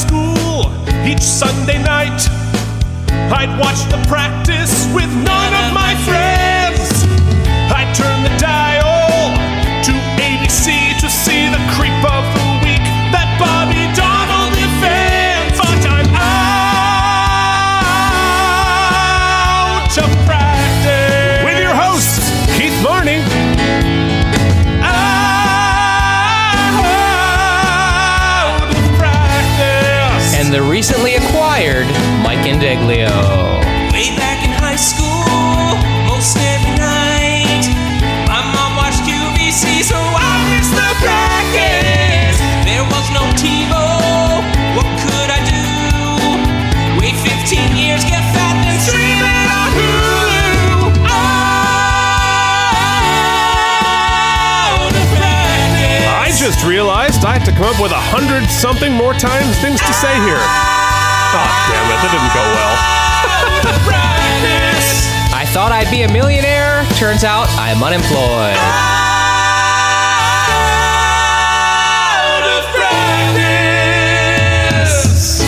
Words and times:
school 0.00 0.72
each 1.04 1.20
Sunday 1.20 1.82
night. 1.82 2.20
I'd 3.38 3.52
watch 3.60 3.80
the 3.92 4.00
practice 4.08 4.86
with 4.94 5.10
none 5.30 5.52
of 5.62 5.66
my 5.74 5.92
friends. 6.08 7.04
I'd 7.78 7.92
turn 7.94 8.22
the 8.22 8.34
dial 8.38 8.59
to 57.50 57.56
come 57.56 57.66
up 57.74 57.80
with 57.82 57.90
a 57.92 57.98
hundred 57.98 58.46
something 58.48 58.92
more 58.92 59.14
times 59.14 59.58
things 59.58 59.80
to 59.80 59.92
say 59.92 60.14
here. 60.22 60.38
Oh, 60.38 61.50
damn 61.66 61.82
it, 61.90 61.98
that 61.98 62.10
didn't 62.14 62.30
go 62.34 62.42
well. 62.46 62.76
Out 63.26 63.66
of 63.66 63.82
practice. 63.82 65.10
I 65.34 65.44
thought 65.50 65.72
I'd 65.72 65.90
be 65.90 66.02
a 66.02 66.12
millionaire. 66.12 66.84
Turns 66.94 67.24
out 67.24 67.48
I'm 67.58 67.82
unemployed. 67.82 68.54
Out 72.22 72.46
of 72.46 72.62
practice. 74.70 75.42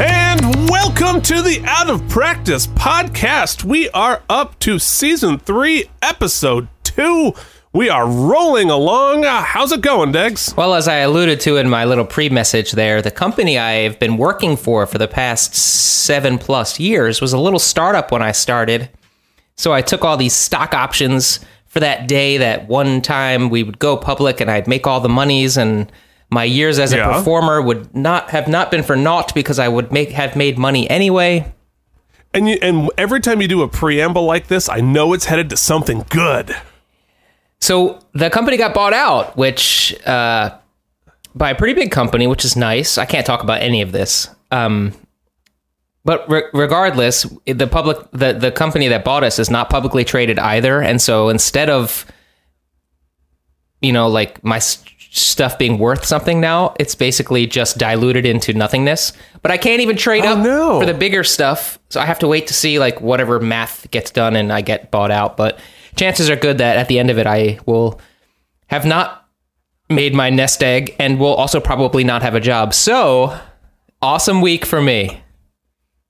And 0.00 0.70
welcome 0.70 1.20
to 1.22 1.42
the 1.42 1.62
Out 1.66 1.90
of 1.90 2.08
Practice 2.08 2.66
podcast. 2.66 3.64
We 3.64 3.90
are 3.90 4.22
up 4.30 4.58
to 4.60 4.78
season 4.78 5.38
three, 5.38 5.90
episode 6.00 6.68
two. 6.82 7.34
We 7.72 7.88
are 7.88 8.08
rolling 8.08 8.68
along. 8.68 9.24
Uh, 9.24 9.42
how's 9.42 9.70
it 9.70 9.80
going, 9.80 10.12
Degs? 10.12 10.56
Well, 10.56 10.74
as 10.74 10.88
I 10.88 10.96
alluded 10.96 11.38
to 11.40 11.56
in 11.56 11.68
my 11.68 11.84
little 11.84 12.04
pre 12.04 12.28
message 12.28 12.72
there, 12.72 13.00
the 13.00 13.12
company 13.12 13.58
I've 13.58 13.98
been 14.00 14.16
working 14.16 14.56
for 14.56 14.86
for 14.86 14.98
the 14.98 15.06
past 15.06 15.54
seven 15.54 16.36
plus 16.36 16.80
years 16.80 17.20
was 17.20 17.32
a 17.32 17.38
little 17.38 17.60
startup 17.60 18.10
when 18.10 18.22
I 18.22 18.32
started. 18.32 18.88
So 19.56 19.72
I 19.72 19.82
took 19.82 20.04
all 20.04 20.16
these 20.16 20.32
stock 20.34 20.74
options 20.74 21.38
for 21.66 21.78
that 21.78 22.08
day 22.08 22.38
that 22.38 22.66
one 22.66 23.00
time 23.02 23.50
we 23.50 23.62
would 23.62 23.78
go 23.78 23.96
public 23.96 24.40
and 24.40 24.50
I'd 24.50 24.66
make 24.66 24.88
all 24.88 25.00
the 25.00 25.08
monies 25.08 25.56
and 25.56 25.92
my 26.28 26.42
years 26.42 26.80
as 26.80 26.92
a 26.92 26.96
Yeah. 26.96 27.12
performer 27.12 27.62
would 27.62 27.94
not 27.94 28.30
have 28.30 28.48
not 28.48 28.72
been 28.72 28.82
for 28.82 28.96
naught 28.96 29.32
because 29.32 29.60
I 29.60 29.68
would 29.68 29.92
make 29.92 30.10
have 30.10 30.34
made 30.34 30.58
money 30.58 30.90
anyway. 30.90 31.52
And 32.34 32.48
you, 32.48 32.58
and 32.62 32.90
every 32.98 33.20
time 33.20 33.40
you 33.40 33.46
do 33.46 33.62
a 33.62 33.68
preamble 33.68 34.24
like 34.24 34.48
this, 34.48 34.68
I 34.68 34.80
know 34.80 35.12
it's 35.12 35.26
headed 35.26 35.50
to 35.50 35.56
something 35.56 36.04
good. 36.08 36.56
So 37.60 37.98
the 38.12 38.30
company 38.30 38.56
got 38.56 38.72
bought 38.74 38.92
out, 38.94 39.36
which 39.36 39.94
uh, 40.06 40.56
by 41.34 41.50
a 41.50 41.54
pretty 41.54 41.74
big 41.74 41.90
company, 41.90 42.26
which 42.26 42.44
is 42.44 42.56
nice. 42.56 42.96
I 42.98 43.04
can't 43.04 43.26
talk 43.26 43.42
about 43.42 43.60
any 43.60 43.82
of 43.82 43.92
this. 43.92 44.28
Um, 44.50 44.92
but 46.04 46.28
re- 46.30 46.44
regardless, 46.54 47.26
the 47.46 47.66
public, 47.66 47.98
the 48.12 48.32
the 48.32 48.50
company 48.50 48.88
that 48.88 49.04
bought 49.04 49.22
us 49.24 49.38
is 49.38 49.50
not 49.50 49.68
publicly 49.68 50.04
traded 50.04 50.38
either, 50.38 50.80
and 50.80 51.00
so 51.00 51.28
instead 51.28 51.68
of, 51.68 52.06
you 53.82 53.92
know, 53.92 54.08
like 54.08 54.42
my 54.42 54.56
s- 54.56 54.82
stuff 55.10 55.58
being 55.58 55.78
worth 55.78 56.06
something 56.06 56.40
now, 56.40 56.74
it's 56.80 56.94
basically 56.94 57.46
just 57.46 57.76
diluted 57.76 58.24
into 58.24 58.54
nothingness. 58.54 59.12
But 59.42 59.50
I 59.50 59.58
can't 59.58 59.82
even 59.82 59.96
trade 59.98 60.24
Oh, 60.24 60.32
up 60.32 60.38
no. 60.38 60.80
for 60.80 60.86
the 60.86 60.94
bigger 60.94 61.22
stuff, 61.22 61.78
so 61.90 62.00
I 62.00 62.06
have 62.06 62.18
to 62.20 62.28
wait 62.28 62.46
to 62.46 62.54
see 62.54 62.78
like 62.78 63.02
whatever 63.02 63.38
math 63.38 63.90
gets 63.90 64.10
done 64.10 64.36
and 64.36 64.50
I 64.50 64.62
get 64.62 64.90
bought 64.90 65.10
out. 65.10 65.36
But 65.36 65.58
chances 65.96 66.28
are 66.30 66.36
good 66.36 66.58
that 66.58 66.76
at 66.76 66.88
the 66.88 66.98
end 66.98 67.10
of 67.10 67.18
it, 67.18 67.26
I 67.26 67.58
will 67.66 68.00
have 68.68 68.84
not 68.84 69.28
made 69.88 70.14
my 70.14 70.30
nest 70.30 70.62
egg 70.62 70.94
and 70.98 71.18
will 71.18 71.34
also 71.34 71.60
probably 71.60 72.04
not 72.04 72.22
have 72.22 72.34
a 72.34 72.40
job. 72.40 72.72
So, 72.74 73.38
awesome 74.00 74.40
week 74.40 74.64
for 74.64 74.80
me. 74.80 75.22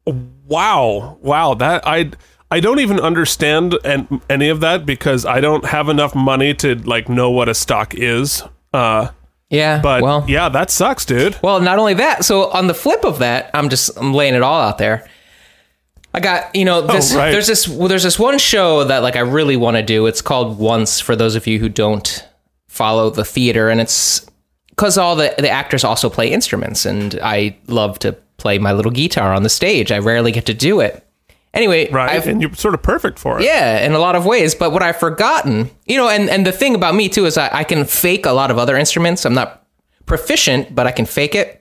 Wow, 0.07 1.19
wow, 1.23 1.55
that 1.55 1.87
I 1.87 2.11
I 2.51 2.59
don't 2.61 2.81
even 2.81 2.99
understand 2.99 3.75
an, 3.85 4.21
any 4.29 4.49
of 4.49 4.61
that 4.61 4.85
because 4.85 5.25
I 5.25 5.41
don't 5.41 5.65
have 5.67 5.89
enough 5.89 6.15
money 6.15 6.53
to 6.55 6.75
like 6.77 7.09
know 7.09 7.31
what 7.31 7.49
a 7.49 7.55
stock 7.55 7.95
is. 7.95 8.43
Uh, 8.73 9.09
Yeah, 9.51 9.81
but 9.81 10.03
well, 10.03 10.25
yeah, 10.27 10.49
that 10.49 10.71
sucks, 10.71 11.05
dude. 11.05 11.37
well, 11.43 11.61
not 11.61 11.79
only 11.79 11.95
that. 11.95 12.25
So 12.25 12.51
on 12.51 12.67
the 12.67 12.75
flip 12.75 13.05
of 13.05 13.19
that, 13.21 13.51
I'm 13.55 13.69
just 13.69 13.97
I'm 13.97 14.13
laying 14.13 14.35
it 14.35 14.43
all 14.43 14.61
out 14.61 14.79
there. 14.79 15.09
I 16.13 16.21
got 16.21 16.55
you 16.55 16.65
know 16.65 16.81
this. 16.87 17.15
Oh, 17.15 17.19
right. 17.19 17.31
There's 17.31 17.47
this 17.47 17.69
well, 17.69 17.89
there's 17.89 18.03
this 18.03 18.19
one 18.19 18.39
show 18.39 18.85
that 18.85 18.99
like 18.99 19.17
I 19.17 19.21
really 19.21 19.57
want 19.57 19.77
to 19.77 19.83
do. 19.83 20.07
It's 20.07 20.23
called 20.23 20.59
Once 20.59 21.01
for 21.01 21.15
those 21.15 21.37
of 21.37 21.47
you 21.47 21.59
who 21.59 21.69
don't 21.69 22.27
follow 22.69 23.11
the 23.11 23.25
theater, 23.25 23.69
and 23.69 23.81
it's 23.81 24.27
because 24.71 24.99
all 24.99 25.15
the 25.17 25.35
the 25.39 25.51
actors 25.51 25.85
also 25.85 26.11
play 26.11 26.33
instruments, 26.33 26.85
and 26.85 27.19
I 27.23 27.57
love 27.69 27.99
to 28.01 28.13
play 28.39 28.59
my 28.59 28.73
little 28.73 28.91
guitar 28.93 29.33
on 29.33 29.43
the 29.43 29.49
stage. 29.49 29.93
I 29.93 29.99
rarely 29.99 30.33
get 30.33 30.47
to 30.47 30.55
do 30.55 30.81
it. 30.81 31.07
Anyway, 31.53 31.91
Right, 31.91 32.11
I've, 32.13 32.29
and 32.29 32.41
you're 32.41 32.55
sort 32.55 32.75
of 32.75 32.83
perfect 32.83 33.19
for 33.19 33.41
it. 33.41 33.45
Yeah, 33.45 33.85
in 33.85 33.93
a 33.93 33.99
lot 33.99 34.15
of 34.15 34.25
ways. 34.25 34.55
But 34.55 34.71
what 34.71 34.83
I've 34.83 34.99
forgotten, 34.99 35.69
you 35.85 35.97
know, 35.97 36.09
and, 36.09 36.31
and 36.31 36.47
the 36.47 36.53
thing 36.53 36.77
about 36.77 36.95
me 36.95 37.09
too 37.09 37.27
is 37.27 37.37
I, 37.37 37.51
I 37.53 37.65
can 37.65 37.85
fake 37.85 38.25
a 38.25 38.31
lot 38.31 38.53
of 38.53 38.59
other 38.59 38.77
instruments. 38.77 39.25
I'm 39.27 39.35
not 39.35 39.67
proficient, 40.07 40.75
but 40.75 40.87
I 40.87 40.93
can 40.93 41.07
fake 41.07 41.35
it. 41.35 41.60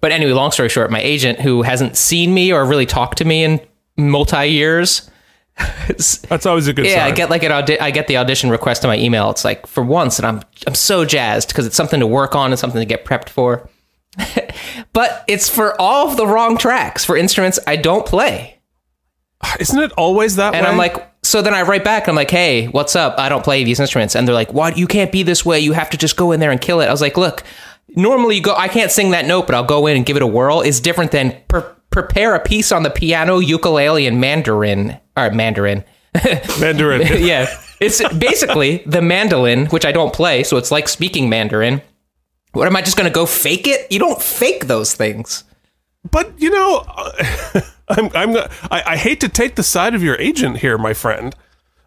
But 0.00 0.12
anyway, 0.12 0.32
long 0.32 0.52
story 0.52 0.68
short, 0.68 0.90
my 0.90 1.00
agent, 1.00 1.40
who 1.40 1.62
hasn't 1.62 1.96
seen 1.96 2.34
me 2.34 2.52
or 2.52 2.64
really 2.64 2.86
talked 2.86 3.18
to 3.18 3.24
me 3.24 3.44
in 3.44 3.60
multi 3.96 4.46
years, 4.46 5.10
That's 6.28 6.44
always 6.44 6.68
a 6.68 6.74
good 6.74 6.84
yeah, 6.84 6.96
sign. 6.96 7.12
I 7.12 7.14
get 7.14 7.30
like 7.30 7.42
an 7.42 7.50
audi- 7.50 7.80
I 7.80 7.90
get 7.90 8.08
the 8.08 8.18
audition 8.18 8.50
request 8.50 8.82
to 8.82 8.88
my 8.88 8.98
email. 8.98 9.30
It's 9.30 9.44
like 9.44 9.66
for 9.66 9.82
once, 9.82 10.18
and 10.18 10.26
I'm 10.26 10.42
I'm 10.66 10.74
so 10.74 11.06
jazzed 11.06 11.48
because 11.48 11.66
it's 11.66 11.76
something 11.76 12.00
to 12.00 12.06
work 12.06 12.34
on 12.34 12.50
and 12.52 12.58
something 12.58 12.80
to 12.80 12.84
get 12.84 13.06
prepped 13.06 13.30
for. 13.30 13.68
but 14.92 15.24
it's 15.28 15.48
for 15.48 15.80
all 15.80 16.08
of 16.08 16.16
the 16.18 16.26
wrong 16.26 16.58
tracks 16.58 17.04
for 17.04 17.16
instruments 17.16 17.58
I 17.66 17.76
don't 17.76 18.04
play. 18.04 18.58
Isn't 19.60 19.80
it 19.80 19.92
always 19.92 20.36
that 20.36 20.54
And 20.54 20.64
way? 20.64 20.70
I'm 20.70 20.76
like, 20.76 21.10
so 21.22 21.40
then 21.40 21.54
I 21.54 21.62
write 21.62 21.84
back. 21.84 22.04
and 22.04 22.10
I'm 22.10 22.16
like, 22.16 22.30
hey, 22.30 22.66
what's 22.66 22.94
up? 22.94 23.18
I 23.18 23.28
don't 23.28 23.44
play 23.44 23.64
these 23.64 23.80
instruments. 23.80 24.14
And 24.14 24.28
they're 24.28 24.34
like, 24.34 24.52
what? 24.52 24.76
You 24.76 24.86
can't 24.86 25.12
be 25.12 25.22
this 25.22 25.44
way. 25.44 25.60
You 25.60 25.72
have 25.72 25.90
to 25.90 25.96
just 25.96 26.16
go 26.16 26.32
in 26.32 26.40
there 26.40 26.50
and 26.50 26.60
kill 26.60 26.80
it. 26.80 26.86
I 26.86 26.90
was 26.90 27.00
like, 27.00 27.16
look, 27.16 27.42
normally 27.94 28.36
you 28.36 28.42
go, 28.42 28.54
I 28.54 28.68
can't 28.68 28.90
sing 28.90 29.10
that 29.10 29.26
note, 29.26 29.46
but 29.46 29.54
I'll 29.54 29.64
go 29.64 29.86
in 29.86 29.96
and 29.96 30.06
give 30.06 30.16
it 30.16 30.22
a 30.22 30.26
whirl. 30.26 30.60
It's 30.60 30.80
different 30.80 31.12
than 31.12 31.36
pre- 31.48 31.62
prepare 31.90 32.34
a 32.34 32.40
piece 32.40 32.72
on 32.72 32.82
the 32.82 32.90
piano, 32.90 33.38
ukulele, 33.38 34.06
and 34.06 34.20
Mandarin. 34.20 34.98
Or 35.16 35.30
Mandarin. 35.30 35.84
Mandarin. 36.60 37.02
yeah. 37.24 37.46
It's 37.80 38.06
basically 38.14 38.78
the 38.86 39.02
mandolin, 39.02 39.66
which 39.66 39.84
I 39.84 39.92
don't 39.92 40.12
play. 40.12 40.42
So 40.42 40.56
it's 40.56 40.70
like 40.70 40.88
speaking 40.88 41.28
Mandarin. 41.28 41.82
What 42.52 42.66
am 42.66 42.76
I 42.76 42.80
just 42.80 42.96
going 42.96 43.08
to 43.08 43.14
go 43.14 43.26
fake 43.26 43.66
it? 43.66 43.90
You 43.92 43.98
don't 43.98 44.20
fake 44.20 44.66
those 44.66 44.94
things. 44.94 45.44
But 46.10 46.40
you 46.40 46.50
know, 46.50 46.84
I'm 47.88 48.10
I'm 48.14 48.36
I, 48.70 48.82
I 48.86 48.96
hate 48.96 49.20
to 49.20 49.28
take 49.28 49.56
the 49.56 49.62
side 49.62 49.94
of 49.94 50.02
your 50.02 50.16
agent 50.16 50.58
here, 50.58 50.78
my 50.78 50.94
friend, 50.94 51.34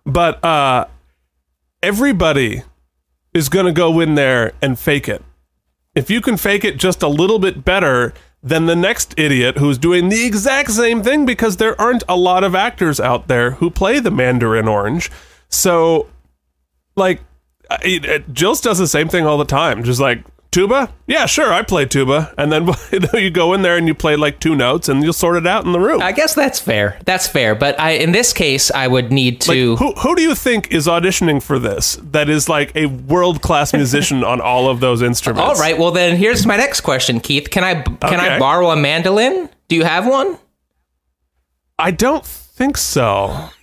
but 0.05 0.43
uh, 0.43 0.85
everybody 1.81 2.63
is 3.33 3.49
going 3.49 3.65
to 3.65 3.71
go 3.71 3.99
in 3.99 4.15
there 4.15 4.53
and 4.61 4.77
fake 4.77 5.07
it. 5.07 5.23
If 5.99 6.09
you 6.09 6.21
can 6.21 6.37
fake 6.37 6.63
it 6.63 6.77
just 6.77 7.03
a 7.03 7.09
little 7.09 7.39
bit 7.39 7.65
better 7.65 8.13
than 8.41 8.67
the 8.67 8.75
next 8.75 9.13
idiot 9.19 9.57
who's 9.57 9.77
doing 9.77 10.07
the 10.07 10.25
exact 10.25 10.71
same 10.71 11.03
thing, 11.03 11.25
because 11.25 11.57
there 11.57 11.79
aren't 11.79 12.03
a 12.07 12.15
lot 12.15 12.45
of 12.45 12.55
actors 12.55 13.01
out 13.01 13.27
there 13.27 13.51
who 13.51 13.69
play 13.69 13.99
the 13.99 14.09
Mandarin 14.09 14.65
Orange, 14.65 15.11
so 15.49 16.07
like 16.95 17.19
I- 17.69 17.79
it, 17.83 18.33
Jill's 18.33 18.61
does 18.61 18.77
the 18.77 18.87
same 18.87 19.09
thing 19.09 19.25
all 19.27 19.37
the 19.37 19.43
time. 19.43 19.83
Just 19.83 19.99
like 19.99 20.23
tuba, 20.51 20.91
yeah, 21.07 21.25
sure, 21.25 21.53
I 21.53 21.61
play 21.61 21.85
tuba, 21.85 22.33
and 22.37 22.51
then 22.51 22.67
you, 23.13 23.29
go 23.29 23.53
in 23.53 23.61
there 23.61 23.77
and 23.77 23.87
you 23.87 23.93
play 23.93 24.15
like 24.15 24.39
two 24.39 24.55
notes, 24.55 24.89
and 24.89 25.03
you'll 25.03 25.13
sort 25.13 25.37
it 25.37 25.45
out 25.47 25.65
in 25.65 25.71
the 25.71 25.79
room. 25.79 26.01
I 26.01 26.11
guess 26.11 26.33
that's 26.33 26.59
fair. 26.59 26.99
That's 27.05 27.27
fair. 27.27 27.55
But 27.55 27.79
I, 27.79 27.91
in 27.91 28.11
this 28.11 28.33
case, 28.33 28.71
I 28.71 28.87
would 28.87 29.11
need 29.11 29.47
Like, 29.47 29.55
to. 29.55 29.75
who 29.77 29.91
who 29.93 30.15
do 30.15 30.21
you 30.21 30.35
think 30.35 30.71
is 30.71 30.87
auditioning 30.87 31.41
for 31.41 31.59
this? 31.59 31.97
That 32.01 32.29
is 32.29 32.49
like 32.49 32.75
a 32.75 32.87
world 32.87 33.41
class 33.41 33.73
musician 33.73 34.23
on 34.23 34.41
all 34.41 34.69
of 34.69 34.79
those 34.79 35.01
instruments. 35.01 35.47
All 35.47 35.55
right. 35.55 35.77
Well, 35.77 35.91
then 35.91 36.17
here's 36.17 36.45
my 36.45 36.57
next 36.57 36.81
question, 36.81 37.19
Keith. 37.19 37.49
Can 37.49 37.63
I 37.63 37.81
can 37.81 38.19
I 38.19 38.39
borrow 38.39 38.71
a 38.71 38.75
mandolin? 38.75 39.49
Do 39.67 39.75
you 39.75 39.83
have 39.83 40.07
one? 40.07 40.37
I 41.77 41.91
don't 41.91 42.25
think 42.25 42.77
so. 42.77 43.49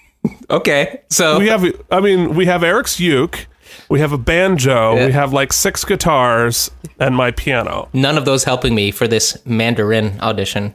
Okay. 0.51 1.03
So 1.09 1.39
We 1.39 1.47
have, 1.47 1.65
I 1.89 2.01
mean, 2.01 2.35
we 2.35 2.47
have 2.47 2.65
Eric's 2.65 2.99
uke. 2.99 3.47
We 3.89 4.01
have 4.01 4.13
a 4.13 4.19
banjo. 4.19 4.95
Yeah. 4.95 5.07
We 5.07 5.13
have 5.13 5.33
like 5.33 5.53
six 5.53 5.85
guitars 5.85 6.71
and 6.99 7.17
my 7.17 7.31
piano. 7.31 7.89
None 7.93 8.19
of 8.19 8.25
those 8.25 8.45
helping 8.45 8.75
me 8.75 8.91
for 8.91 9.09
this 9.09 9.39
Mandarin 9.47 10.21
audition. 10.21 10.75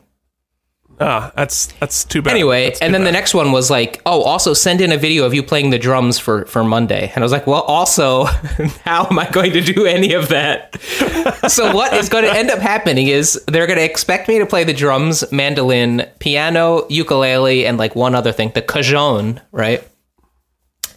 Ah, 1.01 1.31
that's 1.36 1.68
that's 1.80 2.06
too 2.06 2.21
bad. 2.21 2.31
Anyway, 2.31 2.69
too 2.69 2.77
and 2.81 2.94
then 2.94 3.03
the 3.06 3.12
next 3.12 3.33
one 3.33 3.51
was 3.51 3.71
like, 3.71 4.00
oh, 4.06 4.21
also 4.21 4.53
send 4.53 4.81
in 4.81 4.92
a 4.92 4.98
video 4.98 5.25
of 5.25 5.33
you 5.33 5.42
playing 5.42 5.71
the 5.71 5.80
drums 5.80 6.19
for 6.19 6.45
for 6.45 6.63
Monday. 6.63 7.12
And 7.15 7.24
I 7.24 7.25
was 7.25 7.31
like, 7.31 7.48
well, 7.48 7.62
also, 7.62 8.25
how 8.86 9.07
am 9.09 9.18
I 9.18 9.27
going 9.31 9.51
to 9.53 9.62
do 9.62 9.88
any 9.88 10.13
of 10.13 10.30
that? 10.30 10.80
so 11.50 11.74
what 11.74 11.94
is 11.94 12.07
going 12.07 12.25
to 12.25 12.31
end 12.31 12.51
up 12.51 12.59
happening 12.59 13.07
is 13.07 13.44
they're 13.48 13.65
going 13.65 13.80
to 13.80 13.86
expect 13.86 14.27
me 14.27 14.38
to 14.38 14.45
play 14.45 14.63
the 14.63 14.74
drums, 14.74 15.30
mandolin, 15.31 16.06
piano, 16.19 16.86
ukulele, 16.88 17.65
and 17.65 17.80
like 17.80 17.95
one 17.95 18.13
other 18.13 18.31
thing, 18.31 18.51
the 18.53 18.62
cajon, 18.62 19.42
right? 19.51 19.83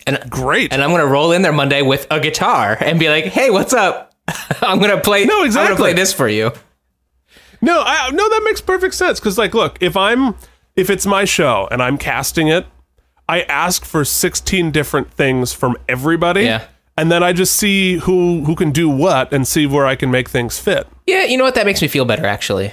And 0.07 0.19
great. 0.31 0.73
and 0.73 0.83
I'm 0.83 0.91
going 0.91 1.01
to 1.01 1.07
roll 1.07 1.33
in 1.33 1.43
there 1.43 1.53
Monday 1.53 1.83
with 1.83 2.07
a 2.11 2.21
guitar 2.21 2.77
and 2.81 2.99
be 2.99 3.09
like, 3.09 3.25
hey, 3.25 3.51
what's 3.51 3.73
up? 3.73 4.13
I'm 4.63 4.79
going 4.79 4.91
to 4.91 5.01
play. 5.01 5.25
No, 5.25 5.45
exactly. 5.45 5.71
I'm 5.71 5.77
to 5.77 5.83
play 5.83 5.93
this 5.95 6.13
for 6.13 6.29
you. 6.29 6.53
No, 7.63 7.83
I, 7.85 8.11
no, 8.11 8.29
that 8.29 8.43
makes 8.45 8.61
perfect 8.61 8.95
sense. 8.95 9.19
Because, 9.19 9.39
like, 9.39 9.55
look, 9.55 9.79
if 9.81 9.97
I'm 9.97 10.35
if 10.77 10.91
it's 10.91 11.07
my 11.07 11.25
show 11.25 11.67
and 11.71 11.83
I'm 11.83 11.97
casting 11.97 12.49
it, 12.49 12.67
I 13.29 13.43
ask 13.43 13.85
for 13.85 14.05
16 14.05 14.71
different 14.71 15.11
things 15.11 15.53
from 15.55 15.77
everybody, 15.89 16.43
Yeah. 16.45 16.67
and 16.99 17.11
then 17.11 17.23
I 17.23 17.33
just 17.33 17.57
see 17.57 17.99
who 17.99 18.45
who 18.45 18.55
can 18.55 18.71
do 18.71 18.91
what 18.91 19.33
and 19.33 19.49
see 19.49 19.67
where 19.67 19.87
I 19.87 19.97
can 19.97 20.11
make 20.11 20.29
things 20.29 20.59
fit. 20.59 20.87
Yeah, 21.07 21.25
you 21.25 21.39
know 21.39 21.45
what? 21.45 21.55
That 21.55 21.65
makes 21.65 21.81
me 21.81 21.89
feel 21.89 22.05
better, 22.05 22.27
actually. 22.27 22.73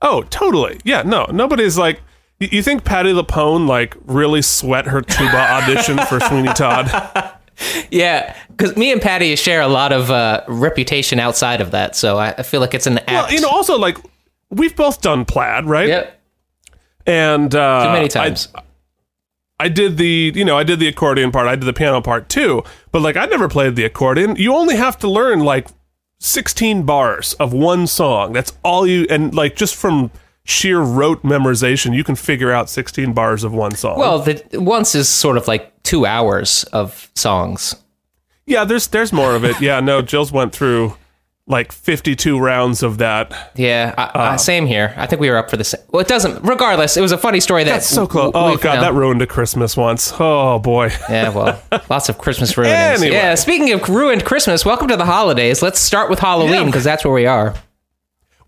Oh, 0.00 0.22
totally. 0.30 0.80
Yeah, 0.84 1.02
no, 1.02 1.26
nobody's 1.26 1.76
like. 1.76 2.00
You 2.40 2.62
think 2.62 2.84
Patti 2.84 3.12
LuPone 3.12 3.66
like 3.68 3.94
really 4.06 4.40
sweat 4.40 4.86
her 4.86 5.02
tuba 5.02 5.36
audition 5.52 5.98
for 6.06 6.20
Sweeney 6.20 6.52
Todd? 6.54 6.88
Yeah, 7.90 8.34
because 8.48 8.74
me 8.78 8.90
and 8.90 9.02
Patty 9.02 9.36
share 9.36 9.60
a 9.60 9.68
lot 9.68 9.92
of 9.92 10.10
uh, 10.10 10.42
reputation 10.48 11.20
outside 11.20 11.60
of 11.60 11.72
that, 11.72 11.94
so 11.94 12.16
I, 12.16 12.30
I 12.38 12.42
feel 12.42 12.60
like 12.62 12.72
it's 12.72 12.86
an 12.86 12.96
act. 13.00 13.10
Well, 13.10 13.32
you 13.32 13.40
know, 13.42 13.50
also 13.50 13.78
like 13.78 13.98
we've 14.48 14.74
both 14.74 15.02
done 15.02 15.26
plaid, 15.26 15.66
right? 15.66 15.88
yep, 15.88 16.18
And 17.06 17.54
uh, 17.54 17.84
too 17.86 17.92
many 17.92 18.06
I- 18.06 18.08
times. 18.08 18.48
I 19.58 19.68
did 19.68 19.98
the, 19.98 20.32
you 20.34 20.42
know, 20.46 20.56
I 20.56 20.62
did 20.64 20.80
the 20.80 20.88
accordion 20.88 21.30
part, 21.32 21.46
I 21.46 21.54
did 21.54 21.66
the 21.66 21.74
piano 21.74 22.00
part 22.00 22.30
too, 22.30 22.64
but 22.92 23.02
like 23.02 23.18
I 23.18 23.26
never 23.26 23.46
played 23.46 23.76
the 23.76 23.84
accordion. 23.84 24.36
You 24.36 24.54
only 24.54 24.76
have 24.76 24.96
to 25.00 25.08
learn 25.08 25.40
like 25.40 25.68
16 26.20 26.84
bars 26.84 27.34
of 27.34 27.52
one 27.52 27.86
song. 27.86 28.32
That's 28.32 28.54
all 28.64 28.86
you, 28.86 29.06
and 29.10 29.34
like 29.34 29.56
just 29.56 29.76
from 29.76 30.10
sheer 30.50 30.80
rote 30.80 31.22
memorization, 31.22 31.94
you 31.94 32.04
can 32.04 32.16
figure 32.16 32.52
out 32.52 32.68
16 32.68 33.12
bars 33.12 33.44
of 33.44 33.52
one 33.52 33.74
song. 33.74 33.98
well, 33.98 34.18
the 34.18 34.42
once 34.54 34.94
is 34.94 35.08
sort 35.08 35.36
of 35.36 35.46
like 35.48 35.72
two 35.82 36.04
hours 36.06 36.64
of 36.72 37.10
songs. 37.14 37.74
yeah, 38.46 38.64
there's 38.64 38.88
there's 38.88 39.12
more 39.12 39.34
of 39.34 39.44
it. 39.44 39.60
Yeah, 39.60 39.80
no, 39.80 40.02
Jill's 40.02 40.32
went 40.32 40.52
through 40.52 40.96
like 41.46 41.72
52 41.72 42.38
rounds 42.38 42.82
of 42.84 42.98
that. 42.98 43.52
Yeah, 43.56 43.92
I, 43.98 44.02
Uh. 44.04 44.32
I, 44.34 44.36
same 44.36 44.66
here. 44.66 44.94
I 44.96 45.06
think 45.06 45.20
we 45.20 45.28
were 45.30 45.36
up 45.36 45.50
for 45.50 45.56
the 45.56 45.64
same. 45.64 45.80
Well, 45.90 46.00
it 46.00 46.06
doesn't. 46.06 46.44
Regardless, 46.44 46.96
it 46.96 47.00
was 47.00 47.10
a 47.10 47.18
funny 47.18 47.40
story. 47.40 47.64
That 47.64 47.72
That's 47.72 47.88
so 47.88 48.06
close. 48.06 48.32
w- 48.32 48.54
Oh 48.54 48.56
god, 48.56 48.82
that 48.82 48.94
ruined 48.94 49.20
a 49.22 49.26
Christmas 49.26 49.76
once. 49.76 50.12
Oh 50.20 50.58
boy. 50.60 50.92
Yeah, 51.08 51.30
well, 51.30 51.60
lots 51.90 52.08
of 52.08 52.18
Christmas 52.18 52.56
ruinings. 52.56 53.00
Anyway. 53.02 53.16
Yeah, 53.16 53.34
speaking 53.34 53.72
of 53.72 53.88
ruined 53.88 54.24
Christmas, 54.24 54.64
welcome 54.64 54.86
to 54.88 54.96
the 54.96 55.06
holidays. 55.06 55.60
Let's 55.62 55.80
start 55.80 56.08
with 56.08 56.20
Halloween 56.20 56.52
Yeah. 56.52 56.64
because 56.66 56.84
that's 56.84 57.04
where 57.04 57.14
we 57.14 57.26
are. 57.26 57.54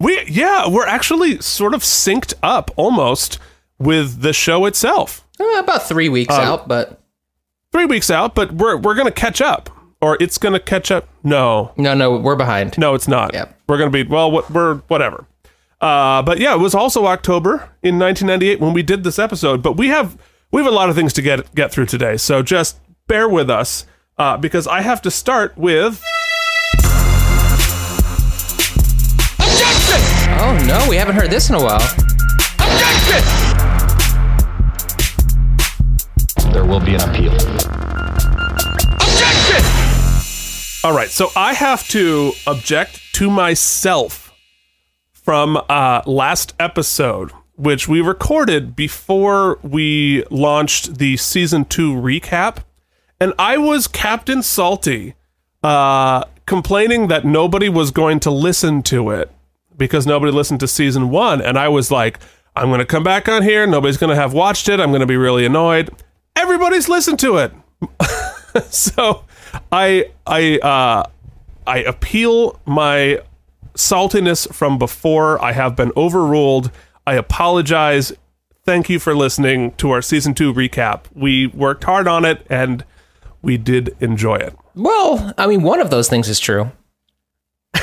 We 0.03 0.25
yeah, 0.29 0.69
we're 0.69 0.87
actually 0.87 1.41
sort 1.41 1.75
of 1.75 1.83
synced 1.83 2.35
up 2.43 2.71
almost 2.77 3.39
with 3.79 4.23
the 4.23 4.33
show 4.33 4.67
itself. 4.67 5.27
Uh, 5.41 5.59
about 5.59 5.89
three 5.89 6.09
weeks 6.09 6.35
Um, 6.35 6.41
out, 6.45 6.69
but 6.69 7.01
three 7.73 7.87
weeks 7.87 8.11
out, 8.11 8.35
but 8.35 8.53
we're 8.53 8.77
we're 8.77 8.95
gonna 8.95 9.11
catch 9.11 9.41
up, 9.41 9.71
or 10.01 10.17
it's 10.21 10.39
gonna 10.39 10.61
catch 10.61 10.91
up. 10.91 11.09
No, 11.23 11.73
no, 11.77 11.95
no, 11.95 12.17
we're 12.17 12.37
behind. 12.37 12.77
no, 12.79 12.95
it's 12.95 13.07
not. 13.09 13.33
Yep. 13.33 13.59
We're 13.69 13.79
gonna 13.79 13.91
be 13.91 14.03
well. 14.03 14.31
What 14.31 14.51
we're 14.51 14.77
whatever. 14.89 15.27
Uh, 15.81 16.23
but 16.23 16.39
yeah, 16.39 16.55
it 16.55 16.59
was 16.61 16.75
also 16.75 17.07
October 17.07 17.71
in 17.83 17.99
1998 17.99 18.61
when 18.61 18.73
we 18.73 18.83
did 18.83 19.03
this 19.05 19.19
episode. 19.19 19.63
But 19.63 19.77
we 19.77 19.89
have 19.89 20.17
we 20.53 20.63
have 20.63 20.71
a 20.73 20.75
lot 20.75 20.89
of 20.91 20.95
things 20.97 21.13
to 21.15 21.23
get 21.23 21.55
get 21.55 21.71
through 21.73 21.87
today, 21.87 22.17
so 22.17 22.43
just 22.43 22.79
bear 23.09 23.29
with 23.29 23.51
us 23.51 23.85
uh, 24.19 24.37
because 24.37 24.67
I 24.67 24.81
have 24.83 25.01
to 25.03 25.11
start 25.11 25.57
with. 25.57 26.03
Oh 30.41 30.65
no, 30.67 30.87
we 30.89 30.97
haven't 30.97 31.15
heard 31.15 31.31
this 31.31 31.49
in 31.51 31.55
a 31.55 31.63
while. 31.63 31.83
Objection! 32.59 33.23
There 36.53 36.65
will 36.65 36.81
be 36.81 36.95
an 36.95 37.03
appeal. 37.03 37.33
Objection! 38.95 39.65
All 40.85 40.95
right, 40.95 41.11
so 41.11 41.31
I 41.37 41.55
have 41.55 41.87
to 41.89 42.33
object 42.47 43.01
to 43.15 43.31
myself 43.31 44.33
from 45.13 45.57
uh, 45.69 46.03
last 46.07 46.55
episode, 46.59 47.31
which 47.55 47.87
we 47.87 48.01
recorded 48.01 48.75
before 48.75 49.59
we 49.63 50.25
launched 50.31 50.99
the 50.99 51.17
season 51.17 51.65
two 51.65 51.93
recap, 51.93 52.65
and 53.21 53.33
I 53.39 53.59
was 53.59 53.87
Captain 53.87 54.43
Salty, 54.43 55.15
uh, 55.63 56.25
complaining 56.47 57.07
that 57.09 57.25
nobody 57.25 57.69
was 57.69 57.93
going 57.93 58.19
to 58.21 58.31
listen 58.31 58.83
to 58.85 59.11
it 59.11 59.31
because 59.77 60.07
nobody 60.07 60.33
listened 60.33 60.61
to 60.61 60.69
season 60.69 61.11
one, 61.11 61.41
and 61.41 61.59
I 61.59 61.69
was 61.69 61.91
like, 61.91 62.19
I'm 62.55 62.69
going 62.69 62.81
to 62.81 62.87
come 62.87 63.03
back 63.03 63.29
on 63.29 63.43
here. 63.43 63.67
Nobody's 63.67 63.97
going 63.97 64.11
to 64.11 64.17
have 64.17 64.33
watched 64.33 64.69
it. 64.69 64.79
I'm 64.81 64.91
going 64.91 65.01
to 65.01 65.07
be 65.07 65.17
really 65.17 65.47
annoyed. 65.47 65.91
Everybody's 66.37 66.89
listened 66.89 67.19
to 67.21 67.37
it 67.37 67.53
so 68.71 69.25
I 69.71 70.11
I 70.27 70.59
uh 70.59 71.09
I 71.67 71.79
appeal 71.79 72.61
my 72.67 73.21
saltiness 73.75 74.53
from 74.53 74.79
before. 74.79 75.43
I 75.43 75.53
have 75.53 75.77
been 75.77 75.93
overruled. 75.97 76.71
I 77.07 77.15
apologize. 77.15 78.13
Thank 78.65 78.89
you 78.89 78.99
for 78.99 79.15
listening 79.15 79.73
to 79.73 79.91
our 79.91 80.03
season 80.03 80.35
2 80.35 80.53
recap. 80.53 81.05
We 81.15 81.49
worked 81.49 81.85
hard 81.85 82.07
on 82.07 82.25
it 82.25 82.47
and 82.49 82.85
we 83.41 83.57
did 83.57 83.97
enjoy 84.01 84.37
it. 84.37 84.57
Well, 84.75 85.35
I 85.37 85.47
mean, 85.47 85.63
one 85.63 85.81
of 85.81 85.91
those 85.91 86.09
things 86.09 86.29
is 86.29 86.39
true. 86.39 86.71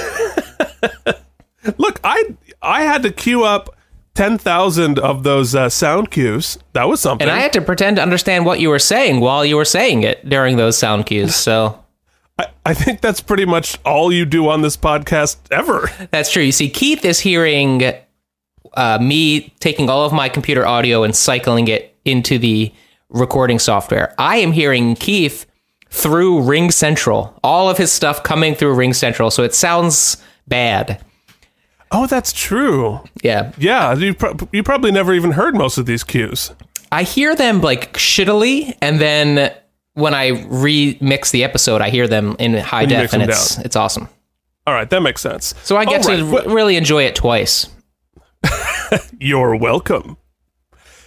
Look, 1.78 2.00
I 2.04 2.36
I 2.62 2.82
had 2.84 3.04
to 3.04 3.12
queue 3.12 3.44
up 3.44 3.76
10,000 4.16 5.00
of 5.00 5.24
those 5.24 5.56
uh, 5.56 5.70
sound 5.70 6.12
cues. 6.12 6.58
That 6.74 6.90
was 6.90 7.00
something. 7.00 7.28
And 7.28 7.36
I 7.36 7.40
had 7.40 7.54
to 7.54 7.62
pretend 7.62 7.98
to 7.98 8.02
understand 8.02 8.46
what 8.46 8.60
you 8.60 8.70
were 8.70 8.80
saying 8.80 9.22
while 9.22 9.46
you 9.46 9.56
were 9.56 9.66
saying 9.66 10.04
it 10.04 10.28
during 10.28 10.58
those 10.58 10.78
sound 10.78 11.06
cues. 11.06 11.36
So 11.36 11.82
I, 12.40 12.48
I 12.66 12.74
think 12.74 13.02
that's 13.02 13.22
pretty 13.22 13.46
much 13.46 13.80
all 13.86 14.12
you 14.12 14.26
do 14.26 14.50
on 14.50 14.62
this 14.62 14.76
podcast 14.76 15.38
ever. 15.52 15.90
that's 16.12 16.32
true. 16.32 16.44
You 16.44 16.52
see, 16.52 16.70
Keith 16.70 17.06
is 17.06 17.20
hearing 17.22 17.82
uh, 18.74 18.98
me 19.02 19.54
taking 19.60 19.90
all 19.90 20.06
of 20.06 20.12
my 20.12 20.28
computer 20.30 20.66
audio 20.66 21.04
and 21.04 21.16
cycling 21.16 21.68
it 21.68 21.96
into 22.06 22.38
the 22.38 22.74
recording 23.10 23.60
software. 23.60 24.14
I 24.18 24.38
am 24.38 24.52
hearing 24.52 24.96
Keith 24.96 25.46
through 25.90 26.42
RingCentral, 26.42 27.40
all 27.44 27.70
of 27.70 27.78
his 27.78 27.92
stuff 27.92 28.24
coming 28.24 28.54
through 28.54 28.76
RingCentral. 28.76 29.32
So 29.32 29.44
it 29.44 29.56
sounds 29.56 30.18
bad. 30.48 31.04
Oh, 31.92 32.06
that's 32.08 32.32
true. 32.32 33.00
Yeah. 33.24 33.52
Yeah, 33.58 33.96
you, 33.96 34.14
pro- 34.14 34.38
you 34.52 34.62
probably 34.64 34.92
never 34.92 35.14
even 35.14 35.32
heard 35.32 35.56
most 35.56 35.78
of 35.78 35.86
these 35.86 36.04
cues. 36.04 36.52
I 36.92 37.04
hear 37.04 37.36
them 37.36 37.62
like 37.62 37.94
shittily, 37.94 38.76
and 38.82 39.00
then 39.00 39.54
when 39.94 40.14
I 40.14 40.32
remix 40.32 41.32
the 41.32 41.44
episode, 41.44 41.82
I 41.82 41.90
hear 41.90 42.08
them 42.08 42.36
in 42.40 42.54
high 42.56 42.82
you 42.82 42.88
def, 42.88 43.14
and 43.14 43.24
it's 43.24 43.58
it's 43.60 43.76
awesome. 43.76 44.08
All 44.66 44.74
right, 44.74 44.90
that 44.90 45.02
makes 45.02 45.22
sense. 45.22 45.54
So 45.64 45.78
I 45.78 45.86
get 45.86 46.06
All 46.08 46.16
to 46.18 46.26
right, 46.26 46.48
r- 46.48 46.54
really 46.54 46.76
enjoy 46.78 47.04
it 47.04 47.16
twice. 47.16 47.68
You're 49.20 49.56
welcome. 49.56 50.18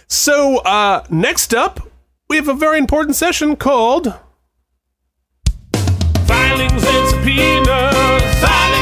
So, 0.07 0.57
uh, 0.59 1.05
next 1.09 1.53
up, 1.53 1.79
we 2.29 2.35
have 2.35 2.47
a 2.47 2.53
very 2.53 2.77
important 2.77 3.15
session 3.15 3.55
called 3.55 4.13
Filings 6.27 6.83
and 6.85 7.09
Subpoenas. 7.09 8.41
Filings 8.41 8.72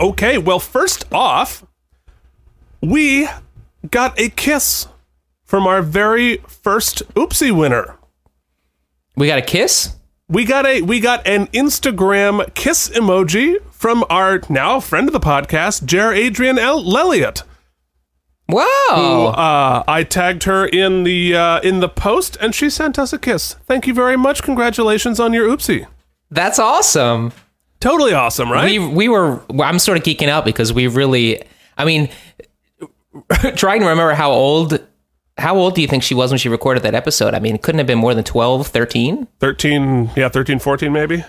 Okay, 0.00 0.38
well, 0.38 0.58
first 0.58 1.04
off, 1.12 1.66
we 2.80 3.28
got 3.90 4.18
a 4.18 4.30
kiss 4.30 4.88
from 5.44 5.66
our 5.66 5.82
very 5.82 6.38
first 6.48 7.02
Oopsie 7.14 7.56
winner. 7.56 7.96
We 9.16 9.26
got 9.26 9.38
a 9.38 9.42
kiss. 9.42 9.96
We 10.28 10.44
got 10.44 10.64
a 10.64 10.80
we 10.82 11.00
got 11.00 11.26
an 11.26 11.48
Instagram 11.48 12.54
kiss 12.54 12.88
emoji 12.88 13.56
from 13.70 14.04
our 14.08 14.40
now 14.48 14.80
friend 14.80 15.08
of 15.08 15.12
the 15.12 15.20
podcast, 15.20 15.84
Jer 15.84 16.12
Adrian 16.12 16.58
L- 16.58 16.84
Lelliot. 16.84 17.42
Wow! 18.48 19.34
Uh, 19.36 19.82
I 19.86 20.02
tagged 20.04 20.44
her 20.44 20.66
in 20.66 21.04
the 21.04 21.36
uh, 21.36 21.60
in 21.60 21.80
the 21.80 21.88
post, 21.88 22.36
and 22.40 22.54
she 22.54 22.70
sent 22.70 22.98
us 22.98 23.12
a 23.12 23.18
kiss. 23.18 23.54
Thank 23.66 23.86
you 23.86 23.92
very 23.94 24.16
much. 24.16 24.42
Congratulations 24.42 25.20
on 25.20 25.32
your 25.32 25.48
oopsie. 25.48 25.86
That's 26.30 26.58
awesome. 26.58 27.32
Totally 27.80 28.12
awesome, 28.12 28.52
right? 28.52 28.78
We 28.78 28.78
we 28.78 29.08
were. 29.08 29.40
I'm 29.60 29.78
sort 29.78 29.98
of 29.98 30.04
geeking 30.04 30.28
out 30.28 30.44
because 30.44 30.72
we 30.72 30.86
really. 30.86 31.42
I 31.78 31.84
mean, 31.84 32.10
trying 33.56 33.80
to 33.80 33.86
remember 33.86 34.12
how 34.12 34.30
old 34.30 34.78
how 35.38 35.56
old 35.56 35.74
do 35.74 35.80
you 35.80 35.88
think 35.88 36.02
she 36.02 36.14
was 36.14 36.30
when 36.30 36.38
she 36.38 36.48
recorded 36.48 36.82
that 36.82 36.94
episode? 36.94 37.34
I 37.34 37.38
mean, 37.38 37.54
it 37.54 37.62
couldn't 37.62 37.78
have 37.78 37.86
been 37.86 37.98
more 37.98 38.14
than 38.14 38.24
12, 38.24 38.66
13. 38.66 39.26
13, 39.40 40.10
yeah, 40.16 40.28
13, 40.28 40.58
14 40.58 40.92
maybe. 40.92 41.24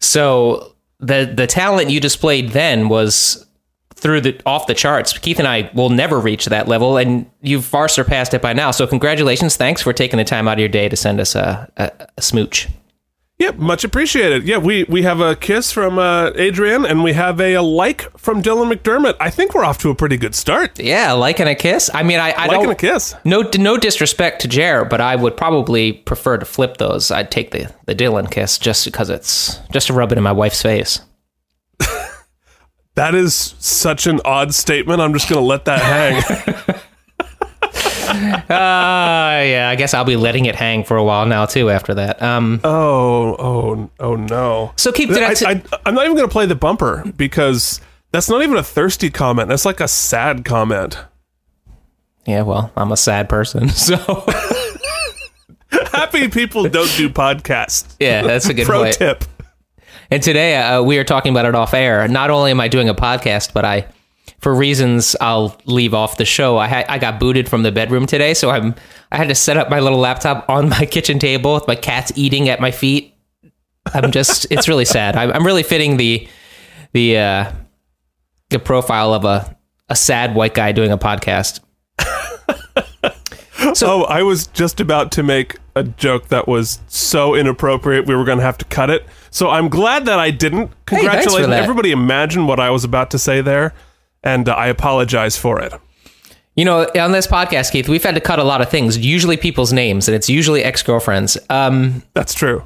So 0.00 0.74
the 0.98 1.30
the 1.32 1.46
talent 1.46 1.90
you 1.90 2.00
displayed 2.00 2.50
then 2.50 2.88
was 2.88 3.46
through 3.94 4.22
the 4.22 4.40
off 4.46 4.66
the 4.66 4.74
charts. 4.74 5.16
Keith 5.18 5.38
and 5.38 5.46
I 5.46 5.70
will 5.74 5.90
never 5.90 6.18
reach 6.18 6.46
that 6.46 6.68
level, 6.68 6.96
and 6.96 7.30
you've 7.42 7.64
far 7.66 7.88
surpassed 7.88 8.32
it 8.32 8.40
by 8.40 8.54
now. 8.54 8.70
So 8.70 8.86
congratulations! 8.86 9.56
Thanks 9.56 9.82
for 9.82 9.92
taking 9.92 10.16
the 10.16 10.24
time 10.24 10.48
out 10.48 10.54
of 10.54 10.60
your 10.60 10.68
day 10.68 10.88
to 10.88 10.96
send 10.96 11.20
us 11.20 11.34
a, 11.34 11.70
a, 11.76 12.08
a 12.16 12.22
smooch. 12.22 12.68
Yep, 13.40 13.56
much 13.56 13.84
appreciated. 13.84 14.44
Yeah, 14.44 14.58
we 14.58 14.84
we 14.84 15.02
have 15.02 15.20
a 15.20 15.34
kiss 15.34 15.72
from 15.72 15.98
uh, 15.98 16.30
Adrian, 16.34 16.84
and 16.84 17.02
we 17.02 17.14
have 17.14 17.40
a, 17.40 17.54
a 17.54 17.62
like 17.62 18.02
from 18.18 18.42
Dylan 18.42 18.70
McDermott. 18.70 19.16
I 19.18 19.30
think 19.30 19.54
we're 19.54 19.64
off 19.64 19.78
to 19.78 19.88
a 19.90 19.94
pretty 19.94 20.18
good 20.18 20.34
start. 20.34 20.78
Yeah, 20.78 21.12
like 21.12 21.40
and 21.40 21.48
a 21.48 21.54
kiss. 21.54 21.90
I 21.94 22.02
mean, 22.02 22.20
I, 22.20 22.32
I 22.32 22.46
Like 22.46 22.50
don't 22.50 22.64
and 22.64 22.72
a 22.72 22.76
kiss. 22.76 23.14
no 23.24 23.42
no 23.58 23.78
disrespect 23.78 24.42
to 24.42 24.48
Jer, 24.48 24.84
but 24.84 25.00
I 25.00 25.16
would 25.16 25.38
probably 25.38 25.92
prefer 25.94 26.36
to 26.36 26.44
flip 26.44 26.76
those. 26.76 27.10
I'd 27.10 27.30
take 27.30 27.50
the 27.50 27.72
the 27.86 27.94
Dylan 27.94 28.30
kiss 28.30 28.58
just 28.58 28.84
because 28.84 29.08
it's 29.08 29.58
just 29.72 29.86
to 29.86 29.94
rub 29.94 30.12
it 30.12 30.18
in 30.18 30.22
my 30.24 30.32
wife's 30.32 30.60
face. 30.62 31.00
That 32.96 33.14
is 33.14 33.54
such 33.60 34.06
an 34.06 34.20
odd 34.24 34.52
statement. 34.52 35.00
I'm 35.00 35.12
just 35.14 35.28
going 35.28 35.40
to 35.40 35.46
let 35.46 35.64
that 35.64 35.80
hang. 35.80 36.80
Uh 38.50 39.42
yeah, 39.44 39.68
I 39.70 39.76
guess 39.76 39.94
I'll 39.94 40.04
be 40.04 40.16
letting 40.16 40.44
it 40.46 40.54
hang 40.56 40.84
for 40.84 40.96
a 40.96 41.04
while 41.04 41.24
now 41.26 41.46
too. 41.46 41.70
After 41.70 41.94
that, 41.94 42.20
um, 42.22 42.60
oh, 42.64 43.36
oh, 43.38 43.90
oh 44.00 44.16
no. 44.16 44.72
so 44.76 44.92
Keith, 44.92 45.08
did 45.08 45.22
I, 45.22 45.30
I, 45.30 45.34
t- 45.34 45.46
I, 45.46 45.62
I'm 45.86 45.94
not 45.94 46.04
even 46.04 46.16
going 46.16 46.28
to 46.28 46.32
play 46.32 46.46
the 46.46 46.54
bumper 46.54 47.04
because 47.16 47.80
that's 48.12 48.28
not 48.28 48.42
even 48.42 48.56
a 48.56 48.62
thirsty 48.62 49.08
comment. 49.10 49.48
That's 49.48 49.64
like 49.64 49.80
a 49.80 49.88
sad 49.88 50.44
comment. 50.44 50.98
yeah, 52.26 52.42
well, 52.42 52.72
I'm 52.76 52.90
a 52.92 52.96
sad 52.96 53.28
person, 53.28 53.68
so 53.70 53.96
Happy 55.92 56.28
people 56.28 56.68
don't 56.68 56.92
do 56.96 57.08
podcasts. 57.08 57.94
yeah, 58.00 58.22
that's 58.22 58.46
a 58.48 58.54
good 58.54 58.66
Pro 58.66 58.82
point. 58.82 58.94
tip. 58.96 59.24
And 60.10 60.20
today 60.22 60.56
uh, 60.56 60.82
we 60.82 60.98
are 60.98 61.04
talking 61.04 61.30
about 61.32 61.44
it 61.46 61.54
off 61.54 61.72
air. 61.74 62.08
Not 62.08 62.30
only 62.30 62.50
am 62.50 62.60
I 62.60 62.66
doing 62.68 62.88
a 62.88 62.94
podcast, 62.94 63.52
but 63.52 63.64
I, 63.64 63.86
for 64.40 64.54
reasons 64.54 65.14
I'll 65.20 65.56
leave 65.66 65.94
off 65.94 66.16
the 66.16 66.24
show, 66.24 66.58
I 66.58 66.66
had 66.66 66.86
I 66.88 66.98
got 66.98 67.20
booted 67.20 67.48
from 67.48 67.62
the 67.62 67.70
bedroom 67.70 68.06
today, 68.06 68.34
so 68.34 68.50
I'm 68.50 68.74
I 69.12 69.16
had 69.16 69.28
to 69.28 69.34
set 69.34 69.56
up 69.56 69.70
my 69.70 69.80
little 69.80 69.98
laptop 69.98 70.48
on 70.48 70.68
my 70.68 70.86
kitchen 70.90 71.18
table 71.18 71.54
with 71.54 71.68
my 71.68 71.76
cats 71.76 72.12
eating 72.16 72.48
at 72.48 72.60
my 72.60 72.70
feet. 72.70 73.14
I'm 73.92 74.10
just 74.10 74.46
it's 74.50 74.68
really 74.68 74.84
sad. 74.84 75.16
I'm, 75.16 75.30
I'm 75.32 75.46
really 75.46 75.62
fitting 75.62 75.96
the 75.96 76.26
the 76.92 77.18
uh, 77.18 77.52
the 78.48 78.58
profile 78.58 79.14
of 79.14 79.24
a 79.24 79.56
a 79.88 79.96
sad 79.96 80.34
white 80.34 80.54
guy 80.54 80.72
doing 80.72 80.90
a 80.90 80.98
podcast. 80.98 81.60
oh, 83.82 84.04
I 84.04 84.22
was 84.22 84.46
just 84.46 84.80
about 84.80 85.12
to 85.12 85.22
make 85.22 85.58
a 85.74 85.82
joke 85.82 86.28
that 86.28 86.48
was 86.48 86.80
so 86.88 87.34
inappropriate 87.34 88.06
we 88.06 88.14
were 88.14 88.24
going 88.24 88.38
to 88.38 88.44
have 88.44 88.58
to 88.58 88.64
cut 88.66 88.90
it. 88.90 89.04
So 89.30 89.50
I'm 89.50 89.68
glad 89.68 90.06
that 90.06 90.18
I 90.18 90.30
didn't. 90.30 90.68
Hey, 90.88 90.96
Congratulations. 91.00 91.48
that. 91.48 91.62
Everybody 91.62 91.92
imagine 91.92 92.46
what 92.46 92.58
I 92.60 92.70
was 92.70 92.84
about 92.84 93.10
to 93.12 93.18
say 93.18 93.40
there, 93.40 93.74
and 94.22 94.48
uh, 94.48 94.52
I 94.54 94.66
apologize 94.68 95.36
for 95.36 95.60
it. 95.60 95.72
You 96.56 96.64
know, 96.64 96.82
on 96.96 97.12
this 97.12 97.26
podcast, 97.26 97.72
Keith, 97.72 97.88
we've 97.88 98.02
had 98.02 98.14
to 98.16 98.20
cut 98.20 98.38
a 98.38 98.44
lot 98.44 98.60
of 98.60 98.68
things. 98.68 98.98
Usually 98.98 99.36
people's 99.36 99.72
names, 99.72 100.08
and 100.08 100.14
it's 100.14 100.28
usually 100.28 100.62
ex 100.64 100.82
girlfriends. 100.82 101.38
Um, 101.48 102.02
That's 102.14 102.34
true. 102.34 102.64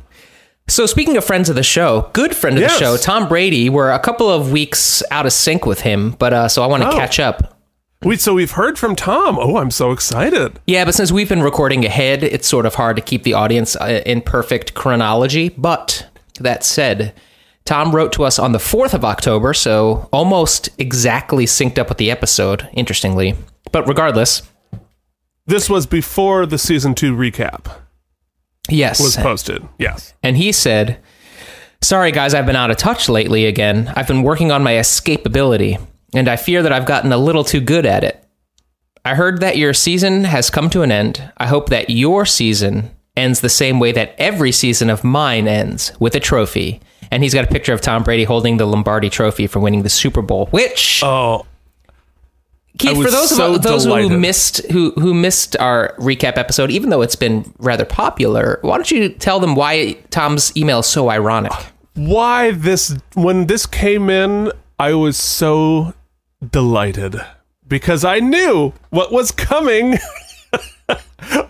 So 0.67 0.87
speaking 0.87 1.17
of 1.19 1.25
friends 1.25 1.51
of 1.51 1.57
the 1.57 1.63
show, 1.63 2.09
good 2.15 2.35
friend 2.35 2.57
of 2.57 2.63
Yes. 2.63 2.79
the 2.79 2.85
show, 2.85 2.97
Tom 2.97 3.29
Brady. 3.29 3.69
We're 3.69 3.91
a 3.91 3.99
couple 3.99 4.31
of 4.31 4.51
weeks 4.51 5.03
out 5.11 5.27
of 5.27 5.33
sync 5.35 5.67
with 5.67 5.81
him, 5.83 6.13
but 6.13 6.33
uh, 6.33 6.49
so 6.49 6.63
I 6.63 6.67
want 6.67 6.83
to 6.83 6.89
Oh. 6.89 6.97
catch 6.97 7.21
up. 7.21 7.51
We 8.03 8.17
so 8.17 8.35
we've 8.35 8.51
heard 8.53 8.79
from 8.79 8.97
Tom. 8.97 9.39
Oh, 9.39 9.59
I'm 9.59 9.71
so 9.71 9.91
excited. 9.93 10.59
Yeah, 10.67 10.85
but 10.87 10.95
since 10.95 11.13
we've 11.13 11.29
been 11.29 11.43
recording 11.43 11.85
ahead, 11.85 12.23
it's 12.25 12.49
sort 12.49 12.67
of 12.67 12.75
hard 12.75 12.97
to 12.97 13.03
keep 13.03 13.23
the 13.23 13.35
audience 13.35 13.77
uh, 13.77 14.03
in 14.07 14.21
perfect 14.23 14.75
chronology. 14.75 15.51
But 15.51 16.07
that 16.41 16.65
said, 16.65 17.15
Tom 17.67 17.95
wrote 17.95 18.13
to 18.13 18.25
us 18.25 18.39
on 18.39 18.53
the 18.53 18.59
4th 18.59 18.93
of 18.93 19.05
October, 19.05 19.55
so 19.55 20.09
almost 20.13 20.69
exactly 20.79 21.47
synced 21.47 21.79
up 21.79 21.89
with 21.89 21.99
the 21.99 22.11
episode, 22.11 22.69
interestingly. 22.75 23.35
But 23.73 23.89
regardless, 23.89 24.43
This 25.47 25.69
was 25.71 25.87
before 25.87 26.47
the 26.47 26.59
season 26.59 26.95
two 26.95 27.15
recap 27.17 27.67
yes. 28.69 29.01
was 29.01 29.17
posted. 29.17 29.67
Yes. 29.79 30.15
And 30.23 30.37
he 30.37 30.53
said, 30.53 30.99
Sorry, 31.83 32.13
guys, 32.13 32.33
I've 32.33 32.47
been 32.47 32.57
out 32.57 32.71
of 32.71 32.79
touch 32.79 33.09
lately 33.11 33.45
again. 33.45 33.93
I've 33.95 34.09
been 34.09 34.23
working 34.23 34.51
on 34.51 34.63
my 34.63 34.73
escapability, 34.73 35.79
and 36.15 36.29
I 36.29 36.37
fear 36.37 36.63
that 36.63 36.73
I've 36.73 36.87
gotten 36.87 37.13
a 37.13 37.19
little 37.19 37.45
too 37.45 37.61
good 37.61 37.85
at 37.85 38.05
it. 38.05 38.25
I 39.05 39.15
heard 39.15 39.41
that 39.41 39.59
your 39.59 39.75
season 39.75 40.25
has 40.25 40.49
come 40.49 40.71
to 40.71 40.81
an 40.81 40.91
end. 40.91 41.31
I 41.37 41.47
hope 41.47 41.69
that 41.69 41.91
your 41.91 42.25
season 42.25 42.91
ends 43.17 43.41
the 43.41 43.51
same 43.51 43.79
way 43.81 43.93
that 43.93 44.15
every 44.19 44.51
season 44.51 44.89
of 44.89 45.05
mine 45.05 45.47
ends 45.47 45.93
with 46.01 46.15
a 46.15 46.21
trophy. 46.21 46.81
And 47.11 47.23
he's 47.23 47.35
got 47.35 47.45
a 47.45 47.49
picture 47.49 47.73
of 47.73 47.81
Tom 47.81 48.03
Brady 48.03 48.25
holding 48.25 48.57
the 48.57 48.67
Lombardi 48.67 49.11
trophy 49.11 49.47
for 49.47 49.61
winning 49.61 49.83
the 49.83 49.89
Super 49.89 50.23
Bowl, 50.23 50.47
which 50.47 51.03
Oh, 51.03 51.47
Keith, 52.79 52.97
for 52.97 53.11
those 53.11 53.31
so 53.35 53.55
of 53.55 53.63
those 53.63 53.85
who 53.85 54.09
missed 54.19 54.65
who 54.73 54.91
who 54.93 55.15
missed 55.15 55.57
our 55.59 55.95
recap 55.99 56.37
episode, 56.37 56.71
even 56.71 56.91
though 56.91 57.03
it's 57.03 57.17
been 57.17 57.53
rather 57.59 57.85
popular, 57.85 58.59
why 58.63 58.77
don't 58.77 58.91
you 58.91 59.09
tell 59.09 59.39
them 59.39 59.55
why 59.55 59.93
Tom's 60.11 60.57
email 60.57 60.81
is 60.81 60.87
so 60.87 61.09
ironic? 61.09 61.53
why 61.95 62.51
this 62.51 62.97
when 63.15 63.47
this 63.47 63.67
came 63.67 64.11
in 64.11 64.51
i 64.79 64.93
was 64.93 65.17
so 65.17 65.95
delighted. 66.51 67.17
Because 67.67 68.05
i 68.05 68.19
knew 68.21 68.73
what 68.91 69.13
was 69.13 69.31
coming. 69.31 69.99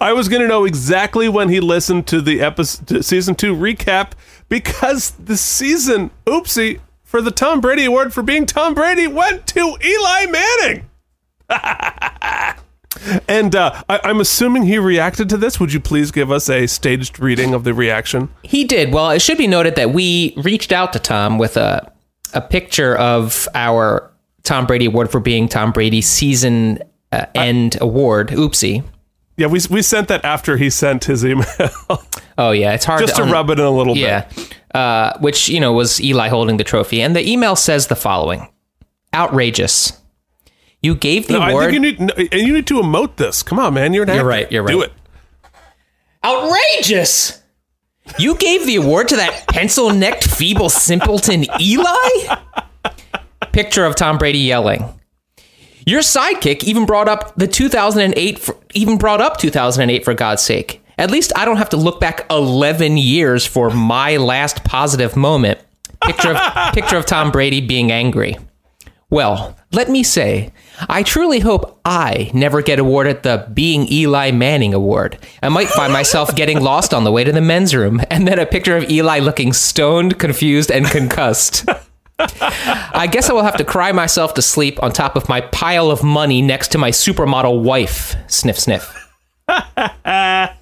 I 0.00 0.12
was 0.12 0.28
going 0.28 0.40
to 0.40 0.46
know 0.46 0.64
exactly 0.64 1.28
when 1.28 1.48
he 1.48 1.58
listened 1.58 2.06
to 2.06 2.20
the 2.20 2.40
episode 2.40 3.04
season 3.04 3.34
2 3.34 3.56
recap 3.56 4.12
because 4.48 5.10
the 5.12 5.36
season 5.36 6.10
oopsie 6.26 6.80
for 7.02 7.20
the 7.20 7.30
tom 7.30 7.60
brady 7.60 7.84
award 7.84 8.12
for 8.12 8.22
being 8.22 8.46
tom 8.46 8.74
brady 8.74 9.06
went 9.06 9.46
to 9.46 9.76
eli 9.84 10.26
manning 10.26 10.88
and 13.28 13.54
uh, 13.54 13.82
I, 13.88 14.00
i'm 14.04 14.20
assuming 14.20 14.62
he 14.64 14.78
reacted 14.78 15.28
to 15.30 15.36
this 15.36 15.58
would 15.60 15.72
you 15.72 15.80
please 15.80 16.10
give 16.10 16.30
us 16.30 16.48
a 16.48 16.66
staged 16.66 17.18
reading 17.20 17.54
of 17.54 17.64
the 17.64 17.74
reaction 17.74 18.28
He 18.42 18.64
did. 18.64 18.92
Well, 18.92 19.10
it 19.10 19.20
should 19.20 19.38
be 19.38 19.46
noted 19.46 19.74
that 19.76 19.90
we 19.92 20.34
reached 20.36 20.72
out 20.72 20.92
to 20.92 20.98
Tom 20.98 21.38
with 21.38 21.56
a 21.56 21.90
a 22.32 22.40
picture 22.40 22.96
of 22.96 23.48
our 23.54 24.10
Tom 24.42 24.66
Brady 24.66 24.86
award 24.86 25.10
for 25.10 25.20
being 25.20 25.48
Tom 25.48 25.72
Brady 25.72 26.00
season 26.00 26.78
uh, 27.12 27.26
end 27.34 27.76
award. 27.80 28.28
Oopsie. 28.30 28.82
Yeah, 29.36 29.48
we 29.48 29.58
we 29.70 29.82
sent 29.82 30.08
that 30.08 30.24
after 30.24 30.56
he 30.56 30.70
sent 30.70 31.04
his 31.04 31.24
email, 31.24 31.46
Oh 32.38 32.50
yeah, 32.52 32.72
it's 32.74 32.84
hard 32.84 33.00
just 33.00 33.16
to 33.16 33.22
un- 33.22 33.30
rub 33.30 33.50
it 33.50 33.58
in 33.58 33.64
a 33.64 33.70
little 33.70 33.96
Yeah. 33.96 34.26
bit. 34.28 34.54
Uh, 34.74 35.16
which, 35.20 35.48
you 35.48 35.60
know, 35.60 35.72
was 35.72 36.00
Eli 36.02 36.28
holding 36.28 36.56
the 36.56 36.64
trophy. 36.64 37.00
And 37.00 37.14
the 37.14 37.28
email 37.28 37.54
says 37.56 37.86
the 37.88 37.94
following 37.96 38.48
Outrageous. 39.14 40.00
You 40.82 40.94
gave 40.96 41.26
the 41.28 41.34
No, 41.34 41.40
I 41.40 41.50
award. 41.50 41.64
think 41.70 41.74
you 41.74 41.80
need 41.80 42.00
no, 42.00 42.12
and 42.16 42.32
you 42.46 42.52
need 42.52 42.66
to 42.66 42.74
emote 42.74 43.16
this. 43.16 43.42
Come 43.42 43.58
on, 43.58 43.74
man, 43.74 43.92
you're 43.94 44.04
an 44.04 44.14
You're 44.14 44.24
right, 44.24 44.50
you're 44.52 44.66
Do 44.66 44.82
it. 44.82 44.92
Outrageous! 46.24 47.42
You 48.18 48.34
gave 48.36 48.66
the 48.66 48.76
award 48.76 49.08
to 49.08 49.16
that 49.16 49.46
pencil 49.48 49.90
necked, 49.90 50.24
feeble 50.24 50.68
simpleton 50.68 51.44
Eli? 51.60 52.36
Picture 53.52 53.84
of 53.84 53.94
Tom 53.96 54.18
Brady 54.18 54.38
yelling. 54.38 54.84
Your 55.86 56.00
sidekick 56.00 56.64
even 56.64 56.86
brought 56.86 57.08
up 57.08 57.34
the 57.36 57.46
2008, 57.46 58.38
for, 58.38 58.56
even 58.72 58.96
brought 58.96 59.20
up 59.20 59.36
2008 59.36 60.04
for 60.04 60.14
God's 60.14 60.42
sake. 60.42 60.82
At 60.96 61.10
least 61.10 61.32
I 61.36 61.44
don't 61.44 61.58
have 61.58 61.70
to 61.70 61.76
look 61.76 62.00
back 62.00 62.24
11 62.30 62.96
years 62.96 63.44
for 63.44 63.68
my 63.68 64.16
last 64.16 64.64
positive 64.64 65.14
moment. 65.14 65.58
Picture 66.02 66.34
of, 66.34 66.72
picture 66.74 66.96
of 66.96 67.04
Tom 67.04 67.30
Brady 67.30 67.60
being 67.60 67.92
angry. 67.92 68.36
Well, 69.10 69.56
let 69.72 69.90
me 69.90 70.02
say, 70.02 70.52
I 70.88 71.02
truly 71.02 71.40
hope 71.40 71.78
I 71.84 72.30
never 72.32 72.62
get 72.62 72.78
awarded 72.78 73.22
the 73.22 73.46
Being 73.52 73.86
Eli 73.92 74.30
Manning 74.30 74.72
Award. 74.72 75.18
I 75.42 75.50
might 75.50 75.68
find 75.68 75.92
myself 75.92 76.34
getting 76.34 76.60
lost 76.60 76.94
on 76.94 77.04
the 77.04 77.12
way 77.12 77.24
to 77.24 77.32
the 77.32 77.40
men's 77.42 77.74
room, 77.74 78.00
and 78.10 78.26
then 78.26 78.38
a 78.38 78.46
picture 78.46 78.76
of 78.76 78.90
Eli 78.90 79.18
looking 79.18 79.52
stoned, 79.52 80.18
confused, 80.18 80.70
and 80.70 80.86
concussed. 80.86 81.68
I 82.18 83.08
guess 83.10 83.28
I 83.28 83.32
will 83.32 83.42
have 83.42 83.56
to 83.56 83.64
cry 83.64 83.92
myself 83.92 84.34
to 84.34 84.42
sleep 84.42 84.82
on 84.82 84.92
top 84.92 85.16
of 85.16 85.28
my 85.28 85.40
pile 85.40 85.90
of 85.90 86.02
money 86.02 86.42
next 86.42 86.68
to 86.68 86.78
my 86.78 86.90
supermodel 86.90 87.62
wife. 87.62 88.14
Sniff, 88.28 88.58
sniff. 88.58 89.10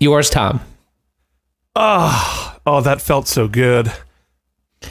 Yours, 0.00 0.30
Tom. 0.30 0.60
Ah, 1.76 2.58
oh, 2.66 2.80
that 2.80 3.00
felt 3.00 3.28
so 3.28 3.48
good. 3.48 3.92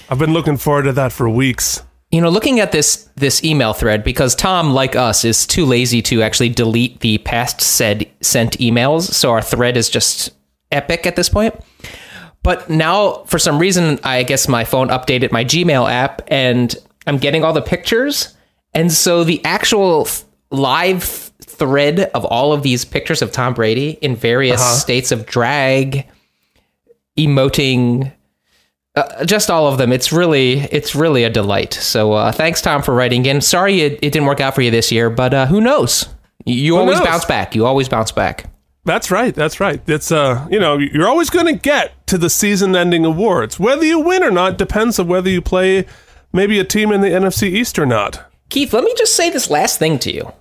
I've 0.10 0.20
been 0.20 0.34
looking 0.34 0.58
forward 0.58 0.84
to 0.84 0.94
that 0.94 1.12
for 1.12 1.30
weeks. 1.30 1.84
You 2.12 2.22
know, 2.22 2.30
looking 2.30 2.60
at 2.60 2.72
this 2.72 3.10
this 3.16 3.44
email 3.44 3.74
thread, 3.74 4.04
because 4.04 4.36
Tom, 4.36 4.74
like 4.74 4.96
us, 4.96 5.24
is 5.24 5.48
too 5.48 5.66
lazy 5.66 6.02
to 6.04 6.22
actually 6.22 6.50
delete 6.50 7.00
the 7.00 7.20
past 7.20 7.62
said 7.62 8.10
sent 8.22 8.58
emails, 8.58 9.04
so 9.04 9.32
our 9.32 9.42
thread 9.42 9.78
is 9.78 9.90
just 9.90 10.32
epic 10.72 11.06
at 11.06 11.16
this 11.16 11.30
point. 11.30 11.56
But 12.44 12.70
now, 12.70 13.24
for 13.26 13.38
some 13.38 13.60
reason, 13.60 14.00
I 14.04 14.24
guess 14.24 14.48
my 14.48 14.64
phone 14.64 14.88
updated 14.90 15.32
my 15.32 15.46
Gmail 15.46 15.90
app, 15.90 16.22
and 16.28 16.76
I'm 17.06 17.18
getting 17.18 17.44
all 17.44 17.54
the 17.54 17.62
pictures, 17.62 18.36
and 18.74 18.92
so 18.92 19.24
the 19.24 19.44
actual 19.46 20.06
th- 20.06 20.24
live 20.50 21.04
thread 21.04 22.00
of 22.16 22.26
all 22.26 22.52
of 22.54 22.64
these 22.64 22.84
pictures 22.86 23.22
of 23.22 23.32
Tom 23.32 23.54
Brady 23.54 23.92
in 24.02 24.16
various 24.16 24.60
Uh-huh. 24.60 24.74
states 24.76 25.12
of 25.12 25.26
drag, 25.28 26.08
emoting, 27.18 28.12
uh, 28.96 29.26
just 29.26 29.50
all 29.50 29.68
of 29.68 29.78
them. 29.78 29.92
It's 29.92 30.12
really, 30.12 30.60
it's 30.72 30.96
really 30.96 31.24
a 31.24 31.30
delight. 31.30 31.74
So 31.74 32.14
uh, 32.14 32.32
thanks, 32.32 32.62
Tom, 32.62 32.82
for 32.82 32.94
writing 32.94 33.26
in. 33.26 33.42
Sorry 33.42 33.82
it, 33.82 33.94
it 34.02 34.12
didn't 34.12 34.26
work 34.26 34.40
out 34.40 34.56
for 34.56 34.62
you 34.62 34.72
this 34.72 34.92
year, 34.92 35.10
but 35.10 35.34
uh, 35.34 35.46
who 35.46 35.62
knows? 35.62 36.08
You, 36.46 36.56
you 36.56 36.78
always 36.78 36.98
knows? 36.98 37.08
bounce 37.08 37.26
back. 37.26 37.56
You 37.56 37.66
always 37.66 37.88
bounce 37.88 38.12
back. 38.12 38.46
That's 38.84 39.12
right. 39.12 39.34
That's 39.36 39.60
right. 39.60 39.82
It's 39.88 40.12
uh, 40.12 40.48
you 40.50 40.60
know, 40.60 40.78
you're 40.78 41.08
always 41.08 41.30
going 41.30 41.46
to 41.46 41.54
get 41.54 42.06
to 42.08 42.18
the 42.18 42.30
season-ending 42.30 43.06
awards. 43.06 43.60
Whether 43.60 43.86
you 43.86 44.00
win 44.00 44.24
or 44.24 44.32
not 44.32 44.58
depends 44.58 44.98
on 45.00 45.08
whether 45.08 45.30
you 45.30 45.42
play 45.42 45.86
maybe 46.34 46.60
a 46.60 46.64
team 46.64 46.92
in 46.92 47.02
the 47.02 47.10
NFC 47.10 47.44
East 47.44 47.78
or 47.78 47.86
not. 47.86 48.26
Keith, 48.50 48.74
let 48.74 48.84
me 48.84 48.94
just 48.98 49.16
say 49.16 49.30
this 49.30 49.50
last 49.50 49.78
thing 49.80 50.00
to 50.00 50.12
you, 50.12 50.32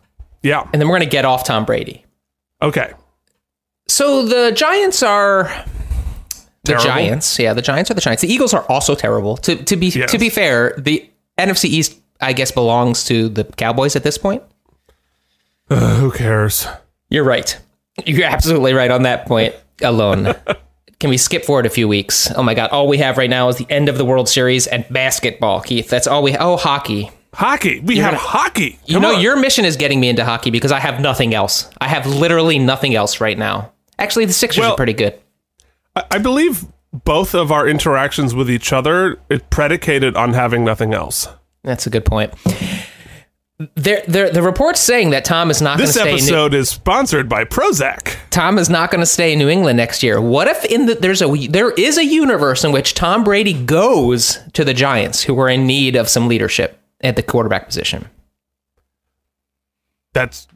Yeah. 0.42 0.62
and 0.72 0.80
then 0.80 0.88
we're 0.88 0.96
going 0.98 1.08
to 1.08 1.12
get 1.16 1.24
off 1.24 1.44
Tom 1.44 1.64
Brady. 1.64 2.04
Okay. 2.62 2.92
So 3.88 4.24
the 4.26 4.52
Giants 4.52 5.02
are 5.02 5.44
the 6.64 6.72
Terrible? 6.72 6.84
Giants. 6.84 7.38
Yeah, 7.38 7.52
the 7.54 7.62
Giants 7.62 7.90
are 7.90 7.94
the 7.94 8.00
Giants. 8.00 8.22
The 8.22 8.32
Eagles 8.32 8.54
are 8.54 8.64
also 8.68 8.94
terrible. 8.94 9.36
To 9.38 9.56
to 9.56 9.76
be 9.76 9.88
Yes. 9.88 10.10
to 10.12 10.18
be 10.18 10.28
fair, 10.30 10.74
the 10.78 11.08
NFC 11.38 11.64
East 11.66 11.98
I 12.20 12.32
guess 12.32 12.50
belongs 12.50 13.04
to 13.04 13.28
the 13.28 13.44
Cowboys 13.44 13.96
at 13.96 14.02
this 14.02 14.18
point. 14.18 14.42
Uh, 15.68 15.96
who 15.96 16.10
cares? 16.10 16.66
You're 17.08 17.24
right. 17.24 17.58
You're 18.06 18.26
absolutely 18.26 18.72
right 18.74 18.90
on 18.90 19.02
that 19.04 19.26
point 19.26 19.54
alone. 19.82 20.34
Can 21.00 21.08
we 21.10 21.16
skip 21.16 21.44
forward 21.44 21.64
a 21.64 21.70
few 21.70 21.88
weeks? 21.88 22.30
Oh 22.36 22.42
my 22.42 22.54
god, 22.54 22.70
all 22.70 22.86
we 22.86 22.98
have 22.98 23.16
right 23.16 23.30
now 23.30 23.48
is 23.48 23.56
the 23.56 23.66
end 23.70 23.88
of 23.88 23.96
the 23.96 24.04
World 24.04 24.28
Series 24.28 24.66
and 24.66 24.84
basketball, 24.90 25.60
Keith. 25.62 25.88
That's 25.88 26.06
all 26.06 26.22
we 26.22 26.36
Oh, 26.36 26.56
hockey. 26.56 27.10
Hockey. 27.32 27.80
We 27.80 27.96
have 27.98 28.10
gonna- 28.12 28.18
hockey. 28.18 28.78
You 28.86 29.00
know, 29.00 29.14
on. 29.14 29.20
your 29.22 29.36
mission 29.40 29.64
is 29.64 29.76
getting 29.76 29.98
me 30.00 30.08
into 30.08 30.24
hockey 30.24 30.50
because 30.50 30.72
I 30.72 30.80
have 30.80 31.00
nothing 31.00 31.32
else. 31.32 31.70
I 31.80 31.88
have 31.88 32.06
literally 32.06 32.58
nothing 32.58 32.94
else 32.94 33.20
right 33.20 33.38
now. 33.38 33.72
Actually, 33.98 34.26
the 34.26 34.32
Sixers 34.32 34.60
Well- 34.62 34.72
are 34.72 34.76
pretty 34.76 34.92
good. 34.92 35.14
I- 35.96 36.04
I 36.10 36.18
believe 36.18 36.66
both 36.92 37.34
of 37.34 37.50
our 37.52 37.66
interactions 37.68 38.34
with 38.34 38.50
each 38.50 38.72
other 38.72 39.18
it 39.30 39.48
predicated 39.48 40.16
on 40.16 40.32
having 40.34 40.64
nothing 40.64 40.92
else. 40.92 41.28
That's 41.62 41.86
a 41.86 41.90
good 41.90 42.04
point. 42.04 42.32
There, 43.74 44.02
there, 44.08 44.30
the 44.30 44.42
report's 44.42 44.80
saying 44.80 45.10
that 45.10 45.26
Tom 45.26 45.50
is 45.50 45.60
not 45.60 45.76
going 45.76 45.90
to 45.90 45.92
This 45.92 46.00
stay. 46.00 46.10
In 46.10 46.16
New, 46.16 46.22
episode 46.22 46.54
is 46.54 46.70
sponsored 46.70 47.28
by 47.28 47.44
Prozac. 47.44 48.16
Tom 48.30 48.56
is 48.56 48.70
not 48.70 48.90
going 48.90 49.00
to 49.00 49.06
stay 49.06 49.34
in 49.34 49.38
New 49.38 49.50
England 49.50 49.76
next 49.76 50.02
year. 50.02 50.18
What 50.18 50.48
if 50.48 50.64
in 50.64 50.86
the 50.86 50.94
there's 50.94 51.20
a 51.20 51.46
there 51.48 51.70
is 51.72 51.98
a 51.98 52.04
universe 52.04 52.64
in 52.64 52.72
which 52.72 52.94
Tom 52.94 53.22
Brady 53.22 53.52
goes 53.52 54.38
to 54.54 54.64
the 54.64 54.72
Giants, 54.72 55.22
who 55.22 55.38
are 55.38 55.48
in 55.50 55.66
need 55.66 55.94
of 55.94 56.08
some 56.08 56.26
leadership 56.26 56.80
at 57.02 57.16
the 57.16 57.22
quarterback 57.22 57.66
position? 57.66 58.08
That's 60.14 60.48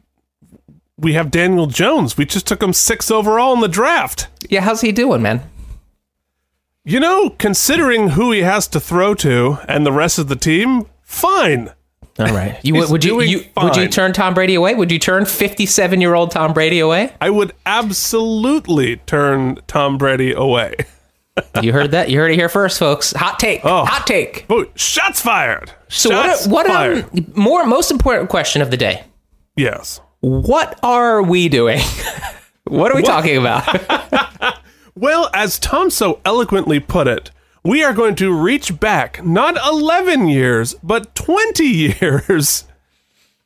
we 0.97 1.13
have 1.13 1.29
Daniel 1.29 1.67
Jones. 1.67 2.17
We 2.17 2.25
just 2.25 2.47
took 2.47 2.63
him 2.63 2.73
six 2.73 3.11
overall 3.11 3.53
in 3.53 3.59
the 3.59 3.67
draft. 3.67 4.29
Yeah, 4.49 4.61
how's 4.61 4.81
he 4.81 4.91
doing, 4.91 5.21
man? 5.21 5.43
You 6.83 6.99
know, 6.99 7.29
considering 7.29 8.09
who 8.09 8.31
he 8.31 8.41
has 8.41 8.67
to 8.69 8.79
throw 8.79 9.13
to 9.15 9.59
and 9.67 9.85
the 9.85 9.91
rest 9.91 10.17
of 10.17 10.27
the 10.27 10.35
team, 10.35 10.87
fine. 11.03 11.71
All 12.17 12.27
right, 12.27 12.57
you 12.63 12.75
would 12.75 13.03
you, 13.03 13.21
you 13.21 13.45
would 13.57 13.75
you 13.75 13.87
turn 13.87 14.13
Tom 14.13 14.33
Brady 14.33 14.55
away? 14.55 14.73
Would 14.75 14.91
you 14.91 14.99
turn 14.99 15.25
57 15.25 15.99
year 16.01 16.13
old 16.13 16.31
Tom 16.31 16.53
Brady 16.53 16.79
away? 16.79 17.13
I 17.19 17.29
would 17.29 17.51
absolutely 17.65 18.97
turn 19.05 19.57
Tom 19.67 19.97
Brady 19.97 20.31
away. 20.33 20.75
You 21.61 21.73
heard 21.73 21.91
that? 21.91 22.09
You 22.09 22.17
heard 22.19 22.31
it 22.31 22.35
here 22.35 22.47
first, 22.47 22.79
folks. 22.79 23.11
Hot 23.11 23.37
take. 23.39 23.59
Oh. 23.65 23.83
Hot 23.83 24.07
take. 24.07 24.45
Oh, 24.49 24.67
shots 24.75 25.19
fired. 25.19 25.69
So 25.89 26.09
shots 26.09 26.47
what? 26.47 26.65
What? 26.65 26.67
fired. 26.67 27.03
Um, 27.13 27.33
more 27.35 27.65
most 27.65 27.91
important 27.91 28.29
question 28.29 28.61
of 28.61 28.71
the 28.71 28.77
day. 28.77 29.03
yes. 29.57 29.99
What 30.21 30.79
are 30.81 31.21
we 31.21 31.49
doing? 31.49 31.81
what 32.63 32.89
are 32.89 32.95
we 32.95 33.01
talking 33.03 33.35
about? 33.35 33.67
Well, 34.95 35.29
as 35.33 35.59
Tom 35.59 35.89
so 35.89 36.21
eloquently 36.23 36.79
put 36.79 37.05
it, 37.09 37.31
we 37.65 37.83
are 37.83 37.93
going 37.93 38.15
to 38.15 38.31
reach 38.31 38.79
back 38.79 39.25
not 39.25 39.57
11 39.57 40.27
years, 40.27 40.75
but 40.83 41.15
20 41.15 41.63
years. 42.01 42.65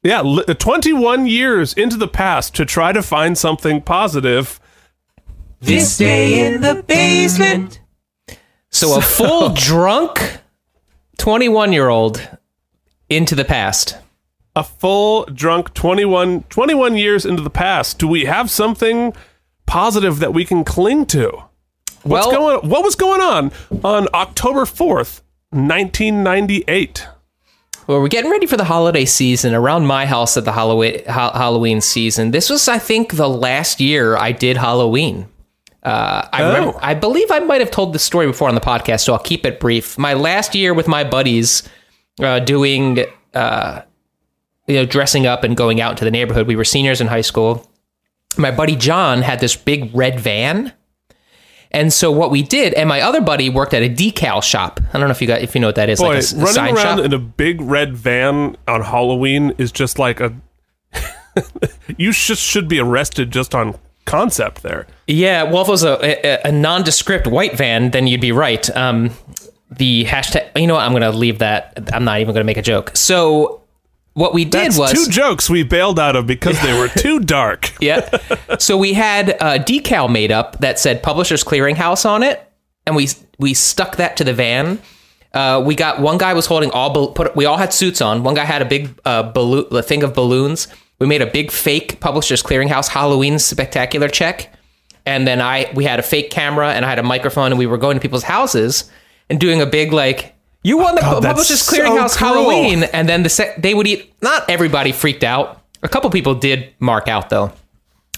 Yeah, 0.04 0.22
li- 0.22 0.44
uh, 0.48 0.54
21 0.54 1.26
years 1.26 1.74
into 1.74 1.98
the 1.98 2.08
past 2.08 2.54
to 2.56 2.66
try 2.66 2.92
to 2.92 3.02
find 3.02 3.38
something 3.38 3.82
positive. 3.82 4.60
This 5.62 5.98
day 5.98 6.46
in 6.46 6.62
the 6.62 6.84
basement. 6.84 7.82
So 8.70 8.98
a 8.98 9.02
full 9.02 9.50
drunk 9.56 10.40
21 11.18 11.74
year 11.74 11.90
old 11.90 12.30
into 13.10 13.36
the 13.36 13.46
past. 13.46 13.98
A 14.56 14.64
full 14.64 15.26
drunk 15.26 15.74
21, 15.74 16.44
21 16.44 16.98
years 16.98 17.26
into 17.26 17.42
the 17.42 17.50
past. 17.50 18.00
Do 18.00 18.08
we 18.08 18.26
have 18.26 18.50
something 18.50 19.14
positive 19.66 20.20
that 20.20 20.34
we 20.34 20.44
can 20.44 20.64
cling 20.64 21.06
to? 21.08 21.49
What's 22.04 22.28
Well- 22.28 22.36
going 22.60 22.70
What 22.70 22.84
was 22.84 22.96
going 22.96 23.22
on 23.22 23.52
on 23.84 24.08
October 24.14 24.66
4th, 24.66 25.22
1998? 25.52 27.08
Well, 27.88 28.00
we're 28.02 28.08
getting 28.08 28.30
ready 28.30 28.46
for 28.46 28.56
the 28.58 28.66
holiday 28.66 29.06
season 29.06 29.56
around 29.56 29.88
my 29.88 30.06
house 30.06 30.38
at 30.38 30.46
the 30.46 30.52
Halloween, 30.52 31.02
Halloween 31.08 31.82
season. 31.82 32.30
This 32.32 32.50
was, 32.50 32.68
I 32.68 32.78
think, 32.78 33.16
the 33.16 33.28
last 33.28 33.80
year 33.82 34.16
I 34.16 34.32
did 34.32 34.58
Halloween. 34.58 35.28
Uh, 35.82 36.28
I, 36.32 36.44
remember, 36.44 36.76
Oh. 36.76 36.80
I 36.84 36.94
believe 36.94 37.32
I 37.32 37.40
might 37.40 37.62
have 37.62 37.72
told 37.72 37.94
this 37.94 38.04
story 38.04 38.28
before 38.28 38.48
on 38.48 38.54
the 38.54 38.62
podcast, 38.62 39.00
so 39.06 39.14
I'll 39.14 39.20
keep 39.20 39.44
it 39.46 39.60
brief. 39.60 39.98
My 39.98 40.14
last 40.14 40.54
year 40.54 40.74
with 40.74 40.88
my 40.88 41.04
buddies 41.04 41.64
uh, 42.22 42.40
doing, 42.40 43.06
uh, 43.34 43.82
you 44.68 44.76
know, 44.76 44.86
dressing 44.86 45.26
up 45.26 45.44
and 45.44 45.58
going 45.58 45.82
out 45.82 45.92
into 45.92 46.06
the 46.06 46.12
neighborhood. 46.12 46.46
We 46.46 46.56
were 46.56 46.66
seniors 46.66 47.02
in 47.02 47.08
high 47.08 47.22
school. 47.22 47.68
My 48.38 48.52
buddy 48.52 48.76
John 48.76 49.24
had 49.24 49.40
this 49.40 49.56
big 49.56 49.90
red 49.96 50.20
van. 50.20 50.74
And 51.72 51.94
so 51.94 52.12
what 52.12 52.32
we 52.32 52.42
did, 52.42 52.74
and 52.74 52.90
my 52.90 53.02
other 53.02 53.22
buddy 53.22 53.50
worked 53.50 53.74
at 53.74 53.84
a 53.84 53.90
decal 53.90 54.42
shop. 54.42 54.80
I 54.92 54.98
don't 54.98 55.08
know 55.08 55.12
if 55.12 55.22
you 55.22 55.28
got 55.28 55.42
if 55.42 55.54
you 55.54 55.62
know 55.62 55.68
what 55.68 55.76
that 55.76 55.90
is, 55.90 56.00
Boy, 56.00 56.16
like 56.16 56.32
a 56.32 56.36
running 56.36 56.54
sign 56.54 56.76
around 56.76 56.98
shop. 56.98 57.06
in 57.06 57.14
a 57.14 57.20
big 57.20 57.62
red 57.62 57.96
van 57.96 58.58
on 58.68 58.82
Halloween 58.82 59.54
is 59.58 59.72
just 59.72 60.00
like 60.00 60.20
a. 60.20 60.36
you 61.98 62.12
just 62.12 62.42
should 62.42 62.68
be 62.68 62.80
arrested 62.80 63.32
just 63.32 63.54
on 63.54 63.78
concept 64.06 64.64
there. 64.64 64.88
Yeah, 65.08 65.44
well, 65.44 65.62
if 65.62 65.68
it 65.68 65.72
was 65.72 65.84
a, 65.84 66.26
a, 66.26 66.50
a 66.50 66.52
nondescript 66.52 67.28
white 67.28 67.56
van, 67.56 67.92
then 67.92 68.08
you'd 68.08 68.22
be 68.22 68.32
right. 68.32 68.68
Um, 68.76 69.12
the 69.70 70.06
hashtag, 70.06 70.60
you 70.60 70.66
know 70.66 70.74
what? 70.74 70.84
I'm 70.84 70.92
going 70.92 71.04
to 71.04 71.12
leave 71.12 71.40
that. 71.40 71.90
I'm 71.94 72.04
not 72.04 72.20
even 72.20 72.34
going 72.34 72.42
to 72.42 72.46
make 72.46 72.58
a 72.58 72.64
joke. 72.64 72.92
So, 72.96 73.62
what 74.20 74.34
we 74.34 74.44
did 74.46 74.66
That's 74.72 74.78
was. 74.78 74.92
two 74.92 75.10
jokes 75.12 75.50
we 75.50 75.64
bailed 75.64 76.00
out 76.00 76.16
of 76.16 76.28
because 76.28 76.62
they 76.62 76.78
were 76.78 76.88
too 76.90 77.20
dark. 77.38 77.72
yeah. 77.82 78.10
So, 78.60 78.78
we 78.78 78.94
had 78.94 79.30
a 79.30 79.58
decal 79.60 80.12
made 80.12 80.32
up 80.32 80.60
that 80.60 80.78
said 80.80 81.02
Publishers 81.02 81.44
Clearinghouse 81.44 82.06
on 82.08 82.22
it, 82.24 82.42
and 82.86 82.96
we 82.96 83.08
we 83.38 83.54
stuck 83.54 83.96
that 83.96 84.18
to 84.18 84.24
the 84.24 84.34
van. 84.34 84.80
Uh, 85.34 85.62
we 85.66 85.76
got 85.76 86.02
one 86.02 86.18
guy 86.18 86.34
was 86.34 86.48
holding 86.48 86.72
all 86.72 86.92
bal- 86.94 87.12
put 87.14 87.36
we 87.36 87.46
all 87.46 87.58
had 87.58 87.72
suits 87.74 88.02
on. 88.02 88.24
One 88.24 88.34
guy 88.36 88.46
had 88.46 88.62
a 88.62 88.66
big 88.66 88.90
uh, 89.06 89.24
balloon, 89.24 89.66
a 89.72 89.82
thing 89.84 90.04
of 90.04 90.14
balloons. 90.14 90.68
We 91.00 91.08
made 91.08 91.22
a 91.22 91.28
big 91.28 91.52
fake 91.52 92.00
Publishers 92.00 92.44
Clearinghouse 92.44 92.90
Halloween 92.90 93.40
spectacular 93.40 94.10
check, 94.10 94.52
and 95.06 95.26
then 95.28 95.40
I 95.40 95.72
we 95.76 95.86
had 95.86 96.00
a 96.00 96.04
fake 96.04 96.30
camera 96.32 96.74
and 96.74 96.84
I 96.84 96.90
had 96.90 97.00
a 97.00 97.04
microphone, 97.04 97.52
and 97.52 97.60
we 97.60 97.68
were 97.68 97.78
going 97.78 97.96
to 97.96 98.02
people's 98.02 98.24
houses 98.24 98.90
and 99.30 99.40
doing 99.40 99.62
a 99.62 99.66
big 99.66 99.94
like. 99.94 100.36
You 100.64 100.78
won 100.78 100.96
the 100.96 101.02
that's 101.02 101.26
Publishers 101.26 101.62
so 101.62 101.74
Clearinghouse 101.74 102.18
cruel. 102.18 102.34
Halloween, 102.50 102.84
and 102.84 103.08
then 103.08 103.24
the 103.24 103.54
they 103.58 103.74
would 103.74 103.88
eat. 103.88 104.14
Not 104.22 104.50
everybody 104.50 104.92
freaked 104.92 105.24
out. 105.24 105.62
A 105.82 105.88
couple 105.88 106.10
people 106.10 106.36
did 106.36 106.74
mark 106.80 107.08
out 107.08 107.30
though, 107.30 107.54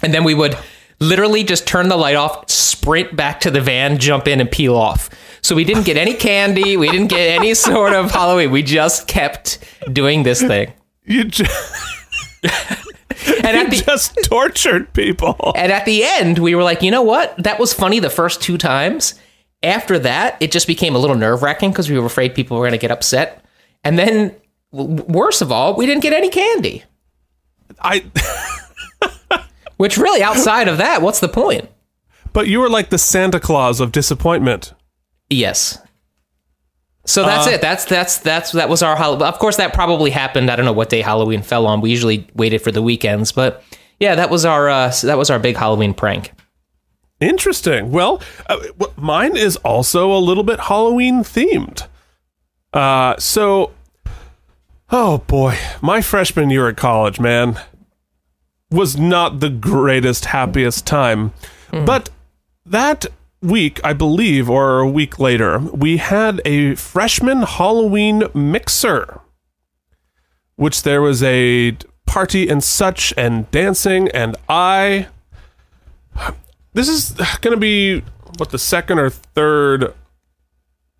and 0.02 0.14
then 0.14 0.24
we 0.24 0.34
would 0.34 0.58
literally 1.00 1.44
just 1.44 1.68
turn 1.68 1.90
the 1.90 1.98
light 1.98 2.16
off, 2.16 2.50
sprint 2.50 3.16
back 3.16 3.40
to 3.42 3.52
the 3.52 3.62
van, 3.62 4.00
jump 4.00 4.28
in, 4.28 4.40
and 4.40 4.50
peel 4.50 4.76
off. 4.76 5.10
So 5.42 5.56
we 5.56 5.64
didn't 5.64 5.84
get 5.84 5.98
any 5.98 6.14
candy. 6.14 6.78
We 6.78 6.90
didn't 6.90 7.08
get 7.08 7.40
any 7.40 7.54
sort 7.56 7.94
of 7.94 8.12
Halloween. 8.12 8.52
We 8.52 8.64
just 8.64 9.08
kept 9.08 9.60
doing 9.92 10.24
this 10.24 10.42
thing. 10.42 10.74
You 11.04 11.26
just, 11.26 11.52
And 12.44 13.58
at 13.58 13.70
the 13.70 13.84
just 13.86 14.18
tortured 14.24 14.94
people. 14.94 15.54
and 15.56 15.72
at 15.72 15.86
the 15.86 16.04
end, 16.04 16.40
we 16.40 16.56
were 16.56 16.64
like, 16.64 16.82
you 16.82 16.90
know 16.92 17.02
what? 17.04 17.36
That 17.38 17.60
was 17.60 17.74
funny 17.74 18.00
the 18.00 18.10
first 18.10 18.42
two 18.42 18.58
times. 18.58 19.14
After 19.64 20.00
that, 20.00 20.38
it 20.40 20.52
just 20.52 20.66
became 20.68 20.96
a 20.96 20.98
little 21.00 21.16
nerve 21.16 21.44
wracking 21.44 21.72
because 21.72 21.90
we 21.90 22.00
were 22.00 22.06
afraid 22.06 22.34
people 22.34 22.58
were 22.58 22.64
going 22.64 22.72
to 22.72 22.78
get 22.80 22.92
upset. 22.92 23.46
And 23.84 23.98
then, 23.98 24.36
w- 24.72 25.04
worst 25.08 25.42
of 25.42 25.52
all, 25.52 25.76
we 25.76 25.86
didn't 25.86 26.02
get 26.04 26.14
any 26.14 26.30
candy. 26.30 26.84
I. 27.80 28.06
Which 29.78 29.98
really, 29.98 30.22
outside 30.22 30.68
of 30.68 30.78
that, 30.78 31.02
what's 31.02 31.20
the 31.20 31.28
point? 31.28 31.68
But 32.34 32.48
you 32.48 32.60
were 32.60 32.70
like 32.70 32.90
the 32.92 32.98
Santa 33.00 33.40
Claus 33.40 33.80
of 33.80 33.92
disappointment. 33.92 34.74
Yes. 35.30 35.80
So 37.06 37.24
that's 37.26 37.48
Uh, 37.48 37.52
it. 37.52 37.62
That's 37.62 37.86
that's 37.86 38.20
that's 38.20 38.52
that 38.52 38.70
was 38.70 38.84
our 38.84 38.96
Halloween. 38.96 39.24
Of 39.28 39.40
course, 39.40 39.58
that 39.58 39.74
probably 39.74 40.12
happened. 40.12 40.52
I 40.52 40.56
don't 40.56 40.66
know 40.66 40.72
what 40.74 40.90
day 40.90 41.02
Halloween 41.02 41.42
fell 41.42 41.66
on. 41.66 41.82
We 41.82 41.90
usually 41.90 42.28
waited 42.36 42.62
for 42.62 42.72
the 42.72 42.82
weekends, 42.84 43.32
but 43.32 43.64
yeah, 44.00 44.14
that 44.16 44.30
was 44.30 44.46
our 44.46 44.70
uh, 44.70 44.94
that 45.04 45.18
was 45.18 45.32
our 45.32 45.40
big 45.40 45.58
Halloween 45.58 45.96
prank. 45.96 46.32
Interesting. 47.22 47.92
Well, 47.92 48.22
uh, 48.50 48.58
mine 48.98 49.38
is 49.38 49.56
also 49.58 50.12
a 50.12 50.18
little 50.18 50.44
bit 50.44 50.60
Halloween 50.62 51.24
themed. 51.24 51.88
Uh, 52.74 53.16
so, 53.18 53.72
oh 54.90 55.20
boy, 55.20 55.58
my 55.82 56.02
freshman 56.02 56.50
year 56.50 56.68
at 56.68 56.78
college, 56.78 57.20
man, 57.20 57.60
was 58.72 58.98
not 58.98 59.40
the 59.40 59.50
greatest, 59.50 60.26
happiest 60.26 60.88
time. 60.88 61.32
But 61.86 62.10
that 62.66 63.06
week, 63.42 63.80
I 63.84 63.94
believe, 63.94 64.50
or 64.50 64.80
a 64.80 64.90
week 64.90 65.20
later, 65.20 65.60
we 65.60 65.98
had 65.98 66.42
a 66.44 66.76
freshman 66.76 67.44
Halloween 67.44 68.24
mixer, 68.34 69.22
which 70.56 70.84
there 70.84 71.02
was 71.02 71.22
a 71.22 71.78
party 72.06 72.50
and 72.50 72.64
such, 72.64 73.14
and 73.16 73.50
dancing, 73.52 74.10
and 74.10 74.36
I. 74.50 75.08
This 76.74 76.88
is 76.88 77.12
going 77.42 77.54
to 77.54 77.60
be 77.60 78.04
what 78.38 78.50
the 78.52 78.60
second 78.60 79.00
or 79.00 79.10
third 79.10 79.94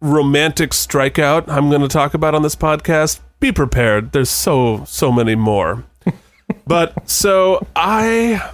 romantic 0.02 0.72
strikeout 0.72 1.48
I'm 1.48 1.70
going 1.70 1.82
to 1.82 1.88
talk 1.88 2.14
about 2.14 2.36
on 2.36 2.42
this 2.42 2.56
podcast. 2.56 3.20
Be 3.40 3.52
prepared. 3.52 4.12
There's 4.12 4.30
so 4.30 4.84
so 4.86 5.12
many 5.12 5.36
more. 5.36 5.86
but 6.68 7.10
so 7.10 7.66
I 7.76 8.52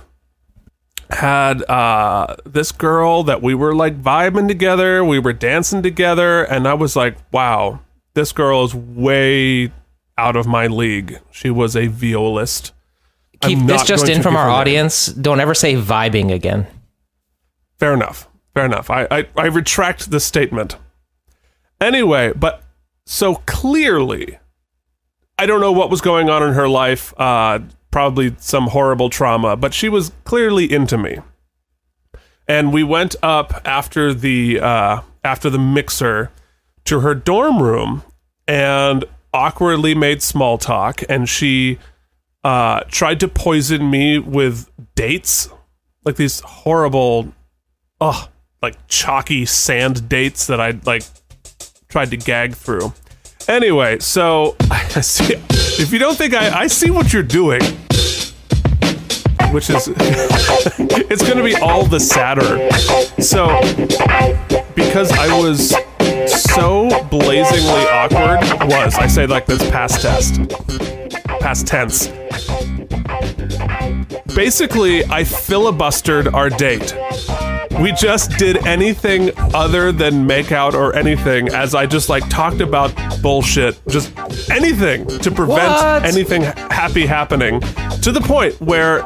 had 1.09 1.63
uh 1.63 2.35
this 2.45 2.71
girl 2.71 3.23
that 3.23 3.41
we 3.41 3.55
were 3.55 3.73
like 3.73 4.01
vibing 4.01 4.47
together, 4.47 5.03
we 5.03 5.19
were 5.19 5.33
dancing 5.33 5.81
together 5.81 6.43
and 6.43 6.67
I 6.67 6.73
was 6.75 6.95
like, 6.95 7.17
"Wow, 7.31 7.79
this 8.13 8.31
girl 8.31 8.63
is 8.63 8.75
way 8.75 9.71
out 10.17 10.35
of 10.35 10.47
my 10.47 10.67
league. 10.67 11.19
She 11.31 11.49
was 11.49 11.75
a 11.75 11.87
violist." 11.87 12.73
Keep 13.41 13.67
this 13.67 13.83
just 13.83 14.09
in 14.09 14.23
from 14.23 14.35
our 14.35 14.49
audience. 14.49 15.05
Don't 15.07 15.39
ever 15.39 15.53
say 15.53 15.75
vibing 15.75 16.33
again. 16.33 16.65
Fair 17.79 17.93
enough. 17.93 18.27
Fair 18.53 18.65
enough. 18.65 18.89
I, 18.89 19.07
I, 19.11 19.27
I 19.35 19.45
retract 19.45 20.09
the 20.09 20.19
statement. 20.19 20.77
Anyway, 21.79 22.33
but 22.35 22.63
so 23.05 23.35
clearly, 23.45 24.39
I 25.37 25.45
don't 25.45 25.61
know 25.61 25.71
what 25.71 25.89
was 25.89 26.01
going 26.01 26.29
on 26.29 26.41
in 26.41 26.53
her 26.53 26.67
life. 26.67 27.13
Uh, 27.17 27.59
probably 27.91 28.35
some 28.39 28.67
horrible 28.67 29.09
trauma, 29.09 29.55
but 29.55 29.73
she 29.73 29.89
was 29.89 30.11
clearly 30.23 30.71
into 30.71 30.97
me. 30.97 31.19
And 32.47 32.73
we 32.73 32.83
went 32.83 33.15
up 33.21 33.61
after 33.65 34.13
the 34.13 34.59
uh, 34.59 35.01
after 35.23 35.49
the 35.49 35.59
mixer 35.59 36.31
to 36.85 37.01
her 37.01 37.13
dorm 37.13 37.61
room 37.61 38.03
and 38.47 39.03
awkwardly 39.33 39.93
made 39.93 40.21
small 40.21 40.57
talk. 40.57 41.03
And 41.09 41.27
she 41.27 41.77
uh, 42.43 42.81
tried 42.87 43.19
to 43.19 43.27
poison 43.27 43.89
me 43.91 44.19
with 44.19 44.69
dates, 44.95 45.49
like 46.05 46.15
these 46.15 46.39
horrible 46.39 47.33
oh, 48.01 48.29
like 48.61 48.75
chalky 48.87 49.45
sand 49.45 50.09
dates 50.09 50.47
that 50.47 50.59
I 50.59 50.79
like 50.85 51.03
tried 51.89 52.11
to 52.11 52.17
gag 52.17 52.53
through. 52.53 52.93
Anyway, 53.47 53.99
so 53.99 54.55
I 54.71 55.01
see. 55.01 55.35
If 55.81 55.93
you 55.93 55.99
don't 55.99 56.17
think 56.17 56.33
I, 56.33 56.61
I 56.61 56.67
see 56.67 56.89
what 56.89 57.13
you're 57.13 57.23
doing, 57.23 57.61
which 59.51 59.69
is 59.69 59.87
it's 59.97 61.23
going 61.23 61.37
to 61.37 61.43
be 61.43 61.55
all 61.55 61.85
the 61.85 61.99
sadder. 61.99 62.69
So 63.21 63.47
because 64.75 65.11
I 65.11 65.27
was 65.39 65.75
so 66.53 66.89
blazingly 67.09 67.85
awkward, 67.87 68.67
was 68.67 68.95
I 68.95 69.07
say 69.07 69.27
like 69.27 69.45
this 69.45 69.61
past 69.69 70.01
test, 70.01 70.41
past 71.39 71.67
tense. 71.67 72.07
Basically, 74.35 75.03
I 75.05 75.23
filibustered 75.23 76.33
our 76.33 76.49
date. 76.49 76.93
We 77.79 77.91
just 77.91 78.31
did 78.37 78.65
anything 78.65 79.31
other 79.53 79.91
than 79.91 80.25
make 80.25 80.51
out 80.51 80.73
or 80.73 80.95
anything 80.95 81.49
as 81.49 81.75
I 81.75 81.85
just 81.85 82.09
like 82.09 82.27
talked 82.27 82.59
about 82.59 82.91
bullshit, 83.21 83.79
just 83.87 84.11
anything 84.49 85.05
to 85.05 85.29
prevent 85.31 85.69
What? 85.71 86.03
anything 86.05 86.41
happy 86.41 87.05
happening 87.05 87.59
to 88.01 88.11
the 88.11 88.21
point 88.21 88.59
where 88.61 89.03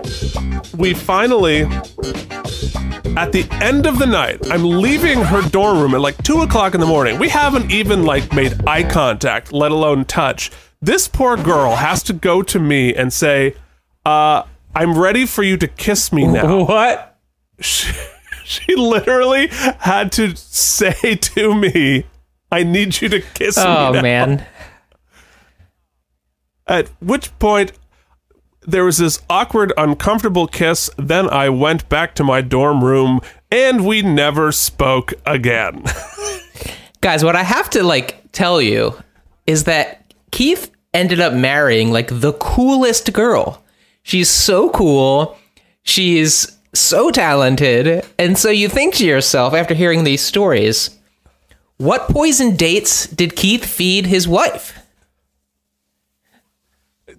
we 0.77 0.93
finally 0.93 1.63
at 3.17 3.33
the 3.33 3.45
end 3.61 3.85
of 3.85 3.99
the 3.99 4.05
night, 4.05 4.49
I'm 4.49 4.63
leaving 4.63 5.19
her 5.21 5.41
dorm 5.49 5.79
room 5.79 5.93
at 5.93 5.99
like 5.99 6.21
two 6.23 6.41
o'clock 6.41 6.73
in 6.73 6.79
the 6.79 6.87
morning. 6.87 7.19
We 7.19 7.27
haven't 7.27 7.71
even 7.71 8.05
like 8.05 8.33
made 8.33 8.65
eye 8.65 8.83
contact, 8.83 9.51
let 9.51 9.71
alone 9.71 10.05
touch. 10.05 10.49
This 10.81 11.09
poor 11.09 11.35
girl 11.35 11.75
has 11.75 12.03
to 12.03 12.13
go 12.13 12.41
to 12.43 12.57
me 12.59 12.95
and 12.95 13.11
say, 13.11 13.55
uh, 14.05 14.43
I'm 14.73 14.97
ready 14.97 15.25
for 15.25 15.43
you 15.43 15.57
to 15.57 15.67
kiss 15.67 16.13
me 16.13 16.25
now 16.25 16.63
What? 16.65 17.17
she, 18.65 18.75
literally 18.75 19.47
had 19.79 20.11
to 20.13 20.35
say 20.35 21.15
to 21.15 21.55
me, 21.55 22.05
I 22.51 22.63
need 22.63 23.01
you 23.01 23.09
to 23.09 23.21
kiss 23.21 23.57
Oh 23.57 23.89
me. 23.91 23.95
now." 23.97 24.01
man. 24.01 24.45
At 26.67 26.89
which 27.01 27.37
point, 27.39 27.73
there 28.61 28.85
was 28.85 28.97
this 28.99 29.21
awkward, 29.29 29.73
uncomfortable 29.77 30.47
kiss. 30.47 30.89
Then 30.97 31.29
I 31.29 31.49
went 31.49 31.89
back 31.89 32.13
to 32.15 32.23
my 32.23 32.41
dorm 32.41 32.83
room 32.83 33.19
and 33.51 33.85
we 33.85 34.01
never 34.01 34.51
spoke 34.51 35.13
again. 35.25 35.83
Guys, 37.01 37.23
what 37.23 37.35
I 37.35 37.43
have 37.43 37.69
to 37.71 37.83
like 37.83 38.31
tell 38.31 38.61
you 38.61 38.95
is 39.47 39.63
that 39.63 40.13
Keith 40.31 40.71
ended 40.93 41.19
up 41.19 41.33
marrying 41.33 41.91
like 41.91 42.07
the 42.11 42.33
coolest 42.33 43.11
girl. 43.11 43.63
She's 44.03 44.29
so 44.29 44.69
cool. 44.69 45.37
She's 45.83 46.57
so 46.73 47.11
talented. 47.11 48.05
And 48.17 48.37
so 48.37 48.49
you 48.49 48.69
think 48.69 48.95
to 48.95 49.05
yourself 49.05 49.53
after 49.53 49.73
hearing 49.73 50.03
these 50.03 50.21
stories, 50.21 50.97
what 51.77 52.07
poison 52.09 52.55
dates 52.55 53.07
did 53.07 53.35
Keith 53.35 53.65
feed 53.65 54.05
his 54.05 54.27
wife? 54.27 54.77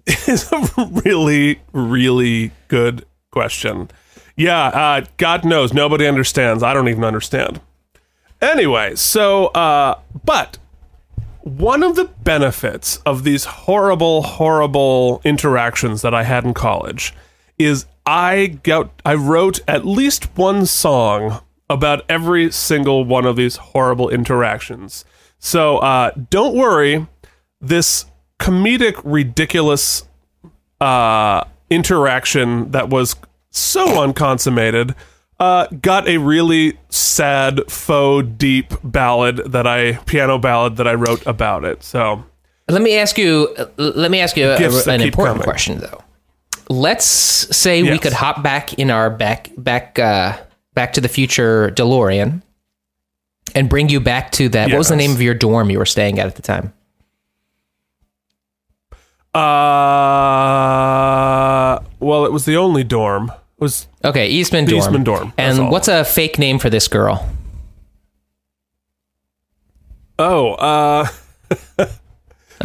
it's 0.07 0.51
a 0.51 0.91
really, 1.05 1.61
really 1.71 2.51
good 2.67 3.05
question. 3.31 3.89
Yeah, 4.35 4.67
uh, 4.67 5.05
God 5.17 5.45
knows 5.45 5.73
nobody 5.73 6.07
understands. 6.07 6.63
I 6.63 6.73
don't 6.73 6.89
even 6.89 7.03
understand. 7.03 7.61
Anyway, 8.41 8.95
so, 8.95 9.47
uh, 9.47 9.99
but 10.25 10.57
one 11.41 11.83
of 11.83 11.95
the 11.95 12.05
benefits 12.05 12.97
of 13.05 13.23
these 13.23 13.45
horrible, 13.45 14.23
horrible 14.23 15.21
interactions 15.23 16.01
that 16.01 16.13
I 16.13 16.23
had 16.23 16.43
in 16.43 16.53
college 16.53 17.13
is 17.59 17.85
I 18.05 18.59
got, 18.63 19.01
I 19.05 19.15
wrote 19.15 19.61
at 19.67 19.85
least 19.85 20.37
one 20.37 20.65
song 20.65 21.41
about 21.69 22.03
every 22.09 22.51
single 22.51 23.05
one 23.05 23.25
of 23.25 23.35
these 23.35 23.55
horrible 23.57 24.09
interactions. 24.09 25.05
So, 25.39 25.77
uh, 25.77 26.11
don't 26.29 26.55
worry, 26.55 27.07
this 27.61 28.05
comedic, 28.39 28.99
ridiculous 29.03 30.05
uh, 30.81 31.45
interaction 31.69 32.71
that 32.71 32.89
was 32.89 33.15
so 33.51 34.01
unconsummated 34.03 34.95
uh, 35.39 35.67
got 35.81 36.07
a 36.07 36.17
really 36.17 36.77
sad, 36.89 37.59
faux 37.69 38.27
deep 38.37 38.73
ballad 38.83 39.37
that 39.51 39.65
I 39.67 39.93
piano 40.05 40.37
ballad 40.37 40.77
that 40.77 40.87
I 40.87 40.93
wrote 40.93 41.25
about 41.25 41.65
it. 41.65 41.83
So 41.83 42.23
Let 42.69 42.81
me 42.81 42.97
ask 42.97 43.17
you. 43.17 43.53
uh, 43.57 43.65
Let 43.77 44.11
me 44.11 44.19
ask 44.19 44.37
you 44.37 44.49
a, 44.49 44.55
an 44.55 45.01
important 45.01 45.15
coming. 45.15 45.43
question, 45.43 45.79
though. 45.79 46.03
Let's 46.69 47.05
say 47.05 47.83
we 47.83 47.99
could 47.99 48.13
hop 48.13 48.41
back 48.43 48.73
in 48.75 48.89
our 48.91 49.09
back 49.09 49.49
back 49.57 49.99
uh, 49.99 50.37
back 50.73 50.93
to 50.93 51.01
the 51.01 51.09
future 51.09 51.69
DeLorean 51.75 52.41
and 53.55 53.69
bring 53.69 53.89
you 53.89 53.99
back 53.99 54.31
to 54.33 54.49
that. 54.49 54.69
What 54.69 54.77
was 54.77 54.87
the 54.89 54.95
name 54.95 55.11
of 55.11 55.21
your 55.21 55.33
dorm 55.33 55.69
you 55.69 55.77
were 55.77 55.85
staying 55.85 56.19
at 56.19 56.27
at 56.27 56.35
the 56.35 56.41
time? 56.41 56.73
uh, 60.83 61.79
well, 61.99 62.25
it 62.25 62.31
was 62.31 62.45
the 62.45 62.55
only 62.57 62.83
dorm. 62.83 63.29
It 63.31 63.61
was 63.61 63.87
Okay, 64.03 64.27
Eastman 64.27 64.65
dorm. 64.65 64.77
Eastman 64.79 65.03
dorm, 65.03 65.33
And 65.37 65.69
what's 65.71 65.87
a 65.87 66.03
fake 66.05 66.37
name 66.37 66.59
for 66.59 66.69
this 66.69 66.87
girl? 66.87 67.27
oh 70.19 70.53
uh, 70.53 71.07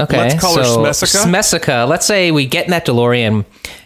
Okay, 0.00 0.16
Let's 0.16 0.40
call 0.40 0.56
her 0.58 0.64
so 0.64 0.80
Smessica? 0.80 1.18
Smessica. 1.18 1.86
Let's 1.88 2.06
say 2.06 2.30
we 2.30 2.46
get 2.46 2.66
in 2.66 2.70
that 2.70 2.86
DeLorean 2.86 3.44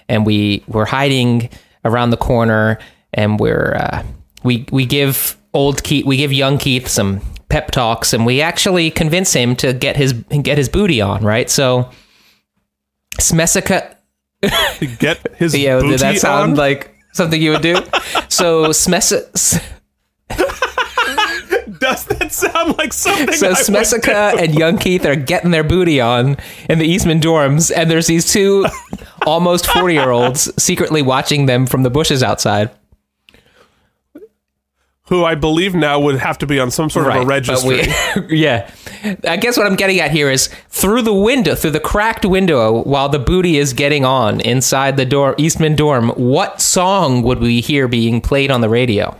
and 0.08 0.26
we 0.26 0.64
we're 0.68 0.84
hiding 0.84 1.50
around 1.84 2.10
the 2.10 2.16
corner 2.16 2.78
and 3.12 3.38
we're 3.40 3.74
uh, 3.74 4.02
we 4.42 4.66
we 4.72 4.86
give 4.86 5.36
old 5.54 5.82
Keith 5.82 6.04
we 6.06 6.16
give 6.16 6.32
young 6.32 6.58
Keith 6.58 6.88
some 6.88 7.20
pep 7.48 7.70
talks 7.70 8.12
and 8.12 8.24
we 8.24 8.40
actually 8.40 8.90
convince 8.90 9.32
him 9.32 9.54
to 9.56 9.72
get 9.72 9.96
his 9.96 10.12
get 10.12 10.58
his 10.58 10.68
booty 10.68 11.00
on 11.00 11.24
right. 11.24 11.50
So 11.50 11.90
Smesica. 13.20 13.96
get 14.98 15.36
his 15.36 15.56
yeah, 15.56 15.78
booty 15.78 15.90
did 15.90 16.00
that 16.00 16.18
sound 16.18 16.52
on. 16.52 16.56
like 16.58 16.94
something 17.12 17.40
you 17.40 17.50
would 17.50 17.62
do? 17.62 17.76
so 18.28 18.72
Smessica. 18.72 19.30
Does 21.82 22.04
that 22.06 22.32
sound 22.32 22.78
like 22.78 22.92
something? 22.92 23.32
So 23.34 23.48
I 23.48 23.50
would 23.50 24.40
and 24.40 24.54
young 24.54 24.78
Keith 24.78 25.04
are 25.04 25.16
getting 25.16 25.50
their 25.50 25.64
booty 25.64 26.00
on 26.00 26.36
in 26.70 26.78
the 26.78 26.86
Eastman 26.86 27.20
dorms, 27.20 27.72
and 27.74 27.90
there's 27.90 28.06
these 28.06 28.32
two 28.32 28.66
almost 29.26 29.66
40 29.66 29.92
year 29.94 30.10
olds 30.10 30.52
secretly 30.62 31.02
watching 31.02 31.46
them 31.46 31.66
from 31.66 31.82
the 31.82 31.90
bushes 31.90 32.22
outside. 32.22 32.70
who 35.06 35.24
I 35.24 35.34
believe 35.34 35.74
now 35.74 35.98
would 36.00 36.18
have 36.20 36.38
to 36.38 36.46
be 36.46 36.58
on 36.60 36.70
some 36.70 36.88
sort 36.88 37.08
of 37.08 37.14
a 37.16 37.26
registry. 37.26 37.82
we- 38.28 38.36
yeah. 38.38 38.70
I 39.24 39.36
guess 39.36 39.56
what 39.56 39.66
I'm 39.66 39.74
getting 39.76 39.98
at 39.98 40.12
here 40.12 40.30
is 40.30 40.48
through 40.68 41.02
the 41.02 41.12
window, 41.12 41.56
through 41.56 41.72
the 41.72 41.80
cracked 41.80 42.24
window, 42.24 42.82
while 42.84 43.08
the 43.08 43.18
booty 43.18 43.58
is 43.58 43.72
getting 43.72 44.04
on 44.04 44.40
inside 44.40 44.96
the 44.96 45.04
dorm, 45.04 45.34
Eastman 45.36 45.74
dorm. 45.74 46.10
What 46.10 46.60
song 46.60 47.22
would 47.24 47.40
we 47.40 47.60
hear 47.60 47.88
being 47.88 48.20
played 48.20 48.50
on 48.52 48.60
the 48.60 48.68
radio 48.68 49.16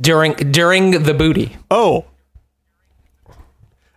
during 0.00 0.34
during 0.34 1.02
the 1.02 1.14
booty? 1.14 1.56
Oh. 1.70 2.06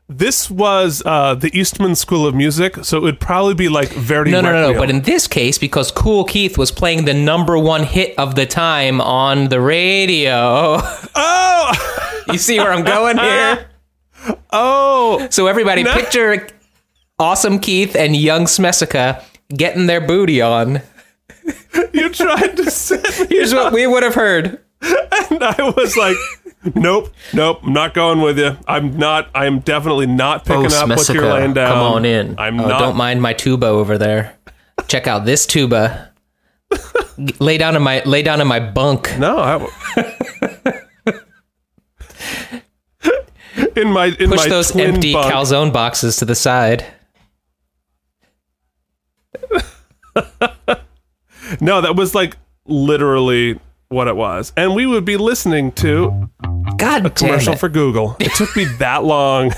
This 0.10 0.50
was 0.50 1.04
uh, 1.06 1.36
the 1.36 1.50
Eastman 1.54 1.94
School 1.96 2.26
of 2.26 2.34
Music, 2.34 2.86
so 2.86 2.96
it 2.98 3.02
would 3.04 3.20
probably 3.20 3.56
be 3.56 3.68
like 3.68 3.90
Verdi. 3.90 4.32
No, 4.32 4.40
no, 4.40 4.54
no, 4.54 4.72
no. 4.72 4.80
But 4.80 4.90
in 4.90 5.02
this 5.02 5.28
case, 5.28 5.58
because 5.58 5.92
Cool 5.92 6.24
Keith 6.24 6.58
was 6.58 6.72
playing 6.72 7.04
the 7.04 7.14
number 7.14 7.60
one 7.60 7.84
hit 7.84 8.18
of 8.18 8.36
the 8.36 8.46
time 8.46 9.02
on 9.02 9.50
the 9.50 9.60
radio, 9.60 10.78
oh, 11.16 12.24
you 12.30 12.38
see 12.38 12.58
where 12.58 12.72
I'm 12.72 12.86
going 12.86 13.18
here. 13.18 13.70
oh, 14.54 15.28
So 15.30 15.48
everybody 15.48 15.84
No. 15.84 15.94
picture 15.94 16.48
awesome 17.20 17.60
Keith 17.60 17.94
and 17.94 18.16
young 18.16 18.46
Smesica 18.46 19.22
getting 19.50 19.88
their 19.88 20.00
booty 20.00 20.42
on. 20.42 20.82
you 21.92 22.08
tried 22.10 22.56
to 22.56 22.72
set 22.72 23.30
Here's 23.30 23.54
what 23.54 23.74
we 23.74 23.86
would 23.86 24.04
have 24.04 24.16
heard. 24.16 24.62
and 24.82 25.44
I 25.44 25.74
was 25.76 25.98
like, 25.98 26.16
nope, 26.76 27.14
nope, 27.34 27.60
I'm 27.64 27.74
not 27.74 27.94
going 27.94 28.22
with 28.22 28.38
you. 28.40 28.58
I'm 28.68 28.98
not. 28.98 29.30
I'm 29.34 29.60
definitely 29.60 30.06
not 30.08 30.46
picking 30.46 30.72
oh, 30.72 30.76
up 30.84 30.90
what 30.90 31.10
you're 31.10 31.26
laying 31.34 31.54
down. 31.54 31.72
Oh, 31.72 31.74
come 31.76 31.84
on 31.84 32.06
in. 32.06 32.38
I'm 32.40 32.60
Oh, 32.60 32.68
not. 32.68 32.80
Don't 32.80 32.96
mind 32.98 33.22
my 33.22 33.34
tuba 33.34 33.66
over 33.68 33.98
there. 33.98 34.36
Check 34.88 35.08
out 35.08 35.26
this 35.26 35.46
tuba. 35.46 36.12
Lay 37.40 37.58
down 37.58 37.76
in 37.76 37.82
my 37.82 38.04
lay 38.04 38.22
down 38.22 38.42
in 38.42 38.48
my 38.48 38.60
bunk. 38.60 39.18
No, 39.18 39.40
I. 39.40 39.56
in 43.76 43.92
my 43.92 44.06
in 44.20 44.30
Push 44.30 44.38
my 44.38 44.50
those 44.50 44.76
empty 44.76 45.14
bunk. 45.14 45.34
calzone 45.34 45.74
boxes 45.74 46.18
to 46.18 46.26
the 46.26 46.36
side. 46.36 46.86
No, 51.62 51.80
that 51.82 51.96
was 51.96 52.14
like 52.14 52.36
literally 52.66 53.60
what 53.90 54.08
it 54.08 54.16
was, 54.16 54.52
and 54.58 54.76
we 54.76 54.86
would 54.86 55.06
be 55.06 55.18
listening 55.18 55.72
to 55.74 56.30
God 56.78 57.06
a 57.06 57.10
commercial 57.10 57.54
it. 57.54 57.60
for 57.60 57.70
Google. 57.70 58.16
It 58.20 58.34
took 58.36 58.56
me 58.56 58.66
that 58.80 59.04
long. 59.04 59.52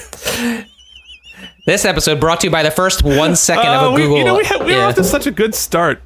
This 1.65 1.85
episode 1.85 2.19
brought 2.19 2.39
to 2.41 2.47
you 2.47 2.51
by 2.51 2.63
the 2.63 2.71
first 2.71 3.03
one 3.03 3.35
second 3.35 3.67
of 3.67 3.81
Oh, 3.83 3.89
a 3.89 3.93
we, 3.93 4.01
Google. 4.01 4.17
you 4.19 4.23
know, 4.25 4.37
we, 4.37 4.45
have, 4.45 4.65
we 4.65 4.71
yeah. 4.71 4.77
were 4.77 4.83
off 4.85 4.95
to 4.95 5.03
such 5.03 5.27
a 5.27 5.31
good 5.31 5.53
start 5.53 6.01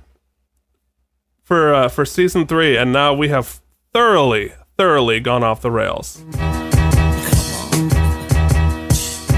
for 1.43 1.73
uh, 1.73 1.87
for 1.89 2.05
season 2.05 2.47
three, 2.47 2.75
and 2.77 2.91
now 2.91 3.13
we 3.13 3.29
have 3.29 3.61
thoroughly, 3.93 4.53
thoroughly 4.77 5.19
gone 5.19 5.43
off 5.43 5.61
the 5.61 5.71
rails. 5.71 6.23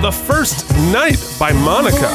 The 0.01 0.11
first 0.11 0.69
night 0.91 1.17
by 1.39 1.51
Monica. 1.53 2.09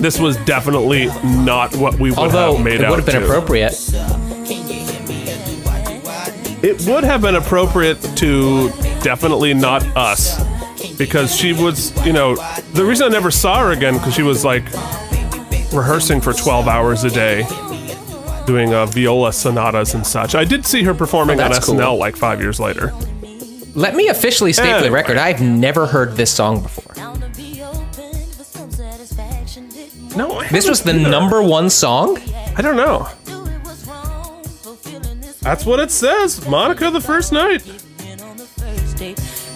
This 0.00 0.18
was 0.18 0.36
definitely 0.38 1.06
not 1.24 1.74
what 1.76 1.98
we 1.98 2.10
would 2.10 2.18
Although 2.18 2.56
have 2.56 2.64
made 2.64 2.80
it 2.80 2.84
out 2.84 2.90
would 2.90 2.98
have 3.00 3.06
been 3.06 3.20
to. 3.22 3.26
appropriate. 3.26 3.72
It 6.60 6.80
would 6.88 7.04
have 7.04 7.22
been 7.22 7.36
appropriate 7.36 8.00
to 8.16 8.70
definitely 9.02 9.54
not 9.54 9.82
us. 9.96 10.38
Because 10.96 11.34
she 11.34 11.52
was, 11.52 11.92
you 12.04 12.12
know, 12.12 12.34
the 12.72 12.84
reason 12.84 13.06
I 13.06 13.10
never 13.10 13.30
saw 13.30 13.60
her 13.60 13.72
again, 13.72 13.94
because 13.94 14.14
she 14.14 14.22
was 14.22 14.44
like 14.44 14.64
rehearsing 15.72 16.20
for 16.20 16.32
12 16.32 16.66
hours 16.66 17.04
a 17.04 17.10
day, 17.10 17.44
doing 18.46 18.74
uh, 18.74 18.86
viola 18.86 19.32
sonatas 19.32 19.94
and 19.94 20.04
such. 20.06 20.34
I 20.34 20.44
did 20.44 20.66
see 20.66 20.82
her 20.82 20.94
performing 20.94 21.40
Oh, 21.40 21.44
on 21.44 21.50
SNL 21.52 21.86
cool. 21.90 21.98
like 21.98 22.16
five 22.16 22.40
years 22.40 22.58
later. 22.58 22.92
Let 23.74 23.94
me 23.94 24.08
officially 24.08 24.52
state 24.52 24.76
for 24.76 24.82
the 24.82 24.90
record, 24.90 25.18
I've 25.18 25.40
never 25.40 25.86
heard 25.86 26.16
this 26.16 26.32
song 26.32 26.62
before. 26.62 26.94
No, 30.18 30.40
I 30.40 30.48
This 30.48 30.68
was 30.68 30.82
the 30.82 30.88
haven't 30.92 31.06
either. 31.06 31.10
number 31.10 31.40
one 31.42 31.70
song? 31.70 32.18
I 32.56 32.60
don't 32.62 32.76
know. 32.76 33.08
That's 35.40 35.64
what 35.64 35.78
it 35.80 35.90
says. 35.90 36.46
Monica 36.48 36.90
the 36.90 37.00
first 37.00 37.32
night. 37.32 37.62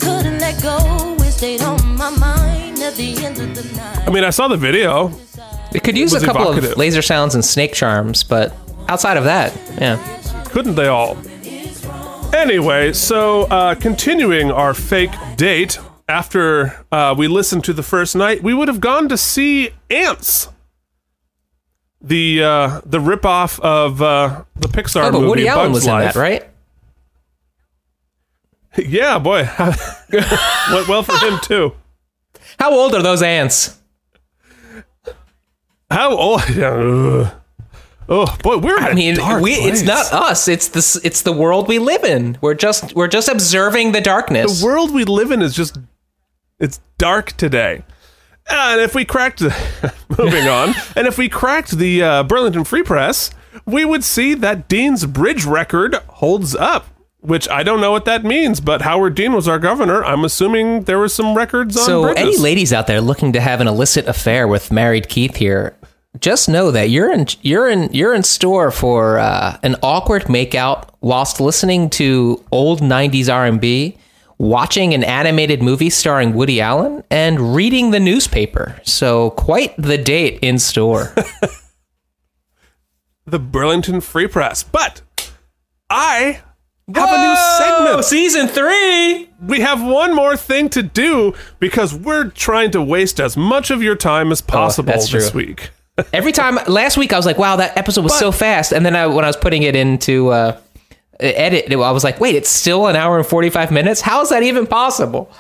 Couldn't 0.01 0.39
let 0.39 0.63
go, 0.63 0.77
it 1.19 1.33
stayed 1.33 1.63
on 1.63 1.97
my 1.97 2.11
mind 2.11 2.79
at 2.79 2.95
the 2.95 3.17
end 3.25 3.39
of 3.41 3.55
the 3.55 3.77
night. 3.77 4.09
I 4.09 4.11
mean, 4.11 4.25
I 4.25 4.31
saw 4.31 4.49
the 4.49 4.57
video. 4.57 5.13
It 5.75 5.83
could 5.83 5.97
use 5.99 6.13
was 6.13 6.23
a 6.23 6.27
couple 6.27 6.43
evocative. 6.43 6.73
of 6.73 6.77
laser 6.79 7.03
sounds 7.03 7.35
and 7.35 7.45
snake 7.45 7.73
charms, 7.73 8.23
but 8.23 8.55
outside 8.89 9.17
of 9.17 9.25
that, 9.25 9.53
yeah. 9.81 9.97
Couldn't 10.47 10.75
they 10.77 10.87
all? 10.89 11.17
Anyway, 12.35 12.93
so 12.93 13.43
uh, 13.45 13.75
continuing 13.75 14.51
our 14.51 14.75
fake 14.75 15.13
date, 15.37 15.79
after 16.13 16.85
uh, 16.93 17.15
we 17.17 17.27
listened 17.27 17.65
to 17.65 17.73
the 17.73 17.83
first 17.83 18.15
night, 18.15 18.43
we 18.43 18.53
would 18.53 18.69
have 18.69 18.81
gone 18.81 19.09
to 19.09 19.17
see 19.17 19.71
Antz, 19.89 20.49
the 22.01 22.43
uh, 22.45 22.81
the 22.85 22.99
ripoff 22.99 23.59
of 23.61 24.03
uh, 24.03 24.45
the 24.57 24.69
Pixar 24.69 25.05
Oh, 25.05 25.11
but 25.13 25.19
movie 25.21 25.29
Woody 25.29 25.49
Allen 25.49 25.69
Bugs 25.69 25.75
was 25.75 25.87
in 25.87 25.93
Life. 25.93 26.15
that, 26.15 26.21
right? 26.21 26.49
Yeah, 28.79 29.19
boy, 29.19 29.47
went 30.73 30.89
well 30.89 31.03
for 31.03 31.17
him 31.27 31.39
too. 31.43 31.75
How 32.59 32.73
old 32.73 32.95
are 32.95 33.03
those 33.03 33.23
ants? 33.23 33.79
How 35.91 36.11
old? 36.17 36.43
Oh 38.09 38.37
boy, 38.43 38.59
we're 38.59 38.77
in 38.79 38.83
I 38.85 38.89
a 38.91 38.95
mean, 38.95 39.15
dark 39.15 39.43
we, 39.43 39.53
it's 39.53 39.83
not 39.83 40.13
us. 40.13 40.49
It's 40.49 40.69
the 40.69 41.01
it's 41.05 41.23
the 41.23 41.33
world 41.33 41.69
we 41.69 41.79
live 41.79 42.03
in. 42.05 42.37
We're 42.43 42.53
just 42.55 42.95
we're 42.97 43.09
just 43.09 43.29
observing 43.29 43.93
the 43.93 44.01
darkness. 44.03 44.61
the 44.61 44.67
world 44.67 44.93
we 44.93 45.05
live 45.05 45.31
in 45.31 45.41
is 45.41 45.55
just 45.55 45.79
it's 46.63 46.81
dark 46.97 47.33
today. 47.33 47.83
And 48.49 48.81
if 48.81 48.95
we 48.95 49.05
cracked 49.05 49.43
moving 50.19 50.49
on. 50.49 50.75
And 50.97 51.07
if 51.07 51.19
we 51.19 51.29
cracked 51.29 51.73
the 51.73 52.03
uh, 52.03 52.23
burlington 52.23 52.65
free 52.65 52.83
press 52.83 53.31
we 53.67 53.85
would 53.85 54.03
see 54.03 54.35
that 54.35 54.69
dean's 54.69 55.05
bridge 55.05 55.45
record 55.45 55.95
holds 56.09 56.55
up 56.55 56.87
which 57.21 57.49
i 57.51 57.63
don't 57.63 57.81
know 57.81 57.93
what 57.93 58.05
that 58.05 58.25
means 58.25 58.61
but 58.61 58.83
howard 58.83 59.15
dean 59.15 59.33
was 59.33 59.47
our 59.47 59.59
governor. 59.59 60.03
I'm 60.05 60.25
assuming 60.25 60.85
there 60.85 60.99
were 60.99 61.09
some 61.09 61.37
records 61.37 61.77
on 61.77 61.85
so, 61.85 62.03
bridges. 62.03 62.23
any 62.23 62.37
ladies 62.39 62.73
out 62.73 62.87
there 62.87 63.01
looking 63.01 63.33
to 63.35 63.41
have 63.41 63.61
an 63.61 63.69
illicit 63.69 64.09
affair 64.09 64.49
with 64.49 64.73
married 64.73 65.09
Keith 65.09 65.37
here, 65.37 65.77
just 66.21 66.49
know 66.49 66.71
that 66.71 66.91
you're 66.91 67.13
in 67.13 67.27
you're 67.43 67.69
in 67.69 67.93
you're 67.93 68.15
in 68.15 68.23
store 68.23 68.71
for 68.71 69.19
uh, 69.19 69.57
an 69.63 69.77
awkward 69.83 70.25
makeout 70.25 70.89
whilst 71.01 71.41
listening 71.41 71.89
to 71.91 72.43
old 72.51 72.81
'90s 72.81 73.33
R&B, 73.33 73.97
watching 74.43 74.93
an 74.93 75.05
animated 75.05 75.63
movie 75.63 75.89
starring 75.89 76.35
Woody 76.35 76.61
Allen, 76.61 77.05
and 77.11 77.55
reading 77.55 77.93
the 77.93 78.01
newspaper. 78.01 78.81
So, 78.83 79.31
quite 79.31 79.73
the 79.79 79.97
date 79.97 80.41
in 80.43 80.59
store. 80.59 81.15
the 83.25 83.39
burlington 83.39 84.01
free 84.01 84.27
press 84.27 84.65
but 84.65 85.01
i 85.89 86.41
have 86.93 87.09
a 87.09 87.19
new 87.23 87.37
segment 87.57 88.05
season 88.05 88.49
three. 88.49 89.31
we 89.47 89.61
have 89.61 89.81
one 89.81 90.13
more 90.13 90.37
thing 90.37 90.69
to 90.69 90.83
do 90.83 91.33
because 91.61 91.95
we're 91.95 92.29
trying 92.31 92.73
to 92.73 92.83
waste 92.83 93.21
as 93.21 93.37
much 93.37 93.71
of 93.71 93.81
your 93.81 93.95
time 93.95 94.33
as 94.33 94.41
possible 94.41 94.93
Oh, 94.93 94.97
this 94.97 95.31
true. 95.31 95.39
week 95.39 95.71
Every 96.13 96.33
time 96.33 96.59
last 96.67 96.97
week, 96.97 97.13
I 97.13 97.17
was 97.17 97.27
like, 97.27 97.37
"Wow, 97.37 97.57
that 97.57 97.77
episode 97.77 98.03
was 98.03 98.19
so 98.19 98.33
fast," 98.33 98.73
and 98.73 98.85
then 98.85 98.97
I, 98.97 99.07
when 99.07 99.25
I 99.25 99.29
was 99.29 99.37
putting 99.37 99.63
it 99.63 99.77
into 99.77 100.31
uh, 100.31 100.59
edit, 101.23 101.73
I 101.73 101.91
was 101.91 102.05
like, 102.05 102.21
"Wait, 102.21 102.35
it's 102.35 102.51
still 102.51 102.87
an 102.87 102.97
hour 102.97 103.19
and 103.19 103.27
forty 103.27 103.51
five 103.51 103.71
minutes. 103.71 104.01
How 104.01 104.23
is 104.23 104.31
that 104.31 104.43
even 104.43 104.67
possible?" 104.67 105.31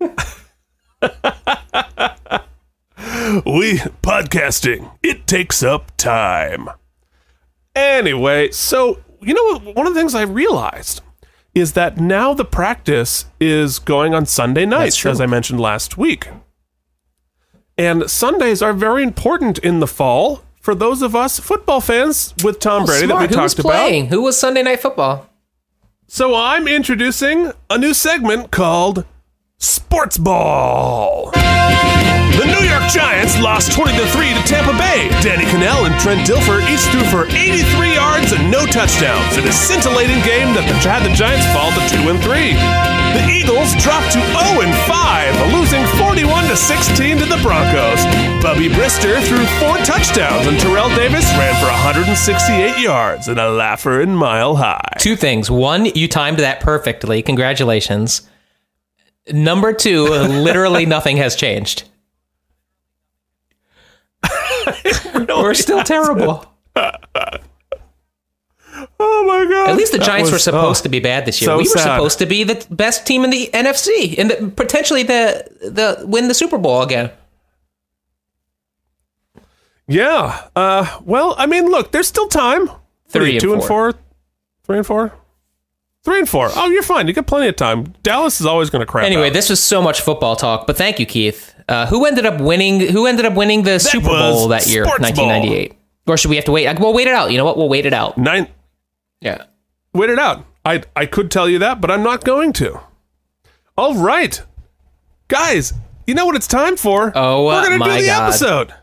we 3.46 3.78
podcasting 4.02 4.90
it 5.02 5.26
takes 5.26 5.62
up 5.62 5.94
time 5.96 6.68
anyway 7.74 8.50
so 8.50 9.00
you 9.20 9.34
know 9.34 9.72
one 9.72 9.86
of 9.86 9.94
the 9.94 10.00
things 10.00 10.14
i 10.14 10.22
realized 10.22 11.00
is 11.54 11.72
that 11.72 11.98
now 11.98 12.32
the 12.32 12.44
practice 12.44 13.26
is 13.40 13.78
going 13.78 14.14
on 14.14 14.24
sunday 14.24 14.64
nights 14.64 15.04
as 15.06 15.20
i 15.20 15.26
mentioned 15.26 15.58
last 15.58 15.98
week 15.98 16.28
and 17.76 18.08
sundays 18.08 18.62
are 18.62 18.72
very 18.72 19.02
important 19.02 19.58
in 19.58 19.80
the 19.80 19.86
fall 19.86 20.43
for 20.64 20.74
those 20.74 21.02
of 21.02 21.14
us 21.14 21.38
football 21.38 21.80
fans 21.80 22.32
with 22.42 22.58
tom 22.58 22.86
brady 22.86 23.06
that 23.06 23.20
we 23.20 23.28
Smart. 23.28 23.30
Who 23.34 23.42
was 23.42 23.54
talked 23.54 23.60
about 23.66 23.72
playing? 23.72 24.06
Who 24.06 24.22
was 24.22 24.38
Sunday 24.38 24.62
Night 24.62 24.80
Football? 24.80 25.28
so 26.06 26.34
i'm 26.34 26.66
introducing 26.68 27.52
a 27.70 27.76
new 27.78 27.92
segment 27.94 28.50
called 28.50 29.04
sports 29.58 30.16
ball 30.18 31.30
The 32.34 32.46
New 32.50 32.66
York 32.66 32.90
Giants 32.90 33.38
lost 33.38 33.72
20 33.72 33.96
to 33.96 34.06
3 34.10 34.34
to 34.34 34.42
Tampa 34.42 34.74
Bay. 34.76 35.08
Danny 35.22 35.46
Kanell 35.46 35.86
and 35.86 35.94
Trent 36.00 36.26
Dilfer 36.26 36.60
each 36.66 36.82
threw 36.90 37.06
for 37.06 37.30
83 37.30 37.94
yards 37.94 38.32
and 38.32 38.50
no 38.50 38.66
touchdowns 38.66 39.38
in 39.38 39.46
a 39.46 39.52
scintillating 39.54 40.18
game 40.26 40.50
that 40.58 40.66
had 40.82 41.06
the 41.06 41.14
Giants 41.14 41.46
fall 41.54 41.70
to 41.72 41.82
2 42.02 42.10
and 42.10 42.18
3. 42.20 42.58
The 43.14 43.30
Eagles 43.30 43.70
dropped 43.78 44.10
to 44.12 44.20
0 44.20 44.66
and 44.66 44.74
5, 44.90 45.54
losing 45.54 45.86
41 46.02 46.50
to 46.50 46.56
16 46.58 47.18
to 47.22 47.26
the 47.30 47.38
Broncos. 47.46 48.02
Bubby 48.42 48.68
Brister 48.68 49.22
threw 49.22 49.46
four 49.62 49.78
touchdowns, 49.86 50.50
and 50.50 50.58
Terrell 50.58 50.90
Davis 50.98 51.24
ran 51.38 51.54
for 51.62 51.70
168 51.70 52.82
yards 52.82 53.28
in 53.28 53.38
a 53.38 53.48
laugher 53.48 54.00
in 54.00 54.16
Mile 54.16 54.56
High. 54.56 54.98
Two 54.98 55.14
things. 55.14 55.48
One, 55.50 55.86
you 55.86 56.08
timed 56.08 56.38
that 56.40 56.58
perfectly. 56.60 57.22
Congratulations. 57.22 58.28
Number 59.32 59.72
two, 59.72 60.04
literally 60.08 60.84
nothing 60.98 61.16
has 61.18 61.36
changed. 61.36 61.84
We're 65.28 65.54
still 65.54 65.82
terrible. 65.82 66.46
Oh 68.98 69.24
my 69.26 69.44
god! 69.50 69.70
At 69.70 69.76
least 69.76 69.92
the 69.92 69.98
Giants 69.98 70.30
were 70.32 70.38
supposed 70.38 70.82
oh. 70.82 70.84
to 70.84 70.88
be 70.88 71.00
bad 71.00 71.26
this 71.26 71.40
year. 71.40 71.46
so 71.46 71.56
we 71.56 71.62
were 71.62 71.68
sad. 71.68 71.96
supposed 71.96 72.18
to 72.18 72.26
be 72.26 72.44
the 72.44 72.66
best 72.70 73.06
team 73.06 73.24
in 73.24 73.30
the 73.30 73.48
NFC 73.52 74.18
and 74.18 74.30
the, 74.30 74.50
potentially 74.50 75.02
the 75.02 75.46
the 75.60 76.04
win 76.06 76.28
the 76.28 76.34
Super 76.34 76.58
Bowl 76.58 76.82
again. 76.82 77.10
Yeah. 79.86 80.48
Uh. 80.56 81.00
Well, 81.04 81.34
I 81.38 81.46
mean, 81.46 81.66
look, 81.66 81.92
there's 81.92 82.08
still 82.08 82.28
time. 82.28 82.70
Three 83.08 83.32
and 83.32 83.40
two 83.40 83.52
and 83.52 83.62
four. 83.62 83.92
four, 83.92 84.00
three 84.64 84.78
and 84.78 84.86
four, 84.86 85.12
three 86.02 86.18
and 86.18 86.28
four. 86.28 86.50
Oh, 86.54 86.68
you're 86.68 86.82
fine. 86.82 87.06
You 87.06 87.12
got 87.12 87.26
plenty 87.26 87.48
of 87.48 87.56
time. 87.56 87.94
Dallas 88.02 88.40
is 88.40 88.46
always 88.46 88.70
going 88.70 88.80
to 88.80 88.86
crap. 88.86 89.04
Anyway, 89.06 89.28
out. 89.28 89.34
this 89.34 89.50
was 89.50 89.62
so 89.62 89.80
much 89.80 90.00
football 90.00 90.34
talk, 90.34 90.66
but 90.66 90.76
thank 90.76 90.98
you, 90.98 91.06
Keith. 91.06 91.53
Uh, 91.68 91.86
who 91.86 92.04
ended 92.04 92.26
up 92.26 92.40
winning? 92.40 92.80
Who 92.80 93.06
ended 93.06 93.24
up 93.24 93.34
winning 93.34 93.62
the 93.62 93.78
Super 93.78 94.08
Bowl 94.08 94.48
that 94.48 94.66
year, 94.66 94.84
Sports 94.84 95.10
Bowl. 95.12 95.26
1998? 95.26 95.78
Or 96.06 96.16
should 96.16 96.28
we 96.30 96.36
have 96.36 96.44
to 96.44 96.52
wait? 96.52 96.78
We'll 96.78 96.92
wait 96.92 97.06
it 97.06 97.14
out. 97.14 97.30
You 97.30 97.38
know 97.38 97.44
what? 97.44 97.56
We'll 97.56 97.68
wait 97.68 97.86
it 97.86 97.92
out. 97.94 98.18
nine. 98.18 98.48
Yeah. 99.20 99.44
Wait 99.94 100.10
it 100.10 100.18
out. 100.18 100.44
I 100.64 100.82
I 100.94 101.06
could 101.06 101.30
tell 101.30 101.48
you 101.48 101.58
that, 101.60 101.80
but 101.80 101.90
I'm 101.90 102.02
not 102.02 102.24
going 102.24 102.52
to. 102.54 102.80
All 103.76 103.94
right, 103.94 104.42
guys. 105.28 105.72
You 106.06 106.14
know 106.14 106.26
what 106.26 106.36
it's 106.36 106.46
time 106.46 106.76
for? 106.76 107.12
Oh, 107.14 107.46
we're 107.46 107.62
gonna 107.64 107.78
my 107.78 107.96
do 107.96 108.02
the 108.02 108.08
God. 108.08 108.28
episode. 108.28 108.74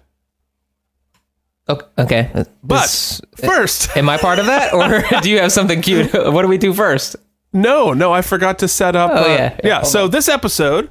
Okay. 1.70 1.86
okay. 1.98 2.46
But 2.64 2.82
This- 2.82 3.22
first, 3.38 3.96
am 3.96 4.10
I 4.10 4.18
part 4.18 4.40
of 4.40 4.48
that, 4.48 4.74
or 4.74 5.04
do 5.22 5.30
you 5.30 5.40
have 5.40 5.52
something 5.52 5.82
cute? 5.82 6.12
What 6.34 6.42
do 6.42 6.48
we 6.48 6.58
do 6.58 6.74
first? 6.74 7.16
no, 7.54 7.92
no, 7.94 8.14
I 8.14 8.22
forgot 8.22 8.60
to 8.60 8.68
set 8.68 8.96
up. 8.96 9.12
Oh, 9.14 9.24
uh, 9.24 9.28
yeah. 9.28 9.58
yeah. 9.64 9.76
Hold 9.76 9.88
So 9.88 10.08
this 10.08 10.30
episode 10.30 10.90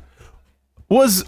was 0.90 1.24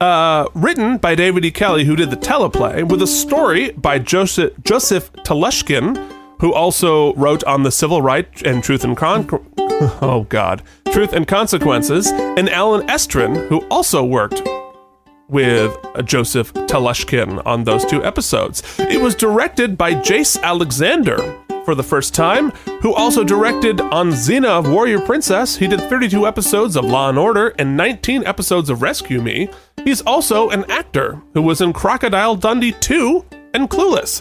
uh, 0.00 0.48
written 0.54 0.96
by 0.96 1.14
David 1.14 1.44
E. 1.44 1.50
Kelley, 1.50 1.84
who 1.84 1.96
did 1.96 2.10
the 2.10 2.16
teleplay, 2.16 2.86
with 2.88 3.02
a 3.02 3.06
story 3.06 3.70
by 3.72 3.98
Joseph 3.98 4.52
Joseph 4.62 5.12
Telushkin, 5.24 5.96
who 6.40 6.52
also 6.52 7.14
wrote 7.14 7.44
on 7.44 7.62
the 7.62 7.70
Civil 7.70 8.02
Right 8.02 8.42
and 8.42 8.62
Truth 8.62 8.84
and 8.84 8.96
Con. 8.96 9.28
Oh 10.02 10.26
God, 10.28 10.62
Truth 10.92 11.14
and 11.14 11.26
Consequences, 11.26 12.08
and 12.08 12.50
Alan 12.50 12.86
Estrin, 12.86 13.48
who 13.48 13.66
also 13.70 14.04
worked 14.04 14.42
with 15.26 15.74
Joseph 16.04 16.52
Telushkin 16.52 17.40
on 17.46 17.64
those 17.64 17.86
two 17.86 18.04
episodes. 18.04 18.62
It 18.78 19.00
was 19.00 19.14
directed 19.14 19.78
by 19.78 19.94
Jace 19.94 20.42
Alexander 20.42 21.16
for 21.64 21.74
the 21.74 21.82
first 21.82 22.14
time, 22.14 22.50
who 22.82 22.92
also 22.94 23.22
directed 23.22 23.80
on 23.80 24.10
Xena 24.10 24.48
of 24.48 24.68
Warrior 24.68 25.00
Princess. 25.00 25.56
He 25.56 25.66
did 25.66 25.80
32 25.80 26.26
episodes 26.26 26.76
of 26.76 26.84
Law 26.84 27.08
and 27.08 27.18
Order 27.18 27.54
and 27.58 27.76
19 27.76 28.26
episodes 28.26 28.68
of 28.70 28.82
Rescue 28.82 29.22
Me. 29.22 29.48
He's 29.84 30.00
also 30.02 30.50
an 30.50 30.70
actor 30.70 31.20
who 31.34 31.42
was 31.42 31.60
in 31.60 31.72
Crocodile 31.72 32.36
Dundee 32.36 32.72
2 32.72 33.24
and 33.54 33.68
Clueless. 33.68 34.20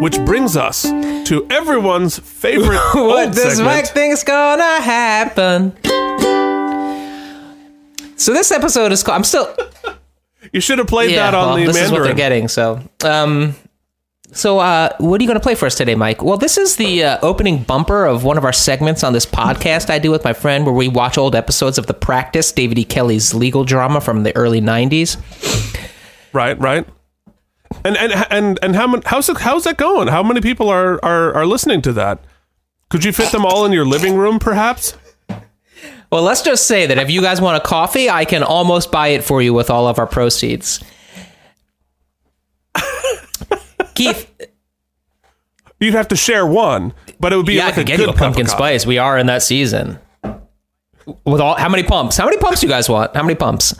Which 0.00 0.18
brings 0.26 0.56
us 0.56 0.82
to 0.82 1.46
everyone's 1.50 2.18
favorite 2.18 2.80
What 2.94 3.32
does 3.34 3.56
segment. 3.56 3.64
Mike 3.66 3.86
think's 3.86 4.22
gonna 4.22 4.80
happen? 4.80 5.72
So 8.16 8.32
this 8.32 8.50
episode 8.50 8.92
is 8.92 9.02
called. 9.02 9.16
I'm 9.16 9.24
still. 9.24 9.54
You 10.52 10.60
should 10.60 10.78
have 10.78 10.86
played 10.86 11.16
that 11.16 11.34
on 11.34 11.48
well, 11.48 11.56
the 11.56 11.66
this 11.66 11.76
is 11.76 11.90
what 11.90 12.02
they're 12.02 12.14
getting. 12.14 12.48
So, 12.48 12.80
um, 13.04 13.54
so 14.36 14.58
uh, 14.58 14.94
what 14.98 15.20
are 15.20 15.22
you 15.22 15.28
going 15.28 15.38
to 15.38 15.42
play 15.42 15.54
for 15.54 15.66
us 15.66 15.74
today, 15.74 15.94
Mike? 15.94 16.22
Well, 16.22 16.36
this 16.36 16.56
is 16.56 16.76
the 16.76 17.04
uh, 17.04 17.18
opening 17.22 17.62
bumper 17.62 18.04
of 18.04 18.22
one 18.24 18.38
of 18.38 18.44
our 18.44 18.52
segments 18.52 19.02
on 19.02 19.12
this 19.12 19.26
podcast 19.26 19.90
I 19.90 19.98
do 19.98 20.10
with 20.10 20.24
my 20.24 20.32
friend, 20.32 20.64
where 20.64 20.74
we 20.74 20.88
watch 20.88 21.18
old 21.18 21.34
episodes 21.34 21.78
of 21.78 21.86
The 21.86 21.94
Practice, 21.94 22.52
David 22.52 22.78
E. 22.78 22.84
Kelley's 22.84 23.34
legal 23.34 23.64
drama 23.64 24.00
from 24.00 24.22
the 24.22 24.34
early 24.36 24.60
'90s. 24.60 25.16
Right, 26.32 26.58
right. 26.60 26.86
And 27.84 27.96
and 27.96 28.12
and 28.30 28.58
and 28.62 28.76
how 28.76 29.00
how's 29.06 29.28
it, 29.28 29.38
how's 29.38 29.64
that 29.64 29.78
going? 29.78 30.08
How 30.08 30.22
many 30.22 30.40
people 30.40 30.68
are, 30.68 31.02
are 31.04 31.34
are 31.34 31.46
listening 31.46 31.82
to 31.82 31.92
that? 31.94 32.20
Could 32.88 33.04
you 33.04 33.12
fit 33.12 33.32
them 33.32 33.44
all 33.44 33.64
in 33.64 33.72
your 33.72 33.86
living 33.86 34.16
room, 34.16 34.38
perhaps? 34.38 34.96
Well, 36.10 36.22
let's 36.22 36.42
just 36.42 36.66
say 36.66 36.86
that 36.86 36.98
if 36.98 37.10
you 37.10 37.20
guys 37.20 37.40
want 37.40 37.56
a 37.56 37.66
coffee, 37.66 38.08
I 38.08 38.24
can 38.24 38.42
almost 38.42 38.92
buy 38.92 39.08
it 39.08 39.24
for 39.24 39.42
you 39.42 39.52
with 39.52 39.70
all 39.70 39.88
of 39.88 39.98
our 39.98 40.06
proceeds. 40.06 40.82
Keith, 43.96 44.30
You'd 45.78 45.94
have 45.94 46.08
to 46.08 46.16
share 46.16 46.46
one, 46.46 46.94
but 47.20 47.32
it 47.32 47.36
would 47.36 47.46
be 47.46 47.54
yeah, 47.54 47.64
I 47.64 47.66
like 47.66 47.74
could 47.74 47.82
a 47.82 47.84
get 47.84 47.96
good 47.98 48.06
you 48.06 48.12
a 48.12 48.16
pumpkin 48.16 48.46
spice. 48.46 48.86
We 48.86 48.98
are 48.98 49.18
in 49.18 49.26
that 49.26 49.42
season. 49.42 49.98
With 51.24 51.40
all, 51.40 51.54
how 51.54 51.68
many 51.68 51.82
pumps? 51.82 52.16
How 52.16 52.24
many 52.24 52.38
pumps 52.38 52.60
do 52.60 52.66
you 52.66 52.72
guys 52.72 52.88
want? 52.88 53.14
How 53.14 53.22
many 53.22 53.34
pumps? 53.34 53.74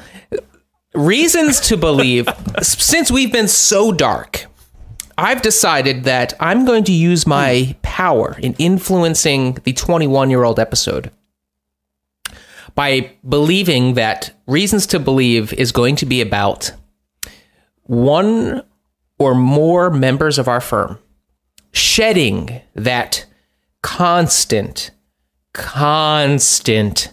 Reasons 0.95 1.59
to 1.61 1.77
believe. 1.77 2.29
since 2.63 3.11
we've 3.11 3.33
been 3.33 3.49
so 3.49 3.93
dark, 3.93 4.47
I've 5.17 5.41
decided 5.41 6.05
that 6.05 6.35
I'm 6.39 6.67
going 6.67 6.85
to 6.85 6.93
use 6.93 7.27
my 7.27 7.75
power 7.81 8.37
in 8.41 8.55
influencing 8.59 9.55
the 9.65 9.73
21 9.73 10.29
year 10.29 10.45
old 10.45 10.61
episode 10.61 11.11
by 12.75 13.13
believing 13.27 13.95
that 13.95 14.33
Reasons 14.47 14.87
to 14.89 14.99
Believe 14.99 15.55
is 15.55 15.73
going 15.73 15.97
to 15.97 16.07
be 16.07 16.21
about 16.21 16.73
one 17.85 18.63
or 19.19 19.35
more 19.35 19.91
members 19.91 20.39
of 20.39 20.49
our 20.49 20.61
firm 20.61 20.99
shedding 21.73 22.61
that 22.75 23.27
constant, 23.83 24.91
constant 25.53 27.11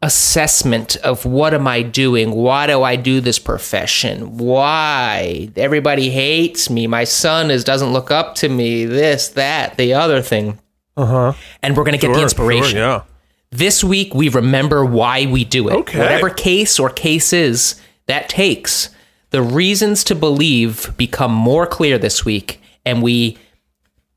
assessment 0.00 0.96
of 0.96 1.24
what 1.24 1.54
am 1.54 1.66
I 1.66 1.82
doing? 1.82 2.32
Why 2.32 2.66
do 2.66 2.82
I 2.82 2.96
do 2.96 3.20
this 3.20 3.38
profession? 3.38 4.38
Why? 4.38 5.50
Everybody 5.56 6.10
hates 6.10 6.70
me. 6.70 6.86
My 6.86 7.04
son 7.04 7.50
is 7.50 7.64
doesn't 7.64 7.92
look 7.92 8.10
up 8.10 8.34
to 8.36 8.48
me. 8.48 8.84
This, 8.84 9.28
that, 9.30 9.76
the 9.76 9.94
other 9.94 10.22
thing. 10.22 10.58
Uh-huh. 10.96 11.32
And 11.62 11.76
we're 11.76 11.84
gonna 11.84 11.98
get 11.98 12.12
the 12.12 12.22
inspiration. 12.22 12.70
sure, 12.70 12.80
yeah. 12.80 13.02
This 13.50 13.82
week 13.82 14.14
we 14.14 14.28
remember 14.28 14.84
why 14.84 15.26
we 15.26 15.44
do 15.44 15.68
it. 15.68 15.74
Okay. 15.74 15.98
Whatever 15.98 16.30
case 16.30 16.78
or 16.78 16.90
cases 16.90 17.80
that 18.06 18.28
takes, 18.28 18.90
the 19.30 19.42
reasons 19.42 20.04
to 20.04 20.14
believe 20.14 20.96
become 20.96 21.32
more 21.32 21.66
clear 21.66 21.98
this 21.98 22.24
week, 22.24 22.60
and 22.84 23.02
we 23.02 23.36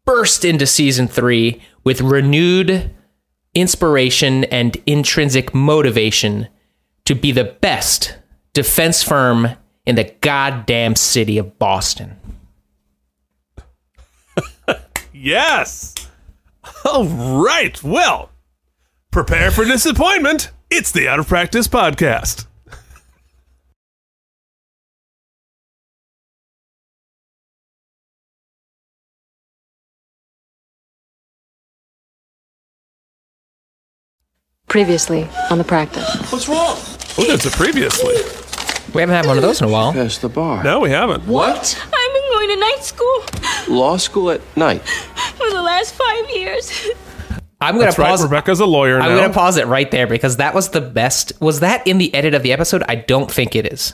burst 0.05 0.45
into 0.45 0.65
season 0.65 1.07
three 1.07 1.61
with 1.83 2.01
renewed 2.01 2.91
inspiration 3.53 4.45
and 4.45 4.77
intrinsic 4.85 5.53
motivation 5.53 6.47
to 7.05 7.13
be 7.15 7.31
the 7.31 7.43
best 7.43 8.17
defense 8.53 9.03
firm 9.03 9.49
in 9.85 9.95
the 9.95 10.13
goddamn 10.21 10.95
city 10.95 11.37
of 11.37 11.57
Boston. 11.59 12.17
Yes. 15.13 15.93
All 16.83 17.05
right. 17.05 17.81
Well, 17.83 18.31
prepare 19.11 19.51
for 19.51 19.63
disappointment. 19.63 20.49
It's 20.71 20.91
the 20.91 21.07
Out 21.07 21.19
of 21.19 21.27
Practice 21.27 21.67
podcast. 21.67 22.47
Previously 34.71 35.27
on 35.49 35.57
the 35.57 35.65
practice. 35.65 36.07
What's 36.31 36.47
wrong? 36.47 36.77
Oh, 37.17 37.25
there's 37.27 37.45
a 37.45 37.51
previously. 37.51 38.15
We 38.93 39.01
haven't 39.01 39.15
had 39.15 39.25
one 39.25 39.37
of 39.37 39.41
those 39.43 39.59
in 39.59 39.67
a 39.67 39.69
while. 39.69 39.91
Past 39.91 40.21
the 40.21 40.29
bar. 40.29 40.63
No, 40.63 40.79
we 40.79 40.89
haven't. 40.91 41.25
What? 41.25 41.77
I've 41.93 42.13
been 42.13 42.31
going 42.31 42.49
to 42.51 42.55
night 42.55 42.79
school 42.81 43.25
Law 43.67 43.97
school 43.97 44.31
at 44.31 44.39
night. 44.55 44.81
for 45.35 45.49
the 45.49 45.61
last 45.61 45.93
five 45.93 46.29
years. 46.29 46.87
I'm 47.59 47.75
gonna 47.75 47.83
That's 47.87 47.99
right. 47.99 48.07
pause. 48.07 48.23
Rebecca's 48.23 48.61
a 48.61 48.65
lawyer 48.65 48.97
now. 48.99 49.09
I'm 49.09 49.17
gonna 49.17 49.33
pause 49.33 49.57
it 49.57 49.67
right 49.67 49.91
there 49.91 50.07
because 50.07 50.37
that 50.37 50.53
was 50.53 50.69
the 50.69 50.79
best. 50.79 51.33
Was 51.41 51.59
that 51.59 51.85
in 51.85 51.97
the 51.97 52.13
edit 52.13 52.33
of 52.33 52.41
the 52.41 52.53
episode? 52.53 52.81
I 52.87 52.95
don't 52.95 53.29
think 53.29 53.57
it 53.57 53.65
is. 53.71 53.93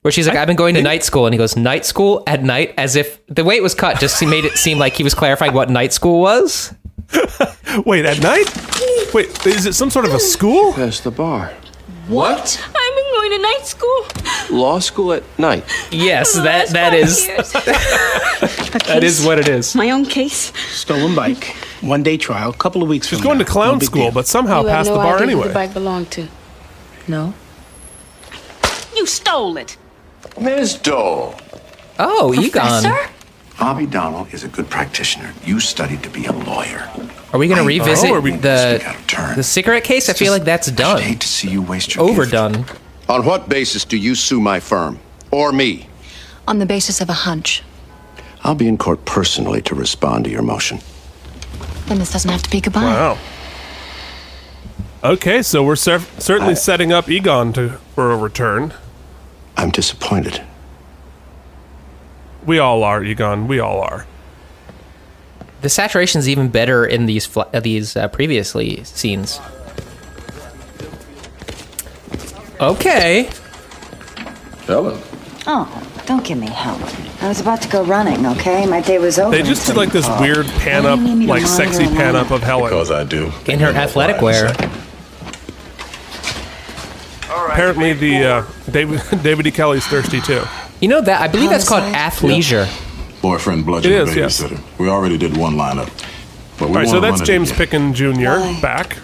Where 0.00 0.12
she's 0.12 0.26
like, 0.26 0.38
I've 0.38 0.46
been 0.46 0.56
going 0.56 0.76
to 0.76 0.82
night 0.82 1.04
school, 1.04 1.26
and 1.26 1.34
he 1.34 1.38
goes, 1.38 1.56
night 1.56 1.84
school 1.84 2.22
at 2.26 2.42
night, 2.42 2.72
as 2.78 2.96
if 2.96 3.20
the 3.26 3.44
way 3.44 3.56
it 3.56 3.62
was 3.62 3.74
cut 3.74 4.00
just 4.00 4.22
made 4.26 4.46
it 4.46 4.56
seem 4.56 4.78
like 4.78 4.94
he 4.94 5.02
was 5.04 5.12
clarifying 5.14 5.52
what 5.52 5.68
night 5.68 5.92
school 5.92 6.20
was. 6.22 6.72
Wait, 7.86 8.04
at 8.04 8.20
night? 8.22 8.46
Wait, 9.14 9.46
is 9.46 9.66
it 9.66 9.74
some 9.74 9.90
sort 9.90 10.04
of 10.04 10.14
a 10.14 10.20
school? 10.20 10.72
Past 10.72 11.04
the 11.04 11.10
bar. 11.10 11.52
What? 12.08 12.62
I'm 12.64 12.72
going 12.72 13.06
going 13.16 13.30
to 13.30 13.38
night 13.42 13.66
school. 13.66 14.06
Law 14.50 14.78
school 14.78 15.12
at 15.12 15.22
night. 15.38 15.64
Yes, 15.90 16.32
For 16.32 16.38
the 16.38 16.42
that 16.44 16.58
last 16.58 16.72
that 16.74 16.90
five 16.92 17.00
is 17.02 17.26
years. 17.26 17.52
that 18.86 19.02
is 19.02 19.24
what 19.24 19.38
it 19.38 19.48
is. 19.48 19.74
My 19.74 19.90
own 19.90 20.04
case. 20.04 20.52
Stolen 20.70 21.14
bike. 21.14 21.56
One 21.80 22.02
day 22.02 22.16
trial. 22.16 22.52
Couple 22.52 22.82
of 22.82 22.88
weeks 22.88 23.08
She's 23.08 23.18
from 23.18 23.24
going 23.24 23.38
now. 23.38 23.44
to 23.44 23.50
clown 23.50 23.72
No 23.74 23.78
big 23.80 23.86
school, 23.86 24.02
deal. 24.04 24.12
but 24.12 24.26
somehow 24.26 24.60
you 24.62 24.68
have 24.68 24.76
passed 24.76 24.88
no 24.90 24.94
the 24.96 25.02
bar 25.02 25.14
idea 25.16 25.26
who 25.26 25.30
anyway. 25.32 25.48
the 25.48 25.54
bike 25.54 25.72
belonged 25.74 26.10
to. 26.12 26.28
No. 27.08 27.34
You 28.94 29.06
stole 29.06 29.56
it. 29.56 29.76
Ms. 30.40 30.74
Dole, 30.76 31.34
Oh, 31.98 32.32
Egon. 32.34 32.50
Professor? 32.82 33.10
Bobby 33.58 33.86
Donald 33.86 34.32
is 34.34 34.44
a 34.44 34.48
good 34.48 34.68
practitioner. 34.68 35.32
You 35.44 35.60
studied 35.60 36.02
to 36.02 36.10
be 36.10 36.26
a 36.26 36.32
lawyer. 36.32 36.90
Are 37.32 37.38
we 37.38 37.48
going 37.48 37.60
to 37.60 37.66
revisit 37.66 38.10
are 38.10 38.20
we- 38.20 38.36
the 38.36 38.82
out 38.86 38.94
of 38.96 39.06
turn. 39.06 39.36
the 39.36 39.42
cigarette 39.42 39.84
case? 39.84 40.08
I 40.08 40.12
feel 40.12 40.26
just- 40.26 40.38
like 40.40 40.44
that's 40.44 40.70
done. 40.70 40.96
I 40.96 41.00
done. 41.00 41.02
hate 41.02 41.20
to 41.20 41.28
see 41.28 41.48
you 41.48 41.62
waste 41.62 41.94
your 41.94 42.06
gift. 42.06 42.18
Overdone. 42.18 42.66
On 43.08 43.24
what 43.24 43.48
basis 43.48 43.84
do 43.84 43.96
you 43.96 44.14
sue 44.14 44.40
my 44.40 44.60
firm? 44.60 44.98
Or 45.30 45.52
me? 45.52 45.88
On 46.46 46.58
the 46.58 46.66
basis 46.66 47.00
of 47.00 47.08
a 47.08 47.12
hunch. 47.14 47.62
I'll 48.44 48.54
be 48.54 48.68
in 48.68 48.76
court 48.78 49.04
personally 49.04 49.62
to 49.62 49.74
respond 49.74 50.24
to 50.24 50.30
your 50.30 50.42
motion. 50.42 50.80
Then 51.86 51.98
this 51.98 52.12
doesn't 52.12 52.30
have 52.30 52.42
to 52.42 52.50
be 52.50 52.60
goodbye. 52.60 52.82
Wow. 52.82 53.18
Okay, 55.02 55.42
so 55.42 55.62
we're 55.62 55.76
cer- 55.76 56.02
certainly 56.18 56.54
setting 56.56 56.92
up 56.92 57.08
Egon 57.08 57.52
to 57.54 57.78
for 57.94 58.12
a 58.12 58.16
return. 58.16 58.74
I'm 59.56 59.70
disappointed. 59.70 60.42
We 62.46 62.58
all 62.60 62.84
are, 62.84 63.02
Egon. 63.02 63.48
We 63.48 63.58
all 63.58 63.80
are. 63.80 64.06
The 65.62 65.68
saturation's 65.68 66.28
even 66.28 66.48
better 66.48 66.86
in 66.86 67.06
these 67.06 67.26
fl- 67.26 67.40
uh, 67.52 67.60
these 67.60 67.96
uh, 67.96 68.08
previously 68.08 68.84
scenes. 68.84 69.40
Okay. 72.60 73.28
Helen. 74.66 75.00
Oh, 75.46 76.02
don't 76.06 76.24
give 76.24 76.38
me 76.38 76.48
help. 76.48 76.80
I 77.22 77.28
was 77.28 77.40
about 77.40 77.62
to 77.62 77.68
go 77.68 77.84
running, 77.84 78.26
okay? 78.26 78.66
My 78.66 78.80
day 78.80 78.98
was 78.98 79.18
over. 79.18 79.34
They 79.34 79.42
just 79.42 79.66
did 79.66 79.76
like 79.76 79.90
this 79.90 80.06
you 80.06 80.20
weird 80.20 80.46
pan 80.46 80.86
up, 80.86 80.98
do 80.98 81.04
you 81.04 81.08
need 81.10 81.18
me 81.20 81.26
to 81.26 81.32
like 81.32 81.46
sexy 81.46 81.84
pan 81.86 82.16
up 82.16 82.30
of 82.30 82.42
Helen. 82.42 82.70
Because 82.70 82.90
I 82.90 83.04
do. 83.04 83.32
In 83.46 83.58
her 83.60 83.70
athletic 83.70 84.20
wear. 84.22 84.48
Apparently, 87.28 87.92
the 87.92 88.24
uh, 88.24 88.46
David 88.70 89.00
David 89.22 89.46
E. 89.46 89.50
Kelley's 89.50 89.86
thirsty 89.86 90.20
too. 90.20 90.42
You 90.80 90.88
know 90.88 91.00
that 91.00 91.20
I 91.20 91.28
believe 91.28 91.50
that's 91.50 91.68
called 91.68 91.82
Homicide? 91.84 92.12
athleisure. 92.12 93.22
Boyfriend 93.22 93.64
bludgeon 93.64 93.92
It 93.92 93.96
the 93.96 94.02
is, 94.10 94.16
yes. 94.16 94.42
babysitter. 94.42 94.78
We 94.78 94.88
already 94.88 95.18
did 95.18 95.36
one 95.36 95.54
lineup. 95.54 95.90
But 96.58 96.68
we 96.68 96.74
All 96.74 96.80
right, 96.80 96.86
so 96.88 96.94
wanna 96.94 97.06
that's 97.08 97.20
run 97.20 97.22
it 97.22 97.26
James 97.26 97.50
again. 97.50 97.92
Picken 97.92 97.94
Jr. 97.94 98.62
back. 98.62 98.98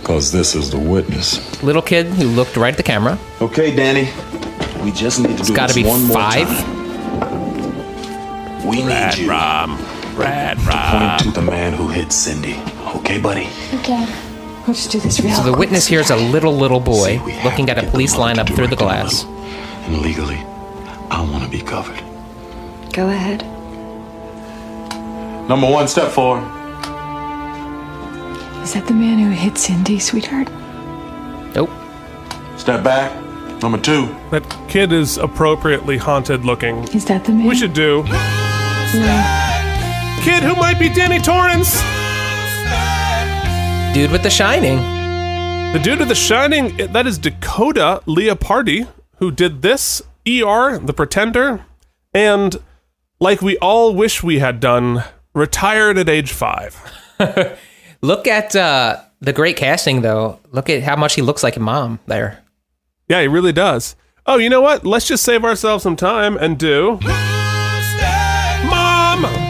Because 0.00 0.32
this 0.32 0.54
is 0.54 0.70
the 0.70 0.78
witness. 0.78 1.62
Little 1.62 1.82
kid 1.82 2.06
who 2.06 2.24
looked 2.24 2.56
right 2.56 2.72
at 2.72 2.76
the 2.76 2.82
camera. 2.82 3.18
Okay, 3.40 3.74
Danny. 3.74 4.08
We 4.82 4.90
just 4.90 5.20
need 5.20 5.28
to 5.36 5.40
It's 5.40 5.48
do 5.48 5.54
got 5.54 5.68
to 5.68 5.74
this 5.74 5.82
be 5.84 5.88
one 5.88 6.02
more 6.04 6.16
five. 6.16 6.48
time. 6.48 6.80
We 8.66 8.82
need 8.82 9.18
you 9.18 9.30
Rom, 9.30 9.76
Rad 10.16 10.58
to 10.58 10.64
point 10.64 11.34
to 11.34 11.40
the 11.40 11.50
man 11.50 11.72
who 11.72 11.88
hit 11.88 12.12
Cindy. 12.12 12.60
Okay, 12.96 13.18
buddy? 13.20 13.48
Okay. 13.74 14.06
We'll 14.66 14.74
just 14.74 14.90
do 14.90 14.98
this 15.00 15.20
real 15.20 15.34
So 15.34 15.42
the 15.44 15.56
witness 15.56 15.86
here 15.86 16.00
is 16.00 16.10
a 16.10 16.16
little 16.16 16.54
little 16.56 16.80
boy 16.80 17.18
See, 17.18 17.42
looking 17.44 17.70
at 17.70 17.78
a 17.78 17.88
police 17.90 18.14
lineup 18.16 18.46
through 18.54 18.68
the 18.68 18.76
direct 18.76 19.10
glass. 19.10 19.24
Little. 19.88 19.94
And 19.94 20.02
legally, 20.02 20.38
I 21.10 21.20
want 21.30 21.44
to 21.44 21.50
be 21.50 21.60
covered. 21.60 22.02
Go 22.92 23.08
ahead. 23.08 23.42
Number 25.48 25.70
one, 25.70 25.88
step 25.88 26.10
forward. 26.10 26.44
Is 28.62 28.74
that 28.74 28.86
the 28.86 28.94
man 28.94 29.18
who 29.18 29.30
hit 29.30 29.58
Cindy, 29.58 29.98
sweetheart? 29.98 30.48
Nope. 31.54 31.70
Step 32.56 32.84
back. 32.84 33.12
Number 33.60 33.78
two. 33.78 34.14
That 34.30 34.42
kid 34.68 34.92
is 34.92 35.18
appropriately 35.18 35.96
haunted 35.96 36.44
looking. 36.44 36.84
Is 36.88 37.04
that 37.06 37.24
the 37.24 37.32
man? 37.32 37.46
We 37.46 37.54
should 37.54 37.72
do. 37.72 38.02
Kid 40.22 40.42
who 40.42 40.54
might 40.54 40.78
be 40.78 40.88
Danny 40.88 41.18
Torrance. 41.18 41.82
Dude 43.94 44.10
with 44.12 44.22
the 44.22 44.30
shining. 44.30 44.78
The 45.72 45.80
dude 45.82 45.98
with 45.98 46.08
the 46.08 46.14
shining, 46.14 46.76
that 46.92 47.06
is 47.06 47.18
Dakota 47.18 48.00
Leopardi, 48.06 48.86
who 49.22 49.30
did 49.30 49.62
this, 49.62 50.02
ER, 50.26 50.78
The 50.78 50.92
Pretender, 50.92 51.64
and 52.12 52.56
like 53.20 53.40
we 53.40 53.56
all 53.58 53.94
wish 53.94 54.20
we 54.20 54.40
had 54.40 54.58
done, 54.58 55.04
retired 55.32 55.96
at 55.96 56.08
age 56.08 56.32
five. 56.32 56.76
Look 58.02 58.26
at 58.26 58.56
uh, 58.56 59.00
the 59.20 59.32
great 59.32 59.56
casting 59.56 60.02
though. 60.02 60.40
Look 60.50 60.68
at 60.68 60.82
how 60.82 60.96
much 60.96 61.14
he 61.14 61.22
looks 61.22 61.44
like 61.44 61.56
a 61.56 61.60
mom 61.60 62.00
there. 62.08 62.42
Yeah, 63.08 63.20
he 63.20 63.28
really 63.28 63.52
does. 63.52 63.94
Oh, 64.26 64.38
you 64.38 64.50
know 64.50 64.60
what? 64.60 64.84
Let's 64.84 65.06
just 65.06 65.22
save 65.22 65.44
ourselves 65.44 65.84
some 65.84 65.94
time 65.94 66.36
and 66.36 66.58
do. 66.58 66.98
Mom! 68.68 69.22
Mom. 69.22 69.42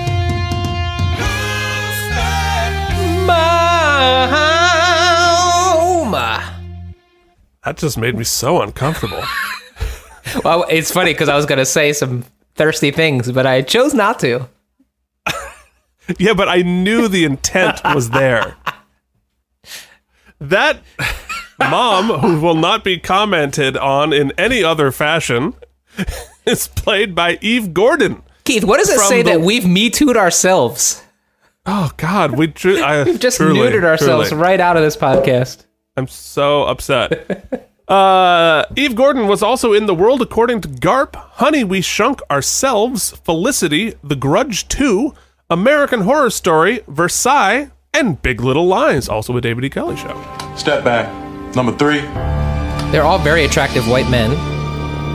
That 7.65 7.77
just 7.77 7.97
made 7.97 8.19
me 8.19 8.25
so 8.25 8.61
uncomfortable. 8.61 9.23
Well, 10.45 10.65
it's 10.71 10.91
funny 10.93 11.13
because 11.13 11.29
I 11.29 11.37
was 11.37 11.47
gonna 11.47 11.67
say 11.67 11.93
some 11.93 12.25
thirsty 12.55 12.91
things, 12.91 13.31
but 13.33 13.47
I 13.47 13.63
chose 13.63 13.95
not 13.95 14.19
to. 14.21 14.49
yeah, 16.19 16.35
but 16.35 16.49
I 16.49 16.63
knew 16.63 17.09
the 17.09 17.25
intent 17.25 17.81
was 17.85 18.11
there. 18.11 18.57
That 20.41 20.81
mom, 21.59 22.07
who 22.21 22.41
will 22.41 22.55
not 22.57 22.83
be 22.85 22.99
commented 22.99 23.77
on 23.77 24.13
in 24.13 24.33
any 24.37 24.65
other 24.65 24.91
fashion, 24.91 25.55
is 26.47 26.69
played 26.69 27.15
by 27.15 27.39
Eve 27.41 27.73
Gordon. 27.73 28.23
Keith, 28.45 28.65
what 28.65 28.79
does 28.79 28.91
it 28.91 28.99
say 29.01 29.23
the- 29.23 29.31
that 29.33 29.41
we've 29.41 29.67
me 29.67 29.89
too'd 29.91 30.17
ourselves? 30.17 31.03
Oh 31.65 31.93
God, 31.97 32.37
we 32.37 32.49
tru- 32.49 32.79
I, 32.83 33.05
We've 33.05 33.21
just 33.21 33.37
truly, 33.37 33.61
neutered 33.61 33.85
ourselves 33.85 34.31
truly. 34.31 34.43
right 34.43 34.59
out 34.59 34.77
of 34.77 34.83
this 34.83 34.97
podcast. 34.97 35.65
I'm 35.97 36.09
so 36.09 36.65
upset. 36.65 37.69
Uh, 37.89 38.65
Eve 38.77 38.95
Gordon 38.95 39.27
was 39.27 39.43
also 39.43 39.73
in 39.73 39.87
The 39.87 39.95
World 39.95 40.23
According 40.23 40.61
to 40.63 40.69
Garp, 40.69 41.15
Honey, 41.15 41.65
We 41.65 41.81
Shunk 41.81 42.21
Ourselves, 42.31 43.11
Felicity, 43.11 43.95
The 44.05 44.17
Grudge 44.17 44.69
2, 44.69 45.13
American 45.51 46.03
Horror 46.03 46.31
Story, 46.31 46.81
Versailles, 46.89 47.71
and 47.93 48.23
Big 48.23 48.41
Little 48.41 48.67
Lies, 48.67 49.09
also 49.09 49.37
a 49.37 49.41
David 49.41 49.65
E. 49.65 49.71
Kelley 49.71 49.97
show. 49.97 50.17
Step 50.57 50.83
back. 50.85 51.09
Number 51.55 51.73
three. 51.77 52.01
They're 52.91 53.03
all 53.05 53.19
very 53.19 53.45
attractive 53.45 53.87
white 53.89 54.09
men. 54.09 54.31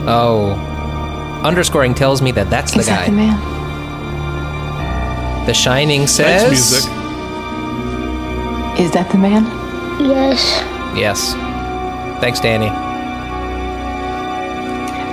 Oh, 0.08 0.52
underscoring 1.42 1.94
tells 1.94 2.22
me 2.22 2.30
that 2.32 2.48
that's 2.50 2.72
the 2.72 2.80
Is 2.80 2.86
guy. 2.86 2.96
that 2.96 3.06
the 3.06 3.12
man? 3.16 3.56
The 5.46 5.54
Shining 5.54 6.06
says. 6.06 6.42
Thanks, 6.42 6.70
music. 6.70 6.90
Is 8.78 8.90
that 8.92 9.08
the 9.10 9.18
man? 9.18 9.44
Yes. 10.06 10.62
Yes. 10.96 11.34
Thanks, 12.20 12.40
Danny. 12.40 12.68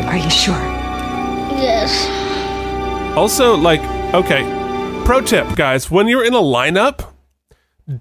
Are 0.08 0.18
you 0.18 0.30
sure? 0.30 0.56
Yes. 1.58 2.08
Also, 3.16 3.56
like, 3.56 3.82
okay, 4.14 4.44
pro 5.06 5.22
tip, 5.22 5.56
guys, 5.56 5.90
when 5.90 6.08
you're 6.08 6.26
in 6.26 6.34
a 6.34 6.42
lineup, 6.42 7.12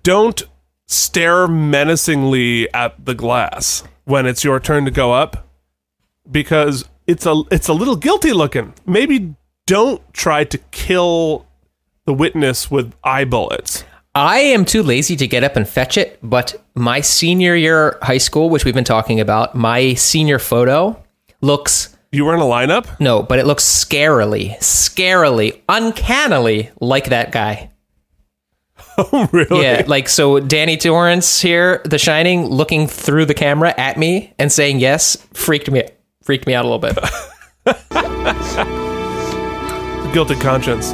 don't 0.02 0.42
stare 0.86 1.46
menacingly 1.46 2.72
at 2.74 3.04
the 3.04 3.14
glass 3.14 3.84
when 4.04 4.26
it's 4.26 4.44
your 4.44 4.60
turn 4.60 4.84
to 4.84 4.90
go 4.90 5.12
up 5.12 5.46
because 6.30 6.88
it's 7.06 7.26
a 7.26 7.42
it's 7.50 7.68
a 7.68 7.72
little 7.72 7.96
guilty 7.96 8.32
looking. 8.32 8.74
Maybe 8.86 9.34
don't 9.66 10.00
try 10.12 10.44
to 10.44 10.58
kill 10.58 11.46
the 12.06 12.14
witness 12.14 12.70
with 12.70 12.94
eye 13.02 13.24
bullets. 13.24 13.84
I 14.16 14.38
am 14.38 14.64
too 14.64 14.82
lazy 14.84 15.16
to 15.16 15.26
get 15.26 15.42
up 15.42 15.56
and 15.56 15.68
fetch 15.68 15.98
it, 15.98 16.18
but 16.22 16.54
my 16.74 17.00
senior 17.00 17.56
year 17.56 17.98
high 18.00 18.18
school, 18.18 18.48
which 18.48 18.64
we've 18.64 18.72
been 18.74 18.84
talking 18.84 19.18
about, 19.20 19.54
my 19.56 19.94
senior 19.94 20.38
photo 20.38 21.02
looks 21.40 21.96
You 22.12 22.24
were 22.24 22.32
in 22.34 22.40
a 22.40 22.44
lineup? 22.44 23.00
no, 23.00 23.24
but 23.24 23.40
it 23.40 23.46
looks 23.46 23.64
scarily, 23.64 24.56
scarily, 24.58 25.60
uncannily 25.68 26.70
like 26.80 27.06
that 27.10 27.32
guy. 27.32 27.70
Oh, 28.96 29.28
really? 29.32 29.60
Yeah, 29.60 29.82
like 29.88 30.08
so 30.08 30.38
Danny 30.38 30.76
Torrance 30.76 31.40
here, 31.40 31.82
The 31.84 31.98
Shining, 31.98 32.46
looking 32.46 32.86
through 32.86 33.24
the 33.26 33.34
camera 33.34 33.74
at 33.76 33.96
me 33.98 34.32
and 34.38 34.52
saying 34.52 34.78
yes, 34.78 35.16
freaked 35.32 35.68
me 35.68 35.82
freaked 36.22 36.46
me 36.46 36.54
out 36.54 36.64
a 36.64 36.68
little 36.68 36.78
bit. 36.78 36.96
Guilty 40.14 40.36
conscience. 40.36 40.92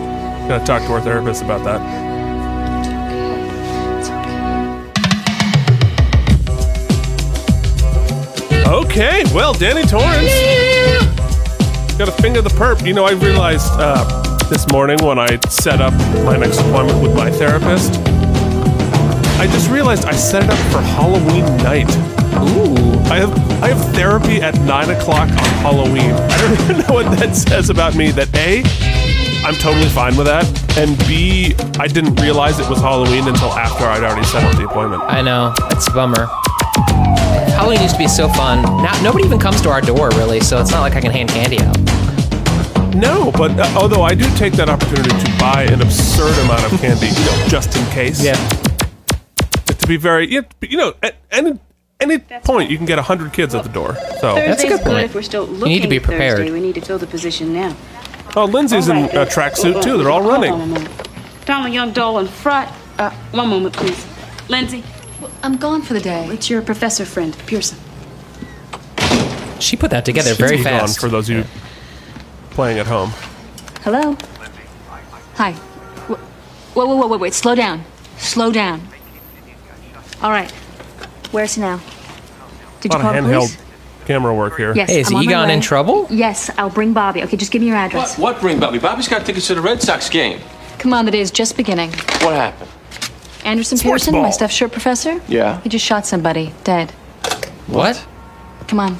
Gotta 0.48 0.64
talk 0.64 0.80
to 0.86 0.92
our 0.94 1.02
therapist 1.02 1.42
about 1.42 1.62
that. 1.64 2.09
Okay, 8.70 9.24
well, 9.34 9.52
Danny 9.52 9.82
Torrance. 9.82 10.30
Got 11.98 12.08
a 12.08 12.12
finger 12.22 12.40
the 12.40 12.50
perp. 12.50 12.86
You 12.86 12.94
know, 12.94 13.04
I 13.04 13.14
realized 13.14 13.66
uh, 13.72 14.38
this 14.48 14.70
morning 14.70 14.96
when 15.04 15.18
I 15.18 15.40
set 15.48 15.80
up 15.80 15.92
my 16.24 16.36
next 16.36 16.60
appointment 16.60 17.02
with 17.02 17.16
my 17.16 17.32
therapist, 17.32 17.94
I 19.40 19.48
just 19.50 19.68
realized 19.70 20.04
I 20.04 20.12
set 20.12 20.44
it 20.44 20.50
up 20.50 20.58
for 20.70 20.80
Halloween 20.82 21.44
night. 21.64 21.90
Ooh. 22.46 23.00
I 23.10 23.16
have 23.16 23.32
I 23.60 23.74
have 23.74 23.92
therapy 23.92 24.40
at 24.40 24.54
nine 24.60 24.88
o'clock 24.90 25.28
on 25.28 25.50
Halloween. 25.66 26.12
I 26.12 26.38
don't 26.38 26.60
even 26.70 26.86
know 26.86 26.94
what 26.94 27.18
that 27.18 27.34
says 27.34 27.70
about 27.70 27.96
me. 27.96 28.12
That 28.12 28.32
a, 28.36 28.62
I'm 29.44 29.54
totally 29.54 29.88
fine 29.88 30.16
with 30.16 30.28
that, 30.28 30.46
and 30.78 30.96
b, 31.08 31.56
I 31.80 31.88
didn't 31.88 32.20
realize 32.20 32.60
it 32.60 32.70
was 32.70 32.78
Halloween 32.78 33.26
until 33.26 33.50
after 33.50 33.82
I'd 33.82 34.04
already 34.04 34.24
set 34.28 34.44
up 34.44 34.56
the 34.56 34.68
appointment. 34.68 35.02
I 35.02 35.22
know. 35.22 35.52
It's 35.72 35.88
a 35.88 35.90
bummer. 35.90 36.28
Halloween 37.56 37.80
used 37.82 37.94
to 37.94 37.98
be 37.98 38.08
so 38.08 38.28
fun. 38.28 38.62
Now 38.82 39.00
nobody 39.02 39.24
even 39.24 39.38
comes 39.38 39.60
to 39.62 39.70
our 39.70 39.80
door 39.80 40.08
really, 40.10 40.40
so 40.40 40.60
it's 40.60 40.70
not 40.70 40.80
like 40.80 40.94
I 40.94 41.00
can 41.00 41.10
hand 41.10 41.28
candy 41.30 41.58
out. 41.60 41.76
No, 42.94 43.30
but 43.32 43.52
uh, 43.58 43.72
although 43.80 44.02
I 44.02 44.14
do 44.14 44.24
take 44.36 44.54
that 44.54 44.68
opportunity 44.68 45.10
to 45.10 45.36
buy 45.38 45.62
an 45.64 45.80
absurd 45.80 46.36
amount 46.44 46.64
of 46.72 46.80
candy, 46.80 47.06
you 47.06 47.12
know, 47.26 47.46
just 47.48 47.76
in 47.76 47.84
case. 47.86 48.22
Yeah. 48.22 48.34
To 49.68 49.86
be 49.86 49.96
very, 49.96 50.30
you 50.30 50.44
you 50.62 50.76
know, 50.76 50.94
at 51.02 51.16
any 51.30 51.58
any 52.00 52.18
point 52.18 52.70
you 52.70 52.76
can 52.76 52.86
get 52.86 52.98
hundred 52.98 53.32
kids 53.32 53.54
at 53.54 53.62
the 53.62 53.68
door. 53.70 53.94
So 54.20 54.34
Thursday's 54.34 54.46
That's 54.48 54.64
a 54.64 54.68
good 54.68 54.80
point. 54.82 55.04
if 55.04 55.14
we're 55.14 55.22
still 55.22 55.44
looking 55.44 55.68
need 55.74 55.82
to 55.82 55.88
be 55.88 56.00
prepared. 56.00 56.38
Thursday. 56.38 56.52
We 56.52 56.60
need 56.60 56.74
to 56.76 56.80
fill 56.80 56.98
the 56.98 57.06
position 57.06 57.52
now. 57.52 57.76
Oh, 58.36 58.44
Lindsay's 58.44 58.88
in 58.88 58.96
a 58.96 59.26
tracksuit 59.26 59.82
too. 59.82 59.98
They're 59.98 60.10
all 60.10 60.22
Hold 60.22 60.34
on 60.34 60.44
a 60.44 60.48
running. 60.50 60.58
moment. 60.72 60.88
Tom, 61.46 61.66
a 61.66 61.68
young 61.68 61.92
doll 61.92 62.18
in 62.20 62.26
front. 62.26 62.70
Uh, 62.98 63.10
one 63.32 63.48
moment, 63.48 63.74
please. 63.74 64.06
Lindsay. 64.48 64.82
I'm 65.42 65.56
gone 65.56 65.82
for 65.82 65.94
the 65.94 66.00
day. 66.00 66.26
It's 66.28 66.48
your 66.50 66.62
professor 66.62 67.04
friend, 67.04 67.36
Pearson. 67.46 67.78
She 69.60 69.76
put 69.76 69.90
that 69.90 70.04
together 70.04 70.34
very 70.34 70.56
She's 70.56 70.64
gone 70.64 70.80
fast. 70.80 71.00
for 71.00 71.08
those 71.08 71.28
of 71.28 71.36
you 71.36 71.44
playing 72.50 72.78
at 72.78 72.86
home. 72.86 73.10
Hello? 73.82 74.16
Hi. 75.34 75.52
Whoa, 75.52 76.86
whoa, 76.86 76.96
whoa, 76.96 77.06
whoa, 77.06 77.18
wait. 77.18 77.34
Slow 77.34 77.54
down. 77.54 77.84
Slow 78.18 78.52
down. 78.52 78.80
All 80.22 80.30
right. 80.30 80.50
Where's 81.32 81.54
he 81.54 81.60
now? 81.60 81.80
Did 82.80 82.92
a 82.92 82.96
you 82.96 83.02
call 83.02 83.14
of 83.16 83.24
the 83.24 83.30
police? 83.30 83.56
handheld 83.56 84.06
camera 84.06 84.34
work 84.34 84.56
here. 84.56 84.74
Yes. 84.74 84.90
I'm 85.10 85.16
on 85.16 85.24
my 85.26 85.46
way. 85.46 86.06
Yes, 86.10 86.50
I'll 86.58 86.70
bring 86.70 86.92
Bobby. 86.92 87.22
Okay, 87.22 87.36
just 87.36 87.52
give 87.52 87.60
me 87.60 87.68
your 87.68 87.76
address. 87.76 88.18
What, 88.18 88.34
what 88.34 88.40
bring 88.40 88.58
Bobby? 88.58 88.78
Bobby's 88.78 89.08
got 89.08 89.24
tickets 89.26 89.46
to 89.48 89.54
the 89.54 89.60
Red 89.60 89.80
Sox 89.82 90.08
game. 90.08 90.40
Come 90.78 90.92
on, 90.92 91.04
the 91.04 91.10
day 91.10 91.20
is 91.20 91.30
just 91.30 91.56
beginning. 91.56 91.90
What 92.20 92.34
happened? 92.34 92.70
Anderson 93.44 93.78
Sports 93.78 94.04
Pearson, 94.04 94.14
my 94.14 94.22
ball. 94.22 94.32
stuffed 94.32 94.54
shirt 94.54 94.72
professor. 94.72 95.20
Yeah. 95.28 95.60
He 95.62 95.68
just 95.68 95.84
shot 95.84 96.06
somebody, 96.06 96.52
dead. 96.64 96.90
What? 97.66 98.06
Come 98.68 98.80
on. 98.80 98.96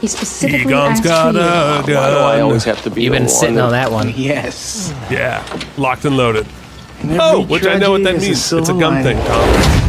He 0.00 0.06
specifically 0.06 0.60
Egon's 0.60 1.00
asked 1.00 1.04
got 1.04 1.34
for 1.34 1.38
you. 1.40 1.44
a 1.44 1.48
gun. 1.48 1.84
do 1.86 1.94
I 1.94 2.40
always 2.40 2.64
have 2.64 2.82
to 2.84 2.90
be 2.90 3.02
You've 3.02 3.12
been 3.12 3.22
one 3.24 3.28
sitting 3.28 3.60
on 3.60 3.72
that 3.72 3.90
one. 3.92 4.12
Yes. 4.16 4.94
Yeah, 5.10 5.44
locked 5.76 6.04
and 6.06 6.16
loaded. 6.16 6.46
Oh, 6.46 7.04
every 7.04 7.18
Oh, 7.20 7.40
which 7.46 7.66
I 7.66 7.76
know 7.78 7.92
what 7.92 8.02
that 8.04 8.12
means. 8.14 8.26
a 8.28 8.30
It's 8.30 8.40
a 8.40 8.64
silver 8.64 8.78
gun 8.80 9.02
thing, 9.02 9.18
lining. 9.18 9.26
Tom. 9.26 9.80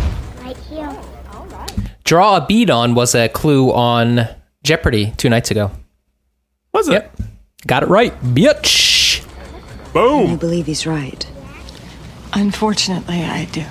Draw 2.03 2.37
a 2.37 2.45
bead 2.45 2.69
on 2.69 2.93
was 2.93 3.15
a 3.15 3.29
clue 3.29 3.71
on 3.71 4.27
Jeopardy 4.63 5.13
two 5.17 5.29
nights 5.29 5.49
ago. 5.51 5.71
Was 6.73 6.87
it? 6.89 6.93
Yep. 6.93 7.17
Got 7.67 7.83
it 7.83 7.89
right, 7.89 8.13
bitch. 8.21 9.23
Boom. 9.93 10.23
I 10.23 10.27
Boom. 10.27 10.37
believe 10.37 10.65
he's 10.65 10.85
right. 10.85 11.25
Unfortunately, 12.33 13.23
I 13.23 13.45
do. 13.45 13.63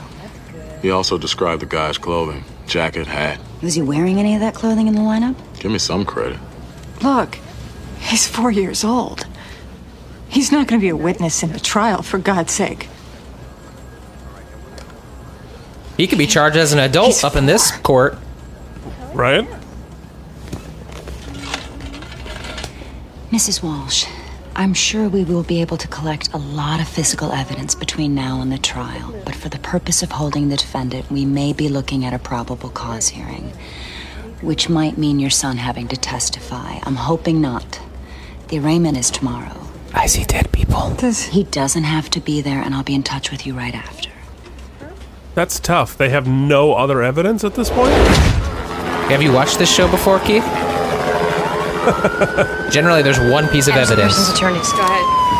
He 0.82 0.90
also 0.90 1.18
described 1.18 1.62
the 1.62 1.66
guy's 1.66 1.98
clothing 1.98 2.44
jacket, 2.66 3.06
hat. 3.06 3.38
Was 3.62 3.74
he 3.74 3.82
wearing 3.82 4.18
any 4.18 4.34
of 4.34 4.40
that 4.40 4.54
clothing 4.54 4.86
in 4.86 4.94
the 4.94 5.00
lineup? 5.00 5.34
Give 5.58 5.70
me 5.70 5.78
some 5.78 6.04
credit. 6.04 6.38
Look, 7.02 7.38
he's 7.98 8.26
four 8.26 8.50
years 8.50 8.84
old. 8.84 9.26
He's 10.28 10.52
not 10.52 10.68
going 10.68 10.80
to 10.80 10.84
be 10.84 10.88
a 10.88 10.96
witness 10.96 11.42
in 11.42 11.52
the 11.52 11.60
trial, 11.60 12.02
for 12.02 12.18
God's 12.18 12.52
sake. 12.52 12.88
He 15.96 16.06
could 16.06 16.18
be 16.18 16.26
charged 16.26 16.56
as 16.56 16.72
an 16.72 16.78
adult 16.78 17.24
up 17.24 17.36
in 17.36 17.46
this 17.46 17.72
court. 17.78 18.16
Right? 19.12 19.46
Mrs. 23.30 23.62
Walsh, 23.62 24.06
I'm 24.60 24.74
sure 24.74 25.08
we 25.08 25.24
will 25.24 25.42
be 25.42 25.62
able 25.62 25.78
to 25.78 25.88
collect 25.88 26.34
a 26.34 26.36
lot 26.36 26.82
of 26.82 26.86
physical 26.86 27.32
evidence 27.32 27.74
between 27.74 28.14
now 28.14 28.42
and 28.42 28.52
the 28.52 28.58
trial, 28.58 29.14
but 29.24 29.34
for 29.34 29.48
the 29.48 29.58
purpose 29.58 30.02
of 30.02 30.12
holding 30.12 30.50
the 30.50 30.56
defendant, 30.58 31.10
we 31.10 31.24
may 31.24 31.54
be 31.54 31.70
looking 31.70 32.04
at 32.04 32.12
a 32.12 32.18
probable 32.18 32.68
cause 32.68 33.08
hearing, 33.08 33.54
which 34.42 34.68
might 34.68 34.98
mean 34.98 35.18
your 35.18 35.30
son 35.30 35.56
having 35.56 35.88
to 35.88 35.96
testify. 35.96 36.78
I'm 36.82 36.96
hoping 36.96 37.40
not. 37.40 37.80
The 38.48 38.58
arraignment 38.58 38.98
is 38.98 39.10
tomorrow. 39.10 39.66
I 39.94 40.04
see 40.04 40.24
dead 40.24 40.52
people. 40.52 40.94
He 41.00 41.44
doesn't 41.44 41.84
have 41.84 42.10
to 42.10 42.20
be 42.20 42.42
there, 42.42 42.60
and 42.60 42.74
I'll 42.74 42.82
be 42.82 42.94
in 42.94 43.02
touch 43.02 43.30
with 43.30 43.46
you 43.46 43.54
right 43.54 43.74
after. 43.74 44.10
That's 45.34 45.58
tough. 45.58 45.96
They 45.96 46.10
have 46.10 46.28
no 46.28 46.74
other 46.74 47.02
evidence 47.02 47.44
at 47.44 47.54
this 47.54 47.70
point. 47.70 47.94
Have 49.08 49.22
you 49.22 49.32
watched 49.32 49.58
this 49.58 49.74
show 49.74 49.90
before, 49.90 50.18
Keith? 50.18 50.44
Generally, 52.70 53.02
there's 53.02 53.20
one 53.20 53.48
piece 53.48 53.68
of 53.68 53.74
Anderson 53.74 53.98
evidence. 53.98 54.16
Pearson's 54.16 54.38
attorneys. 54.38 54.72
Go 54.72 54.80
ahead. 54.80 55.30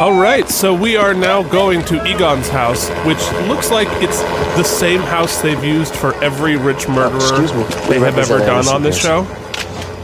All 0.00 0.18
right, 0.18 0.48
so 0.48 0.72
we 0.72 0.96
are 0.96 1.12
now 1.12 1.42
going 1.42 1.84
to 1.84 2.02
Egon's 2.06 2.48
house, 2.48 2.88
which 3.04 3.20
looks 3.48 3.70
like 3.70 3.86
it's 4.02 4.22
the 4.56 4.64
same 4.64 5.00
house 5.00 5.42
they've 5.42 5.62
used 5.62 5.94
for 5.94 6.14
every 6.24 6.56
rich 6.56 6.86
oh, 6.88 6.92
murderer 6.92 7.18
excuse 7.18 7.52
me. 7.52 7.64
We 7.86 7.98
they 7.98 8.00
have 8.00 8.16
ever 8.16 8.38
done 8.38 8.66
on 8.68 8.82
this 8.82 8.98
show. 8.98 9.24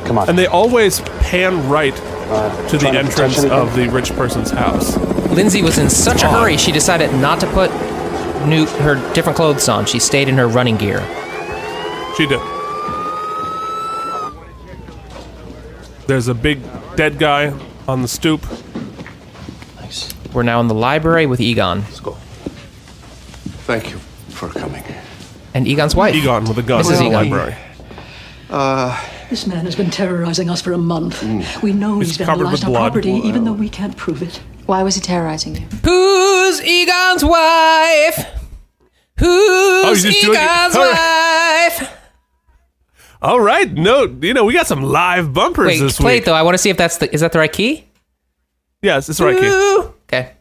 Come 0.04 0.18
on. 0.18 0.28
And 0.28 0.38
they 0.38 0.46
always 0.46 1.00
pan 1.00 1.66
right 1.68 1.94
uh, 2.28 2.68
to 2.68 2.76
the 2.76 2.90
trying 2.90 2.92
to 2.92 2.98
entrance 2.98 3.44
of 3.44 3.74
the 3.74 3.88
rich 3.88 4.12
person's 4.12 4.50
house. 4.50 4.98
Lindsay 5.30 5.62
was 5.62 5.78
in 5.78 5.88
such 5.88 6.22
a 6.22 6.28
hurry, 6.28 6.58
she 6.58 6.72
decided 6.72 7.10
not 7.14 7.40
to 7.40 7.46
put 7.52 7.70
new 8.46 8.66
her 8.66 8.96
different 9.14 9.36
clothes 9.36 9.66
on. 9.66 9.86
She 9.86 9.98
stayed 9.98 10.28
in 10.28 10.36
her 10.36 10.46
running 10.46 10.76
gear. 10.76 11.00
She 12.18 12.26
did. 12.26 12.55
There's 16.06 16.28
a 16.28 16.34
big 16.34 16.60
dead 16.96 17.18
guy 17.18 17.52
on 17.88 18.02
the 18.02 18.08
stoop. 18.08 18.44
Nice. 19.80 20.08
We're 20.32 20.42
now 20.44 20.60
in 20.60 20.68
the 20.68 20.74
library 20.74 21.26
with 21.26 21.40
Egon 21.40 21.80
Let's 21.82 22.00
go. 22.00 22.12
Thank 23.66 23.90
you 23.90 23.98
for 24.28 24.48
coming. 24.48 24.84
and 25.54 25.66
Egon's 25.66 25.94
wife. 25.96 26.14
Egon 26.14 26.44
with 26.44 26.58
a 26.58 26.62
gun 26.62 26.84
Mrs. 26.84 26.90
in 26.92 26.98
the 26.98 27.04
Egon. 27.06 27.12
library. 27.30 27.54
Uh, 28.48 29.04
this 29.30 29.46
man 29.46 29.64
has 29.64 29.74
been 29.74 29.90
terrorizing 29.90 30.48
us 30.48 30.62
for 30.62 30.72
a 30.72 30.78
month. 30.78 31.20
Mm. 31.22 31.62
We 31.62 31.72
know 31.72 31.98
He's 31.98 32.16
he's, 32.16 32.24
covered 32.26 32.46
vandalized 32.46 32.52
with 32.52 32.64
our 32.64 32.70
blood. 32.70 32.92
property, 32.92 33.10
even 33.10 33.44
though 33.44 33.52
we 33.52 33.68
can't 33.68 33.96
prove 33.96 34.22
it. 34.22 34.40
Why 34.66 34.82
was 34.84 34.94
he 34.94 35.00
terrorizing 35.00 35.56
you? 35.56 35.66
Who's 35.84 36.62
Egon's 36.62 37.24
wife? 37.24 38.26
Oh, 39.20 39.84
Who's 39.88 40.04
you're 40.04 40.12
just 40.12 40.24
doing 40.24 40.38
it? 40.38 40.42
Egon's 40.42 40.76
wife? 40.76 41.92
All 43.22 43.40
right, 43.40 43.72
no, 43.72 44.04
you 44.20 44.34
know 44.34 44.44
we 44.44 44.52
got 44.52 44.66
some 44.66 44.82
live 44.82 45.32
bumpers 45.32 45.66
Wait, 45.66 45.80
this 45.80 45.96
play 45.96 46.14
week. 46.14 46.22
it 46.22 46.26
though. 46.26 46.34
I 46.34 46.42
want 46.42 46.54
to 46.54 46.58
see 46.58 46.70
if 46.70 46.76
that's 46.76 46.98
the 46.98 47.12
is 47.12 47.20
that 47.22 47.32
the 47.32 47.38
right 47.38 47.52
key? 47.52 47.86
Yes, 48.82 49.08
it's 49.08 49.18
the 49.18 49.24
right. 49.24 49.42
Ooh. 49.42 49.94
Okay. 50.04 50.32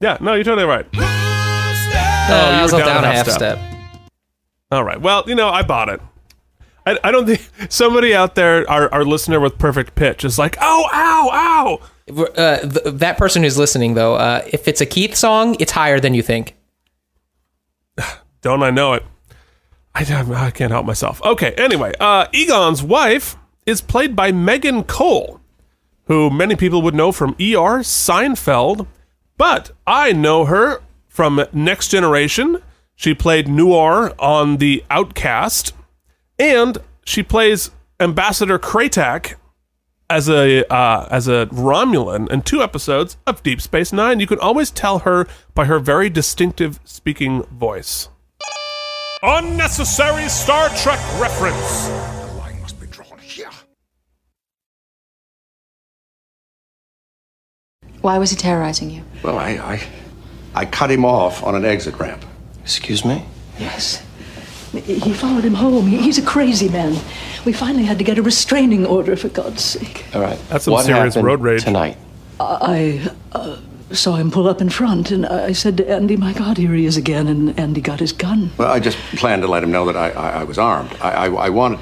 Yeah, 0.00 0.16
no, 0.20 0.34
you're 0.34 0.44
totally 0.44 0.66
right. 0.66 0.86
Oh, 0.94 2.50
you 2.52 2.58
I 2.58 2.62
was 2.62 2.72
down, 2.72 3.04
a 3.04 3.12
half 3.12 3.28
step. 3.28 3.58
All 4.70 4.84
right. 4.84 5.00
Well, 5.00 5.24
you 5.26 5.34
know, 5.34 5.48
I 5.48 5.62
bought 5.62 5.88
it. 5.88 6.00
I, 6.86 6.98
I 7.04 7.10
don't 7.10 7.26
think 7.26 7.48
somebody 7.70 8.14
out 8.14 8.34
there, 8.34 8.68
our, 8.70 8.92
our 8.94 9.04
listener 9.04 9.40
with 9.40 9.58
perfect 9.58 9.94
pitch, 9.94 10.24
is 10.24 10.38
like, 10.38 10.56
oh, 10.60 10.88
ow, 10.92 11.80
ow. 12.08 12.24
Uh, 12.36 12.58
th- 12.58 12.94
that 12.94 13.18
person 13.18 13.42
who's 13.42 13.58
listening 13.58 13.94
though, 13.94 14.14
uh, 14.14 14.42
if 14.52 14.66
it's 14.66 14.80
a 14.80 14.86
Keith 14.86 15.14
song, 15.14 15.56
it's 15.60 15.72
higher 15.72 16.00
than 16.00 16.14
you 16.14 16.22
think. 16.22 16.56
Don't 18.42 18.62
I 18.62 18.70
know 18.70 18.94
it? 18.94 19.04
I, 19.94 20.24
I 20.34 20.50
can't 20.50 20.72
help 20.72 20.86
myself. 20.86 21.22
Okay, 21.22 21.52
anyway, 21.52 21.92
uh, 22.00 22.26
Egon's 22.32 22.82
wife 22.82 23.36
is 23.66 23.80
played 23.80 24.16
by 24.16 24.32
Megan 24.32 24.84
Cole, 24.84 25.40
who 26.04 26.30
many 26.30 26.56
people 26.56 26.82
would 26.82 26.94
know 26.94 27.12
from 27.12 27.30
ER, 27.32 27.82
Seinfeld, 27.82 28.86
but 29.36 29.70
I 29.86 30.12
know 30.12 30.44
her 30.44 30.80
from 31.08 31.44
Next 31.52 31.88
Generation. 31.88 32.62
She 32.94 33.14
played 33.14 33.48
Noor 33.48 34.12
on 34.18 34.58
The 34.58 34.84
Outcast, 34.90 35.72
and 36.38 36.78
she 37.04 37.22
plays 37.22 37.70
Ambassador 37.98 38.58
Cretak 38.58 39.34
as 40.08 40.28
a 40.28 40.66
uh, 40.72 41.06
as 41.10 41.28
a 41.28 41.46
Romulan 41.52 42.30
in 42.30 42.42
two 42.42 42.62
episodes 42.62 43.16
of 43.26 43.42
Deep 43.42 43.60
Space 43.60 43.92
Nine. 43.92 44.20
You 44.20 44.26
can 44.26 44.38
always 44.38 44.70
tell 44.70 45.00
her 45.00 45.26
by 45.54 45.66
her 45.66 45.78
very 45.78 46.10
distinctive 46.10 46.80
speaking 46.84 47.42
voice. 47.44 48.08
Unnecessary 49.22 50.28
Star 50.28 50.70
Trek 50.70 50.98
reference. 51.20 51.88
The 51.88 52.34
line 52.38 52.60
must 52.62 52.80
be 52.80 52.86
drawn 52.86 53.18
here. 53.18 53.50
Why 58.00 58.16
was 58.16 58.30
he 58.30 58.36
terrorizing 58.36 58.90
you? 58.90 59.02
Well, 59.22 59.38
I, 59.38 59.50
I, 59.50 59.82
I 60.54 60.64
cut 60.64 60.90
him 60.90 61.04
off 61.04 61.42
on 61.42 61.54
an 61.54 61.66
exit 61.66 61.98
ramp. 61.98 62.24
Excuse 62.62 63.04
me? 63.04 63.22
Yes. 63.58 64.02
He 64.72 65.12
followed 65.12 65.44
him 65.44 65.54
home. 65.54 65.86
He's 65.86 66.16
a 66.16 66.22
crazy 66.22 66.70
man. 66.70 66.96
We 67.44 67.52
finally 67.52 67.84
had 67.84 67.98
to 67.98 68.04
get 68.04 68.16
a 68.16 68.22
restraining 68.22 68.86
order, 68.86 69.16
for 69.16 69.28
God's 69.28 69.62
sake. 69.62 70.06
All 70.14 70.22
right. 70.22 70.38
That's 70.48 70.64
some 70.64 70.72
what 70.72 70.86
serious 70.86 71.16
road 71.16 71.40
rage. 71.42 71.64
tonight. 71.64 71.98
I 72.38 73.10
uh, 73.32 73.58
saw 73.92 74.14
him 74.14 74.30
pull 74.30 74.48
up 74.48 74.60
in 74.60 74.70
front, 74.70 75.10
and 75.10 75.26
I 75.26 75.52
said 75.52 75.76
to 75.78 75.90
Andy, 75.90 76.16
My 76.16 76.32
God, 76.32 76.56
here 76.56 76.74
he 76.74 76.86
is 76.86 76.96
again. 76.96 77.26
And 77.26 77.58
Andy 77.58 77.80
got 77.80 78.00
his 78.00 78.12
gun. 78.12 78.50
Well, 78.56 78.70
I 78.70 78.80
just 78.80 78.98
planned 79.16 79.42
to 79.42 79.48
let 79.48 79.62
him 79.62 79.70
know 79.70 79.86
that 79.86 79.96
I, 79.96 80.10
I, 80.10 80.40
I 80.40 80.44
was 80.44 80.58
armed. 80.58 80.92
I, 81.00 81.10
I, 81.10 81.26
I 81.26 81.48
wanted. 81.50 81.80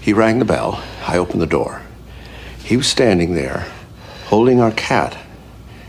He 0.00 0.12
rang 0.12 0.38
the 0.38 0.44
bell. 0.44 0.82
I 1.06 1.18
opened 1.18 1.42
the 1.42 1.46
door. 1.46 1.82
He 2.64 2.76
was 2.76 2.86
standing 2.86 3.34
there, 3.34 3.66
holding 4.26 4.60
our 4.60 4.72
cat. 4.72 5.16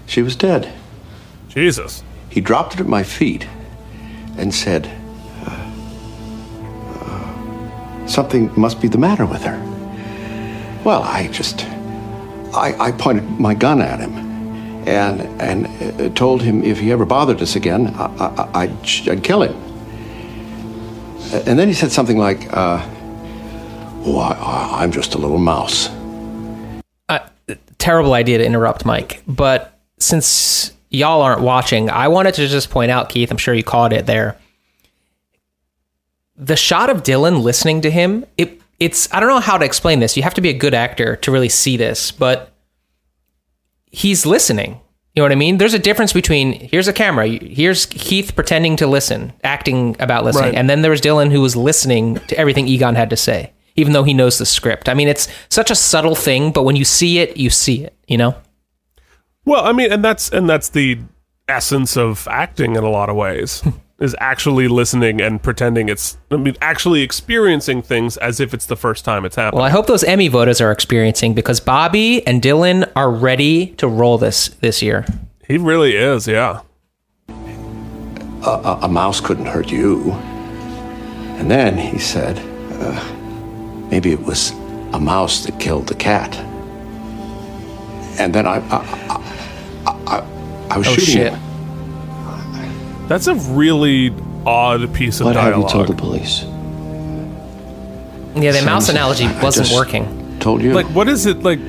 She 0.05 0.21
was 0.21 0.35
dead. 0.35 0.71
Jesus. 1.47 2.03
He 2.29 2.41
dropped 2.41 2.73
it 2.75 2.79
at 2.79 2.87
my 2.87 3.03
feet 3.03 3.47
and 4.37 4.53
said, 4.53 4.89
uh, 5.45 5.71
uh, 7.01 8.07
Something 8.07 8.51
must 8.59 8.81
be 8.81 8.87
the 8.87 8.97
matter 8.97 9.25
with 9.25 9.43
her. 9.43 9.57
Well, 10.83 11.03
I 11.03 11.27
just. 11.27 11.65
I, 12.53 12.75
I 12.79 12.91
pointed 12.91 13.39
my 13.39 13.53
gun 13.53 13.81
at 13.81 13.99
him 13.99 14.13
and, 14.87 15.21
and 15.41 16.01
uh, 16.01 16.09
told 16.15 16.41
him 16.41 16.63
if 16.63 16.79
he 16.79 16.91
ever 16.91 17.05
bothered 17.05 17.41
us 17.41 17.55
again, 17.55 17.93
I, 17.95 18.49
I'd 18.53 19.23
kill 19.23 19.43
him. 19.43 19.55
And 21.47 21.59
then 21.59 21.67
he 21.67 21.73
said 21.73 21.91
something 21.91 22.17
like, 22.17 22.51
uh, 22.55 22.83
Oh, 24.05 24.17
I, 24.17 24.81
I'm 24.81 24.91
just 24.91 25.13
a 25.13 25.17
little 25.17 25.37
mouse. 25.37 25.89
terrible 27.77 28.13
idea 28.13 28.37
to 28.37 28.45
interrupt 28.45 28.85
Mike, 28.85 29.21
but 29.27 29.79
since 29.99 30.73
y'all 30.89 31.21
aren't 31.21 31.41
watching, 31.41 31.89
I 31.89 32.07
wanted 32.07 32.33
to 32.35 32.47
just 32.47 32.69
point 32.69 32.91
out, 32.91 33.09
Keith, 33.09 33.31
I'm 33.31 33.37
sure 33.37 33.53
you 33.53 33.63
caught 33.63 33.93
it 33.93 34.05
there. 34.05 34.37
The 36.35 36.55
shot 36.55 36.89
of 36.89 37.03
Dylan 37.03 37.41
listening 37.41 37.81
to 37.81 37.91
him, 37.91 38.25
it 38.37 38.61
it's 38.79 39.11
I 39.13 39.19
don't 39.19 39.29
know 39.29 39.39
how 39.39 39.57
to 39.57 39.65
explain 39.65 39.99
this. 39.99 40.15
You 40.17 40.23
have 40.23 40.33
to 40.35 40.41
be 40.41 40.49
a 40.49 40.53
good 40.53 40.73
actor 40.73 41.15
to 41.17 41.31
really 41.31 41.49
see 41.49 41.77
this, 41.77 42.11
but 42.11 42.53
he's 43.85 44.25
listening. 44.25 44.79
You 45.15 45.21
know 45.21 45.25
what 45.25 45.31
I 45.31 45.35
mean? 45.35 45.57
There's 45.57 45.73
a 45.73 45.79
difference 45.79 46.13
between 46.13 46.53
here's 46.53 46.87
a 46.87 46.93
camera, 46.93 47.27
here's 47.27 47.87
Keith 47.87 48.35
pretending 48.35 48.75
to 48.77 48.87
listen, 48.87 49.33
acting 49.43 49.95
about 49.99 50.23
listening, 50.23 50.49
Right. 50.51 50.55
and 50.55 50.69
then 50.69 50.81
there 50.81 50.91
was 50.91 51.01
Dylan 51.01 51.31
who 51.31 51.41
was 51.41 51.55
listening 51.55 52.15
to 52.27 52.37
everything 52.37 52.67
Egon 52.67 52.95
had 52.95 53.09
to 53.09 53.17
say, 53.17 53.51
even 53.75 53.91
though 53.93 54.03
he 54.03 54.13
knows 54.13 54.37
the 54.37 54.45
script. 54.45 54.87
I 54.87 54.93
mean, 54.93 55.07
it's 55.07 55.27
such 55.49 55.71
a 55.71 55.75
subtle 55.75 56.15
thing, 56.15 56.51
but 56.51 56.63
when 56.63 56.75
you 56.75 56.85
see 56.85 57.19
it, 57.19 57.37
you 57.37 57.49
see 57.49 57.83
it, 57.83 57.95
you 58.07 58.17
know? 58.17 58.35
Well, 59.45 59.65
I 59.65 59.71
mean, 59.73 59.91
and 59.91 60.05
that's 60.05 60.29
and 60.29 60.47
that's 60.47 60.69
the 60.69 60.99
essence 61.47 61.97
of 61.97 62.27
acting 62.29 62.75
in 62.75 62.83
a 62.83 62.89
lot 62.89 63.09
of 63.09 63.15
ways. 63.15 63.63
is 63.99 64.15
actually 64.19 64.67
listening 64.67 65.19
and 65.21 65.41
pretending 65.43 65.89
it's 65.89 66.17
I 66.31 66.37
mean 66.37 66.55
actually 66.61 67.01
experiencing 67.01 67.81
things 67.81 68.15
as 68.17 68.39
if 68.39 68.53
it's 68.53 68.65
the 68.65 68.77
first 68.77 69.03
time 69.05 69.25
it's 69.25 69.35
happening. 69.35 69.57
Well, 69.57 69.65
I 69.65 69.69
hope 69.71 69.87
those 69.87 70.03
Emmy 70.03 70.27
voters 70.29 70.61
are 70.61 70.71
experiencing 70.71 71.33
because 71.33 71.59
Bobby 71.59 72.25
and 72.25 72.41
Dylan 72.41 72.89
are 72.95 73.11
ready 73.11 73.67
to 73.77 73.87
roll 73.87 74.17
this 74.17 74.49
this 74.61 74.81
year. 74.81 75.05
He 75.47 75.57
really 75.57 75.95
is, 75.95 76.27
yeah. 76.27 76.61
A, 77.27 78.49
a, 78.49 78.79
a 78.83 78.87
mouse 78.87 79.19
couldn't 79.19 79.47
hurt 79.47 79.69
you. 79.71 80.11
And 81.39 81.49
then 81.51 81.77
he 81.77 81.97
said, 81.99 82.37
uh, 82.81 83.87
maybe 83.91 84.11
it 84.11 84.19
was 84.21 84.51
a 84.93 84.99
mouse 84.99 85.45
that 85.45 85.59
killed 85.59 85.87
the 85.87 85.95
cat. 85.95 86.35
And 88.19 88.33
then 88.33 88.45
I, 88.45 88.57
I, 88.69 88.77
I, 89.87 89.91
I, 90.07 90.23
I 90.71 90.77
was 90.77 90.87
Oh, 90.87 90.91
shooting 90.93 91.13
shit. 91.15 91.33
him. 91.33 91.41
That's 93.09 93.27
a 93.27 93.35
really 93.35 94.13
odd 94.45 94.93
piece 94.93 95.19
of 95.19 95.25
What 95.25 95.35
have 95.35 95.57
you 95.57 95.67
told 95.67 95.87
the 95.87 95.93
police? 95.95 96.43
Yeah, 98.35 98.51
the 98.51 98.59
Sounds- 98.59 98.65
mouse 98.65 98.89
analogy 98.89 99.25
I 99.25 99.43
wasn't 99.43 99.67
just 99.67 99.77
working. 99.77 100.37
Told 100.39 100.61
you. 100.61 100.73
Like, 100.73 100.85
what 100.87 101.09
is 101.09 101.25
it 101.25 101.43
like? 101.43 101.59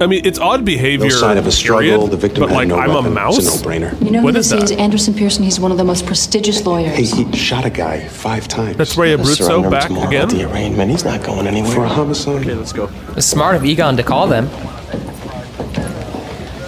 I 0.00 0.06
mean, 0.06 0.22
it's 0.24 0.38
odd 0.40 0.64
behavior. 0.64 1.08
No 1.08 1.14
sign 1.14 1.36
of 1.38 1.46
a 1.46 1.52
struggle. 1.52 1.82
period, 1.82 2.10
The 2.10 2.16
victim 2.16 2.40
but 2.42 2.48
had 2.50 2.56
like, 2.56 2.68
no 2.68 2.78
I'm 2.78 2.88
weapon. 2.94 3.06
a 3.12 3.14
mouse. 3.14 3.38
It's 3.38 3.60
a 3.60 3.64
no-brainer. 3.64 4.04
You 4.04 4.10
know 4.10 4.22
What 4.22 4.34
who 4.34 4.40
is 4.40 4.50
this 4.50 4.62
is? 4.64 4.70
that? 4.70 4.78
Anderson 4.80 5.14
Pearson. 5.14 5.44
He's 5.44 5.60
one 5.60 5.70
of 5.70 5.78
the 5.78 5.84
most 5.84 6.04
prestigious 6.06 6.64
lawyers. 6.66 6.96
Hey, 6.96 7.04
he 7.24 7.36
shot 7.36 7.64
a 7.64 7.70
guy 7.70 8.06
five 8.08 8.48
times. 8.48 8.76
That's 8.76 8.96
Ray 8.96 9.14
Let's 9.14 9.30
Abruzzo 9.30 9.46
surrender 9.46 9.66
him 9.66 9.70
back 9.70 9.90
again. 9.90 10.22
at 10.22 10.28
the 10.30 10.50
arraignment. 10.50 10.90
He's 10.90 11.04
not 11.04 11.22
going 11.22 11.46
anywhere. 11.46 11.70
For 11.72 11.84
a 11.84 11.88
homicide? 11.88 12.40
Okay, 12.42 12.54
let's 12.54 12.72
go. 12.72 12.88
It's 13.16 13.26
smart 13.26 13.54
of 13.56 13.64
Egon 13.64 13.96
to 13.96 14.02
call 14.02 14.26
them, 14.26 14.48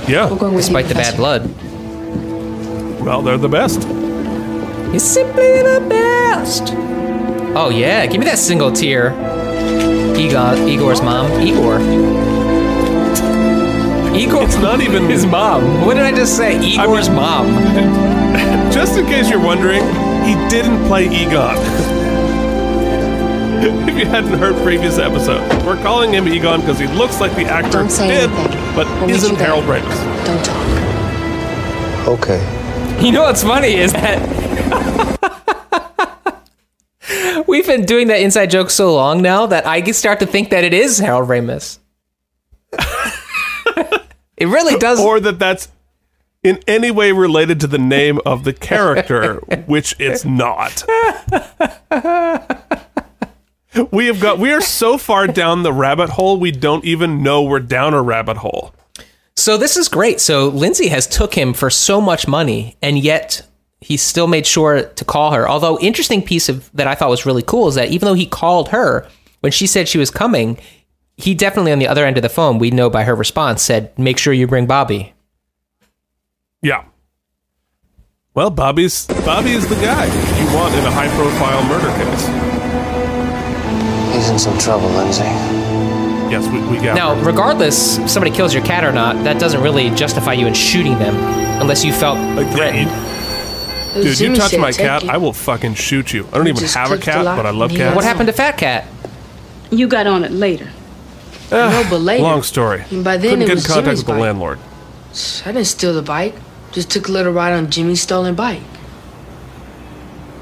Yeah. 0.09 0.31
We're 0.31 0.37
going 0.37 0.55
with 0.55 0.65
despite 0.67 0.85
you, 0.85 0.89
the 0.91 0.95
bad 0.95 1.17
blood. 1.17 1.51
Well, 3.07 3.23
they're 3.23 3.39
the 3.39 3.49
best. 3.49 3.85
He's 4.93 5.05
simply 5.05 5.63
the 5.63 5.87
best. 5.89 6.73
Oh 7.55 7.71
yeah, 7.73 8.05
give 8.07 8.19
me 8.19 8.27
that 8.27 8.37
single 8.37 8.73
tear. 8.73 9.13
Egon, 10.17 10.69
Igor's 10.69 11.01
mom, 11.01 11.31
Igor. 11.41 11.79
Igor. 14.17 14.43
It's 14.43 14.57
not 14.57 14.81
even 14.81 15.09
his 15.09 15.25
mom. 15.25 15.87
What 15.87 15.95
did 15.95 16.03
I 16.03 16.11
just 16.11 16.37
say? 16.37 16.59
Igor's 16.59 17.09
mom. 17.09 17.47
Just 18.73 18.99
in 18.99 19.07
case 19.07 19.31
you're 19.31 19.41
wondering, 19.41 19.83
he 20.25 20.35
didn't 20.49 20.85
play 20.89 21.07
Egon. 21.07 21.57
if 23.89 23.97
you 23.97 24.07
hadn't 24.07 24.37
heard 24.37 24.57
previous 24.65 24.99
episodes, 24.99 25.47
we're 25.65 25.81
calling 25.81 26.13
him 26.13 26.27
Egon 26.27 26.61
because 26.61 26.81
he 26.81 26.89
looks 26.89 27.21
like 27.21 27.37
the 27.37 27.45
actor 27.45 27.85
did, 27.87 28.01
anything. 28.01 28.75
but 28.75 28.87
We'll 28.99 29.07
meet 29.07 29.17
isn't. 29.17 29.37
Harold 29.37 29.65
Ramis. 29.65 30.27
Don't 30.27 30.45
talk. 30.45 30.67
Okay. 32.21 32.56
You 33.01 33.13
know 33.13 33.23
what's 33.23 33.43
funny 33.43 33.75
is 33.75 33.93
that 33.93 34.19
we've 37.47 37.67
been 37.67 37.85
doing 37.85 38.09
that 38.09 38.21
inside 38.21 38.51
joke 38.51 38.71
so 38.71 38.95
long 38.95 39.23
now 39.23 39.47
that 39.47 39.67
I 39.67 39.83
start 39.93 40.21
to 40.21 40.27
think 40.27 40.51
that 40.51 40.65
it 40.65 40.75
is 40.75 40.99
Harold 40.99 41.29
Ramis. 41.29 41.79
it 44.37 44.47
really 44.49 44.79
does. 44.79 44.99
Or 45.01 45.21
that 45.21 45.39
that's 45.39 45.69
in 46.43 46.59
any 46.67 46.91
way 46.91 47.13
related 47.13 47.61
to 47.61 47.67
the 47.67 47.79
name 47.79 48.19
of 48.27 48.45
the 48.45 48.53
character, 48.53 49.35
which 49.67 49.95
it's 49.99 50.25
not. 50.25 50.85
We 53.91 54.07
have 54.07 54.21
got 54.21 54.39
we 54.39 54.53
are 54.53 54.61
so 54.63 54.97
far 54.97 55.27
down 55.27 55.63
the 55.63 55.73
rabbit 55.73 56.11
hole 56.11 56.39
we 56.39 56.51
don't 56.51 56.85
even 56.85 57.23
know 57.23 57.43
we're 57.43 57.61
down 57.61 57.93
a 57.93 58.03
rabbit 58.03 58.39
hole. 58.39 58.75
So 59.37 59.57
this 59.59 59.77
is 59.77 59.89
great. 59.89 60.21
So 60.21 60.49
Lindsay 60.49 60.89
has 60.89 61.07
took 61.07 61.35
him 61.35 61.53
for 61.53 61.71
so 61.71 62.01
much 62.01 62.27
money, 62.27 62.77
and 62.83 62.99
yet 62.99 63.43
he 63.81 63.97
still 63.97 64.27
made 64.27 64.47
sure 64.47 64.85
to 64.85 65.05
call 65.05 65.33
her. 65.33 65.49
Although 65.49 65.79
interesting 65.79 66.23
piece 66.23 66.49
of 66.49 66.71
that 66.73 66.87
I 66.87 66.95
thought 66.95 67.11
was 67.11 67.27
really 67.27 67.43
cool 67.43 67.69
is 67.69 67.75
that 67.75 67.91
even 67.91 68.07
though 68.07 68.15
he 68.15 68.27
called 68.27 68.71
her 68.71 69.07
when 69.41 69.53
she 69.53 69.67
said 69.67 69.89
she 69.89 69.99
was 69.99 70.11
coming, 70.11 70.59
he 71.17 71.35
definitely 71.35 71.73
on 71.73 71.79
the 71.79 71.87
other 71.87 72.05
end 72.05 72.17
of 72.17 72.23
the 72.23 72.29
phone, 72.29 72.59
we 72.59 72.71
know 72.71 72.91
by 72.91 73.05
her 73.05 73.15
response, 73.15 73.63
said, 73.63 73.97
"Make 73.99 74.19
sure 74.19 74.33
you 74.33 74.47
bring 74.47 74.67
Bobby." 74.67 75.13
Yeah. 76.63 76.85
Well, 78.35 78.51
Bobby's 78.51 79.07
Bobby 79.07 79.53
is 79.53 79.69
the 79.69 79.77
guy 79.77 80.07
you 80.07 80.57
want 80.57 80.75
in 80.75 80.85
a 80.85 80.91
high 80.91 81.09
profile 81.15 81.63
murder 81.65 81.93
case. 81.97 82.27
He's 84.15 84.31
in 84.31 84.39
some 84.39 84.59
trouble, 84.59 84.89
Lindsay. 84.89 85.66
Yes, 86.31 86.47
we, 86.49 86.61
we 86.69 86.83
got 86.83 86.95
Now, 86.97 87.15
regardless 87.25 87.99
if 87.99 88.11
somebody 88.11 88.35
kills 88.35 88.53
your 88.53 88.65
cat 88.65 88.85
or 88.85 88.93
not, 88.93 89.15
that 89.25 89.39
doesn't 89.41 89.63
really 89.63 89.91
justify 89.91 90.33
you 90.33 90.47
in 90.47 90.55
shooting 90.55 90.99
them 90.99 91.15
unless 91.61 91.85
you 91.85 91.93
felt 91.93 92.19
threatened. 92.53 92.91
Dude, 93.95 94.05
you 94.07 94.13
Zulu 94.15 94.37
touch 94.37 94.59
my 94.59 94.73
take 94.73 94.87
cat. 94.87 95.05
I 95.09 95.17
will 95.17 95.33
fucking 95.33 95.75
shoot 95.75 96.13
you. 96.13 96.27
I 96.29 96.37
don't 96.39 96.47
You 96.47 96.53
even 96.55 96.69
have 96.69 96.91
a 96.93 96.99
cat, 96.99 97.25
lock 97.25 97.37
but 97.39 97.47
I 97.47 97.51
love 97.51 97.71
cats. 97.71 97.97
What 97.97 98.05
happened 98.05 98.27
to 98.27 98.33
Fat 98.35 98.59
Cat? 98.59 98.87
You 99.71 99.89
got 99.89 100.07
on 100.07 100.23
it 100.25 100.33
later. 100.33 100.69
Ah, 101.51 101.71
No, 101.83 101.87
but 101.89 102.01
later. 102.01 102.23
Long 102.23 102.43
story. 102.43 102.85
And 102.91 103.03
by 103.03 103.17
then 103.17 103.39
Couldn't 103.39 103.43
it 103.43 103.47
get 103.47 103.59
in 103.59 103.65
contact 103.65 103.85
Jimmy's 103.87 103.99
with 104.01 104.07
the 104.07 104.13
bike. 104.13 104.21
landlord. 104.21 104.59
I 105.47 105.53
didn't 105.53 105.65
steal 105.67 105.95
the 105.95 106.03
bike. 106.03 106.35
Just 106.73 106.91
took 106.91 107.09
a 107.09 107.13
little 107.13 107.33
ride 107.33 107.53
on 107.55 107.71
Jimmy's 107.71 108.03
stolen 108.03 108.35
bike. 108.35 108.61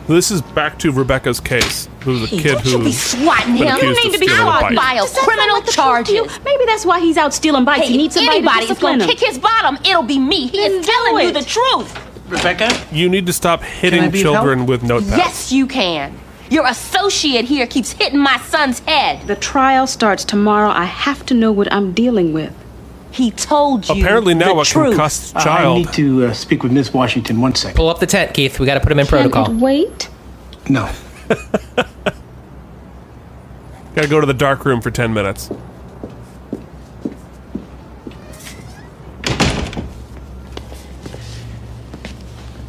This 0.09 0.30
is 0.30 0.43
back 0.43 0.78
to 0.80 0.91
Rebecca's 0.91 1.39
case. 1.41 1.89
Who 2.05 2.12
was 2.20 2.32
a 2.32 2.36
kid 2.36 2.44
don't 2.52 2.62
who 2.64 2.70
you 2.70 2.78
be 2.84 2.92
swatting 2.92 3.57
him. 3.57 3.68
accused 3.68 3.82
You 3.82 3.94
need 3.94 4.07
of 4.09 4.12
to 4.12 4.18
be 4.18 4.26
stealing 4.28 4.42
a 4.48 4.50
caught 4.50 4.74
by 4.74 4.94
a 4.94 5.07
criminal 5.24 5.57
like 5.57 5.66
the 5.66 5.72
truth 5.72 6.07
to 6.07 6.12
you? 6.12 6.26
Maybe 6.44 6.64
that's 6.66 6.84
why 6.84 7.00
he's 7.00 7.16
out 7.16 7.32
stealing 7.32 7.64
bikes. 7.64 7.86
Hey, 7.86 7.92
he 7.92 7.96
needs 7.96 8.14
somebody 8.14 8.38
anybody 8.38 8.57
to 8.59 8.62
is 8.64 8.68
discipline 8.68 8.98
gonna 8.98 9.05
him. 9.11 9.16
kick 9.16 9.26
his 9.26 9.38
bottom, 9.38 9.76
it'll 9.84 10.02
be 10.02 10.18
me. 10.18 10.48
He 10.48 10.59
Then 10.59 10.72
is 10.72 10.86
do 10.86 10.92
telling 10.92 11.26
you 11.26 11.32
the 11.32 11.42
truth. 11.42 11.98
Rebecca? 12.28 12.70
You 12.92 13.09
need 13.09 13.26
to 13.26 13.32
stop 13.32 13.62
hitting 13.62 14.11
be 14.11 14.20
of 14.20 14.22
children 14.22 14.66
with 14.66 14.82
notepads. 14.82 15.16
Yes, 15.16 15.52
you 15.52 15.66
can. 15.66 16.18
Your 16.50 16.66
associate 16.66 17.46
here 17.46 17.66
keeps 17.66 17.92
hitting 17.92 18.18
my 18.18 18.38
son's 18.38 18.80
head. 18.80 19.26
The 19.26 19.36
trial 19.36 19.86
starts 19.86 20.24
tomorrow. 20.24 20.70
I 20.70 20.84
have 20.84 21.24
to 21.26 21.34
know 21.34 21.52
what 21.52 21.72
I'm 21.72 21.92
dealing 21.92 22.32
with. 22.32 22.55
He 23.11 23.30
told 23.30 23.88
you. 23.88 23.94
Apparently 23.94 24.34
now 24.34 24.55
the 24.55 24.61
a 24.61 24.64
truth. 24.64 24.88
concussed 24.90 25.36
Uh, 25.36 25.40
I 25.48 25.74
need 25.74 25.92
to 25.92 26.26
uh, 26.26 26.32
speak 26.32 26.62
with 26.62 26.72
Miss 26.72 26.92
Washington 26.92 27.40
one 27.40 27.55
second. 27.55 27.76
Pull 27.76 27.88
up 27.88 28.00
the 28.00 28.07
tent, 28.07 28.34
Keith. 28.34 28.59
We 28.59 28.66
got 28.66 28.74
to 28.74 28.80
put 28.80 28.90
him 28.90 28.98
in 28.98 29.07
Can 29.07 29.30
protocol. 29.30 29.50
it 29.50 29.61
wait? 29.61 30.09
No. 30.68 30.90
Gotta 33.94 34.08
go 34.08 34.20
to 34.20 34.26
the 34.26 34.34
dark 34.34 34.64
room 34.64 34.80
for 34.80 34.90
10 34.90 35.14
minutes. 35.14 35.50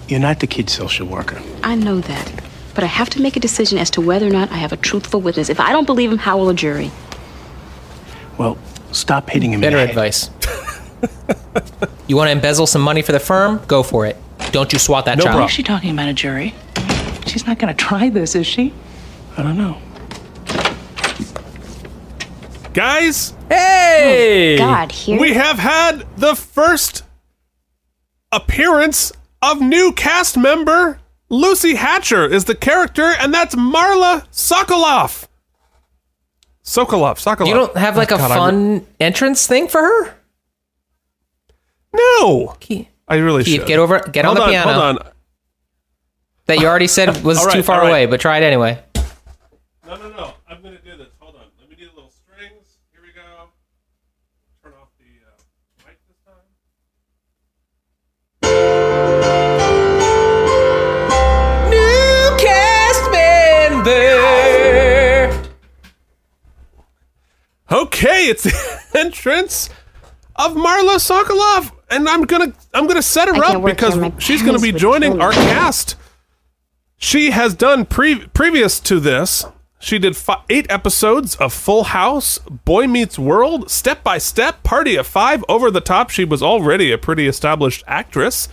You're 0.07 0.19
not 0.19 0.39
the 0.39 0.47
kid's 0.47 0.73
social 0.73 1.07
worker. 1.07 1.41
I 1.63 1.75
know 1.75 1.99
that. 1.99 2.31
But 2.75 2.83
I 2.83 2.87
have 2.87 3.09
to 3.11 3.21
make 3.21 3.35
a 3.35 3.39
decision 3.39 3.77
as 3.77 3.89
to 3.91 4.01
whether 4.01 4.27
or 4.27 4.31
not 4.31 4.51
I 4.51 4.55
have 4.55 4.71
a 4.73 4.77
truthful 4.77 5.21
witness. 5.21 5.49
If 5.49 5.59
I 5.59 5.71
don't 5.71 5.85
believe 5.85 6.11
him, 6.11 6.17
how 6.19 6.37
will 6.37 6.49
a 6.49 6.53
jury? 6.53 6.91
Well, 8.37 8.57
stop 8.91 9.29
hitting 9.29 9.53
him 9.53 9.61
Better 9.61 9.77
in 9.77 9.87
the 9.87 9.93
head. 9.93 10.11
advice. 10.11 10.29
you 12.07 12.17
want 12.17 12.27
to 12.27 12.31
embezzle 12.33 12.67
some 12.67 12.81
money 12.81 13.01
for 13.01 13.13
the 13.13 13.19
firm? 13.19 13.61
Go 13.67 13.81
for 13.81 14.05
it. 14.05 14.17
Don't 14.51 14.71
you 14.73 14.79
swat 14.79 15.05
that 15.05 15.17
No 15.17 15.23
child. 15.23 15.31
problem. 15.33 15.47
Is 15.47 15.53
she 15.53 15.63
talking 15.63 15.91
about 15.91 16.09
a 16.09 16.13
jury? 16.13 16.53
She's 17.26 17.45
not 17.47 17.59
going 17.59 17.76
to 17.76 17.84
try 17.86 18.09
this, 18.09 18.36
is 18.36 18.45
she? 18.47 18.73
I 19.38 19.43
don't 19.43 19.57
know. 19.57 19.78
Guys, 22.73 23.34
Hey! 23.49 24.55
Oh, 24.55 24.57
God, 24.57 24.91
here. 24.91 25.19
we 25.19 25.34
have 25.34 25.59
had 25.59 26.05
the 26.17 26.36
first 26.36 27.03
appearance 28.32 29.11
of 29.41 29.61
new 29.61 29.93
cast 29.93 30.38
member 30.38 30.99
Lucy 31.30 31.76
Hatcher 31.76 32.26
is 32.26 32.45
the 32.45 32.55
character, 32.55 33.13
and 33.19 33.34
that's 33.34 33.55
Marla 33.55 34.28
Sokoloff. 34.32 35.28
Sokolov, 36.63 37.15
Sokolov. 37.17 37.47
You 37.47 37.53
don't 37.53 37.78
have 37.78 37.95
like 37.97 38.11
Oh, 38.11 38.15
a 38.15 38.17
God, 38.17 38.32
I 38.32 38.36
re- 38.36 38.39
fun 38.39 38.88
entrance 38.99 39.47
thing 39.47 39.67
for 39.67 39.82
her? 39.82 40.15
no, 41.93 42.55
Keith, 42.59 42.88
I 43.07 43.15
really 43.17 43.43
Keith, 43.43 43.61
should. 43.61 43.67
get 43.67 43.80
over, 43.80 43.99
get 44.11 44.26
hold 44.26 44.38
on 44.39 44.47
the 44.47 44.51
piano. 44.51 44.71
Hold 44.73 44.97
on. 44.99 45.11
That 46.47 46.59
you 46.59 46.67
already 46.67 46.87
said 46.87 47.23
was 47.23 47.37
All 47.39 47.45
right, 47.47 47.53
too 47.53 47.63
far 47.63 47.77
all 47.77 47.81
right. 47.83 47.89
away, 47.89 48.05
but 48.05 48.19
try 48.21 48.37
it 48.37 48.43
anyway. 48.43 48.81
No, 49.85 49.95
no, 49.95 50.09
no. 50.09 50.33
I'm 50.47 50.61
gonna 50.61 50.77
do 50.79 50.95
this. 50.97 51.07
Hold 51.19 51.35
on. 51.35 51.41
Let 51.59 51.69
me 51.69 51.75
do 51.75 51.85
the 51.89 51.95
little 51.95 52.11
strings. 52.11 52.77
Here 52.91 53.01
we 53.01 53.11
go. 53.13 53.49
Turn 54.63 54.73
off 54.79 54.89
the 54.99 55.05
uh, 55.25 55.87
mic 55.87 55.97
this 56.07 56.17
time. 56.25 56.43
New 61.69 62.37
cast 62.37 63.11
member. 63.11 63.91
Okay, 67.71 68.27
it's 68.29 68.43
the 68.43 68.53
entrance 68.99 69.69
of 70.35 70.53
Marla 70.53 70.97
Sokolov, 70.99 71.71
and 71.89 72.07
I'm 72.07 72.23
gonna 72.25 72.53
I'm 72.73 72.87
gonna 72.87 73.01
set 73.01 73.27
her 73.27 73.35
I 73.43 73.53
up 73.55 73.63
because 73.65 73.97
she's 74.23 74.41
gonna 74.43 74.59
be 74.59 74.71
joining 74.71 75.13
kill 75.13 75.21
our 75.21 75.29
me. 75.31 75.35
cast. 75.35 75.95
She 76.97 77.31
has 77.31 77.53
done 77.53 77.85
pre- 77.85 78.27
previous 78.27 78.79
to 78.81 78.99
this. 78.99 79.45
She 79.79 79.99
did 79.99 80.17
fi- 80.17 80.41
eight 80.49 80.65
episodes 80.69 81.35
of 81.35 81.53
Full 81.53 81.85
House, 81.85 82.39
Boy 82.39 82.87
Meets 82.87 83.19
World, 83.19 83.69
Step 83.69 84.03
by 84.03 84.17
Step, 84.17 84.63
Party 84.63 84.95
of 84.95 85.05
Five, 85.05 85.43
Over 85.47 85.69
the 85.69 85.81
Top. 85.81 86.09
She 86.09 86.25
was 86.25 86.41
already 86.41 86.91
a 86.91 86.97
pretty 86.97 87.27
established 87.27 87.83
actress. 87.85 88.47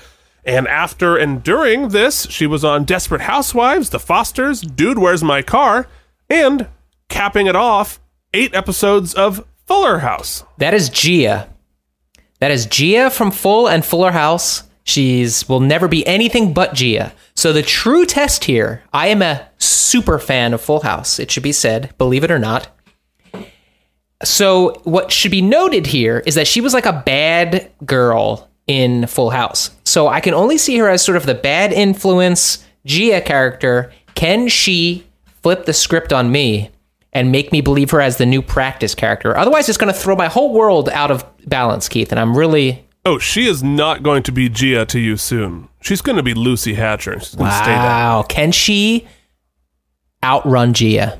And 0.45 0.66
after 0.66 1.16
and 1.16 1.43
during 1.43 1.88
this, 1.90 2.26
she 2.28 2.47
was 2.47 2.64
on 2.64 2.84
Desperate 2.84 3.22
Housewives, 3.22 3.90
The 3.90 4.01
Fosters, 4.01 4.61
Dude, 4.61 4.99
Where's 4.99 5.22
My 5.22 5.40
Car, 5.40 5.86
and 6.28 6.66
capping 7.09 7.47
it 7.47 7.57
off, 7.57 8.01
eight 8.34 8.55
episodes 8.55 9.14
of 9.14 9.47
Fuller 9.66 9.99
House. 10.01 10.45
That 10.59 10.74
is 10.74 10.88
Gia. 10.90 11.49
That 12.40 12.51
is 12.51 12.66
Gia 12.66 13.09
from 13.09 13.30
Full 13.30 13.68
and 13.68 13.84
Fuller 13.84 14.11
House. 14.11 14.64
She's 14.84 15.49
will 15.49 15.61
never 15.61 15.86
be 15.86 16.05
anything 16.09 16.53
but 16.53 16.74
Gia. 16.74 17.12
So 17.43 17.53
the 17.53 17.61
true 17.61 18.07
test 18.07 18.45
here, 18.45 18.84
I 18.93 19.09
am 19.09 19.20
a 19.20 19.49
super 19.59 20.20
fan 20.20 20.55
of 20.55 20.61
Full 20.61 20.78
House. 20.78 21.18
It 21.18 21.28
should 21.28 21.43
be 21.43 21.51
said, 21.51 21.93
believe 21.99 22.22
it 22.22 22.30
or 22.30 22.38
not. 22.38 22.68
So 24.22 24.80
what 24.84 25.11
should 25.11 25.32
be 25.32 25.43
noted 25.43 25.88
here 25.88 26.22
is 26.24 26.36
that 26.36 26.47
she 26.47 26.61
was 26.61 26.72
like 26.72 26.86
a 26.86 27.03
bad 27.05 27.72
girl 27.84 28.49
in 28.68 29.09
Full 29.09 29.30
House. 29.30 29.72
So 29.82 30.07
I 30.07 30.20
can 30.20 30.34
only 30.34 30.57
see 30.57 30.78
her 30.78 30.88
as 30.88 31.05
sort 31.05 31.16
of 31.16 31.26
the 31.26 31.34
bad 31.34 31.72
influence 31.72 32.64
Gia 32.86 33.20
character. 33.20 33.93
Can 34.14 34.47
she 34.47 35.05
flip 35.43 35.64
the 35.64 35.72
script 35.72 36.12
on 36.12 36.30
me 36.30 36.70
and 37.12 37.32
make 37.32 37.51
me 37.51 37.61
believe 37.61 37.90
her 37.90 38.01
as 38.01 38.18
the 38.18 38.24
new 38.24 38.40
practice 38.40 38.95
character? 38.95 39.36
Otherwise, 39.36 39.68
it's 39.68 39.78
going 39.78 39.93
to 39.93 39.99
throw 39.99 40.14
my 40.14 40.28
whole 40.28 40.53
world 40.55 40.88
out 40.90 41.11
of 41.11 41.24
balance, 41.45 41.88
Keith. 41.88 42.12
And 42.12 42.20
I'm 42.20 42.38
really 42.38 42.86
Oh, 43.05 43.18
she 43.18 43.49
is 43.49 43.64
not 43.64 44.05
going 44.05 44.22
to 44.22 44.30
be 44.30 44.49
Gia 44.49 44.86
to 44.86 45.01
you 45.01 45.16
soon. 45.16 45.68
She's 45.83 46.01
going 46.01 46.16
to 46.16 46.22
be 46.22 46.33
Lucy 46.33 46.74
Hatcher. 46.74 47.18
She's 47.20 47.35
going 47.35 47.51
to 47.51 47.57
stay 47.57 47.66
that. 47.66 47.85
wow. 47.85 48.22
Can 48.22 48.53
she 48.53 49.07
outrun 50.22 50.72
Gia? 50.72 51.18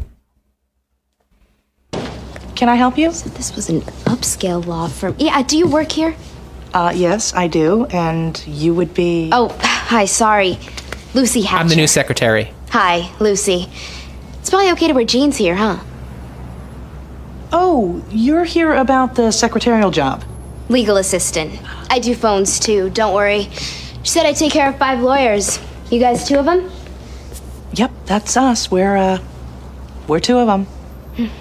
Can 2.55 2.69
I 2.69 2.77
help 2.77 2.97
you? 2.97 3.11
So 3.13 3.29
this 3.31 3.57
was 3.57 3.69
an 3.69 3.81
upscale 4.07 4.65
law 4.65 4.87
firm. 4.87 5.17
Yeah, 5.19 5.43
do 5.43 5.59
you 5.59 5.67
work 5.67 5.91
here? 5.91 6.15
Uh, 6.73 6.93
yes, 6.95 7.35
I 7.35 7.49
do. 7.49 7.87
And 7.87 8.41
you 8.47 8.73
would 8.75 8.95
be. 8.95 9.31
Oh, 9.33 9.49
hi, 9.61 10.05
sorry. 10.05 10.59
Lucy 11.13 11.43
Hatcher. 11.43 11.61
I'm 11.61 11.69
the 11.69 11.77
new 11.77 11.89
secretary. 11.89 12.53
Hi, 12.71 13.11
Lucy. 13.19 13.69
It's 14.39 14.49
probably 14.49 14.71
okay 14.73 14.87
to 14.87 14.95
wear 14.95 15.05
jeans 15.05 15.37
here, 15.37 15.57
huh? 15.57 15.81
Oh, 17.53 18.03
you're 18.11 18.45
here 18.45 18.73
about 18.75 19.17
the 19.17 19.31
secretarial 19.33 19.91
job. 19.91 20.25
Legal 20.69 20.97
assistant. 20.97 21.61
I 21.91 21.99
do 21.99 22.15
phones 22.15 22.59
too, 22.61 22.89
don't 22.91 23.13
worry. 23.13 23.49
She 24.03 24.11
said 24.11 24.27
I'd 24.27 24.37
take 24.37 24.53
care 24.53 24.69
of 24.69 24.79
five 24.79 25.01
lawyers. 25.01 25.59
You 25.91 26.01
guys 26.01 26.27
two 26.27 26.37
of 26.39 26.45
them? 26.45 26.71
Yep, 27.75 27.91
that's 28.07 28.37
us. 28.37 28.71
We're, 28.71 28.97
uh, 28.97 29.19
we're 30.09 30.21
two 30.21 30.39
of 30.39 30.47
them. 30.47 30.67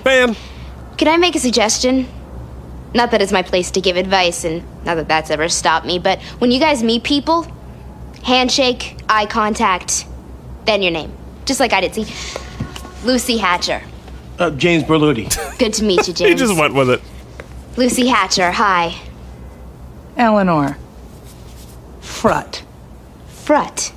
Man. 0.05 0.35
Can 0.97 1.07
I 1.07 1.17
make 1.17 1.35
a 1.35 1.39
suggestion? 1.39 2.07
Not 2.93 3.11
that 3.11 3.21
it's 3.21 3.31
my 3.31 3.41
place 3.41 3.71
to 3.71 3.81
give 3.81 3.95
advice, 3.97 4.43
and 4.43 4.63
not 4.85 4.95
that 4.95 5.07
that's 5.07 5.31
ever 5.31 5.47
stopped 5.49 5.85
me, 5.85 5.97
but 5.97 6.21
when 6.39 6.51
you 6.51 6.59
guys 6.59 6.83
meet 6.83 7.03
people, 7.03 7.47
handshake, 8.23 8.97
eye 9.09 9.25
contact, 9.25 10.05
then 10.65 10.81
your 10.81 10.91
name. 10.91 11.11
Just 11.45 11.59
like 11.59 11.73
I 11.73 11.81
did. 11.81 11.95
See? 11.95 12.05
Lucy 13.05 13.37
Hatcher. 13.37 13.81
Uh, 14.37 14.51
James 14.51 14.83
Berluti. 14.83 15.29
Good 15.57 15.73
to 15.75 15.83
meet 15.83 16.07
you, 16.07 16.13
James. 16.13 16.19
He 16.19 16.25
James. 16.35 16.41
just 16.41 16.59
went 16.59 16.73
with 16.73 16.89
it. 16.89 17.01
Lucy 17.77 18.07
Hatcher, 18.07 18.51
hi. 18.51 18.93
Eleanor. 20.17 20.77
Frutt. 22.11 22.63
Frutt. 23.27 23.91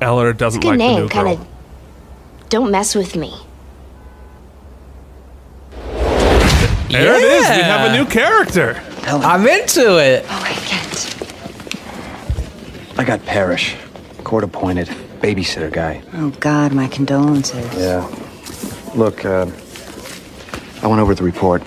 Eleanor 0.00 0.32
doesn't 0.32 0.60
Good 0.60 0.68
like 0.68 0.78
the 0.78 0.84
name, 0.84 1.00
new 1.00 1.08
kind 1.08 1.38
girl. 1.38 1.46
of. 1.46 2.48
Don't 2.50 2.70
mess 2.70 2.94
with 2.94 3.16
me. 3.16 3.34
There 6.90 7.14
it 7.14 7.24
is. 7.24 7.48
We 7.48 7.62
have 7.62 7.90
a 7.90 7.96
new 7.96 8.04
character. 8.08 8.80
I'm 9.06 9.46
into 9.48 9.98
it. 9.98 10.24
Oh, 10.28 10.42
I 10.44 10.52
can't. 10.52 11.14
I 12.98 13.04
got 13.04 13.24
Parrish, 13.26 13.74
court 14.22 14.44
appointed, 14.44 14.86
babysitter 15.20 15.72
guy. 15.72 16.02
Oh, 16.12 16.30
God, 16.38 16.72
my 16.72 16.86
condolences. 16.86 17.74
Yeah. 17.76 18.06
Look, 18.94 19.24
uh, 19.24 19.46
I 20.82 20.86
went 20.86 21.00
over 21.00 21.14
the 21.16 21.24
report. 21.24 21.62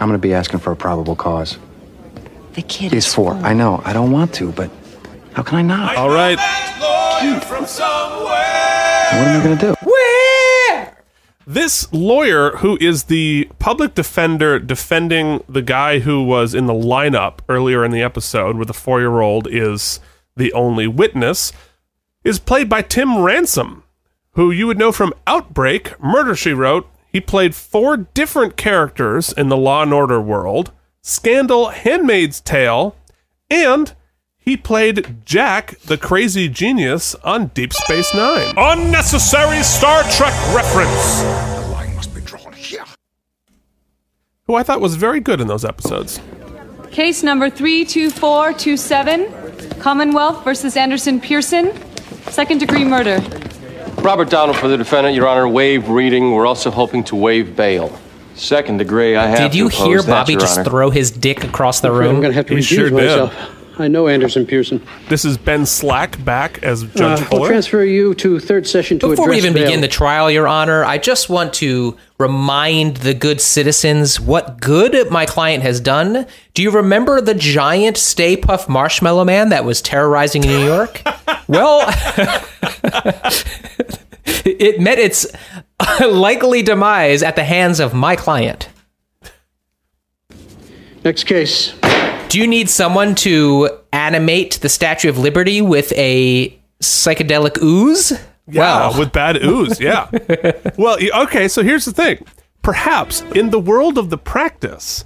I'm 0.00 0.08
gonna 0.08 0.18
be 0.18 0.34
asking 0.34 0.60
for 0.60 0.72
a 0.72 0.76
probable 0.76 1.14
cause. 1.14 1.58
The 2.58 2.62
kid 2.62 2.90
He's 2.90 3.06
is 3.06 3.14
four. 3.14 3.34
I 3.34 3.54
know. 3.54 3.80
I 3.84 3.92
don't 3.92 4.10
want 4.10 4.34
to, 4.34 4.50
but 4.50 4.68
how 5.32 5.44
can 5.44 5.58
I 5.58 5.62
not? 5.62 5.96
All 5.96 6.08
right. 6.08 6.36
What 6.36 7.22
am 9.22 9.40
I 9.40 9.44
gonna 9.44 9.60
do? 9.60 9.76
This 11.46 11.86
lawyer, 11.92 12.56
who 12.56 12.76
is 12.80 13.04
the 13.04 13.48
public 13.60 13.94
defender 13.94 14.58
defending 14.58 15.44
the 15.48 15.62
guy 15.62 16.00
who 16.00 16.24
was 16.24 16.52
in 16.52 16.66
the 16.66 16.72
lineup 16.72 17.38
earlier 17.48 17.84
in 17.84 17.92
the 17.92 18.02
episode, 18.02 18.56
where 18.56 18.66
the 18.66 18.74
four 18.74 18.98
year 18.98 19.20
old 19.20 19.46
is 19.48 20.00
the 20.36 20.52
only 20.52 20.88
witness, 20.88 21.52
is 22.24 22.40
played 22.40 22.68
by 22.68 22.82
Tim 22.82 23.20
Ransom, 23.20 23.84
who 24.32 24.50
you 24.50 24.66
would 24.66 24.78
know 24.78 24.90
from 24.90 25.14
Outbreak, 25.28 25.92
Murder 26.02 26.34
She 26.34 26.52
Wrote. 26.52 26.90
He 27.06 27.20
played 27.20 27.54
four 27.54 27.96
different 27.96 28.56
characters 28.56 29.32
in 29.32 29.48
the 29.48 29.56
Law 29.56 29.84
and 29.84 29.94
Order 29.94 30.20
world 30.20 30.72
Scandal, 31.08 31.70
Handmaid's 31.70 32.38
Tale, 32.38 32.94
and 33.48 33.94
he 34.36 34.58
played 34.58 35.24
Jack, 35.24 35.78
the 35.80 35.96
crazy 35.96 36.50
genius, 36.50 37.14
on 37.24 37.46
Deep 37.48 37.72
Space 37.72 38.14
Nine. 38.14 38.52
Unnecessary 38.58 39.62
Star 39.62 40.02
Trek 40.10 40.34
reference. 40.54 41.22
The 41.22 41.68
line 41.72 41.94
must 41.94 42.14
be 42.14 42.20
drawn 42.20 42.52
here. 42.52 42.84
Who 44.44 44.54
I 44.54 44.62
thought 44.62 44.82
was 44.82 44.96
very 44.96 45.20
good 45.20 45.40
in 45.40 45.46
those 45.46 45.64
episodes. 45.64 46.20
Case 46.90 47.22
number 47.22 47.48
32427, 47.48 49.80
Commonwealth 49.80 50.44
versus 50.44 50.76
Anderson 50.76 51.22
Pearson, 51.22 51.72
second 52.30 52.58
degree 52.58 52.84
murder. 52.84 53.20
Robert 54.02 54.28
Donald 54.28 54.58
for 54.58 54.68
the 54.68 54.76
defendant, 54.76 55.16
Your 55.16 55.26
Honor. 55.26 55.48
Waive 55.48 55.88
reading. 55.88 56.32
We're 56.32 56.46
also 56.46 56.70
hoping 56.70 57.02
to 57.04 57.16
waive 57.16 57.56
bail. 57.56 57.98
Second 58.38 58.76
degree, 58.78 59.16
I 59.16 59.26
have 59.26 59.38
Did 59.38 59.54
you 59.54 59.66
oppose 59.66 59.84
hear 59.84 60.02
Bobby 60.02 60.32
Your 60.32 60.40
just 60.40 60.58
Honor. 60.60 60.70
throw 60.70 60.90
his 60.90 61.10
dick 61.10 61.42
across 61.44 61.80
the 61.80 61.90
room? 61.90 62.16
I'm 62.16 62.22
gonna 62.22 62.34
have 62.34 62.46
to 62.46 62.54
He 62.54 62.60
recuse 62.60 62.64
sure 62.64 62.84
did. 62.90 62.94
myself. 62.94 63.34
I 63.80 63.86
know 63.86 64.08
Anderson 64.08 64.44
Pearson. 64.44 64.80
This 65.08 65.24
is 65.24 65.36
Ben 65.38 65.64
Slack 65.64 66.22
back 66.24 66.60
as 66.64 66.82
Uh, 66.82 66.86
Judge 66.96 67.22
I'll 67.32 67.46
transfer 67.46 67.84
you 67.84 68.12
to 68.14 68.40
third 68.40 68.66
session 68.66 68.98
to 69.00 69.08
Before 69.08 69.26
we 69.28 69.38
address 69.38 69.44
even 69.44 69.54
bail. 69.54 69.64
begin 69.66 69.80
the 69.82 69.88
trial, 69.88 70.30
Your 70.32 70.48
Honor, 70.48 70.84
I 70.84 70.98
just 70.98 71.28
want 71.28 71.52
to 71.54 71.96
remind 72.18 72.98
the 72.98 73.14
good 73.14 73.40
citizens 73.40 74.18
what 74.20 74.60
good 74.60 75.10
my 75.12 75.26
client 75.26 75.62
has 75.62 75.78
done. 75.80 76.26
Do 76.54 76.62
you 76.62 76.72
remember 76.72 77.20
the 77.20 77.34
giant 77.34 77.96
Stay 77.96 78.36
Puft 78.36 78.68
Marshmallow 78.68 79.24
Man 79.24 79.50
that 79.50 79.64
was 79.64 79.80
terrorizing 79.80 80.42
New 80.42 80.64
York? 80.64 81.00
well, 81.48 81.84
it 84.44 84.80
met 84.80 84.98
its 84.98 85.24
likely 86.00 86.62
demise 86.62 87.22
at 87.22 87.36
the 87.36 87.44
hands 87.44 87.80
of 87.80 87.94
my 87.94 88.16
client. 88.16 88.68
Next 91.04 91.24
case. 91.24 91.74
Do 92.28 92.38
you 92.38 92.46
need 92.46 92.68
someone 92.68 93.14
to 93.16 93.70
animate 93.92 94.58
the 94.60 94.68
Statue 94.68 95.08
of 95.08 95.18
Liberty 95.18 95.62
with 95.62 95.92
a 95.96 96.58
psychedelic 96.82 97.62
ooze? 97.62 98.12
Yeah, 98.46 98.96
with 98.98 99.12
bad 99.12 99.36
ooze. 99.42 99.80
Yeah. 99.80 100.10
well, 100.76 100.98
okay. 101.22 101.48
So 101.48 101.62
here's 101.62 101.84
the 101.84 101.92
thing. 101.92 102.24
perhaps 102.62 103.22
in 103.34 103.50
the 103.50 103.60
world 103.60 103.96
of 103.96 104.10
the 104.10 104.18
practice, 104.18 105.04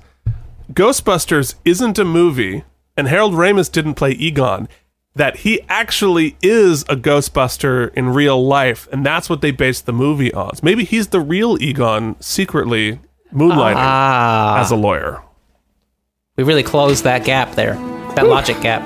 Ghostbusters 0.72 1.54
isn't 1.64 1.98
a 1.98 2.04
movie, 2.04 2.64
and 2.96 3.06
Harold 3.08 3.34
Ramis 3.34 3.70
didn't 3.70 3.94
play 3.94 4.12
Egon. 4.12 4.68
That 5.14 5.36
he 5.38 5.60
actually 5.68 6.36
is 6.42 6.82
a 6.84 6.96
Ghostbuster 6.96 7.92
in 7.92 8.08
real 8.10 8.44
life, 8.46 8.88
and 8.90 9.04
that's 9.04 9.28
what 9.28 9.42
they 9.42 9.50
based 9.50 9.84
the 9.84 9.92
movie 9.92 10.32
on. 10.32 10.56
So 10.56 10.60
maybe 10.62 10.84
he's 10.84 11.08
the 11.08 11.20
real 11.20 11.58
Egon 11.62 12.16
secretly 12.20 12.98
moonlighting 13.34 13.74
Ah. 13.76 14.58
as 14.60 14.70
a 14.70 14.76
lawyer. 14.76 15.22
We 16.38 16.44
really 16.44 16.62
closed 16.62 17.04
that 17.04 17.24
gap 17.24 17.54
there, 17.56 17.74
that 18.16 18.26
logic 18.26 18.60
gap. 18.62 18.80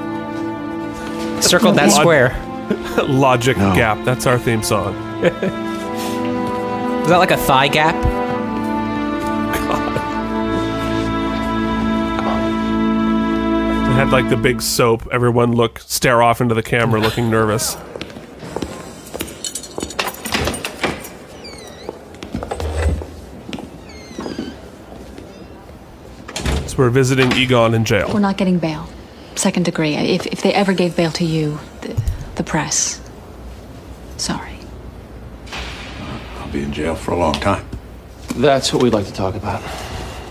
Circled 1.43 1.77
that 1.77 1.91
Log- 1.91 2.01
square. 2.01 2.37
Logic 3.09 3.57
gap. 3.57 4.05
That's 4.05 4.27
our 4.27 4.37
theme 4.39 4.65
song. 4.65 4.95
Is 5.23 5.31
that 7.11 7.19
like 7.19 7.31
a 7.31 7.37
thigh 7.37 7.69
gap? 7.69 7.95
Had 13.97 14.11
like 14.11 14.29
the 14.29 14.37
big 14.37 14.61
soap. 14.61 15.09
Everyone 15.11 15.53
look 15.53 15.79
stare 15.79 16.23
off 16.23 16.43
into 16.43 16.55
the 16.55 16.63
camera, 16.63 17.01
looking 17.01 17.31
nervous. 17.31 17.79
So 26.71 26.77
we're 26.77 26.91
visiting 26.91 27.33
Egon 27.33 27.73
in 27.73 27.87
jail. 27.87 28.11
We're 28.13 28.21
not 28.21 28.37
getting 28.37 28.59
bail. 28.59 28.87
Second 29.35 29.65
degree. 29.65 29.95
If, 29.95 30.27
if 30.27 30.43
they 30.43 30.53
ever 30.53 30.75
gave 30.75 30.95
bail 30.95 31.11
to 31.13 31.25
you, 31.25 31.59
the, 31.81 31.99
the 32.35 32.45
press. 32.45 33.01
Sorry. 34.19 34.59
I'll 36.39 36.53
be 36.53 36.63
in 36.63 36.75
jail 36.75 36.95
for 36.95 37.13
a 37.13 37.17
long 37.17 37.35
time. 37.35 37.67
That's 38.35 38.75
what 38.75 38.83
we'd 38.83 38.93
like 38.93 39.07
to 39.07 39.15
talk 39.15 39.37
about. 39.37 39.63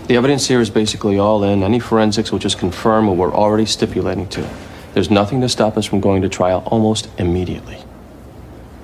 The 0.06 0.14
evidence 0.14 0.46
here 0.46 0.60
is 0.60 0.70
basically 0.70 1.18
all 1.18 1.42
in. 1.42 1.64
Any 1.64 1.80
forensics 1.80 2.30
will 2.30 2.38
just 2.38 2.58
confirm 2.58 3.08
what 3.08 3.16
we're 3.16 3.34
already 3.34 3.66
stipulating 3.66 4.28
to. 4.28 4.48
There's 4.94 5.10
nothing 5.10 5.40
to 5.40 5.48
stop 5.48 5.76
us 5.76 5.84
from 5.84 5.98
going 5.98 6.22
to 6.22 6.28
trial 6.28 6.62
almost 6.66 7.08
immediately. 7.18 7.78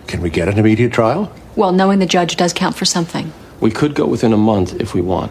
Can 0.08 0.20
we 0.20 0.30
get 0.30 0.48
an 0.48 0.58
immediate 0.58 0.92
trial? 0.92 1.32
Well, 1.54 1.70
knowing 1.70 2.00
the 2.00 2.06
judge 2.06 2.34
does 2.34 2.52
count 2.52 2.74
for 2.74 2.84
something. 2.84 3.32
We 3.60 3.70
could 3.70 3.94
go 3.94 4.04
within 4.04 4.32
a 4.32 4.36
month 4.36 4.80
if 4.80 4.94
we 4.94 5.00
want. 5.00 5.30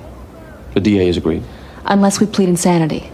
The 0.75 0.79
DA 0.79 1.07
has 1.07 1.17
agreed. 1.17 1.43
Unless 1.83 2.21
we 2.21 2.25
plead 2.25 2.47
insanity, 2.47 3.11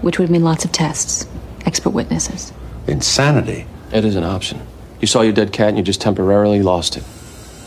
which 0.00 0.18
would 0.18 0.30
mean 0.30 0.44
lots 0.44 0.64
of 0.64 0.72
tests, 0.72 1.28
expert 1.66 1.90
witnesses. 1.90 2.54
Insanity? 2.86 3.66
It 3.92 4.06
is 4.06 4.16
an 4.16 4.24
option. 4.24 4.66
You 4.98 5.06
saw 5.06 5.20
your 5.20 5.34
dead 5.34 5.52
cat 5.52 5.68
and 5.68 5.76
you 5.76 5.84
just 5.84 6.00
temporarily 6.00 6.62
lost 6.62 6.96
it. 6.96 7.04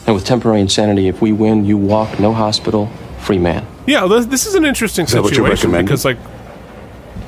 And 0.07 0.15
with 0.15 0.25
temporary 0.25 0.61
insanity, 0.61 1.07
if 1.07 1.21
we 1.21 1.31
win, 1.31 1.63
you 1.63 1.77
walk, 1.77 2.19
no 2.19 2.33
hospital, 2.33 2.87
free 3.19 3.37
man. 3.37 3.67
Yeah, 3.87 4.05
this, 4.05 4.25
this 4.27 4.45
is 4.45 4.55
an 4.55 4.65
interesting 4.65 5.05
Is 5.05 5.13
that 5.13 5.23
what 5.23 5.35
you're 5.35 5.47
situation 5.47 5.71
because, 5.71 6.05
like, 6.05 6.17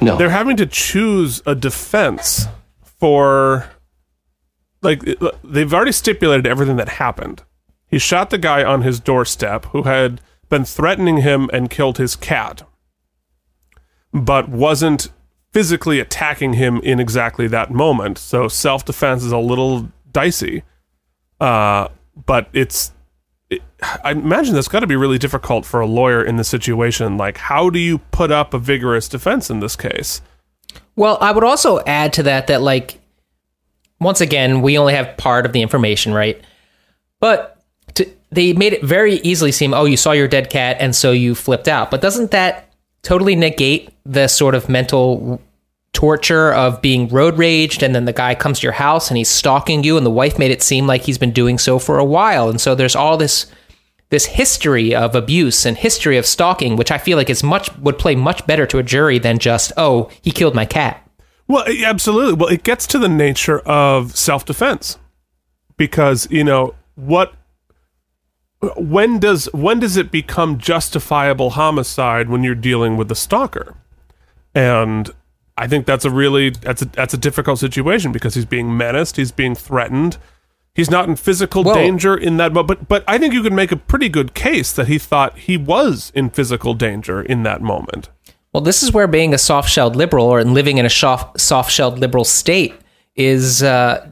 no, 0.02 0.18
they're 0.18 0.30
having 0.30 0.58
to 0.58 0.66
choose 0.66 1.42
a 1.46 1.56
defense 1.56 2.46
for, 2.84 3.70
like, 4.82 5.02
they've 5.44 5.74
already 5.74 5.92
stipulated 5.92 6.46
everything 6.46 6.76
that 6.76 6.90
happened. 6.90 7.44
He 7.88 7.98
shot 7.98 8.30
the 8.30 8.38
guy 8.38 8.64
on 8.64 8.84
his 8.84 9.00
doorstep 9.00 9.66
who 9.68 9.84
had 9.84 10.22
been 10.50 10.66
threatening 10.66 11.18
him 11.18 11.50
and 11.52 11.70
killed 11.70 11.98
his 11.98 12.16
cat, 12.16 12.68
but 14.14 14.50
wasn't 14.50 15.10
physically 15.52 16.00
attacking 16.00 16.54
him 16.54 16.78
in 16.82 17.00
exactly 17.00 17.48
that 17.48 17.72
moment. 17.72 18.18
So 18.18 18.48
self 18.48 18.86
defense 18.86 19.24
is 19.24 19.32
a 19.32 19.38
little 19.40 19.90
dicey. 20.12 20.64
Uh, 21.40 21.88
but 22.26 22.50
it's 22.54 22.92
I 24.04 24.12
imagine 24.12 24.54
that's 24.54 24.68
got 24.68 24.82
to 24.82 24.88
be 24.88 24.96
really 24.96 25.18
difficult 25.18 25.66
for 25.66 25.80
a 25.80 25.88
lawyer 25.88 26.24
in 26.24 26.38
this 26.38 26.48
situation. 26.48 27.18
Like, 27.18 27.38
how 27.38 27.70
do 27.70 27.80
you 27.80 27.98
put 27.98 28.32
up 28.32 28.54
a 28.54 28.60
vigorous 28.60 29.08
defense 29.08 29.50
in 29.50 29.60
this 29.60 29.76
case? 29.76 30.22
Well, 30.96 31.18
I 31.22 31.32
would 31.32 31.44
also 31.44 31.80
add 31.86 32.14
to 32.14 32.24
that 32.24 32.48
that 32.48 32.62
like 32.62 33.00
once 34.00 34.22
again, 34.22 34.62
we 34.62 34.78
only 34.78 34.94
have 34.94 35.18
part 35.18 35.46
of 35.46 35.54
the 35.54 35.62
information, 35.62 36.14
right? 36.14 36.42
But 37.20 37.62
to, 37.96 38.10
they 38.32 38.54
made 38.54 38.74
it 38.74 38.84
very 38.84 39.16
easily 39.16 39.52
seem, 39.52 39.74
oh, 39.74 39.86
you 39.86 39.98
saw 39.98 40.12
your 40.12 40.28
dead 40.28 40.50
cat 40.50 40.78
and 40.80 40.96
so 40.96 41.12
you 41.12 41.36
flipped 41.36 41.68
out. 41.68 41.92
But 41.92 42.02
doesn't 42.02 42.32
that 42.32 42.72
totally 43.02 43.36
negate 43.36 43.90
the 44.06 44.28
sort 44.28 44.56
of 44.56 44.70
mental 44.70 45.42
torture 45.94 46.54
of 46.54 46.82
being 46.82 47.08
road 47.08 47.38
raged 47.38 47.82
and 47.82 47.96
then 47.96 48.06
the 48.06 48.14
guy 48.14 48.36
comes 48.36 48.60
to 48.60 48.64
your 48.64 48.74
house 48.74 49.10
and 49.10 49.18
he's 49.18 49.30
stalking 49.30 49.84
you 49.84 49.98
and 49.98 50.06
the 50.06 50.12
wife 50.12 50.38
made 50.38 50.52
it 50.52 50.62
seem 50.62 50.88
like 50.88 51.02
he's 51.02 51.18
been 51.18 51.32
doing 51.32 51.58
so 51.58 51.80
for 51.80 51.98
a 51.98 52.06
while. 52.06 52.50
And 52.50 52.62
so 52.62 52.76
there's 52.76 52.96
all 52.96 53.18
this 53.18 53.52
this 54.10 54.26
history 54.26 54.96
of 54.96 55.16
abuse 55.16 55.66
and 55.66 55.78
history 55.78 56.18
of 56.18 56.26
stalking, 56.26 56.76
which 56.76 56.92
I 56.92 56.98
feel 56.98 57.18
like 57.18 57.30
is 57.30 57.44
much 57.44 57.76
would 57.78 58.00
play 58.00 58.16
much 58.16 58.46
better 58.48 58.66
to 58.68 58.80
a 58.80 58.84
jury 58.84 59.20
than 59.20 59.38
just, 59.38 59.72
oh, 59.78 60.10
he 60.22 60.32
killed 60.32 60.56
my 60.56 60.66
cat. 60.66 61.08
Well, 61.48 61.64
eh, 61.68 61.84
absolutely. 61.86 62.34
Well, 62.34 62.50
it 62.50 62.64
gets 62.64 62.88
to 62.88 63.00
the 63.00 63.10
nature 63.10 63.60
of 63.60 64.16
self 64.16 64.46
defense 64.46 64.98
because 65.78 66.28
you 66.32 66.44
know 66.44 66.76
what. 66.96 67.34
When 68.76 69.20
does 69.20 69.46
when 69.54 69.80
does 69.80 69.96
it 69.96 70.12
become 70.12 70.58
justifiable 70.58 71.52
homicide 71.52 72.28
when 72.28 72.44
you're 72.44 72.56
dealing 72.56 72.98
with 72.98 73.10
a 73.10 73.16
stalker? 73.16 73.78
And 74.54 75.10
I 75.60 75.68
think 75.68 75.86
that's 75.86 76.06
a 76.06 76.10
really 76.10 76.52
that's 76.52 76.82
a 76.82 76.86
that's 76.86 77.14
a 77.14 77.18
difficult 77.18 77.60
situation 77.60 78.14
because 78.14 78.34
he's 78.34 78.46
being 78.46 78.76
menaced, 78.78 79.18
he's 79.18 79.34
being 79.34 79.56
threatened. 79.56 80.18
He's 80.74 80.90
not 80.90 81.10
in 81.10 81.18
physical 81.18 81.64
Well- 81.64 81.76
danger 81.76 82.16
in 82.16 82.38
that 82.38 82.54
moment, 82.54 82.68
but 82.68 82.88
but 82.88 83.04
I 83.08 83.18
think 83.18 83.34
you 83.34 83.44
could 83.44 83.54
make 83.54 83.72
a 83.72 83.76
pretty 83.76 84.08
good 84.08 84.34
case 84.34 84.72
that 84.72 84.88
he 84.88 84.98
thought 84.98 85.38
he 85.38 85.58
was 85.58 86.14
in 86.16 86.30
physical 86.30 86.74
danger 86.74 87.22
in 87.22 87.44
that 87.44 87.62
moment. 87.62 88.10
Well, 88.54 88.62
this 88.62 88.82
is 88.82 88.94
where 88.94 89.06
being 89.06 89.34
a 89.34 89.38
soft-shelled 89.38 89.96
liberal 89.96 90.26
or 90.26 90.44
living 90.44 90.78
in 90.78 90.86
a 90.86 90.90
soft, 90.90 91.40
soft-shelled 91.40 92.00
liberal 92.00 92.24
state 92.24 92.74
is 93.16 93.62
uh, 93.62 94.08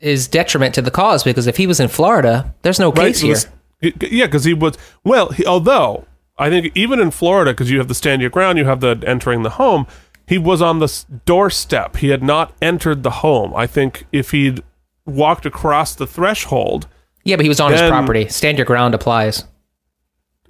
is 0.00 0.26
detriment 0.26 0.74
to 0.74 0.82
the 0.82 0.90
cause 0.90 1.22
because 1.22 1.46
if 1.46 1.58
he 1.58 1.66
was 1.66 1.80
in 1.80 1.88
Florida, 1.88 2.54
there's 2.62 2.80
no 2.80 2.90
case 2.90 3.20
so 3.20 3.26
here. 3.26 3.92
Yeah, 4.00 4.26
because 4.26 4.44
he 4.44 4.54
was 4.54 4.78
well. 5.04 5.28
He, 5.28 5.44
although 5.44 6.06
I 6.38 6.48
think 6.48 6.72
even 6.74 6.98
in 6.98 7.10
Florida, 7.10 7.52
because 7.52 7.70
you 7.70 7.78
have 7.78 7.88
the 7.88 7.94
stand 7.94 8.22
your 8.22 8.30
ground, 8.30 8.56
you 8.56 8.64
have 8.64 8.80
the 8.80 9.02
entering 9.06 9.42
the 9.42 9.50
home. 9.50 9.86
He 10.30 10.38
was 10.38 10.62
on 10.62 10.78
the 10.78 11.04
doorstep. 11.26 11.96
He 11.96 12.10
had 12.10 12.22
not 12.22 12.54
entered 12.62 13.02
the 13.02 13.10
home. 13.10 13.52
I 13.52 13.66
think 13.66 14.06
if 14.12 14.30
he'd 14.30 14.62
walked 15.04 15.44
across 15.44 15.96
the 15.96 16.06
threshold, 16.06 16.86
Yeah, 17.24 17.34
but 17.34 17.44
he 17.44 17.48
was 17.48 17.58
on 17.58 17.72
his 17.72 17.80
property. 17.80 18.28
Stand 18.28 18.56
your 18.56 18.64
ground 18.64 18.94
applies. 18.94 19.42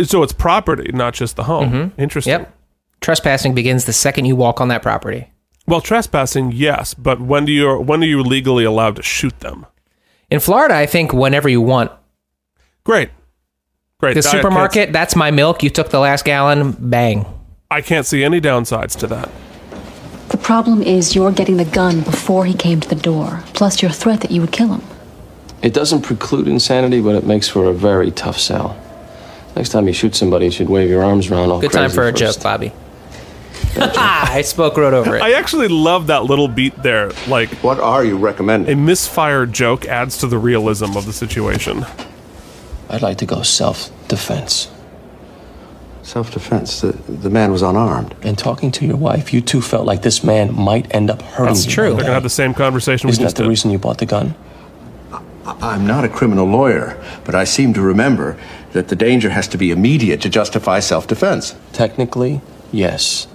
so 0.03 0.23
it's 0.23 0.35
property, 0.35 0.91
not 0.93 1.15
just 1.15 1.37
the 1.37 1.45
home. 1.45 1.73
Mm-hmm. 1.73 2.01
Interesting. 2.01 2.31
Yep. 2.41 2.55
Trespassing 3.01 3.55
begins 3.55 3.87
the 3.87 3.95
second 3.95 4.27
you 4.27 4.37
walk 4.37 4.61
on 4.61 4.69
that 4.69 4.83
property. 4.83 5.33
Well, 5.67 5.81
trespassing, 5.81 6.53
yes, 6.53 6.93
but 6.93 7.19
when 7.19 7.47
do 7.47 7.53
you 7.53 7.79
when 7.81 8.03
are 8.03 8.07
you 8.07 8.23
legally 8.23 8.65
allowed 8.65 8.97
to 8.97 9.03
shoot 9.03 9.41
them? 9.41 9.65
In 10.31 10.41
Florida, 10.41 10.75
I 10.77 10.85
think 10.85 11.15
whenever 11.15 11.49
you 11.49 11.63
want. 11.63 11.91
Great, 12.85 13.09
great. 13.99 14.13
The 14.13 14.29
I 14.29 14.31
supermarket, 14.31 14.93
that's 14.93 15.17
my 15.17 15.31
milk. 15.31 15.63
You 15.63 15.71
took 15.71 15.89
the 15.89 16.01
last 16.01 16.27
gallon, 16.27 16.73
bang. 16.73 17.25
I 17.71 17.81
can't 17.81 18.05
see 18.05 18.23
any 18.23 18.43
downsides 18.43 18.95
to 18.99 19.07
that. 19.07 19.31
The 20.41 20.47
problem 20.47 20.83
is 20.83 21.15
you're 21.15 21.33
getting 21.33 21.59
the 21.59 21.67
gun 21.67 22.01
before 22.01 22.47
he 22.47 22.55
came 22.55 22.81
to 22.81 22.89
the 22.89 22.95
door, 22.97 23.45
plus 23.53 23.83
your 23.83 23.91
threat 23.91 24.23
that 24.23 24.31
you 24.31 24.41
would 24.41 24.53
kill 24.53 24.69
him. 24.69 24.83
It 25.63 25.75
doesn't 25.75 26.01
preclude 26.01 26.49
insanity, 26.49 27.03
but 27.03 27.15
it 27.15 27.25
makes 27.27 27.47
for 27.47 27.67
a 27.67 27.75
very 27.75 28.11
tough 28.11 28.39
sell. 28.39 28.75
Next 29.55 29.69
time 29.69 29.87
you 29.87 29.93
shoot 29.93 30.15
somebody, 30.15 30.47
you 30.47 30.51
should 30.51 30.71
wave 30.71 30.89
your 30.89 31.05
arms 31.05 31.31
around 31.31 31.51
all 31.51 31.61
Good 31.61 31.73
time 31.73 31.91
crazy 31.91 31.95
for 31.95 32.09
a 32.09 32.13
first. 32.13 32.39
joke, 32.39 32.43
Bobby. 32.43 32.73
I 33.77 34.41
spoke 34.41 34.79
right 34.79 34.95
over 34.95 35.17
it. 35.17 35.23
I 35.23 35.33
actually 35.33 35.69
love 35.69 36.07
that 36.07 36.25
little 36.25 36.49
beat 36.49 36.75
there. 36.83 37.11
Like, 37.29 37.51
what 37.63 37.79
are 37.79 38.03
you 38.03 38.17
recommending? 38.17 38.73
A 38.73 38.77
misfire 38.77 39.45
joke 39.45 39.85
adds 39.85 40.17
to 40.19 40.27
the 40.27 40.39
realism 40.39 40.97
of 40.97 41.05
the 41.05 41.13
situation. 41.13 41.85
I'd 42.89 43.03
like 43.03 43.19
to 43.19 43.27
go 43.27 43.43
self-defense. 46.03 46.73
Self-defense. 46.73 47.07
The, 47.07 47.13
the 47.13 47.31
man 47.31 47.53
was 47.53 47.63
unarmed. 47.63 48.15
And 48.23 48.37
talking 48.39 48.71
to 48.73 48.87
your 48.87 48.97
wife, 48.97 49.33
you 49.33 49.41
two 49.41 49.61
felt 49.61 49.87
like 49.87 50.03
this 50.03 50.23
man 50.25 50.55
might 50.55 50.93
end 50.95 51.11
up 51.11 51.23
hurting 51.23 51.55
That's 51.55 51.67
you. 51.67 51.73
true. 51.73 51.91
They're 51.95 52.03
gonna 52.03 52.15
have 52.15 52.23
the 52.23 52.31
same 52.31 52.55
conversation 52.55 53.07
we 53.09 53.13
Isn't 53.13 53.23
just 53.25 53.37
that 53.37 53.43
the 53.43 53.47
did. 53.47 53.51
reason 53.51 53.71
you 53.71 53.79
bought 53.79 53.99
the 53.99 54.07
gun? 54.07 54.35
I'm 55.63 55.87
not 55.87 56.05
a 56.05 56.09
criminal 56.09 56.47
lawyer, 56.47 57.03
but 57.25 57.35
I 57.35 57.45
seem 57.45 57.75
to 57.75 57.81
remember 57.81 58.39
that 58.73 58.89
the 58.89 58.97
danger 58.97 59.31
has 59.31 59.49
to 59.49 59.59
be 59.59 59.71
immediate 59.71 60.21
to 60.23 60.29
justify 60.29 60.79
self-defense. 60.81 61.55
Technically, 61.73 62.41
yes. 62.71 63.27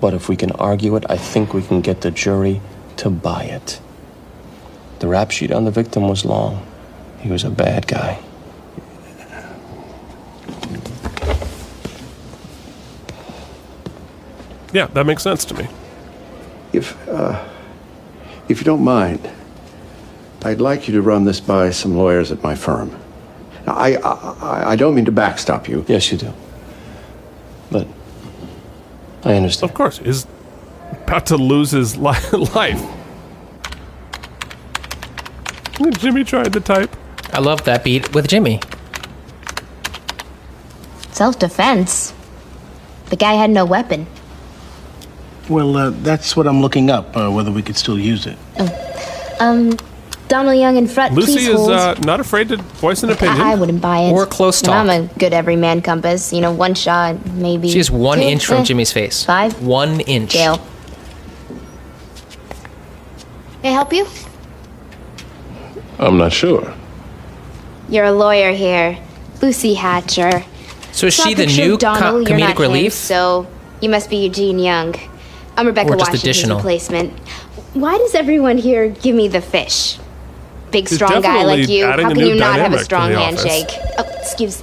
But 0.00 0.14
if 0.14 0.28
we 0.28 0.36
can 0.36 0.50
argue 0.52 0.96
it, 0.96 1.04
I 1.08 1.16
think 1.16 1.54
we 1.54 1.62
can 1.62 1.80
get 1.80 2.00
the 2.00 2.10
jury 2.10 2.60
to 2.96 3.08
buy 3.08 3.44
it. 3.44 3.80
The 4.98 5.06
rap 5.06 5.30
sheet 5.30 5.52
on 5.52 5.64
the 5.64 5.70
victim 5.70 6.08
was 6.08 6.24
long. 6.24 6.66
He 7.20 7.30
was 7.30 7.44
a 7.44 7.50
bad 7.50 7.86
guy. 7.86 8.18
Yeah, 14.72 14.86
that 14.88 15.04
makes 15.06 15.22
sense 15.22 15.44
to 15.46 15.54
me. 15.54 15.68
If, 16.72 16.96
uh, 17.08 17.42
if 18.48 18.58
you 18.58 18.64
don't 18.64 18.82
mind, 18.82 19.30
I'd 20.44 20.60
like 20.60 20.88
you 20.88 20.94
to 20.94 21.02
run 21.02 21.24
this 21.24 21.40
by 21.40 21.70
some 21.70 21.96
lawyers 21.96 22.32
at 22.32 22.42
my 22.42 22.54
firm. 22.54 22.98
I, 23.66 23.96
I, 23.96 24.70
I 24.72 24.76
don't 24.76 24.94
mean 24.94 25.04
to 25.04 25.12
backstop 25.12 25.68
you. 25.68 25.84
Yes, 25.86 26.10
you 26.10 26.18
do. 26.18 26.32
But 27.70 27.86
I 29.24 29.34
understand. 29.34 29.70
Of 29.70 29.76
course, 29.76 29.98
he's 29.98 30.26
about 31.04 31.26
to 31.26 31.36
lose 31.36 31.70
his 31.70 31.96
li- 31.96 32.16
life. 32.54 32.82
Jimmy 35.98 36.24
tried 36.24 36.52
to 36.52 36.60
type. 36.60 36.94
I 37.32 37.40
love 37.40 37.64
that 37.64 37.84
beat 37.84 38.14
with 38.14 38.28
Jimmy. 38.28 38.60
Self 41.12 41.38
defense. 41.38 42.12
The 43.06 43.16
guy 43.16 43.34
had 43.34 43.50
no 43.50 43.64
weapon. 43.64 44.06
Well, 45.52 45.76
uh, 45.76 45.90
that's 45.90 46.34
what 46.34 46.46
I'm 46.46 46.62
looking 46.62 46.90
up, 46.90 47.14
uh, 47.14 47.30
whether 47.30 47.50
we 47.52 47.62
could 47.62 47.76
still 47.76 47.98
use 47.98 48.26
it. 48.26 48.38
Um, 49.38 49.76
Donald 50.28 50.58
Young 50.58 50.76
in 50.78 50.86
front, 50.88 51.12
Lucy 51.12 51.32
please 51.32 51.48
is 51.48 51.56
hold. 51.56 51.72
uh, 51.72 51.94
not 52.06 52.20
afraid 52.20 52.48
to 52.48 52.56
voice 52.56 53.02
an 53.02 53.10
opinion. 53.10 53.38
I, 53.38 53.52
I 53.52 53.54
wouldn't 53.54 53.82
buy 53.82 53.98
it. 54.00 54.12
Or 54.12 54.24
close 54.24 54.62
And 54.62 54.70
I'm 54.72 54.88
a 54.88 55.06
good 55.18 55.34
everyman 55.34 55.82
compass. 55.82 56.32
You 56.32 56.40
know, 56.40 56.52
one 56.52 56.74
shot, 56.74 57.26
maybe. 57.32 57.68
She's 57.68 57.90
one 57.90 58.18
two, 58.18 58.24
inch 58.24 58.46
from 58.46 58.58
eh, 58.58 58.64
Jimmy's 58.64 58.92
face. 58.92 59.24
Five. 59.24 59.62
One 59.62 60.00
inch. 60.00 60.30
Jail. 60.30 60.56
May 63.62 63.68
I 63.68 63.72
help 63.72 63.92
you? 63.92 64.06
I'm 65.98 66.16
not 66.16 66.32
sure. 66.32 66.72
You're 67.90 68.06
a 68.06 68.12
lawyer 68.12 68.52
here, 68.52 68.98
Lucy 69.42 69.74
Hatcher. 69.74 70.44
So 70.92 71.08
is 71.08 71.14
she 71.14 71.34
the 71.34 71.44
new 71.44 71.74
of 71.74 71.80
co- 71.80 71.94
Donald. 71.94 72.28
You're 72.28 72.38
comedic 72.38 72.40
not 72.40 72.56
him, 72.56 72.62
relief? 72.62 72.94
so 72.94 73.46
you 73.82 73.90
must 73.90 74.08
be 74.08 74.16
Eugene 74.16 74.58
Young. 74.58 74.94
I'm 75.56 75.66
Rebecca 75.66 75.90
Or 75.90 75.96
just 75.96 76.10
Washington's 76.10 76.22
additional? 76.22 76.56
replacement. 76.58 77.12
Why 77.74 77.96
does 77.98 78.14
everyone 78.14 78.58
here 78.58 78.88
give 78.88 79.14
me 79.14 79.28
the 79.28 79.40
fish? 79.40 79.98
Big 80.70 80.88
She's 80.88 80.96
strong 80.96 81.20
guy 81.20 81.42
like 81.44 81.68
you. 81.68 81.86
How 81.86 81.96
can 81.96 82.18
you 82.18 82.34
not 82.34 82.58
have 82.58 82.72
a 82.72 82.82
strong 82.82 83.10
handshake? 83.12 83.68
Oh, 83.98 84.04
excuse. 84.20 84.62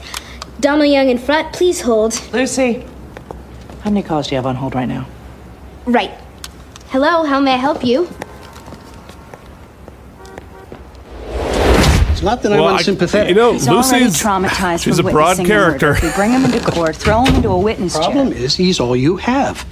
Donnell 0.60 0.86
Young 0.86 1.10
in 1.10 1.18
front, 1.18 1.54
please 1.54 1.82
hold. 1.82 2.20
Lucy, 2.34 2.86
how 3.82 3.92
many 3.92 4.02
calls 4.04 4.28
do 4.28 4.32
you 4.32 4.38
have 4.38 4.46
on 4.46 4.56
hold 4.56 4.76
right 4.76 4.88
now? 4.88 5.08
Right. 5.86 6.12
Hello, 6.90 7.24
how 7.24 7.40
may 7.40 7.54
I 7.54 7.58
help 7.58 7.84
you? 7.86 8.10
It's 12.12 12.22
not 12.24 12.42
that 12.42 12.52
Well, 12.52 12.68
I'm 12.68 12.76
I- 12.76 12.78
unsympathetic. 12.80 13.30
you 13.30 13.36
know, 13.36 13.54
He's 13.54 13.68
already 13.68 14.04
Lucy's 14.06 14.22
traumatized 14.22 14.84
she's 14.84 14.98
from 14.98 15.08
a 15.08 15.12
broad 15.12 15.38
witnessing 15.38 15.48
murder. 15.56 15.78
character. 15.80 15.92
If 16.08 16.12
we 16.12 16.18
bring 16.18 16.32
him 16.32 16.44
into 16.46 16.60
court, 16.60 16.96
throw 16.96 17.24
him 17.24 17.36
into 17.36 17.50
a 17.50 17.58
witness 17.58 17.96
problem 17.96 18.34
chair. 18.34 18.42
is 18.42 18.56
he's 18.56 18.80
all 18.80 18.96
you 18.96 19.18
have. 19.18 19.66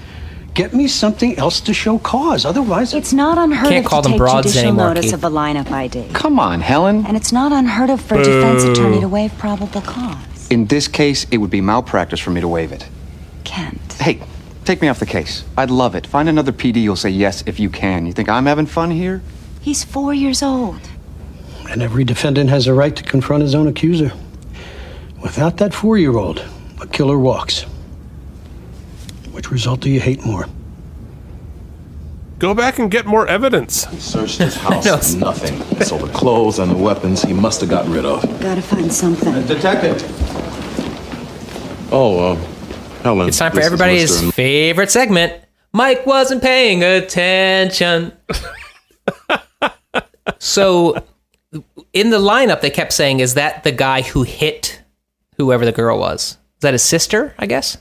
Get 0.53 0.73
me 0.73 0.87
something 0.87 1.37
else 1.37 1.59
to 1.61 1.73
show 1.73 1.99
cause. 1.99 2.43
Otherwise, 2.45 2.93
It's 2.93 3.13
not 3.13 3.37
unheard 3.37 3.69
Can't 3.69 3.85
of 3.85 3.89
call 3.91 4.01
to 4.01 4.09
them 4.09 4.13
take 4.13 4.19
broads 4.19 4.47
judicial 4.47 4.69
anymore, 4.69 4.87
notice 4.87 5.05
Keith. 5.05 5.13
of 5.13 5.23
a 5.23 5.29
lineup 5.29 5.69
ID. 5.71 6.07
Come 6.13 6.39
on, 6.39 6.61
Helen. 6.61 7.05
And 7.05 7.15
it's 7.15 7.31
not 7.31 7.51
unheard 7.51 7.89
of 7.91 8.01
for 8.01 8.15
a 8.15 8.23
defense 8.23 8.63
attorney 8.63 8.99
to 9.01 9.07
waive 9.07 9.37
probable 9.37 9.81
cause. 9.81 10.49
In 10.49 10.65
this 10.65 10.87
case, 10.87 11.25
it 11.29 11.37
would 11.37 11.51
be 11.51 11.61
malpractice 11.61 12.19
for 12.19 12.31
me 12.31 12.41
to 12.41 12.47
waive 12.47 12.71
it. 12.71 12.87
Kent. 13.43 13.93
Hey, 13.99 14.19
take 14.65 14.81
me 14.81 14.87
off 14.87 14.97
the 14.99 15.05
case. 15.05 15.43
I'd 15.55 15.69
love 15.69 15.93
it. 15.93 16.07
Find 16.07 16.27
another 16.27 16.51
PD 16.51 16.85
who'll 16.85 16.95
say 16.95 17.09
yes 17.11 17.43
if 17.45 17.59
you 17.59 17.69
can. 17.69 18.05
You 18.07 18.13
think 18.13 18.27
I'm 18.27 18.45
having 18.47 18.65
fun 18.65 18.89
here? 18.91 19.21
He's 19.61 19.83
four 19.83 20.13
years 20.13 20.41
old. 20.41 20.79
and 21.69 21.81
every 21.83 22.03
defendant 22.05 22.49
has 22.49 22.65
a 22.65 22.73
right 22.73 22.95
to 22.95 23.03
confront 23.03 23.43
his 23.43 23.53
own 23.53 23.67
accuser. 23.67 24.11
Without 25.21 25.57
that 25.57 25.73
four-year-old, 25.73 26.41
a 26.79 26.87
killer 26.87 27.19
walks. 27.19 27.65
Which 29.37 29.51
result 29.51 29.81
do 29.81 29.91
you 29.91 29.99
hate 29.99 30.25
more? 30.25 30.47
Go 32.39 32.55
back 32.55 32.79
and 32.79 32.89
get 32.89 33.05
more 33.05 33.27
evidence. 33.27 33.85
Searched 34.03 34.39
his 34.39 34.55
house, 34.55 35.13
nothing. 35.13 35.61
So 35.83 35.99
the 35.99 36.11
clothes 36.11 36.57
and 36.57 36.71
the 36.71 36.75
weapons 36.75 37.21
he 37.21 37.33
must 37.33 37.61
have 37.61 37.69
gotten 37.69 37.91
rid 37.91 38.03
of. 38.03 38.23
Gotta 38.41 38.63
find 38.63 38.91
something. 38.91 39.45
Detective. 39.45 40.01
Oh, 41.93 42.31
uh, 42.31 42.35
Helen. 43.03 43.27
It's 43.27 43.37
time 43.37 43.51
for 43.51 43.61
everybody's 43.61 44.33
favorite 44.33 44.89
segment. 44.89 45.33
Mike 45.71 46.07
wasn't 46.07 46.41
paying 46.41 46.83
attention. 46.83 48.13
so, 50.39 50.95
in 51.93 52.09
the 52.09 52.17
lineup, 52.17 52.61
they 52.61 52.71
kept 52.71 52.91
saying, 52.91 53.19
"Is 53.19 53.35
that 53.35 53.63
the 53.63 53.71
guy 53.71 54.01
who 54.01 54.23
hit 54.23 54.81
whoever 55.35 55.63
the 55.63 55.71
girl 55.71 55.99
was? 55.99 56.39
Is 56.55 56.61
that 56.61 56.73
his 56.73 56.81
sister? 56.81 57.35
I 57.37 57.45
guess." 57.45 57.77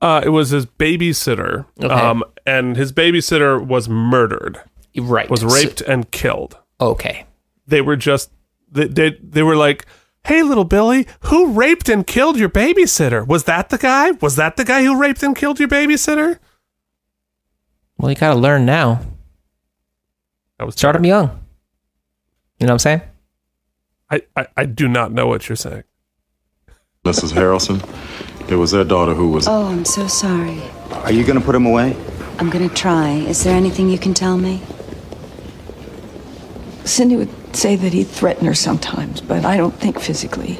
Uh, 0.00 0.20
it 0.24 0.28
was 0.28 0.50
his 0.50 0.66
babysitter, 0.66 1.64
Okay. 1.82 1.88
um, 1.92 2.22
and 2.46 2.76
his 2.76 2.92
babysitter 2.92 3.64
was 3.64 3.88
murdered. 3.88 4.60
Right, 4.96 5.28
was 5.30 5.40
So- 5.40 5.48
raped 5.48 5.80
and 5.80 6.10
killed. 6.10 6.58
Okay, 6.80 7.24
They 7.66 7.80
were 7.80 7.96
just 7.96 8.30
they, 8.70 8.86
they 8.86 9.10
they 9.22 9.42
were 9.42 9.56
like, 9.56 9.86
"Hey, 10.24 10.42
little 10.42 10.64
Billy, 10.64 11.06
who 11.20 11.52
raped 11.52 11.88
and 11.88 12.06
killed 12.06 12.36
your 12.38 12.48
babysitter? 12.50 13.26
Was 13.26 13.44
that 13.44 13.70
the 13.70 13.78
guy? 13.78 14.10
Was 14.12 14.36
that 14.36 14.56
the 14.56 14.64
guy 14.64 14.84
who 14.84 15.00
raped 15.00 15.22
and 15.22 15.34
killed 15.34 15.58
your 15.58 15.68
babysitter?" 15.68 16.38
well, 17.98 18.10
you 18.10 18.16
got 18.16 18.34
to 18.34 18.38
learn 18.38 18.66
now. 18.66 19.00
That 20.58 20.66
was 20.66 20.74
Start 20.74 20.94
them 20.94 21.04
young. 21.06 21.28
You 22.60 22.66
know 22.66 22.72
what 22.72 22.86
I'm 22.86 23.00
saying? 23.00 23.00
I, 24.10 24.22
I 24.36 24.46
I 24.58 24.64
do 24.66 24.86
not 24.88 25.12
know 25.12 25.26
what 25.26 25.48
you're 25.48 25.56
saying. 25.56 25.84
Mrs. 27.04 27.32
Harrelson. 27.32 27.80
It 28.48 28.54
was 28.56 28.70
their 28.70 28.84
daughter 28.84 29.14
who 29.14 29.28
was. 29.30 29.48
Oh, 29.48 29.66
I'm 29.66 29.84
so 29.84 30.06
sorry. 30.06 30.62
Are 30.92 31.12
you 31.12 31.24
gonna 31.24 31.40
put 31.40 31.54
him 31.54 31.66
away? 31.66 31.96
I'm 32.38 32.48
gonna 32.50 32.68
try. 32.68 33.10
Is 33.10 33.42
there 33.42 33.56
anything 33.56 33.88
you 33.90 33.98
can 33.98 34.14
tell 34.14 34.36
me? 34.38 34.62
Cindy 36.84 37.16
would 37.16 37.56
say 37.56 37.74
that 37.74 37.92
he'd 37.92 38.06
threaten 38.06 38.46
her 38.46 38.54
sometimes, 38.54 39.20
but 39.20 39.44
I 39.44 39.56
don't 39.56 39.74
think 39.74 39.98
physically. 39.98 40.58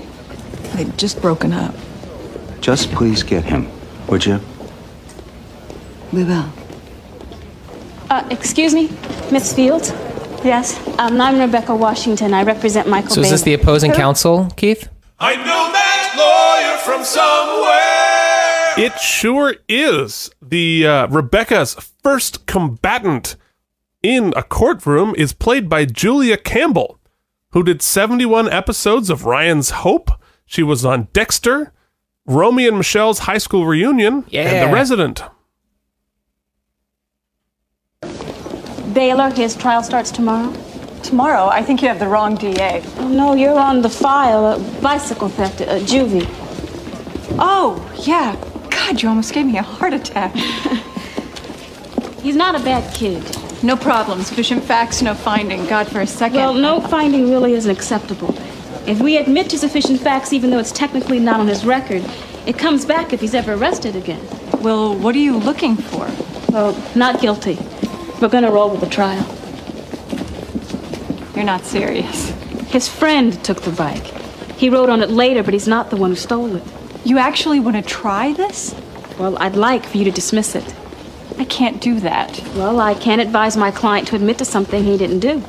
They'd 0.74 0.98
just 0.98 1.22
broken 1.22 1.52
up. 1.52 1.74
Just 2.60 2.90
please 2.90 3.22
get 3.22 3.44
him, 3.44 3.68
would 4.08 4.26
you? 4.26 4.40
We 6.12 6.24
will. 6.24 6.48
Uh, 8.10 8.26
excuse 8.30 8.74
me, 8.74 8.90
Miss 9.30 9.52
Fields? 9.52 9.90
Yes? 10.44 10.78
Um, 10.98 11.20
I'm 11.20 11.38
Rebecca 11.38 11.74
Washington. 11.74 12.34
I 12.34 12.42
represent 12.42 12.88
Michael 12.88 13.10
So, 13.10 13.20
is 13.20 13.30
this 13.30 13.42
the 13.42 13.54
opposing 13.54 13.92
counsel, 13.92 14.48
Keith? 14.56 14.88
I 15.18 15.36
know 15.36 15.42
that 15.44 15.85
lawyer 16.16 16.76
from 16.78 17.04
somewhere. 17.04 18.74
It 18.76 18.98
sure 18.98 19.54
is. 19.68 20.30
The 20.42 20.86
uh, 20.86 21.06
Rebecca's 21.08 21.74
first 22.02 22.46
combatant 22.46 23.36
in 24.02 24.32
a 24.36 24.42
courtroom 24.42 25.14
is 25.16 25.32
played 25.32 25.68
by 25.68 25.84
Julia 25.84 26.36
Campbell, 26.36 26.98
who 27.50 27.62
did 27.62 27.82
71 27.82 28.50
episodes 28.50 29.10
of 29.10 29.24
Ryan's 29.24 29.70
Hope. 29.70 30.10
She 30.44 30.62
was 30.62 30.84
on 30.84 31.08
Dexter, 31.12 31.72
Romy 32.26 32.66
and 32.68 32.76
Michele's 32.76 33.20
high 33.20 33.38
school 33.38 33.66
reunion, 33.66 34.24
and 34.32 34.68
The 34.68 34.72
Resident. 34.72 35.22
Baylor, 38.92 39.30
his 39.30 39.56
trial 39.56 39.82
starts 39.82 40.10
tomorrow. 40.10 40.52
Tomorrow? 41.06 41.46
I 41.46 41.62
think 41.62 41.82
you 41.82 41.88
have 41.88 42.00
the 42.00 42.08
wrong 42.08 42.34
DA. 42.34 42.82
Oh, 42.96 43.06
no, 43.06 43.34
you're 43.34 43.56
on 43.56 43.80
the 43.80 43.88
file. 43.88 44.44
Uh, 44.44 44.80
bicycle 44.80 45.28
theft, 45.28 45.60
uh, 45.60 45.78
juvie. 45.78 46.26
Oh, 47.38 47.78
yeah. 48.04 48.34
God, 48.70 49.00
you 49.00 49.08
almost 49.08 49.32
gave 49.32 49.46
me 49.46 49.56
a 49.56 49.62
heart 49.62 49.92
attack. 49.92 50.34
He's 52.22 52.34
not 52.34 52.56
a 52.56 52.64
bad 52.64 52.92
kid. 52.92 53.22
No 53.62 53.76
problem. 53.76 54.20
Sufficient 54.22 54.64
facts, 54.64 55.00
no 55.00 55.14
finding. 55.14 55.64
God, 55.66 55.86
for 55.86 56.00
a 56.00 56.06
second. 56.08 56.38
Well, 56.38 56.54
no 56.54 56.80
finding 56.80 57.30
really 57.30 57.52
isn't 57.52 57.70
acceptable. 57.70 58.34
If 58.84 59.00
we 59.00 59.16
admit 59.16 59.48
to 59.50 59.58
sufficient 59.58 60.00
facts, 60.00 60.32
even 60.32 60.50
though 60.50 60.58
it's 60.58 60.72
technically 60.72 61.20
not 61.20 61.38
on 61.38 61.46
his 61.46 61.64
record, 61.64 62.04
it 62.46 62.58
comes 62.58 62.84
back 62.84 63.12
if 63.12 63.20
he's 63.20 63.34
ever 63.34 63.52
arrested 63.52 63.94
again. 63.94 64.26
Well, 64.60 64.96
what 64.96 65.14
are 65.14 65.20
you 65.20 65.36
looking 65.36 65.76
for? 65.76 66.10
Well, 66.52 66.76
not 66.96 67.20
guilty. 67.20 67.58
We're 68.20 68.28
gonna 68.28 68.50
roll 68.50 68.70
with 68.70 68.80
the 68.80 68.88
trial. 68.88 69.24
You're 71.36 71.44
not 71.44 71.66
serious. 71.66 72.30
His 72.70 72.88
friend 72.88 73.44
took 73.44 73.60
the 73.60 73.70
bike. 73.70 74.06
He 74.56 74.70
rode 74.70 74.88
on 74.88 75.02
it 75.02 75.10
later, 75.10 75.42
but 75.42 75.52
he's 75.52 75.68
not 75.68 75.90
the 75.90 75.96
one 75.96 76.10
who 76.10 76.16
stole 76.16 76.56
it. 76.56 76.62
You 77.04 77.18
actually 77.18 77.60
want 77.60 77.76
to 77.76 77.82
try 77.82 78.32
this? 78.32 78.74
Well, 79.18 79.36
I'd 79.38 79.54
like 79.54 79.84
for 79.84 79.98
you 79.98 80.04
to 80.04 80.10
dismiss 80.10 80.54
it. 80.54 80.74
I 81.38 81.44
can't 81.44 81.78
do 81.80 82.00
that. 82.00 82.42
Well, 82.56 82.80
I 82.80 82.94
can't 82.94 83.20
advise 83.20 83.54
my 83.54 83.70
client 83.70 84.08
to 84.08 84.16
admit 84.16 84.38
to 84.38 84.46
something 84.46 84.82
he 84.82 84.96
didn't 84.96 85.20
do. 85.20 85.42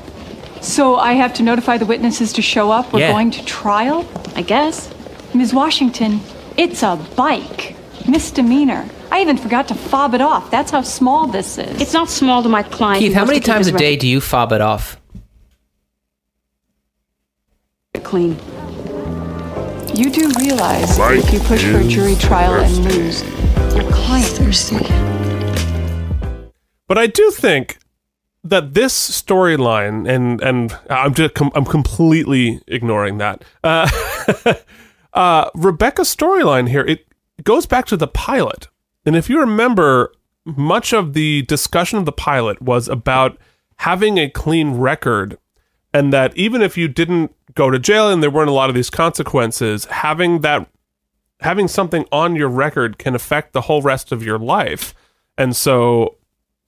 So 0.59 0.97
I 0.97 1.13
have 1.13 1.33
to 1.35 1.43
notify 1.43 1.77
the 1.77 1.85
witnesses 1.85 2.33
to 2.33 2.41
show 2.41 2.69
up? 2.69 2.91
We're 2.91 2.99
Yeah. 2.99 3.11
going 3.13 3.31
to 3.31 3.45
trial? 3.45 4.05
I 4.35 4.41
guess. 4.41 4.89
Ms. 5.33 5.53
Washington, 5.53 6.19
it's 6.57 6.83
a 6.83 6.99
bike. 7.15 7.77
Misdemeanor. 8.05 8.85
I 9.09 9.21
even 9.21 9.37
forgot 9.37 9.69
to 9.69 9.75
fob 9.75 10.13
it 10.15 10.21
off. 10.21 10.51
That's 10.51 10.71
how 10.71 10.81
small 10.81 11.27
this 11.27 11.57
is. 11.57 11.79
It's 11.81 11.93
not 11.93 12.09
small 12.09 12.43
to 12.43 12.49
my 12.49 12.63
client. 12.63 12.99
Keith, 12.99 13.13
how 13.13 13.23
many 13.23 13.39
times 13.39 13.67
a 13.67 13.71
his 13.71 13.79
day 13.79 13.95
do 13.95 14.05
you 14.05 14.19
fob 14.19 14.51
it 14.51 14.59
off? 14.59 14.97
record 17.96 17.96
clean? 18.07 18.31
You 19.93 20.09
do 20.09 20.31
realize 20.39 20.97
that 20.97 21.17
if 21.17 21.33
you 21.33 21.39
push 21.41 21.63
for 21.65 21.79
a 21.79 21.83
jury 21.83 22.15
trial 22.15 22.53
and 22.53 22.77
lose, 22.85 23.21
your 23.75 23.91
client 23.91 24.27
thirsty. 24.27 24.77
But 26.87 26.97
I 26.97 27.07
do 27.07 27.31
think 27.31 27.79
that 28.45 28.73
this 28.73 28.93
storyline 29.21 30.07
and 30.09 30.41
and 30.41 30.77
I'm 30.89 31.13
just 31.13 31.33
com- 31.33 31.51
I'm 31.53 31.65
completely 31.65 32.61
ignoring 32.67 33.17
that. 33.17 33.43
Uh, 33.61 33.89
uh, 35.13 35.49
Rebecca's 35.53 36.15
storyline 36.15 36.69
here 36.69 36.85
it 36.85 37.05
goes 37.43 37.65
back 37.65 37.85
to 37.87 37.97
the 37.97 38.07
pilot, 38.07 38.69
and 39.05 39.17
if 39.17 39.29
you 39.29 39.39
remember, 39.39 40.13
much 40.45 40.93
of 40.93 41.13
the 41.13 41.41
discussion 41.43 41.99
of 41.99 42.05
the 42.05 42.13
pilot 42.13 42.61
was 42.61 42.87
about 42.87 43.37
having 43.79 44.17
a 44.17 44.29
clean 44.29 44.75
record, 44.75 45.37
and 45.97 46.13
that 46.13 46.37
even 46.37 46.61
if 46.61 46.77
you 46.77 46.87
didn't 46.87 47.33
go 47.55 47.71
to 47.71 47.79
jail 47.79 48.11
and 48.11 48.21
there 48.21 48.29
weren't 48.29 48.49
a 48.49 48.53
lot 48.53 48.69
of 48.69 48.75
these 48.75 48.91
consequences, 48.91 49.85
having 49.85 50.41
that 50.41 50.69
having 51.39 51.67
something 51.67 52.05
on 52.11 52.35
your 52.35 52.49
record 52.49 52.99
can 52.99 53.15
affect 53.15 53.53
the 53.53 53.61
whole 53.61 53.81
rest 53.81 54.11
of 54.11 54.23
your 54.23 54.37
life. 54.37 54.93
And 55.39 55.55
so 55.55 56.15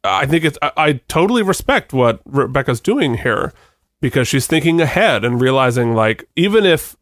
I 0.04 0.26
think 0.26 0.44
it's, 0.44 0.58
I, 0.64 0.72
I 0.78 0.94
totally 1.08 1.44
respect 1.44 1.94
what 1.94 2.22
Rebecca's 2.26 2.82
doing 2.82 3.18
here 3.18 3.54
because 4.02 4.28
she's 4.28 4.48
thinking 4.48 4.82
ahead 4.82 5.24
and 5.24 5.42
realizing, 5.42 5.94
like, 5.94 6.28
even 6.36 6.66
if 6.66 6.96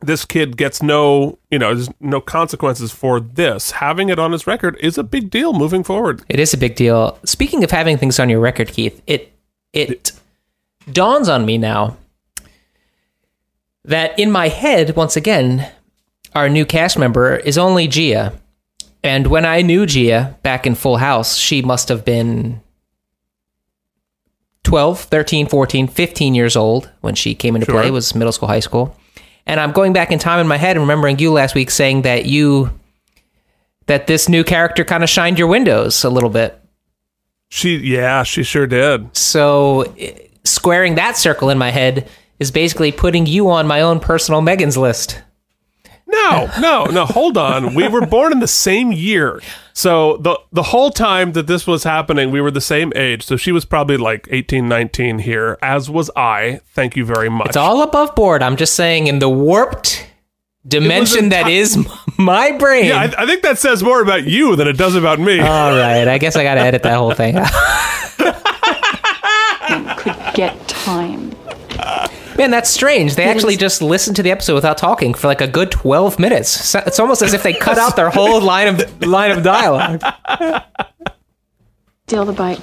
this 0.00 0.24
kid 0.24 0.56
gets 0.56 0.82
no, 0.82 1.38
you 1.50 1.58
know, 1.58 1.74
there's 1.74 1.90
no 2.00 2.20
consequences 2.20 2.92
for 2.92 3.18
this, 3.20 3.72
having 3.72 4.08
it 4.08 4.18
on 4.18 4.32
his 4.32 4.46
record 4.46 4.76
is 4.80 4.96
a 4.96 5.04
big 5.04 5.30
deal 5.30 5.52
moving 5.52 5.82
forward. 5.82 6.22
It 6.28 6.40
is 6.40 6.54
a 6.54 6.58
big 6.58 6.76
deal. 6.76 7.18
Speaking 7.24 7.64
of 7.64 7.70
having 7.70 7.98
things 7.98 8.18
on 8.18 8.28
your 8.28 8.40
record, 8.40 8.68
Keith, 8.68 9.00
it 9.06 9.32
it 9.72 10.12
dawns 10.90 11.28
on 11.28 11.44
me 11.46 11.58
now 11.58 11.96
that 13.84 14.18
in 14.18 14.30
my 14.30 14.48
head, 14.48 14.96
once 14.96 15.16
again, 15.16 15.70
our 16.34 16.48
new 16.48 16.64
cast 16.66 16.98
member 16.98 17.36
is 17.36 17.56
only 17.56 17.86
Gia. 17.88 18.32
And 19.02 19.28
when 19.28 19.44
I 19.44 19.62
knew 19.62 19.86
Gia 19.86 20.36
back 20.42 20.66
in 20.66 20.74
Full 20.74 20.96
House, 20.96 21.36
she 21.36 21.62
must 21.62 21.88
have 21.88 22.04
been 22.04 22.60
12, 24.64 25.00
13, 25.02 25.46
14, 25.46 25.86
15 25.86 26.34
years 26.34 26.56
old 26.56 26.90
when 27.00 27.14
she 27.14 27.34
came 27.34 27.54
into 27.54 27.66
Sure. 27.66 27.80
play, 27.80 27.90
was 27.90 28.14
middle 28.14 28.32
school, 28.32 28.48
high 28.48 28.60
school. 28.60 28.96
And 29.46 29.60
I'm 29.60 29.70
going 29.70 29.92
back 29.92 30.10
in 30.10 30.18
time 30.18 30.40
in 30.40 30.48
my 30.48 30.56
head 30.56 30.76
and 30.76 30.80
remembering 30.80 31.20
you 31.20 31.30
last 31.32 31.54
week 31.54 31.70
saying 31.70 32.02
that 32.02 32.26
you 32.26 32.70
that 33.86 34.08
this 34.08 34.28
new 34.28 34.42
character 34.42 34.82
kind 34.84 35.04
of 35.04 35.08
shined 35.08 35.38
your 35.38 35.46
windows 35.46 36.02
a 36.02 36.10
little 36.10 36.28
bit. 36.30 36.60
She, 37.48 37.76
yeah, 37.76 38.24
she 38.24 38.42
sure 38.42 38.66
did. 38.66 39.16
So 39.16 39.94
squaring 40.46 40.94
that 40.94 41.16
circle 41.16 41.50
in 41.50 41.58
my 41.58 41.70
head 41.70 42.08
is 42.38 42.50
basically 42.50 42.92
putting 42.92 43.26
you 43.26 43.50
on 43.50 43.66
my 43.66 43.80
own 43.80 44.00
personal 44.00 44.40
Megan's 44.40 44.76
list. 44.76 45.22
No, 46.08 46.48
no, 46.60 46.84
no. 46.84 47.04
Hold 47.04 47.36
on. 47.36 47.74
We 47.74 47.88
were 47.88 48.06
born 48.06 48.30
in 48.30 48.38
the 48.38 48.46
same 48.46 48.92
year, 48.92 49.42
so 49.72 50.18
the 50.18 50.38
the 50.52 50.62
whole 50.62 50.90
time 50.90 51.32
that 51.32 51.48
this 51.48 51.66
was 51.66 51.82
happening, 51.82 52.30
we 52.30 52.40
were 52.40 52.52
the 52.52 52.60
same 52.60 52.92
age. 52.94 53.24
So 53.24 53.36
she 53.36 53.50
was 53.50 53.64
probably 53.64 53.96
like 53.96 54.28
18, 54.30 54.68
19 54.68 55.18
here, 55.18 55.58
as 55.60 55.90
was 55.90 56.08
I. 56.14 56.60
Thank 56.74 56.96
you 56.96 57.04
very 57.04 57.28
much. 57.28 57.48
It's 57.48 57.56
all 57.56 57.82
above 57.82 58.14
board. 58.14 58.40
I'm 58.42 58.56
just 58.56 58.74
saying 58.76 59.08
in 59.08 59.18
the 59.18 59.28
warped 59.28 60.06
dimension 60.66 61.30
that 61.30 61.48
is 61.48 61.76
my 62.18 62.52
brain. 62.52 62.86
Yeah, 62.86 63.00
I, 63.18 63.22
I 63.24 63.26
think 63.26 63.42
that 63.42 63.58
says 63.58 63.82
more 63.82 64.00
about 64.00 64.24
you 64.24 64.54
than 64.54 64.68
it 64.68 64.76
does 64.78 64.94
about 64.94 65.18
me. 65.18 65.40
All 65.40 65.76
right, 65.76 66.06
I 66.06 66.18
guess 66.18 66.36
I 66.36 66.44
got 66.44 66.54
to 66.54 66.60
edit 66.60 66.84
that 66.84 66.96
whole 66.96 67.14
thing. 67.14 67.34
Get 70.36 70.68
time. 70.68 71.30
Man, 72.36 72.50
that's 72.50 72.68
strange. 72.68 73.14
They 73.16 73.24
actually 73.24 73.56
just 73.56 73.80
listened 73.80 74.16
to 74.16 74.22
the 74.22 74.30
episode 74.30 74.54
without 74.54 74.76
talking 74.76 75.14
for 75.14 75.26
like 75.28 75.40
a 75.40 75.46
good 75.48 75.70
12 75.70 76.18
minutes. 76.18 76.50
So- 76.50 76.82
It's 76.86 77.00
almost 77.00 77.22
as 77.22 77.32
if 77.32 77.42
they 77.42 77.54
cut 77.54 77.78
out 77.78 77.96
their 77.96 78.10
whole 78.10 78.40
line 78.52 78.68
of 78.68 79.06
line 79.06 79.30
of 79.30 79.42
dialogue. 79.42 80.02
Steal 82.06 82.26
the 82.26 82.32
bike. 82.34 82.60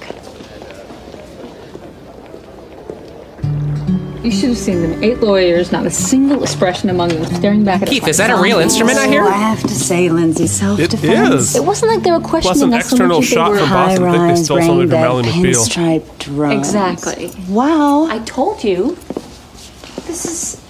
You 4.24 4.30
should 4.30 4.48
have 4.48 4.58
seen 4.58 4.80
them. 4.80 5.04
Eight 5.04 5.20
lawyers, 5.20 5.70
not 5.70 5.84
a 5.84 5.90
single 5.90 6.42
expression 6.42 6.88
among 6.88 7.10
them, 7.10 7.24
staring 7.26 7.62
back 7.62 7.82
at 7.82 7.88
Keith, 7.88 8.08
is 8.08 8.16
that 8.16 8.30
a 8.30 8.40
real 8.40 8.58
instrument 8.58 8.96
I 8.98 9.06
hear? 9.06 9.22
Oh, 9.22 9.28
I 9.28 9.32
have 9.32 9.60
to 9.60 9.68
say, 9.74 10.08
Lindsay, 10.08 10.46
self-defense. 10.46 11.34
is. 11.34 11.56
It 11.56 11.62
wasn't 11.64 11.92
like 11.92 12.02
they 12.02 12.10
were 12.10 12.20
questioning 12.20 12.56
Plus 12.58 12.62
an 12.62 12.72
us 12.74 12.88
so 12.88 12.94
external 12.94 13.18
much 13.18 13.24
as 13.24 13.30
they 13.30 13.34
shot 13.36 13.50
were 13.50 13.58
from 13.58 13.68
Boston. 13.68 14.04
I 14.04 14.10
think 14.10 14.12
they 14.12 14.18
High-rise, 14.18 14.44
stole 14.46 14.60
something 14.62 14.88
from 14.88 14.98
Ally 14.98 15.22
McBeal. 15.24 16.06
pinstripe. 16.24 16.58
Exactly. 16.58 17.32
Wow. 17.50 18.06
I 18.06 18.18
told 18.20 18.64
you. 18.64 18.96
This 20.06 20.24
is. 20.24 20.60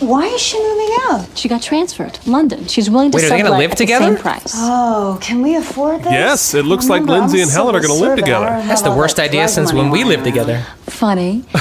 Why 0.00 0.26
is 0.26 0.40
she 0.42 0.58
moving 0.62 0.96
out? 1.04 1.26
She 1.38 1.48
got 1.48 1.62
transferred. 1.62 2.18
London. 2.26 2.66
She's 2.66 2.90
willing 2.90 3.12
to 3.12 3.16
Wait, 3.16 3.24
are 3.24 3.28
they 3.30 3.40
gonna 3.42 3.56
live 3.56 3.74
together? 3.76 4.06
same 4.14 4.16
price. 4.18 4.52
Oh, 4.56 5.18
can 5.22 5.40
we 5.40 5.54
afford 5.56 6.02
this? 6.02 6.12
Yes, 6.12 6.52
it 6.52 6.64
looks 6.66 6.88
like 6.90 7.04
Lindsay 7.04 7.38
I'm 7.38 7.44
and 7.44 7.50
Helen 7.50 7.74
are 7.76 7.80
gonna 7.80 7.94
live 7.94 8.18
together. 8.18 8.46
That's 8.66 8.82
the 8.82 8.90
worst 8.90 9.18
idea 9.18 9.48
since 9.48 9.72
when 9.72 9.90
we 9.90 10.04
lived 10.04 10.24
together. 10.24 10.66
Funny. 10.86 11.44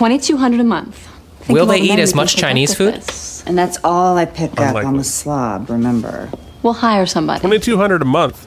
Twenty-two 0.00 0.38
hundred 0.38 0.60
a 0.60 0.64
month. 0.64 1.10
Think 1.40 1.58
Will 1.58 1.66
they 1.66 1.78
the 1.78 1.92
eat 1.92 1.98
as 1.98 2.14
much 2.14 2.30
could 2.30 2.36
pick 2.36 2.44
up 2.44 2.48
Chinese 2.48 2.74
food? 2.74 2.94
this. 2.94 3.44
And 3.44 3.58
that's 3.58 3.76
all 3.84 4.16
I 4.16 4.24
pick 4.24 4.52
up. 4.52 4.68
Unlikely. 4.68 4.88
I'm 4.88 4.98
a 4.98 5.04
slob, 5.04 5.68
remember? 5.68 6.30
We'll 6.62 6.72
hire 6.72 7.04
somebody. 7.04 7.40
Twenty 7.40 7.58
two 7.58 7.76
hundred 7.76 8.00
a 8.00 8.06
month. 8.06 8.46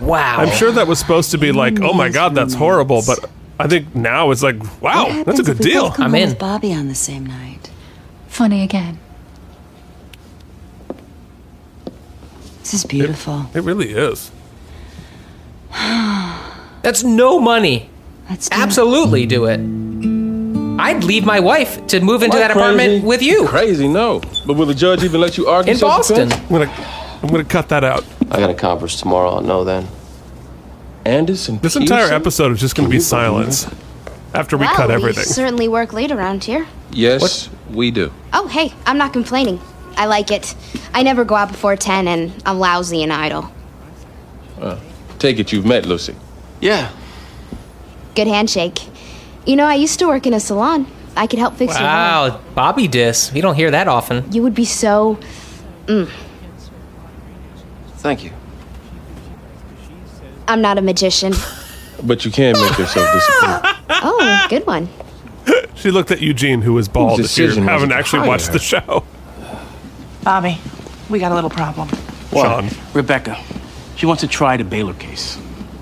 Wow. 0.00 0.38
I'm 0.38 0.56
sure 0.56 0.72
that 0.72 0.86
was 0.86 0.98
supposed 0.98 1.32
to 1.32 1.36
be 1.36 1.52
like, 1.52 1.82
oh 1.82 1.92
my 1.92 2.08
god, 2.08 2.34
that's 2.34 2.54
horrible. 2.54 3.02
But 3.06 3.30
I 3.60 3.68
think 3.68 3.94
now 3.94 4.30
it's 4.30 4.42
like, 4.42 4.56
wow, 4.80 5.22
that's 5.24 5.38
a 5.38 5.42
good 5.42 5.58
deal. 5.58 5.88
I'm 5.98 6.12
home 6.12 6.14
in. 6.14 6.30
With 6.30 6.38
Bobby 6.38 6.72
on 6.72 6.88
the 6.88 6.94
same 6.94 7.26
night. 7.26 7.70
Funny 8.28 8.62
again. 8.62 8.98
This 12.60 12.72
is 12.72 12.86
beautiful. 12.86 13.50
It 13.52 13.60
really 13.60 13.90
is. 13.90 14.30
That's 16.80 17.04
no 17.04 17.38
money. 17.38 17.90
Let's 18.30 18.48
do 18.48 18.56
it. 18.56 18.60
Absolutely 18.62 19.26
do 19.26 19.44
it. 19.44 19.60
I'd 20.78 21.04
leave 21.04 21.24
my 21.24 21.40
wife 21.40 21.86
to 21.88 22.00
move 22.00 22.22
into 22.22 22.36
that 22.36 22.50
apartment 22.50 23.04
with 23.04 23.22
you 23.22 23.46
Crazy, 23.46 23.88
no. 23.88 24.20
But 24.46 24.54
will 24.54 24.66
the 24.66 24.74
judge 24.74 25.02
even 25.02 25.20
let 25.20 25.36
you 25.38 25.46
argue 25.46 25.72
in 25.72 25.80
Boston. 25.80 26.32
I'm 26.32 26.48
gonna, 26.48 26.70
I'm 27.22 27.28
gonna 27.28 27.44
cut 27.44 27.68
that 27.70 27.84
out. 27.84 28.04
I 28.30 28.38
got 28.40 28.50
a 28.50 28.54
conference 28.54 29.00
tomorrow. 29.00 29.30
I'll 29.30 29.40
know 29.40 29.64
then. 29.64 29.86
Anderson. 31.04 31.58
This 31.58 31.76
entire 31.76 32.00
Pearson? 32.02 32.14
episode 32.16 32.52
is 32.52 32.60
just 32.60 32.74
gonna 32.74 32.88
Can 32.88 32.96
be 32.96 33.00
silence 33.00 33.66
after 34.34 34.56
we 34.56 34.66
well, 34.66 34.74
cut 34.74 34.90
everything. 34.90 35.02
we 35.04 35.10
everything. 35.10 35.32
certainly 35.32 35.68
work 35.68 35.92
late 35.92 36.10
around 36.10 36.44
here. 36.44 36.66
Yes, 36.90 37.48
we 37.70 37.90
do. 37.90 38.12
Oh, 38.32 38.48
hey, 38.48 38.72
I'm 38.84 38.98
not 38.98 39.12
complaining. 39.12 39.60
I 39.96 40.06
like 40.06 40.30
it. 40.30 40.54
I 40.92 41.02
never 41.02 41.24
go 41.24 41.34
out 41.36 41.48
before 41.48 41.76
10 41.76 42.06
and 42.08 42.42
I'm 42.44 42.58
lousy 42.58 43.02
and 43.02 43.12
idle. 43.12 43.50
Uh, 44.60 44.78
take 45.18 45.38
it 45.38 45.52
you've 45.52 45.64
met 45.64 45.86
Lucy. 45.86 46.14
Yeah. 46.60 46.90
Good 48.14 48.26
handshake. 48.26 48.80
You 49.46 49.56
know, 49.56 49.64
I 49.64 49.74
used 49.74 49.98
to 50.00 50.06
work 50.06 50.26
in 50.26 50.34
a 50.34 50.40
salon. 50.40 50.86
I 51.16 51.26
could 51.26 51.38
help 51.38 51.54
fix 51.54 51.72
your 51.72 51.88
hair. 51.88 51.88
Wow, 51.88 52.40
Bobby 52.54 52.88
diss. 52.88 53.32
You 53.32 53.40
don't 53.40 53.54
hear 53.54 53.70
that 53.70 53.88
often. 53.88 54.30
You 54.32 54.42
would 54.42 54.54
be 54.54 54.64
so. 54.64 55.18
Mm. 55.86 56.10
Thank 57.98 58.24
you. 58.24 58.32
I'm 60.48 60.60
not 60.60 60.78
a 60.78 60.82
magician. 60.82 61.32
But 62.02 62.26
you 62.26 62.30
can 62.30 62.52
make 62.60 62.76
yourself 62.78 63.10
disappear. 63.14 63.62
Oh, 63.88 64.46
good 64.50 64.66
one. 64.66 64.88
She 65.76 65.90
looked 65.90 66.10
at 66.10 66.20
Eugene, 66.20 66.60
who 66.60 66.74
was 66.74 66.88
bald. 66.88 67.12
If 67.12 67.18
you 67.18 67.22
decision 67.24 67.64
was 67.64 67.70
haven't 67.70 67.92
actually 67.92 68.20
hire 68.20 68.28
watched 68.28 68.52
the 68.52 68.58
show, 68.58 69.04
Bobby, 70.24 70.58
we 71.08 71.18
got 71.18 71.32
a 71.32 71.34
little 71.34 71.50
problem. 71.50 71.88
Sean. 72.32 72.68
Rebecca, 72.92 73.38
she 73.94 74.06
wants 74.06 74.20
to 74.22 74.28
try 74.28 74.56
the 74.56 74.64
Baylor 74.64 74.94
case. 74.94 75.36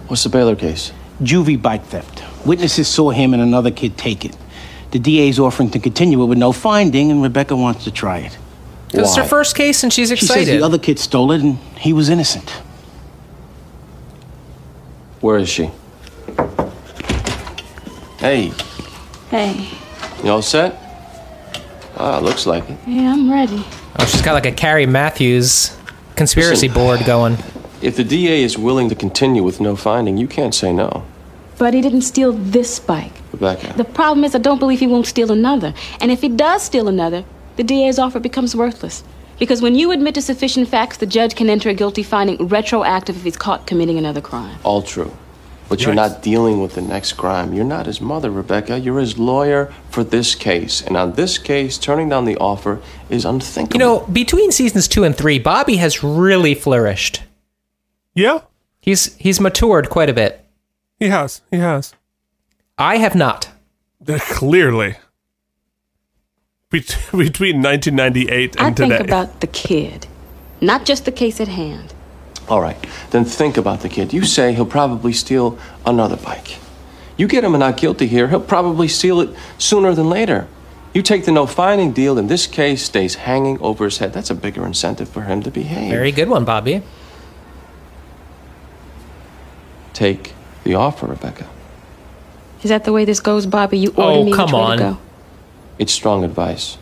What's 0.08 0.22
the 0.22 0.28
Baylor 0.28 0.54
case? 0.54 0.92
Juvie 1.22 1.60
bike 1.60 1.84
theft. 1.84 2.22
Witnesses 2.44 2.88
saw 2.88 3.10
him 3.10 3.32
and 3.34 3.42
another 3.42 3.70
kid 3.70 3.96
take 3.96 4.24
it. 4.24 4.36
The 4.90 4.98
DA's 4.98 5.38
offering 5.38 5.70
to 5.70 5.78
continue 5.78 6.22
it 6.22 6.26
with 6.26 6.38
no 6.38 6.52
finding, 6.52 7.10
and 7.10 7.22
Rebecca 7.22 7.56
wants 7.56 7.84
to 7.84 7.90
try 7.90 8.18
it. 8.18 8.38
It's 8.92 9.16
her 9.16 9.24
first 9.24 9.56
case 9.56 9.82
and 9.82 9.92
she's 9.92 10.10
excited. 10.12 10.20
She 10.20 10.26
says 10.26 10.42
excited. 10.42 10.60
the 10.60 10.64
other 10.64 10.78
kid 10.78 10.98
stole 11.00 11.32
it, 11.32 11.40
and 11.40 11.56
he 11.78 11.92
was 11.92 12.08
innocent. 12.08 12.48
Where 15.20 15.38
is 15.38 15.48
she? 15.48 15.70
Hey, 18.18 18.52
Hey, 19.30 19.68
you 20.22 20.30
all 20.30 20.42
set? 20.42 20.80
Ah, 21.96 22.20
looks 22.20 22.46
like 22.46 22.68
it. 22.70 22.78
yeah, 22.86 23.12
I'm 23.12 23.30
ready. 23.30 23.64
oh, 23.98 24.04
she's 24.06 24.22
got 24.22 24.34
like 24.34 24.46
a 24.46 24.52
Carrie 24.52 24.86
Mathison 24.86 25.76
conspiracy 26.14 26.68
Listen. 26.68 26.82
board 26.82 27.04
going. 27.04 27.36
If 27.82 27.96
the 27.96 28.04
DA 28.04 28.42
is 28.42 28.56
willing 28.56 28.88
to 28.90 28.94
continue 28.94 29.42
with 29.42 29.60
no 29.60 29.74
finding, 29.76 30.16
you 30.16 30.28
can't 30.28 30.54
say 30.54 30.72
no. 30.72 31.04
But 31.58 31.74
he 31.74 31.80
didn't 31.80 32.02
steal 32.02 32.32
this 32.32 32.78
bike. 32.80 33.12
Rebecca. 33.32 33.74
The 33.76 33.84
problem 33.84 34.24
is, 34.24 34.34
I 34.34 34.38
don't 34.38 34.58
believe 34.58 34.80
he 34.80 34.86
won't 34.86 35.06
steal 35.06 35.30
another. 35.30 35.74
And 36.00 36.10
if 36.10 36.20
he 36.20 36.28
does 36.28 36.62
steal 36.62 36.88
another, 36.88 37.24
the 37.56 37.62
DA's 37.64 37.98
offer 37.98 38.20
becomes 38.20 38.56
worthless. 38.56 39.04
Because 39.38 39.60
when 39.60 39.74
you 39.74 39.90
admit 39.90 40.14
to 40.14 40.22
sufficient 40.22 40.68
facts, 40.68 40.96
the 40.96 41.06
judge 41.06 41.34
can 41.34 41.50
enter 41.50 41.68
a 41.68 41.74
guilty 41.74 42.02
finding 42.02 42.48
retroactive 42.48 43.16
if 43.16 43.24
he's 43.24 43.36
caught 43.36 43.66
committing 43.66 43.98
another 43.98 44.20
crime. 44.20 44.58
All 44.62 44.82
true. 44.82 45.12
But 45.68 45.82
you're 45.82 45.94
not 45.94 46.22
dealing 46.22 46.60
with 46.60 46.74
the 46.74 46.82
next 46.82 47.14
crime. 47.14 47.54
You're 47.54 47.64
not 47.64 47.86
his 47.86 48.00
mother, 48.00 48.30
Rebecca. 48.30 48.78
You're 48.78 49.00
his 49.00 49.18
lawyer 49.18 49.72
for 49.90 50.04
this 50.04 50.34
case. 50.34 50.82
And 50.82 50.96
on 50.96 51.14
this 51.14 51.38
case, 51.38 51.78
turning 51.78 52.10
down 52.10 52.26
the 52.26 52.36
offer 52.36 52.80
is 53.08 53.24
unthinkable. 53.24 53.80
You 53.80 53.84
know, 53.84 54.06
between 54.06 54.52
seasons 54.52 54.86
two 54.86 55.04
and 55.04 55.16
three, 55.16 55.38
Bobby 55.38 55.76
has 55.76 56.04
really 56.04 56.54
flourished. 56.54 57.22
Yeah, 58.14 58.40
He's 58.84 59.16
he's 59.16 59.40
matured 59.40 59.88
quite 59.88 60.10
a 60.10 60.12
bit. 60.12 60.33
He 60.98 61.08
has. 61.08 61.42
He 61.50 61.58
has. 61.58 61.94
I 62.78 62.96
have 62.96 63.14
not. 63.14 63.48
Uh, 64.06 64.18
clearly. 64.20 64.96
Bet- 66.70 66.98
Between 67.16 67.62
1998 67.62 68.56
and 68.56 68.66
I 68.66 68.72
think 68.72 69.00
about 69.00 69.40
the 69.40 69.46
kid, 69.46 70.06
not 70.60 70.84
just 70.84 71.04
the 71.04 71.12
case 71.12 71.40
at 71.40 71.48
hand. 71.48 71.94
All 72.48 72.60
right, 72.60 72.76
then 73.10 73.24
think 73.24 73.56
about 73.56 73.80
the 73.80 73.88
kid. 73.88 74.12
You 74.12 74.24
say 74.24 74.52
he'll 74.52 74.66
probably 74.66 75.12
steal 75.12 75.58
another 75.86 76.16
bike. 76.16 76.58
You 77.16 77.26
get 77.28 77.44
him 77.44 77.54
a 77.54 77.58
not 77.58 77.76
guilty 77.76 78.06
here, 78.06 78.28
he'll 78.28 78.40
probably 78.40 78.88
steal 78.88 79.20
it 79.20 79.30
sooner 79.56 79.94
than 79.94 80.10
later. 80.10 80.46
You 80.92 81.02
take 81.02 81.24
the 81.24 81.32
no 81.32 81.46
finding 81.46 81.92
deal, 81.92 82.18
and 82.18 82.28
this 82.28 82.46
case 82.46 82.84
stays 82.84 83.14
hanging 83.16 83.58
over 83.60 83.84
his 83.84 83.98
head. 83.98 84.12
That's 84.12 84.30
a 84.30 84.34
bigger 84.34 84.64
incentive 84.66 85.08
for 85.08 85.22
him 85.22 85.42
to 85.42 85.50
behave. 85.50 85.90
Very 85.90 86.12
good 86.12 86.28
one, 86.28 86.44
Bobby. 86.44 86.82
Take 89.92 90.34
the 90.64 90.74
offer, 90.74 91.06
Rebecca. 91.06 91.46
Is 92.62 92.70
that 92.70 92.84
the 92.84 92.92
way 92.92 93.04
this 93.04 93.20
goes, 93.20 93.46
Bobby? 93.46 93.78
You 93.78 93.90
order 93.90 94.02
Oh, 94.20 94.24
me 94.24 94.32
come 94.32 94.46
which 94.46 94.54
way 94.54 94.60
on. 94.60 94.78
to 94.78 94.82
go, 94.84 94.98
It's 95.78 95.92
strong 95.92 96.24
advice. 96.24 96.78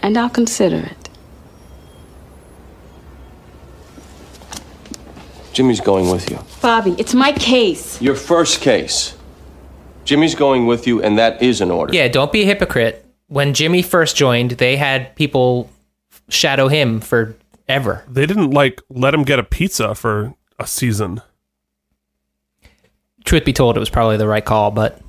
and 0.00 0.16
I'll 0.16 0.28
consider 0.30 0.76
it. 0.76 1.08
Jimmy's 5.52 5.80
going 5.80 6.08
with 6.10 6.30
you. 6.30 6.38
Bobby, 6.62 6.94
it's 6.98 7.14
my 7.14 7.32
case. 7.32 8.00
Your 8.00 8.14
first 8.14 8.60
case. 8.60 9.16
Jimmy's 10.04 10.34
going 10.34 10.66
with 10.66 10.86
you, 10.86 11.02
and 11.02 11.18
that 11.18 11.42
is 11.42 11.60
an 11.60 11.70
order. 11.70 11.92
Yeah, 11.94 12.08
don't 12.08 12.30
be 12.32 12.42
a 12.42 12.46
hypocrite. 12.46 13.04
When 13.26 13.54
Jimmy 13.54 13.82
first 13.82 14.16
joined, 14.16 14.52
they 14.52 14.76
had 14.76 15.14
people 15.16 15.68
shadow 16.28 16.68
him 16.68 17.00
forever. 17.00 18.04
They 18.08 18.24
didn't 18.24 18.50
like 18.52 18.80
let 18.88 19.12
him 19.14 19.24
get 19.24 19.38
a 19.38 19.42
pizza 19.42 19.94
for 19.94 20.34
a 20.58 20.66
season. 20.66 21.20
Truth 23.28 23.44
be 23.44 23.52
told, 23.52 23.76
it 23.76 23.80
was 23.80 23.90
probably 23.90 24.16
the 24.16 24.26
right 24.26 24.44
call, 24.44 24.70
but 24.70 25.00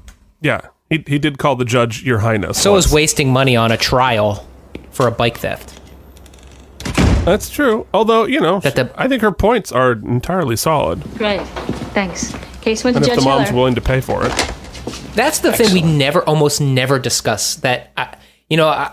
Yeah, 0.41 0.59
he 0.89 1.03
he 1.07 1.17
did 1.19 1.37
call 1.37 1.55
the 1.55 1.63
judge 1.63 2.03
Your 2.03 2.19
Highness. 2.19 2.61
so 2.61 2.73
once. 2.73 2.87
is 2.87 2.91
wasting 2.91 3.31
money 3.31 3.55
on 3.55 3.71
a 3.71 3.77
trial 3.77 4.45
for 4.91 5.07
a 5.07 5.11
bike 5.11 5.37
theft. 5.37 5.79
That's 7.25 7.49
true. 7.49 7.85
Although 7.93 8.25
you 8.25 8.39
know, 8.41 8.59
I 8.97 9.07
think 9.07 9.21
her 9.21 9.31
points 9.31 9.71
are 9.71 9.93
entirely 9.93 10.55
solid, 10.55 11.01
Great. 11.17 11.41
Thanks. 11.93 12.33
Case 12.61 12.83
went 12.83 12.95
to 12.95 12.99
and 12.99 13.07
if 13.07 13.13
Judge 13.15 13.23
the 13.23 13.29
mom's 13.29 13.47
Hiller. 13.49 13.57
willing 13.57 13.75
to 13.75 13.81
pay 13.81 14.01
for 14.01 14.25
it, 14.25 14.31
That's 15.15 15.39
the 15.39 15.53
thing 15.53 15.73
we 15.73 15.81
never, 15.81 16.21
almost 16.23 16.59
never 16.59 16.99
discuss. 16.99 17.55
That 17.55 17.91
I, 17.95 18.17
you 18.49 18.57
know, 18.57 18.67
I, 18.67 18.91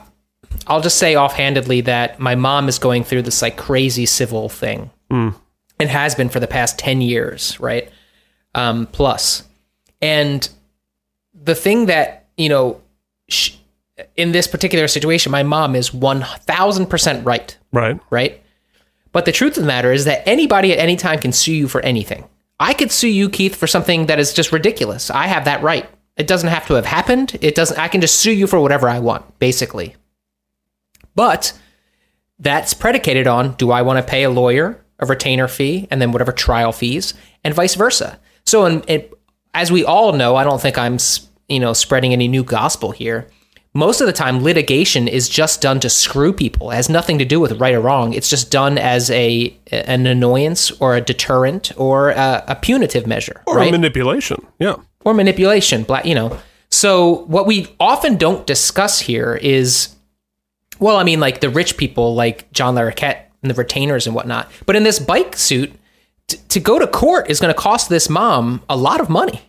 I'll 0.69 0.81
just 0.81 0.99
say 0.99 1.17
offhandedly 1.17 1.81
that 1.83 2.21
my 2.21 2.37
mom 2.37 2.69
is 2.69 2.79
going 2.79 3.03
through 3.05 3.23
this 3.23 3.43
like 3.43 3.57
crazy 3.57 4.07
civil 4.07 4.49
thing, 4.49 4.91
Hmm. 5.11 5.31
and 5.81 5.89
has 5.91 6.15
been 6.15 6.29
for 6.29 6.39
the 6.41 6.47
past 6.47 6.79
ten 6.79 7.01
years, 7.01 7.59
right? 7.59 7.91
Um, 8.57 8.87
plus, 8.87 9.45
and 10.01 10.49
the 11.35 11.55
thing 11.55 11.87
that 11.87 12.27
you 12.37 12.49
know, 12.49 12.81
sh- 13.29 13.53
in 14.17 14.33
this 14.33 14.47
particular 14.47 14.89
situation, 14.89 15.31
my 15.33 15.43
mom 15.43 15.77
is 15.77 15.93
one 15.93 16.23
thousand 16.23 16.87
percent 16.87 17.25
right, 17.25 17.57
right? 17.73 18.01
Right. 18.11 18.43
But 19.13 19.25
the 19.25 19.33
truth 19.33 19.57
of 19.57 19.63
the 19.63 19.67
matter 19.67 19.93
is 19.93 20.05
that 20.05 20.27
anybody 20.27 20.73
at 20.73 20.79
any 20.79 20.97
time 20.97 21.19
can 21.19 21.33
sue 21.33 21.55
you 21.55 21.69
for 21.69 21.81
anything. 21.83 22.25
I 22.59 22.75
could 22.75 22.91
sue 22.91 23.09
you, 23.09 23.29
Keith, 23.31 23.55
for 23.55 23.67
something 23.67 24.07
that 24.07 24.19
is 24.19 24.33
just 24.33 24.53
ridiculous. 24.53 25.11
I 25.11 25.27
have 25.27 25.45
that 25.45 25.63
right. 25.63 25.89
It 26.17 26.27
doesn't 26.27 26.49
have 26.49 26.67
to 26.69 26.75
have 26.75 26.87
happened. 26.87 27.37
It 27.41 27.55
doesn't. 27.55 27.79
I 27.79 27.89
can 27.89 28.01
just 28.01 28.19
sue 28.19 28.33
you 28.33 28.47
for 28.47 28.61
whatever 28.61 28.89
I 28.89 28.99
want, 28.99 29.39
basically. 29.39 29.97
But 31.15 31.53
that's 32.39 32.75
predicated 32.75 33.27
on: 33.27 33.53
Do 33.55 33.71
I 33.71 33.83
want 33.83 33.99
to 33.99 34.11
pay 34.11 34.23
a 34.23 34.31
lawyer 34.31 34.83
a 34.99 35.07
retainer 35.07 35.47
fee 35.47 35.87
and 35.91 36.01
then 36.01 36.13
whatever 36.13 36.33
trial 36.33 36.73
fees, 36.73 37.15
and 37.45 37.55
vice 37.55 37.75
versa? 37.75 38.19
So, 38.47 38.65
in, 38.67 38.85
it, 38.87 39.13
as 39.55 39.73
we 39.73 39.85
all 39.85 40.13
know, 40.13 40.37
I 40.37 40.45
don't 40.45 40.61
think 40.61 40.79
I'm, 40.79 40.99
you 41.49 41.61
know, 41.61 41.73
spreading 41.73 42.13
any 42.13 42.29
new 42.29 42.45
gospel 42.45 42.93
here. 42.93 43.29
Most 43.75 44.01
of 44.01 44.07
the 44.07 44.13
time, 44.13 44.43
litigation 44.43 45.07
is 45.07 45.29
just 45.29 45.61
done 45.61 45.81
to 45.81 45.91
screw 45.91 46.33
people. 46.33 46.71
It 46.71 46.77
has 46.77 46.89
nothing 46.89 47.19
to 47.19 47.27
do 47.27 47.39
with 47.39 47.61
right 47.61 47.75
or 47.75 47.81
wrong. 47.81 48.15
It's 48.15 48.31
just 48.31 48.51
done 48.51 48.79
as 48.79 49.11
a 49.11 49.55
an 49.71 50.07
annoyance 50.07 50.71
or 50.81 50.97
a 50.97 51.03
deterrent 51.03 51.73
or 51.77 52.11
a, 52.11 52.43
a 52.49 52.55
punitive 52.55 53.07
measure, 53.07 53.43
or 53.47 53.57
right? 53.57 53.69
a 53.69 53.73
manipulation. 53.73 54.47
Yeah, 54.59 54.77
or 55.05 55.13
manipulation. 55.13 55.83
Black, 55.83 56.07
you 56.07 56.15
know. 56.15 56.39
So 56.71 57.25
what 57.27 57.47
we 57.47 57.69
often 57.79 58.17
don't 58.17 58.47
discuss 58.47 59.01
here 59.01 59.39
is, 59.43 59.95
well, 60.79 60.97
I 60.97 61.05
mean, 61.05 61.21
like 61.21 61.41
the 61.41 61.51
rich 61.51 61.77
people, 61.77 62.15
like 62.15 62.51
John 62.53 62.77
Larroquette 62.77 63.25
and 63.43 63.51
the 63.51 63.55
retainers 63.55 64.07
and 64.07 64.17
whatnot. 64.17 64.51
But 64.65 64.77
in 64.77 64.85
this 64.85 64.99
bike 64.99 65.37
suit, 65.37 65.71
t- 66.29 66.39
to 66.49 66.61
go 66.61 66.79
to 66.79 66.87
court 66.87 67.31
is 67.31 67.41
going 67.41 67.53
to 67.55 67.59
cost 67.61 67.89
this 67.89 68.09
mom 68.09 68.63
a 68.69 68.77
lot 68.77 69.01
of 69.01 69.09
money. 69.09 69.43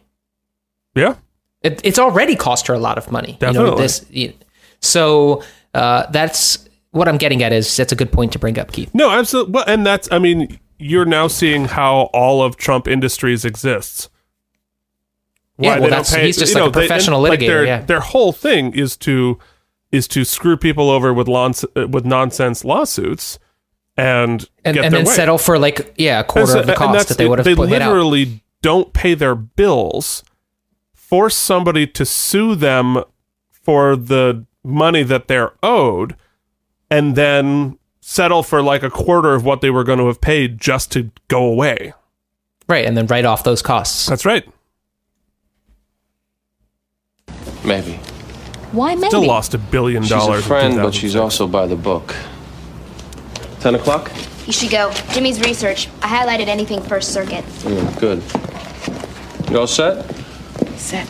Yeah, 0.96 1.16
it, 1.62 1.82
it's 1.84 2.00
already 2.00 2.36
cost 2.36 2.68
her 2.68 2.74
a 2.74 2.80
lot 2.80 2.98
of 2.98 3.12
money. 3.12 3.38
You 3.42 3.48
know, 3.48 3.54
Definitely. 3.54 3.82
this, 3.84 4.06
you- 4.10 4.34
so 4.82 5.44
uh, 5.74 6.06
that's 6.12 6.68
what 6.92 7.08
I'm 7.08 7.18
getting 7.18 7.44
at. 7.44 7.52
Is 7.54 7.76
that's 7.76 7.92
a 7.92 7.96
good 7.96 8.12
point 8.12 8.32
to 8.34 8.40
bring 8.40 8.58
up, 8.60 8.72
Keith. 8.72 8.90
No, 8.94 9.10
absolutely. 9.12 9.54
Well, 9.54 9.66
and 9.68 9.86
that's, 9.86 10.08
I 10.12 10.20
mean, 10.20 10.60
you're 10.80 11.06
now 11.06 11.28
seeing 11.28 11.66
how 11.66 12.10
all 12.14 12.42
of 12.44 12.58
Trump 12.58 12.88
Industries 12.88 13.44
exists. 13.46 14.10
Yeah, 15.60 15.72
well, 15.80 15.82
they 15.84 15.90
that's- 15.90 16.14
he's 16.14 16.38
just 16.38 16.54
like 16.54 16.62
a 16.62 16.70
they- 16.70 16.82
and, 16.82 16.88
professional 16.88 17.22
like, 17.22 17.40
litigator, 17.40 17.48
their, 17.48 17.66
yeah. 17.66 17.82
their 17.82 18.00
whole 18.00 18.32
thing 18.32 18.74
is 18.74 18.96
to 18.98 19.40
is 19.92 20.08
to 20.10 20.24
screw 20.26 20.58
people 20.58 20.90
over 20.90 21.14
with 21.14 21.28
uh, 21.30 21.88
with 21.88 22.06
nonsense 22.06 22.64
lawsuits 22.66 23.40
and 23.98 24.48
And, 24.64 24.76
get 24.76 24.86
and 24.86 24.94
their 24.94 25.00
then 25.02 25.06
way. 25.06 25.14
settle 25.14 25.38
for 25.38 25.58
like 25.60 25.94
yeah 25.98 26.20
a 26.20 26.24
quarter 26.24 26.52
And 26.52 26.62
of 26.62 26.68
the 26.68 26.74
so- 26.74 26.78
cost 26.78 27.08
that 27.10 27.18
they 27.18 27.28
would 27.28 27.40
have 27.40 27.46
They 27.46 27.56
put 27.56 27.70
paid 27.70 27.82
out. 27.82 27.90
literally 27.90 28.42
don't 28.62 28.94
pay 28.94 29.14
their 29.14 29.36
bills, 29.36 30.24
force 30.94 31.36
somebody 31.36 31.86
to 31.88 32.06
sue 32.06 32.56
them 32.56 33.04
for 33.52 33.96
the 33.96 34.46
money 34.64 35.04
that 35.04 35.28
they're 35.28 35.54
owed, 35.64 36.16
and 36.90 37.16
then 37.16 37.78
settle 38.02 38.42
for 38.44 38.62
like 38.62 38.84
a 38.84 38.90
quarter 38.90 39.34
of 39.34 39.44
what 39.46 39.62
they 39.62 39.70
were 39.70 39.84
going 39.84 40.00
to 40.00 40.08
have 40.08 40.22
paid 40.22 40.60
just 40.60 40.92
to 40.94 41.12
go 41.28 41.44
away. 41.46 41.94
Right, 42.68 42.86
and 42.86 42.98
then 42.98 43.06
write 43.08 43.26
off 43.26 43.44
those 43.44 43.62
costs. 43.62 44.08
That's 44.08 44.26
right. 44.26 44.48
Maybe. 47.64 47.94
Why 48.72 48.96
maybe? 48.96 49.08
Still 49.08 49.26
lost 49.26 49.54
a 49.54 49.58
billion 49.58 50.04
She's 50.04 50.10
dollars. 50.12 50.44
a 50.44 50.48
friend, 50.48 50.76
but 50.78 50.94
she's 50.94 51.16
also 51.16 51.48
by 51.48 51.68
the 51.68 51.76
book. 51.76 52.14
Ten 53.68 53.76
o'clock? 53.76 54.10
You 54.46 54.54
should 54.54 54.72
go. 54.72 54.94
Jimmy's 55.12 55.42
research. 55.42 55.90
I 56.02 56.08
highlighted 56.08 56.48
anything 56.48 56.82
First 56.82 57.14
Circuit. 57.14 57.44
Mm, 57.44 58.00
good. 58.00 59.52
You 59.52 59.60
all 59.60 59.68
set? 59.68 60.06
Set. 60.78 61.06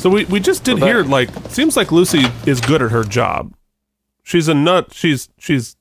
So 0.00 0.10
we, 0.10 0.24
we 0.24 0.40
just 0.40 0.64
did 0.64 0.78
hear 0.78 1.04
like 1.04 1.30
seems 1.50 1.76
like 1.76 1.92
Lucy 1.92 2.24
is 2.46 2.60
good 2.60 2.82
at 2.82 2.90
her 2.90 3.04
job. 3.04 3.54
She's 4.24 4.48
a 4.48 4.54
nut. 4.54 4.92
She's 4.92 5.28
she's 5.38 5.76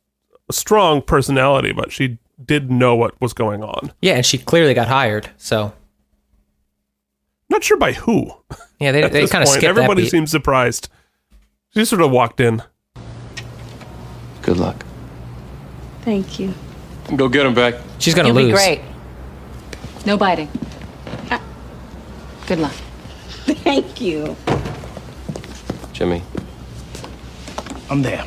a 0.48 0.54
strong 0.54 1.02
personality, 1.02 1.74
but 1.74 1.92
she 1.92 2.20
did 2.46 2.70
know 2.70 2.96
what 2.96 3.20
was 3.20 3.34
going 3.34 3.64
on. 3.64 3.92
Yeah, 4.04 4.18
and 4.18 4.24
she 4.24 4.38
clearly 4.38 4.76
got 4.76 4.88
hired. 4.88 5.32
So 5.38 5.74
Not 7.50 7.64
sure 7.64 7.78
by 7.78 7.94
who. 7.94 8.34
yeah, 8.80 8.92
they 8.92 9.02
they 9.10 9.26
kind 9.26 9.42
of 9.42 9.48
point. 9.48 9.48
skipped 9.48 9.62
that 9.62 9.70
Everybody 9.70 10.04
beat. 10.04 10.12
seems 10.12 10.30
surprised. 10.30 10.90
She 11.74 11.86
sort 11.86 12.04
of 12.04 12.12
walked 12.12 12.40
in. 12.40 12.62
Good 14.50 14.58
luck. 14.58 14.84
Thank 16.02 16.40
you. 16.40 16.56
Go 17.16 17.30
get 17.30 17.46
him 17.46 17.54
back. 17.54 17.76
She's 18.00 18.16
gonna 18.16 18.30
You'll 18.30 18.38
lose. 18.38 18.48
be 18.48 18.52
great. 18.54 18.82
No 20.08 20.18
biting. 20.18 20.50
Ah. 21.30 21.40
Good 22.48 22.58
luck. 22.58 22.74
Thank 23.64 24.02
you. 24.02 24.36
Jimmy. 25.94 26.24
I'm 27.92 28.02
there. 28.02 28.26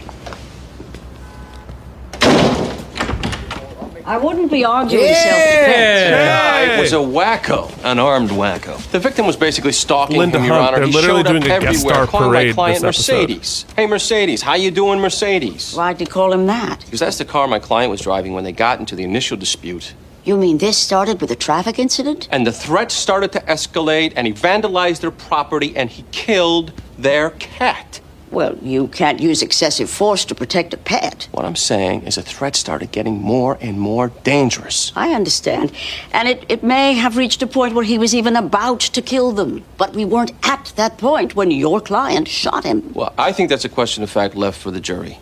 I 4.05 4.17
wouldn't 4.19 4.51
be 4.51 4.65
arguing 4.65 5.05
Yeah. 5.07 5.15
self-defense. 5.15 6.11
Yeah, 6.11 6.77
it 6.77 6.81
was 6.81 6.93
a 6.93 6.97
wacko, 6.97 7.71
an 7.85 7.99
armed 7.99 8.31
wacko. 8.31 8.77
The 8.91 8.99
victim 8.99 9.27
was 9.27 9.37
basically 9.37 9.73
stalking 9.73 10.17
Linda 10.19 10.39
him, 10.39 10.47
Your 10.47 10.55
Hunt, 10.55 10.69
Honor. 10.69 10.79
they're 10.79 10.87
he 10.89 10.93
literally 10.93 11.23
showed 11.23 11.27
up 11.37 11.43
doing 11.43 11.45
a 11.45 11.61
guest 11.61 11.65
everywhere, 11.77 11.95
star 11.95 12.07
calling 12.07 12.29
parade 12.31 12.49
my 12.49 12.53
client. 12.55 12.83
Mercedes. 12.83 13.65
Hey, 13.77 13.87
Mercedes, 13.87 14.43
how 14.43 14.55
you 14.55 14.71
doing, 14.71 14.99
Mercedes? 15.01 15.75
Why'd 15.75 16.01
you 16.01 16.07
call 16.07 16.33
him 16.33 16.47
that? 16.47 16.81
Because 16.85 17.01
that's 17.01 17.19
the 17.19 17.25
car 17.25 17.47
my 17.47 17.59
client 17.59 17.91
was 17.91 18.01
driving 18.01 18.33
when 18.35 18.45
they 18.45 18.53
got 18.53 18.81
into 18.81 18.97
the 18.97 19.05
initial 19.05 19.37
dispute. 19.37 19.95
You 20.25 20.37
mean 20.37 20.59
this 20.59 20.79
started 20.79 21.21
with 21.21 21.31
a 21.33 21.37
traffic 21.37 21.79
incident? 21.79 22.29
And 22.31 22.47
the 22.47 22.53
threats 22.53 22.95
started 22.95 23.33
to 23.33 23.41
escalate, 23.41 24.13
and 24.17 24.27
he 24.27 24.33
vandalized 24.33 25.01
their 25.01 25.11
property, 25.11 25.77
and 25.77 25.91
he 25.91 26.05
killed 26.13 26.73
their 26.99 27.31
cat. 27.31 28.01
Well, 28.33 28.57
you 28.63 28.89
can't 28.89 29.21
use 29.21 29.43
excessive 29.43 29.91
force 29.91 30.25
to 30.25 30.35
protect 30.35 30.73
a 30.73 30.79
pet. 30.79 31.29
What 31.33 31.45
I'm 31.45 31.55
saying 31.55 32.05
is 32.05 32.15
the 32.15 32.23
threat 32.23 32.57
started 32.57 32.91
getting 32.91 33.21
more 33.21 33.59
and 33.61 33.79
more 33.79 34.09
dangerous. 34.25 34.91
I 34.97 35.13
understand. 35.13 35.71
And 36.13 36.27
it, 36.27 36.47
it 36.49 36.63
may 36.63 36.95
have 36.95 37.19
reached 37.19 37.43
a 37.43 37.47
point 37.47 37.75
where 37.75 37.85
he 37.85 37.99
was 37.99 38.15
even 38.15 38.35
about 38.35 38.81
to 38.81 39.03
kill 39.03 39.33
them. 39.33 39.63
But 39.77 39.93
we 39.93 40.07
weren't 40.07 40.33
at 40.43 40.73
that 40.77 40.97
point 40.97 41.37
when 41.37 41.51
your 41.51 41.79
client 41.83 42.27
shot 42.27 42.65
him. 42.65 42.95
Well, 42.95 43.13
I 43.19 43.33
think 43.33 43.51
that's 43.51 43.67
a 43.67 43.69
question 43.69 44.03
of 44.03 44.09
fact 44.09 44.35
left 44.35 44.59
for 44.59 44.71
the 44.71 44.81
jury. 44.81 45.19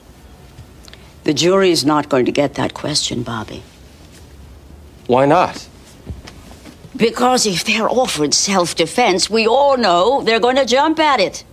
The 1.24 1.34
jury 1.34 1.72
is 1.72 1.84
not 1.84 2.08
going 2.08 2.26
to 2.26 2.32
get 2.32 2.54
that 2.54 2.74
question, 2.74 3.24
Bobby. 3.24 3.64
Why 5.08 5.26
not? 5.26 5.68
Because 6.96 7.44
if 7.44 7.64
they're 7.64 7.88
offered 7.90 8.34
self 8.34 8.76
defense, 8.76 9.28
we 9.28 9.48
all 9.48 9.76
know 9.76 10.22
they're 10.22 10.38
going 10.38 10.56
to 10.56 10.64
jump 10.64 11.00
at 11.00 11.18
it. 11.18 11.44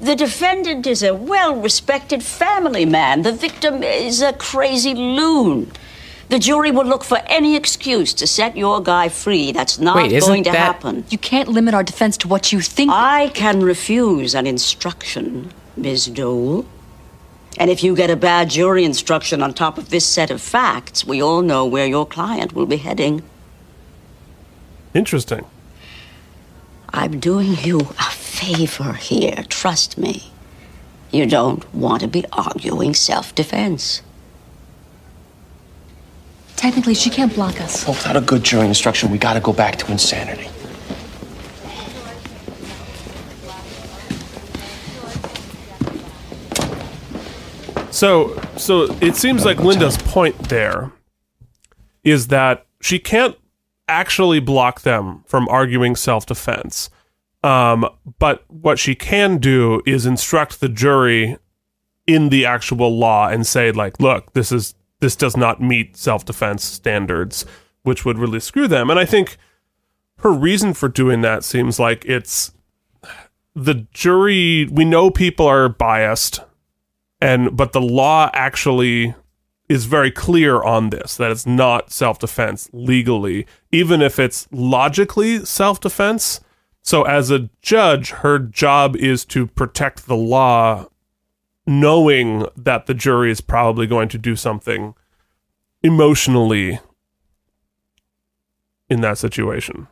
The 0.00 0.14
defendant 0.14 0.86
is 0.86 1.02
a 1.02 1.14
well 1.14 1.56
respected 1.56 2.22
family 2.22 2.84
man. 2.84 3.22
The 3.22 3.32
victim 3.32 3.82
is 3.82 4.22
a 4.22 4.32
crazy 4.32 4.94
loon. 4.94 5.72
The 6.28 6.38
jury 6.38 6.70
will 6.70 6.84
look 6.84 7.04
for 7.04 7.18
any 7.26 7.56
excuse 7.56 8.12
to 8.14 8.26
set 8.26 8.56
your 8.56 8.80
guy 8.82 9.08
free. 9.08 9.50
That's 9.50 9.78
not 9.78 9.96
Wait, 9.96 10.12
isn't 10.12 10.28
going 10.28 10.44
to 10.44 10.50
that- 10.50 10.58
happen. 10.58 11.04
You 11.10 11.18
can't 11.18 11.48
limit 11.48 11.74
our 11.74 11.82
defense 11.82 12.16
to 12.18 12.28
what 12.28 12.52
you 12.52 12.60
think. 12.60 12.92
I 12.92 13.30
can 13.34 13.62
refuse 13.62 14.34
an 14.34 14.46
instruction, 14.46 15.50
Ms. 15.76 16.06
Dole. 16.06 16.66
And 17.56 17.70
if 17.70 17.82
you 17.82 17.96
get 17.96 18.10
a 18.10 18.14
bad 18.16 18.50
jury 18.50 18.84
instruction 18.84 19.42
on 19.42 19.52
top 19.52 19.78
of 19.78 19.88
this 19.88 20.06
set 20.06 20.30
of 20.30 20.40
facts, 20.40 21.04
we 21.04 21.20
all 21.20 21.42
know 21.42 21.64
where 21.66 21.86
your 21.86 22.06
client 22.06 22.52
will 22.52 22.66
be 22.66 22.76
heading. 22.76 23.22
Interesting. 24.94 25.44
I'm 26.90 27.20
doing 27.20 27.54
you 27.62 27.80
a 27.80 28.10
favor 28.10 28.94
here, 28.94 29.44
trust 29.48 29.98
me. 29.98 30.32
You 31.10 31.26
don't 31.26 31.72
want 31.74 32.02
to 32.02 32.08
be 32.08 32.24
arguing 32.32 32.94
self 32.94 33.34
defense. 33.34 34.02
Technically, 36.56 36.94
she 36.94 37.08
can't 37.08 37.32
block 37.34 37.60
us. 37.60 37.86
Well, 37.86 37.94
without 37.94 38.16
a 38.16 38.20
good 38.20 38.42
jury 38.42 38.66
instruction, 38.66 39.10
we 39.10 39.18
gotta 39.18 39.40
go 39.40 39.52
back 39.52 39.76
to 39.76 39.92
insanity. 39.92 40.48
So, 47.90 48.40
so 48.56 48.84
it 49.00 49.16
seems 49.16 49.44
like 49.44 49.58
Linda's 49.58 49.96
point 49.96 50.48
there 50.48 50.92
is 52.04 52.28
that 52.28 52.66
she 52.80 52.98
can't 52.98 53.36
actually 53.88 54.40
block 54.40 54.82
them 54.82 55.24
from 55.26 55.48
arguing 55.48 55.96
self-defense. 55.96 56.90
Um, 57.42 57.88
but 58.18 58.44
what 58.48 58.78
she 58.78 58.94
can 58.94 59.38
do 59.38 59.82
is 59.86 60.06
instruct 60.06 60.60
the 60.60 60.68
jury 60.68 61.38
in 62.06 62.30
the 62.30 62.46
actual 62.46 62.96
law 62.96 63.28
and 63.28 63.46
say, 63.46 63.70
like, 63.70 64.00
look, 64.00 64.32
this 64.32 64.50
is 64.52 64.74
this 65.00 65.14
does 65.14 65.36
not 65.36 65.60
meet 65.62 65.96
self-defense 65.96 66.64
standards, 66.64 67.44
which 67.82 68.04
would 68.04 68.18
really 68.18 68.40
screw 68.40 68.66
them. 68.66 68.90
And 68.90 68.98
I 68.98 69.04
think 69.04 69.36
her 70.18 70.32
reason 70.32 70.74
for 70.74 70.88
doing 70.88 71.20
that 71.20 71.44
seems 71.44 71.78
like 71.78 72.04
it's 72.04 72.52
the 73.54 73.86
jury. 73.92 74.66
We 74.66 74.84
know 74.84 75.10
people 75.10 75.46
are 75.46 75.68
biased 75.68 76.40
and 77.20 77.56
but 77.56 77.72
the 77.72 77.80
law 77.80 78.30
actually 78.32 79.14
is 79.68 79.84
very 79.84 80.10
clear 80.10 80.62
on 80.62 80.90
this 80.90 81.16
that 81.16 81.30
it's 81.30 81.46
not 81.46 81.90
self-defense 81.90 82.70
legally 82.72 83.46
even 83.70 84.00
if 84.00 84.18
it's 84.18 84.48
logically 84.50 85.44
self-defense. 85.44 86.40
So 86.82 87.02
as 87.02 87.30
a 87.30 87.50
judge 87.60 88.10
her 88.10 88.38
job 88.38 88.96
is 88.96 89.24
to 89.26 89.46
protect 89.46 90.06
the 90.06 90.16
law 90.16 90.86
knowing 91.66 92.46
that 92.56 92.86
the 92.86 92.94
jury 92.94 93.30
is 93.30 93.42
probably 93.42 93.86
going 93.86 94.08
to 94.08 94.18
do 94.18 94.34
something 94.34 94.94
emotionally 95.82 96.80
in 98.88 99.02
that 99.02 99.18
situation 99.18 99.86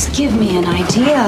Just 0.00 0.16
give 0.16 0.34
me 0.40 0.56
an 0.56 0.64
idea. 0.64 1.18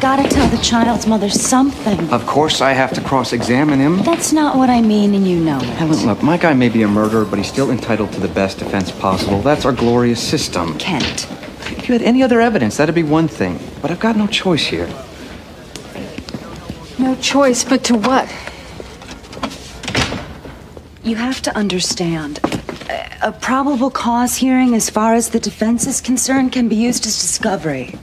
Gotta 0.00 0.26
tell 0.26 0.48
the 0.48 0.56
child's 0.62 1.06
mother 1.06 1.28
something. 1.28 2.08
Of 2.10 2.24
course, 2.26 2.62
I 2.62 2.72
have 2.72 2.90
to 2.94 3.02
cross 3.02 3.34
examine 3.34 3.78
him. 3.78 3.98
That's 4.04 4.32
not 4.32 4.56
what 4.56 4.70
I 4.70 4.80
mean, 4.80 5.14
and 5.14 5.28
you 5.28 5.38
know 5.38 5.58
it. 5.58 5.64
Helen, 5.64 6.06
look, 6.06 6.22
my 6.22 6.38
guy 6.38 6.54
may 6.54 6.70
be 6.70 6.80
a 6.82 6.88
murderer, 6.88 7.26
but 7.26 7.38
he's 7.38 7.48
still 7.48 7.70
entitled 7.70 8.10
to 8.14 8.20
the 8.20 8.28
best 8.28 8.58
defense 8.58 8.90
possible. 8.90 9.42
That's 9.42 9.66
our 9.66 9.72
glorious 9.72 10.18
system. 10.26 10.78
Kent. 10.78 11.30
If 11.76 11.90
you 11.90 11.92
had 11.92 12.00
any 12.00 12.22
other 12.22 12.40
evidence, 12.40 12.78
that'd 12.78 12.94
be 12.94 13.02
one 13.02 13.28
thing. 13.28 13.60
But 13.82 13.90
I've 13.90 14.00
got 14.00 14.16
no 14.16 14.26
choice 14.26 14.64
here. 14.64 14.88
No 16.98 17.14
choice 17.16 17.64
but 17.64 17.84
to 17.84 17.96
what? 17.96 18.34
You 21.04 21.16
have 21.16 21.42
to 21.42 21.54
understand. 21.54 22.40
a- 22.88 23.28
A 23.28 23.32
probable 23.32 23.90
cause 23.90 24.36
hearing, 24.36 24.74
as 24.74 24.88
far 24.88 25.12
as 25.12 25.28
the 25.28 25.38
defense 25.38 25.86
is 25.86 26.00
concerned, 26.00 26.50
can 26.52 26.66
be 26.68 26.76
used 26.76 27.04
as 27.06 27.20
discovery. 27.20 27.98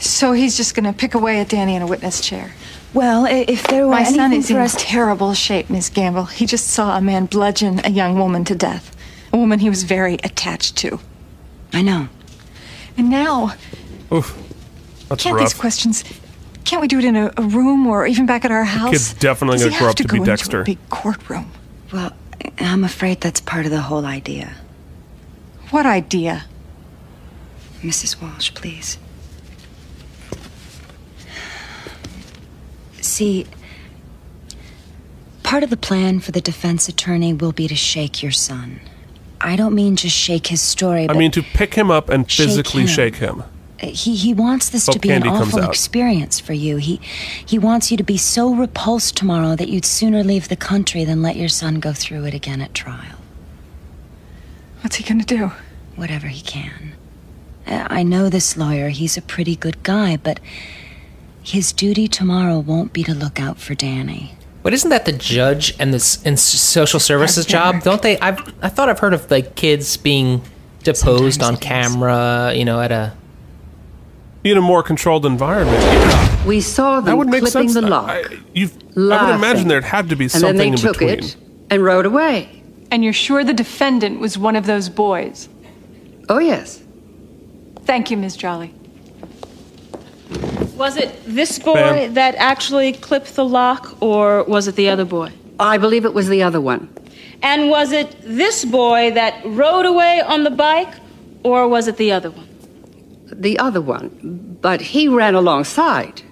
So 0.00 0.32
he's 0.32 0.56
just 0.56 0.74
gonna 0.74 0.92
pick 0.92 1.14
away 1.14 1.40
at 1.40 1.48
Danny 1.48 1.76
in 1.76 1.82
a 1.82 1.86
witness 1.86 2.20
chair. 2.20 2.52
Well, 2.94 3.26
if 3.26 3.66
there 3.66 3.84
were 3.86 3.92
My 3.92 4.04
son 4.04 4.20
anything 4.32 4.40
is 4.40 4.48
for 4.50 4.54
in 4.54 4.60
us- 4.62 4.76
terrible 4.78 5.34
shape, 5.34 5.68
Miss 5.68 5.88
Gamble. 5.90 6.24
He 6.24 6.46
just 6.46 6.68
saw 6.68 6.96
a 6.96 7.00
man 7.00 7.26
bludgeon 7.26 7.80
a 7.84 7.90
young 7.90 8.18
woman 8.18 8.44
to 8.46 8.54
death. 8.54 8.96
A 9.32 9.36
woman 9.36 9.58
he 9.58 9.68
was 9.68 9.82
very 9.82 10.14
attached 10.24 10.76
to. 10.76 11.00
I 11.72 11.82
know. 11.82 12.08
And 12.96 13.10
now, 13.10 13.54
Oof. 14.12 14.36
That's 15.08 15.22
can't 15.22 15.36
rough. 15.36 15.44
these 15.50 15.58
questions 15.58 16.04
can't 16.68 16.82
we 16.82 16.88
do 16.88 16.98
it 16.98 17.04
in 17.06 17.16
a, 17.16 17.32
a 17.38 17.42
room 17.42 17.86
or 17.86 18.06
even 18.06 18.26
back 18.26 18.44
at 18.44 18.50
our 18.50 18.64
house? 18.64 18.90
kid's 18.90 19.14
definitely 19.14 19.56
Does 19.56 19.68
gonna 19.68 19.78
grow 19.78 19.88
up 19.88 19.96
to 19.96 20.04
go 20.04 20.22
be 20.22 20.30
into 20.30 20.60
A 20.60 20.64
big 20.64 20.78
courtroom. 20.90 21.50
Well, 21.90 22.12
I'm 22.58 22.84
afraid 22.84 23.22
that's 23.22 23.40
part 23.40 23.64
of 23.64 23.70
the 23.70 23.80
whole 23.80 24.04
idea. 24.04 24.52
What 25.70 25.86
idea? 25.86 26.44
Mrs. 27.80 28.20
Walsh, 28.20 28.52
please. 28.52 28.98
See, 33.08 33.46
part 35.42 35.62
of 35.62 35.70
the 35.70 35.76
plan 35.76 36.20
for 36.20 36.30
the 36.30 36.40
defense 36.40 36.88
attorney 36.88 37.32
will 37.32 37.52
be 37.52 37.66
to 37.68 37.74
shake 37.74 38.22
your 38.22 38.32
son. 38.32 38.80
I 39.40 39.56
don't 39.56 39.74
mean 39.74 39.96
just 39.96 40.16
shake 40.16 40.48
his 40.48 40.60
story, 40.60 41.08
i 41.08 41.12
mean 41.12 41.30
to 41.30 41.42
pick 41.42 41.74
him 41.74 41.92
up 41.92 42.08
and 42.08 42.28
Shake 42.28 42.46
physically 42.48 42.82
him. 42.82 42.88
shake 42.88 43.16
him 43.16 43.44
he 43.80 44.16
he 44.16 44.34
wants 44.34 44.68
this 44.68 44.86
Hope 44.86 44.94
to 44.94 44.98
be 44.98 45.10
an 45.10 45.22
candy 45.22 45.36
comes 45.36 45.54
awful 45.54 45.68
experience 45.68 46.40
for 46.40 46.52
you. 46.52 46.76
He 46.76 47.00
he 47.44 47.58
wants 47.58 47.90
you 47.90 47.96
to 47.96 48.02
be 48.02 48.16
so 48.16 48.54
repulsed 48.54 49.16
tomorrow 49.16 49.54
that 49.56 49.68
you'd 49.68 49.84
sooner 49.84 50.24
leave 50.24 50.48
the 50.48 50.56
country 50.56 51.04
than 51.04 51.22
let 51.22 51.36
your 51.36 51.48
son 51.48 51.80
go 51.80 51.92
through 51.92 52.24
it 52.24 52.34
again 52.34 52.60
at 52.60 52.74
trial. 52.74 53.18
What's 54.80 54.96
he 54.96 55.04
gonna 55.04 55.24
do? 55.24 55.52
Whatever 55.96 56.26
he 56.28 56.40
can. 56.40 56.94
Uh, 57.66 57.86
I 57.88 58.02
know 58.02 58.28
this 58.28 58.56
lawyer. 58.56 58.88
He's 58.88 59.16
a 59.16 59.22
pretty 59.22 59.54
good 59.54 59.82
guy, 59.82 60.16
but 60.16 60.40
his 61.48 61.72
duty 61.72 62.08
tomorrow 62.08 62.58
won't 62.58 62.92
be 62.92 63.02
to 63.04 63.14
look 63.14 63.40
out 63.40 63.58
for 63.58 63.74
Danny. 63.74 64.34
But 64.62 64.74
isn't 64.74 64.90
that 64.90 65.04
the 65.06 65.12
judge 65.12 65.74
and 65.78 65.94
this 65.94 66.22
and 66.24 66.38
social 66.38 67.00
services 67.00 67.46
job? 67.46 67.82
Don't 67.82 68.02
they? 68.02 68.18
I've 68.18 68.38
I 68.62 68.68
thought 68.68 68.88
I've 68.88 68.98
heard 68.98 69.14
of 69.14 69.30
like 69.30 69.54
kids 69.54 69.96
being 69.96 70.42
deposed 70.82 71.42
on 71.42 71.56
camera. 71.56 72.52
You 72.54 72.64
know, 72.64 72.80
at 72.80 72.92
a 72.92 73.14
in 74.44 74.56
a 74.58 74.60
more 74.60 74.82
controlled 74.82 75.26
environment 75.26 76.46
We 76.46 76.60
saw 76.60 77.00
that 77.00 77.06
them 77.06 77.18
would 77.18 77.28
make 77.28 77.40
clipping 77.40 77.68
sense 77.68 77.74
the 77.74 77.82
lock, 77.82 78.08
I, 78.08 78.24
you've, 78.54 78.74
I 78.96 79.26
would 79.26 79.34
imagine 79.34 79.68
there'd 79.68 79.84
have 79.84 80.08
to 80.08 80.16
be 80.16 80.24
and 80.24 80.32
something 80.32 80.56
then 80.56 80.66
they 80.66 80.72
in 80.72 80.76
took 80.76 80.98
between 80.98 81.24
it 81.24 81.36
and 81.70 81.84
rode 81.84 82.06
away. 82.06 82.62
And 82.90 83.04
you're 83.04 83.12
sure 83.12 83.44
the 83.44 83.52
defendant 83.52 84.20
was 84.20 84.38
one 84.38 84.56
of 84.56 84.64
those 84.66 84.88
boys? 84.88 85.48
Oh, 86.28 86.38
yes. 86.38 86.82
Thank 87.80 88.10
you, 88.10 88.16
Ms. 88.16 88.36
Jolly. 88.36 88.74
Was 90.76 90.96
it 90.96 91.18
this 91.24 91.58
boy 91.58 91.74
Ma'am. 91.74 92.14
that 92.14 92.34
actually 92.36 92.92
clipped 92.92 93.34
the 93.34 93.44
lock, 93.44 94.00
or 94.00 94.44
was 94.44 94.68
it 94.68 94.76
the 94.76 94.88
other 94.88 95.04
boy? 95.04 95.32
I 95.58 95.78
believe 95.78 96.04
it 96.04 96.14
was 96.14 96.28
the 96.28 96.42
other 96.42 96.60
one. 96.60 96.88
And 97.42 97.70
was 97.70 97.92
it 97.92 98.16
this 98.22 98.64
boy 98.64 99.10
that 99.12 99.42
rode 99.44 99.86
away 99.86 100.20
on 100.20 100.44
the 100.44 100.50
bike, 100.50 100.92
or 101.42 101.68
was 101.68 101.88
it 101.88 101.96
the 101.96 102.12
other 102.12 102.30
one? 102.30 102.48
The 103.32 103.58
other 103.58 103.80
one. 103.80 104.58
But 104.60 104.80
he 104.80 105.08
ran 105.08 105.34
alongside. 105.34 106.22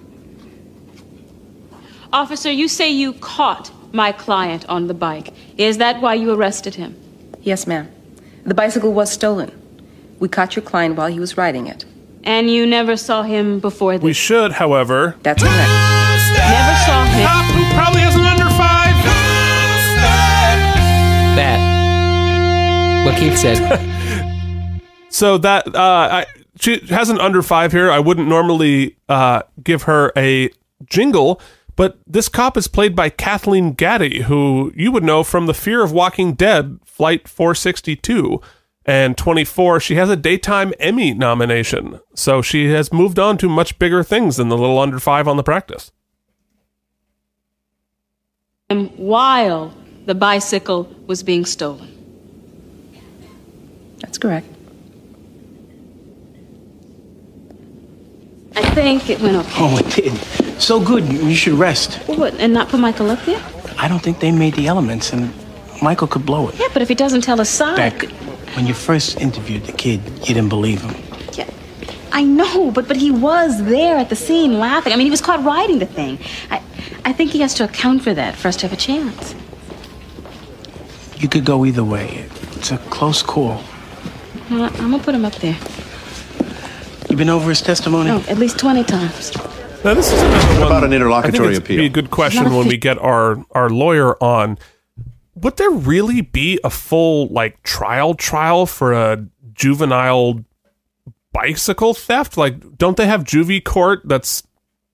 Officer, 2.13 2.51
you 2.51 2.67
say 2.67 2.89
you 2.89 3.13
caught 3.13 3.71
my 3.93 4.11
client 4.11 4.67
on 4.69 4.87
the 4.87 4.93
bike. 4.93 5.33
Is 5.57 5.77
that 5.77 6.01
why 6.01 6.13
you 6.13 6.31
arrested 6.31 6.75
him? 6.75 6.95
Yes, 7.41 7.67
ma'am. 7.67 7.89
The 8.45 8.53
bicycle 8.53 8.93
was 8.93 9.11
stolen. 9.11 9.51
We 10.19 10.29
caught 10.29 10.55
your 10.55 10.63
client 10.63 10.95
while 10.95 11.07
he 11.07 11.19
was 11.19 11.37
riding 11.37 11.67
it. 11.67 11.85
And 12.27 12.51
you 12.51 12.65
never 12.67 12.97
saw 12.97 13.23
him 13.23 13.59
before 13.59 13.93
this? 13.97 14.03
we 14.03 14.11
should 14.11 14.51
however 14.51 15.15
That's 15.23 15.41
correct. 15.41 15.55
Never 15.55 16.75
saw 16.85 17.05
him. 17.05 17.25
who 17.55 17.73
probably 17.73 18.01
has 18.01 18.15
an 18.15 18.25
under 18.25 18.49
five 18.49 18.95
that 21.37 23.05
what 23.05 23.17
Keith 23.17 23.37
said. 23.37 23.93
So 25.09 25.39
that 25.39 25.73
uh, 25.73 25.79
I, 25.79 26.25
she 26.59 26.79
has 26.89 27.09
an 27.09 27.19
under 27.19 27.41
five 27.41 27.71
here. 27.71 27.89
I 27.89 27.97
wouldn't 27.97 28.27
normally 28.27 28.97
uh, 29.09 29.41
give 29.63 29.83
her 29.83 30.11
a 30.15 30.51
jingle, 30.85 31.41
but 31.75 31.97
this 32.05 32.29
cop 32.29 32.55
is 32.55 32.67
played 32.67 32.95
by 32.95 33.09
Kathleen 33.09 33.73
Gati, 33.75 34.23
who 34.23 34.71
you 34.75 34.91
would 34.91 35.03
know 35.03 35.23
from 35.23 35.47
The 35.47 35.55
Fear 35.55 35.81
of 35.81 35.91
Walking 35.91 36.33
Dead, 36.33 36.77
Flight 36.85 37.27
462 37.27 38.41
and 38.87 39.17
24. 39.17 39.81
She 39.81 39.95
has 39.95 40.09
a 40.09 40.15
daytime 40.15 40.73
Emmy 40.79 41.13
nomination, 41.13 41.99
so 42.15 42.41
she 42.41 42.71
has 42.71 42.93
moved 42.93 43.19
on 43.19 43.37
to 43.37 43.49
much 43.49 43.77
bigger 43.77 44.01
things 44.01 44.37
than 44.37 44.47
the 44.47 44.57
little 44.57 44.79
under 44.79 44.99
five 44.99 45.27
on 45.27 45.37
the 45.37 45.43
practice. 45.43 45.91
him 48.69 48.87
while 48.97 49.73
the 50.05 50.15
bicycle 50.15 50.83
was 51.05 51.21
being 51.23 51.45
stolen. 51.45 51.93
That's 53.99 54.17
correct. 54.17 54.47
I 58.55 58.63
think 58.71 59.09
it 59.09 59.19
went 59.21 59.37
okay. 59.37 59.51
Oh, 59.57 59.77
it 59.77 59.95
did. 59.95 60.13
So 60.59 60.79
good, 60.79 61.05
you 61.05 61.19
you 61.27 61.35
should 61.35 61.53
rest. 61.53 61.95
What, 62.07 62.33
and 62.35 62.53
not 62.53 62.69
put 62.69 62.79
Michael 62.79 63.11
up 63.11 63.21
there? 63.25 63.41
I 63.77 63.87
don't 63.87 63.99
think 63.99 64.19
they 64.19 64.31
made 64.31 64.55
the 64.55 64.67
elements, 64.67 65.13
and 65.13 65.31
Michael 65.81 66.07
could 66.07 66.25
blow 66.25 66.49
it. 66.49 66.55
Yeah, 66.59 66.67
but 66.73 66.81
if 66.81 66.87
he 66.87 66.95
doesn't 66.95 67.21
tell 67.21 67.39
us 67.39 67.49
side. 67.49 67.75
Beck, 67.75 68.09
when 68.55 68.67
you 68.67 68.73
first 68.73 69.19
interviewed 69.19 69.65
the 69.65 69.71
kid, 69.73 70.01
you 70.27 70.33
didn't 70.33 70.49
believe 70.49 70.81
him. 70.81 70.95
Yeah, 71.33 71.49
I 72.11 72.23
know, 72.23 72.71
but 72.71 72.87
but 72.87 72.97
he 72.97 73.11
was 73.11 73.63
there 73.65 73.97
at 73.97 74.09
the 74.09 74.15
scene 74.15 74.59
laughing. 74.59 74.93
I 74.93 74.95
mean, 74.95 75.05
he 75.05 75.11
was 75.11 75.21
caught 75.21 75.43
riding 75.43 75.79
the 75.79 75.85
thing. 75.85 76.19
I 76.49 76.61
I 77.05 77.13
think 77.13 77.31
he 77.31 77.39
has 77.39 77.53
to 77.55 77.63
account 77.63 78.03
for 78.03 78.13
that 78.13 78.35
for 78.35 78.47
us 78.47 78.55
to 78.57 78.67
have 78.67 78.73
a 78.73 78.81
chance. 78.81 79.35
You 81.17 81.27
could 81.27 81.45
go 81.45 81.65
either 81.65 81.83
way. 81.83 82.25
It's 82.57 82.71
a 82.71 82.77
close 82.89 83.23
call. 83.23 83.63
Uh, 84.49 84.69
I'm 84.79 84.91
gonna 84.91 84.99
put 84.99 85.15
him 85.15 85.25
up 85.25 85.35
there. 85.35 85.57
You've 87.09 87.17
been 87.17 87.29
over 87.29 87.49
his 87.49 87.61
testimony? 87.61 88.09
Oh, 88.11 88.23
at 88.27 88.37
least 88.37 88.57
twenty 88.59 88.83
times. 88.83 89.35
Now 89.83 89.93
this 89.93 90.11
is 90.11 90.19
another 90.21 90.59
one. 90.59 90.63
about 90.63 90.83
an 90.83 90.93
interlocutory 90.93 91.49
I 91.49 91.51
think 91.51 91.57
it's 91.57 91.65
appeal? 91.65 91.77
Be 91.77 91.85
a 91.85 91.89
good 91.89 92.11
question 92.11 92.53
when 92.53 92.67
we 92.67 92.77
get 92.77 92.97
our 92.97 93.43
our 93.51 93.69
lawyer 93.69 94.21
on. 94.23 94.57
Would 95.41 95.57
there 95.57 95.69
really 95.71 96.21
be 96.21 96.59
a 96.63 96.69
full 96.69 97.27
like 97.27 97.61
trial 97.63 98.13
trial 98.15 98.65
for 98.65 98.93
a 98.93 99.25
juvenile 99.53 100.43
bicycle 101.33 101.93
theft? 101.93 102.37
Like, 102.37 102.77
don't 102.77 102.97
they 102.97 103.07
have 103.07 103.23
juvie 103.23 103.63
court 103.63 104.01
that's 104.05 104.43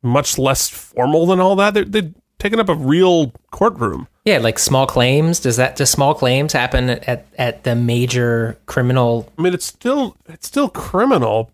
much 0.02 0.38
less 0.38 0.70
formal 0.70 1.26
than 1.26 1.40
all 1.40 1.56
that? 1.56 1.74
They're, 1.74 1.86
they're 1.86 2.12
taking 2.40 2.60
up 2.60 2.70
a 2.70 2.76
real 2.76 3.32
courtroom. 3.52 4.08
Yeah, 4.26 4.38
like 4.38 4.58
small 4.60 4.88
claims. 4.88 5.40
Does 5.40 5.58
that 5.58 5.76
does 5.76 5.90
small 5.90 6.14
claims 6.14 6.54
happen 6.54 6.90
at 6.90 7.26
at 7.38 7.64
the 7.64 7.76
major 7.76 8.58
criminal? 8.66 9.30
I 9.38 9.42
mean, 9.42 9.54
it's 9.54 9.66
still 9.66 10.16
it's 10.28 10.48
still 10.48 10.70
criminal, 10.70 11.52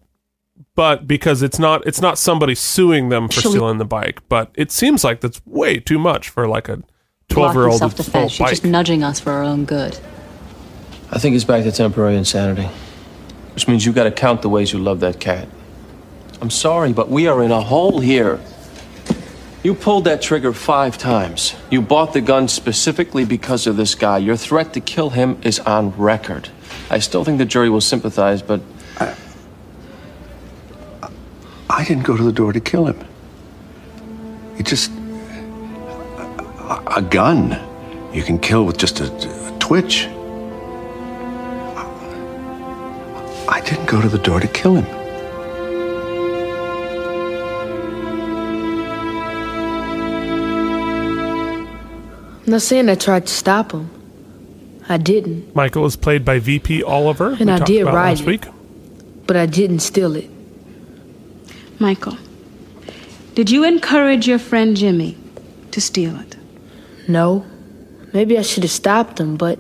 but 0.76 1.08
because 1.08 1.42
it's 1.42 1.58
not 1.58 1.86
it's 1.88 2.02
not 2.02 2.20
somebody 2.20 2.54
suing 2.54 3.10
them 3.10 3.28
for 3.28 3.42
She'll- 3.42 3.52
stealing 3.52 3.80
the 3.80 3.86
bike. 3.86 4.22
But 4.30 4.52
it 4.54 4.72
seems 4.72 5.04
like 5.04 5.22
that's 5.22 5.42
way 5.48 5.80
too 5.80 5.98
much 5.98 6.30
for 6.30 6.48
like 6.48 6.70
a 6.70 6.84
Block 7.30 7.54
twelve 7.54 7.56
year 7.56 7.64
in 7.66 7.70
old 7.72 7.80
self-defense. 7.80 8.32
She's 8.32 8.40
bike. 8.40 8.50
just 8.50 8.66
nudging 8.66 9.04
us 9.04 9.20
for 9.20 9.32
our 9.32 9.44
own 9.44 9.66
good. 9.66 9.98
I 11.12 11.20
think 11.20 11.36
it's 11.36 11.46
back 11.46 11.64
to 11.64 11.72
temporary 11.72 12.16
insanity. 12.18 12.70
Which 13.54 13.68
means 13.68 13.86
you've 13.86 13.96
gotta 13.96 14.12
count 14.12 14.42
the 14.42 14.50
ways 14.50 14.72
you 14.74 14.80
love 14.80 15.00
that 15.00 15.20
cat. 15.20 15.48
I'm 16.42 16.50
sorry, 16.50 16.94
but 16.94 17.10
we 17.10 17.28
are 17.28 17.44
in 17.44 17.52
a 17.52 17.62
hole 17.62 18.00
here. 18.00 18.40
You 19.62 19.76
pulled 19.76 20.06
that 20.06 20.22
trigger 20.22 20.54
five 20.54 20.98
times. 20.98 21.54
You 21.70 21.82
bought 21.82 22.14
the 22.14 22.22
gun 22.22 22.48
specifically 22.48 23.26
because 23.26 23.68
of 23.68 23.76
this 23.76 23.94
guy. 23.94 24.20
Your 24.20 24.38
threat 24.38 24.72
to 24.74 24.80
kill 24.80 25.10
him 25.10 25.38
is 25.44 25.60
on 25.60 25.92
record. 25.98 26.50
I 26.90 27.00
still 27.00 27.26
think 27.26 27.40
the 27.40 27.46
jury 27.46 27.70
will 27.70 27.82
sympathize, 27.82 28.42
but 28.42 28.62
I 31.70 31.84
didn't 31.84 32.04
go 32.04 32.16
to 32.16 32.24
the 32.24 32.32
door 32.32 32.54
to 32.54 32.60
kill 32.60 32.86
him. 32.86 33.06
It 34.58 34.66
just. 34.66 34.92
A, 36.70 36.82
a 36.98 37.02
gun. 37.02 37.58
You 38.14 38.24
can 38.24 38.40
kill 38.40 38.66
with 38.66 38.78
just 38.78 39.00
a, 39.00 39.06
a 39.06 39.58
twitch. 39.60 40.08
I 43.48 43.62
didn't 43.66 43.88
go 43.88 44.02
to 44.02 44.08
the 44.10 44.20
door 44.20 44.40
to 44.40 44.48
kill 44.48 44.76
him. 44.76 44.86
I'm 52.46 52.52
not 52.54 52.62
saying 52.62 52.90
I 52.90 52.96
tried 52.96 53.28
to 53.28 53.34
stop 53.34 53.72
him. 53.74 53.90
I 54.92 54.98
didn't, 54.98 55.56
Michael 55.56 55.86
is 55.86 55.96
played 55.96 56.26
by 56.26 56.40
VP 56.40 56.82
Oliver. 56.82 57.30
And 57.40 57.42
we 57.42 57.52
I 57.52 57.60
did 57.60 57.82
about 57.84 57.94
ride 57.94 58.10
last 58.10 58.22
it. 58.22 58.26
week. 58.26 58.46
but 59.28 59.36
I 59.36 59.46
didn't 59.46 59.82
steal 59.82 60.16
it. 60.16 60.28
Michael, 61.80 62.18
did 63.36 63.52
you 63.52 63.64
encourage 63.64 64.28
your 64.28 64.40
friend 64.40 64.76
Jimmy 64.76 65.16
to 65.72 65.80
steal 65.80 66.20
it? 66.20 66.36
No. 67.10 67.46
Maybe 68.14 68.38
I 68.38 68.44
should 68.44 68.64
have 68.64 68.72
stopped 68.72 69.20
him, 69.20 69.36
but 69.36 69.60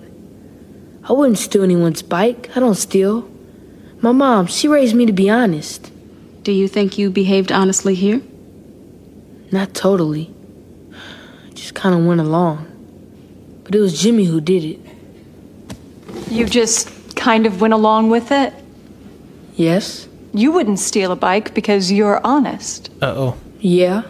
I 1.03 1.13
wouldn't 1.13 1.39
steal 1.39 1.63
anyone's 1.63 2.03
bike. 2.03 2.55
I 2.55 2.59
don't 2.59 2.76
steal. 2.76 3.27
My 4.01 4.11
mom, 4.11 4.45
she 4.45 4.67
raised 4.67 4.95
me 4.95 5.07
to 5.07 5.11
be 5.13 5.30
honest. 5.30 5.91
Do 6.43 6.51
you 6.51 6.67
think 6.67 6.97
you 6.97 7.09
behaved 7.09 7.51
honestly 7.51 7.95
here? 7.95 8.21
Not 9.51 9.73
totally. 9.73 10.31
Just 11.55 11.73
kind 11.73 11.95
of 11.95 12.05
went 12.05 12.21
along. 12.21 12.67
But 13.63 13.73
it 13.76 13.80
was 13.80 13.99
Jimmy 13.99 14.26
who 14.26 14.39
did 14.39 14.63
it. 14.63 14.80
You 16.30 16.45
just 16.45 17.15
kind 17.15 17.47
of 17.47 17.61
went 17.61 17.73
along 17.73 18.11
with 18.11 18.31
it? 18.31 18.53
Yes? 19.55 20.07
You 20.34 20.51
wouldn't 20.51 20.80
steal 20.80 21.11
a 21.11 21.15
bike 21.15 21.55
because 21.55 21.91
you're 21.91 22.21
honest. 22.23 22.91
Uh 23.01 23.13
oh. 23.17 23.38
Yeah. 23.59 24.03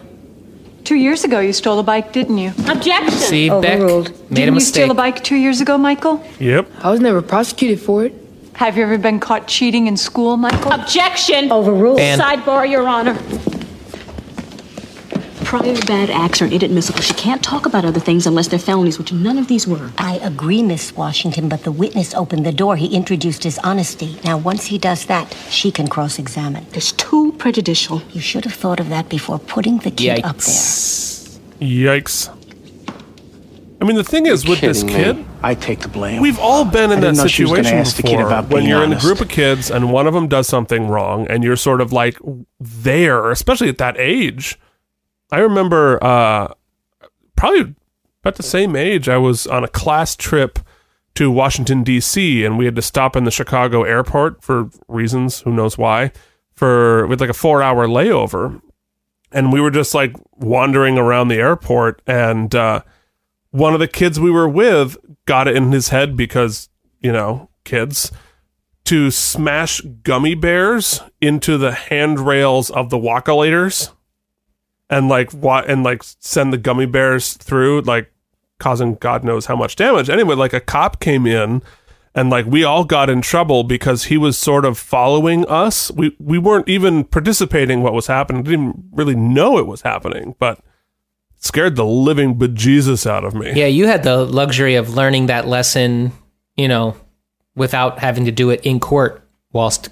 Two 0.90 0.96
years 0.96 1.22
ago, 1.22 1.38
you 1.38 1.52
stole 1.52 1.78
a 1.78 1.84
bike, 1.84 2.12
didn't 2.12 2.38
you? 2.38 2.52
Objection! 2.66 3.12
See, 3.12 3.48
Beck 3.48 3.78
Overruled. 3.78 4.10
made 4.28 4.34
Didn't 4.34 4.54
a 4.54 4.56
you 4.56 4.60
steal 4.60 4.90
a 4.90 4.94
bike 4.94 5.22
two 5.22 5.36
years 5.36 5.60
ago, 5.60 5.78
Michael? 5.78 6.20
Yep. 6.40 6.68
I 6.82 6.90
was 6.90 6.98
never 6.98 7.22
prosecuted 7.22 7.80
for 7.80 8.06
it. 8.06 8.12
Have 8.54 8.76
you 8.76 8.82
ever 8.82 8.98
been 8.98 9.20
caught 9.20 9.46
cheating 9.46 9.86
in 9.86 9.96
school, 9.96 10.36
Michael? 10.36 10.72
Objection! 10.72 11.52
Overruled. 11.52 11.98
Ban. 11.98 12.18
Sidebar, 12.18 12.68
Your 12.68 12.88
Honor. 12.88 13.14
Prior 15.50 15.74
bad 15.84 16.10
acts 16.10 16.40
are 16.42 16.46
inadmissible. 16.46 17.00
She 17.00 17.12
can't 17.14 17.42
talk 17.42 17.66
about 17.66 17.84
other 17.84 17.98
things 17.98 18.24
unless 18.24 18.46
they're 18.46 18.56
felonies, 18.60 19.00
which 19.00 19.12
none 19.12 19.36
of 19.36 19.48
these 19.48 19.66
were. 19.66 19.90
I 19.98 20.18
agree, 20.22 20.62
Miss 20.62 20.94
Washington, 20.94 21.48
but 21.48 21.64
the 21.64 21.72
witness 21.72 22.14
opened 22.14 22.46
the 22.46 22.52
door. 22.52 22.76
He 22.76 22.94
introduced 22.94 23.42
his 23.42 23.58
honesty. 23.64 24.20
Now, 24.22 24.38
once 24.38 24.66
he 24.66 24.78
does 24.78 25.06
that, 25.06 25.36
she 25.48 25.72
can 25.72 25.88
cross 25.88 26.20
examine. 26.20 26.66
It's 26.72 26.92
too 26.92 27.34
prejudicial. 27.36 28.00
You 28.12 28.20
should 28.20 28.44
have 28.44 28.54
thought 28.54 28.78
of 28.78 28.90
that 28.90 29.08
before 29.08 29.40
putting 29.40 29.78
the 29.78 29.90
kid 29.90 30.24
up 30.24 30.36
there. 30.36 30.54
Yikes. 30.54 31.40
Yikes. 31.58 32.36
I 33.80 33.84
mean, 33.84 33.96
the 33.96 34.04
thing 34.04 34.26
is 34.26 34.46
with 34.46 34.60
this 34.60 34.84
kidding 34.84 35.16
me. 35.16 35.22
kid, 35.22 35.26
I 35.42 35.56
take 35.56 35.80
the 35.80 35.88
blame. 35.88 36.22
we've 36.22 36.38
all 36.38 36.64
been 36.64 36.92
in 36.92 36.98
I 36.98 37.00
that 37.00 37.06
didn't 37.08 37.16
know 37.16 37.26
she 37.26 37.42
was 37.42 37.50
gonna 37.50 37.64
situation 37.64 37.78
ask 37.80 37.96
the 37.96 38.02
kid 38.04 38.18
before. 38.18 38.26
about 38.28 38.50
when 38.50 38.66
you're 38.66 38.84
in 38.84 38.92
a 38.92 39.00
group 39.00 39.20
of 39.20 39.28
kids 39.28 39.68
and 39.68 39.90
one 39.90 40.06
of 40.06 40.14
them 40.14 40.28
does 40.28 40.46
something 40.46 40.86
wrong, 40.86 41.26
and 41.26 41.42
you're 41.42 41.56
sort 41.56 41.80
of 41.80 41.92
like 41.92 42.18
there, 42.60 43.32
especially 43.32 43.68
at 43.68 43.78
that 43.78 43.96
age. 43.98 44.56
I 45.32 45.38
remember, 45.38 46.02
uh, 46.02 46.54
probably 47.36 47.74
about 48.22 48.36
the 48.36 48.42
same 48.42 48.76
age. 48.76 49.08
I 49.08 49.16
was 49.16 49.46
on 49.46 49.64
a 49.64 49.68
class 49.68 50.16
trip 50.16 50.58
to 51.14 51.30
Washington 51.30 51.82
D.C. 51.82 52.44
and 52.44 52.58
we 52.58 52.64
had 52.64 52.76
to 52.76 52.82
stop 52.82 53.16
in 53.16 53.24
the 53.24 53.30
Chicago 53.30 53.82
airport 53.82 54.42
for 54.42 54.70
reasons, 54.88 55.40
who 55.40 55.52
knows 55.52 55.76
why, 55.78 56.12
for 56.54 57.06
with 57.06 57.20
like 57.20 57.30
a 57.30 57.34
four 57.34 57.62
hour 57.62 57.86
layover, 57.86 58.60
and 59.32 59.52
we 59.52 59.60
were 59.60 59.70
just 59.70 59.94
like 59.94 60.14
wandering 60.36 60.98
around 60.98 61.28
the 61.28 61.36
airport 61.36 62.02
and. 62.06 62.54
uh 62.54 62.82
one 63.52 63.74
of 63.74 63.80
the 63.80 63.88
kids 63.88 64.20
we 64.20 64.30
were 64.30 64.48
with 64.48 64.96
got 65.26 65.48
it 65.48 65.56
in 65.56 65.72
his 65.72 65.88
head 65.88 66.16
because 66.16 66.68
you 67.00 67.10
know 67.10 67.50
kids 67.64 68.12
to 68.84 69.10
smash 69.10 69.80
gummy 70.04 70.34
bears 70.34 71.00
into 71.20 71.58
the 71.58 71.72
handrails 71.72 72.70
of 72.70 72.90
the 72.90 72.96
walkolators 72.96 73.90
and 74.90 75.08
like 75.08 75.30
what 75.32 75.68
and 75.70 75.82
like 75.82 76.02
send 76.02 76.52
the 76.52 76.58
gummy 76.58 76.86
bears 76.86 77.34
through 77.34 77.80
like 77.82 78.12
causing 78.58 78.96
god 78.96 79.24
knows 79.24 79.46
how 79.46 79.56
much 79.56 79.76
damage 79.76 80.10
anyway 80.10 80.34
like 80.34 80.52
a 80.52 80.60
cop 80.60 81.00
came 81.00 81.26
in 81.26 81.62
and 82.14 82.28
like 82.28 82.44
we 82.44 82.62
all 82.62 82.84
got 82.84 83.08
in 83.08 83.22
trouble 83.22 83.64
because 83.64 84.04
he 84.04 84.18
was 84.18 84.36
sort 84.36 84.66
of 84.66 84.76
following 84.76 85.46
us 85.46 85.90
we 85.92 86.14
we 86.18 86.36
weren't 86.36 86.68
even 86.68 87.04
participating 87.04 87.82
what 87.82 87.94
was 87.94 88.08
happening 88.08 88.42
didn't 88.42 88.84
really 88.92 89.14
know 89.14 89.56
it 89.56 89.66
was 89.66 89.80
happening 89.80 90.34
but 90.38 90.60
scared 91.40 91.74
the 91.74 91.84
living 91.84 92.36
bejesus 92.36 93.06
out 93.06 93.24
of 93.24 93.34
me. 93.34 93.52
Yeah, 93.54 93.66
you 93.66 93.86
had 93.86 94.04
the 94.04 94.24
luxury 94.24 94.76
of 94.76 94.94
learning 94.94 95.26
that 95.26 95.48
lesson, 95.48 96.12
you 96.56 96.68
know, 96.68 96.96
without 97.56 97.98
having 97.98 98.26
to 98.26 98.30
do 98.30 98.50
it 98.50 98.60
in 98.64 98.78
court 98.78 99.26
whilst 99.52 99.88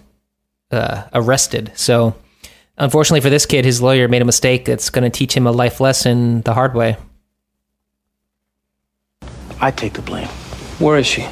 uh, 0.71 1.05
arrested. 1.13 1.73
So, 1.75 2.15
unfortunately 2.79 3.21
for 3.21 3.31
this 3.31 3.47
kid, 3.47 3.65
his 3.65 3.83
lawyer 3.83 4.09
made 4.09 4.23
a 4.23 4.25
mistake 4.25 4.65
that's 4.65 4.91
going 4.91 5.05
to 5.05 5.11
teach 5.11 5.37
him 5.37 5.47
a 5.47 5.53
life 5.53 5.81
lesson 5.81 6.43
the 6.43 6.55
hard 6.55 6.75
way. 6.75 6.97
I 9.61 9.71
take 9.71 9.95
the 9.95 10.03
blame. 10.03 10.29
where 10.79 10.99
is 10.99 11.07
she? 11.07 11.27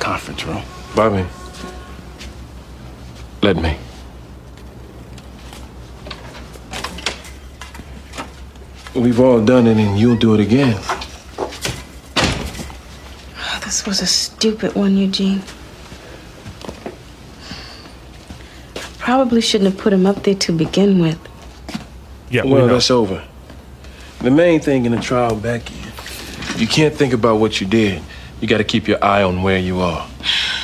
Conference 0.00 0.44
room. 0.44 0.62
Bobby. 0.96 1.24
Let 3.42 3.56
me. 3.56 3.76
We've 8.94 9.20
all 9.20 9.44
done 9.44 9.68
it 9.68 9.76
and 9.76 9.96
you'll 9.98 10.16
do 10.16 10.34
it 10.34 10.40
again. 10.40 10.76
Oh, 13.38 13.60
this 13.64 13.86
was 13.86 14.00
a 14.02 14.06
stupid 14.06 14.74
one, 14.74 14.96
Eugene. 14.96 15.42
Probably 19.08 19.40
shouldn't 19.40 19.72
have 19.72 19.80
put 19.80 19.94
him 19.94 20.04
up 20.04 20.22
there 20.24 20.34
to 20.34 20.52
begin 20.52 20.98
with. 20.98 21.18
Yeah, 22.28 22.44
we 22.44 22.50
well, 22.50 22.66
know. 22.66 22.74
that's 22.74 22.90
over. 22.90 23.24
The 24.20 24.30
main 24.30 24.60
thing 24.60 24.84
in 24.84 24.92
the 24.92 25.00
trial, 25.00 25.34
Becky, 25.34 25.72
you 26.56 26.66
can't 26.66 26.94
think 26.94 27.14
about 27.14 27.36
what 27.36 27.58
you 27.58 27.66
did. 27.66 28.02
You 28.42 28.48
got 28.48 28.58
to 28.58 28.64
keep 28.64 28.86
your 28.86 29.02
eye 29.02 29.22
on 29.22 29.42
where 29.42 29.58
you 29.58 29.80
are. 29.80 30.06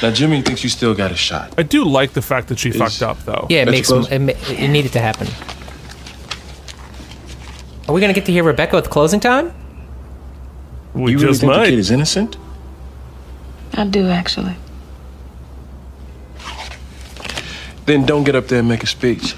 Now, 0.02 0.10
Jimmy 0.10 0.42
thinks 0.42 0.62
you 0.62 0.68
still 0.68 0.94
got 0.94 1.10
a 1.10 1.14
shot. 1.14 1.54
I 1.56 1.62
do 1.62 1.84
like 1.86 2.12
the 2.12 2.20
fact 2.20 2.48
that 2.48 2.58
she 2.58 2.70
fucked 2.70 3.00
up, 3.00 3.18
though. 3.24 3.46
Yeah, 3.48 3.62
it 3.62 3.70
makes 3.70 3.88
close. 3.88 4.10
it, 4.10 4.18
ma- 4.18 4.32
it 4.32 4.68
needed 4.68 4.92
to 4.92 5.00
happen. 5.00 5.26
Are 7.88 7.94
we 7.94 8.02
gonna 8.02 8.12
get 8.12 8.26
to 8.26 8.32
hear 8.32 8.44
Rebecca 8.44 8.76
with 8.76 8.90
closing 8.90 9.20
time? 9.20 9.54
We 10.92 11.12
you 11.12 11.16
really 11.16 11.28
just 11.28 11.40
think 11.40 11.50
might. 11.50 11.64
the 11.64 11.70
kid 11.70 11.78
is 11.78 11.90
innocent? 11.90 12.36
I 13.72 13.86
do, 13.86 14.08
actually. 14.08 14.54
Then 17.86 18.06
don't 18.06 18.24
get 18.24 18.34
up 18.34 18.48
there 18.48 18.60
and 18.60 18.68
make 18.68 18.82
a 18.82 18.86
speech. 18.86 19.36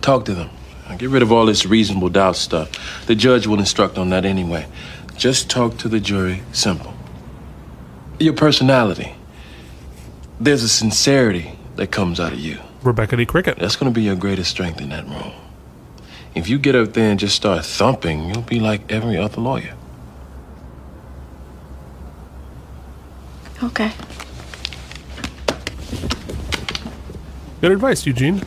Talk 0.00 0.24
to 0.24 0.34
them. 0.34 0.50
Get 0.98 1.10
rid 1.10 1.22
of 1.22 1.32
all 1.32 1.46
this 1.46 1.66
reasonable 1.66 2.08
doubt 2.10 2.36
stuff. 2.36 3.06
The 3.06 3.14
judge 3.14 3.46
will 3.46 3.58
instruct 3.58 3.98
on 3.98 4.10
that 4.10 4.24
anyway. 4.24 4.66
Just 5.16 5.50
talk 5.50 5.76
to 5.78 5.88
the 5.88 6.00
jury. 6.00 6.42
Simple. 6.52 6.94
Your 8.18 8.34
personality. 8.34 9.14
There's 10.40 10.62
a 10.62 10.68
sincerity 10.68 11.58
that 11.76 11.90
comes 11.90 12.20
out 12.20 12.32
of 12.32 12.38
you. 12.38 12.58
Rebecca 12.82 13.16
D. 13.16 13.26
Cricket. 13.26 13.58
That's 13.58 13.76
going 13.76 13.92
to 13.92 13.94
be 13.94 14.04
your 14.04 14.16
greatest 14.16 14.50
strength 14.50 14.80
in 14.80 14.90
that 14.90 15.06
room. 15.06 15.32
If 16.34 16.48
you 16.48 16.58
get 16.58 16.74
up 16.74 16.94
there 16.94 17.10
and 17.10 17.20
just 17.20 17.36
start 17.36 17.64
thumping, 17.64 18.28
you'll 18.28 18.42
be 18.42 18.58
like 18.58 18.90
every 18.90 19.16
other 19.16 19.40
lawyer. 19.40 19.74
Okay. 23.62 23.92
Good 27.62 27.70
advice, 27.70 28.04
Eugene. 28.06 28.38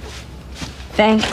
Thanks. 0.91 1.25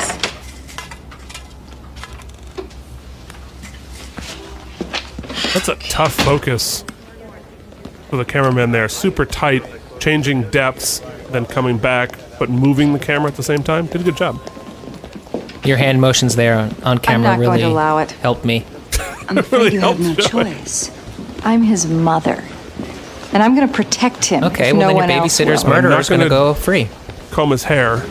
That's 5.52 5.68
a 5.68 5.74
tough 5.90 6.14
focus 6.14 6.84
for 8.08 8.18
the 8.18 8.24
cameraman 8.24 8.70
there. 8.70 8.88
Super 8.88 9.24
tight, 9.24 9.64
changing 9.98 10.48
depths, 10.50 11.00
then 11.30 11.44
coming 11.44 11.76
back, 11.76 12.16
but 12.38 12.48
moving 12.48 12.92
the 12.92 13.00
camera 13.00 13.26
at 13.28 13.36
the 13.36 13.42
same 13.42 13.64
time. 13.64 13.86
Did 13.86 14.02
a 14.02 14.04
good 14.04 14.16
job. 14.16 14.40
Your 15.64 15.76
hand 15.76 16.00
motions 16.00 16.36
there 16.36 16.56
on, 16.56 16.82
on 16.84 16.98
camera 16.98 17.30
not 17.30 17.40
really 17.40 17.58
going 17.58 17.70
to 17.70 17.74
allow 17.74 17.98
it. 17.98 18.12
helped 18.12 18.44
me. 18.44 18.64
I'm 19.28 19.38
afraid 19.38 19.72
you 19.72 19.80
have 19.80 19.98
no 19.98 20.14
choice. 20.14 20.88
I'm 21.42 21.62
his 21.62 21.88
mother. 21.88 22.44
And 23.32 23.42
I'm 23.42 23.56
going 23.56 23.66
to 23.66 23.74
protect 23.74 24.26
him. 24.26 24.44
Okay, 24.44 24.68
if 24.68 24.76
well 24.76 24.82
no 24.82 24.86
then 24.86 25.08
your 25.08 25.18
one 25.18 25.24
else 25.24 25.40
babysitter's 25.40 25.64
will. 25.64 25.70
murderer 25.70 25.98
is 25.98 26.08
gonna 26.08 26.28
go 26.28 26.54
free. 26.54 26.88
Comb 27.32 27.50
his 27.50 27.64
hair. 27.64 28.04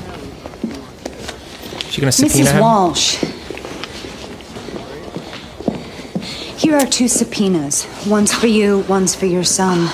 She 1.90 2.02
gonna 2.02 2.12
subpoena 2.12 2.50
Mrs. 2.50 2.52
him? 2.54 2.62
Walsh. 2.62 3.18
Here 6.60 6.76
are 6.76 6.88
two 6.88 7.08
subpoenas. 7.08 7.86
One's 8.08 8.34
for 8.34 8.48
you, 8.48 8.80
one's 8.90 9.14
for 9.14 9.28
your 9.28 9.44
son. 9.44 9.90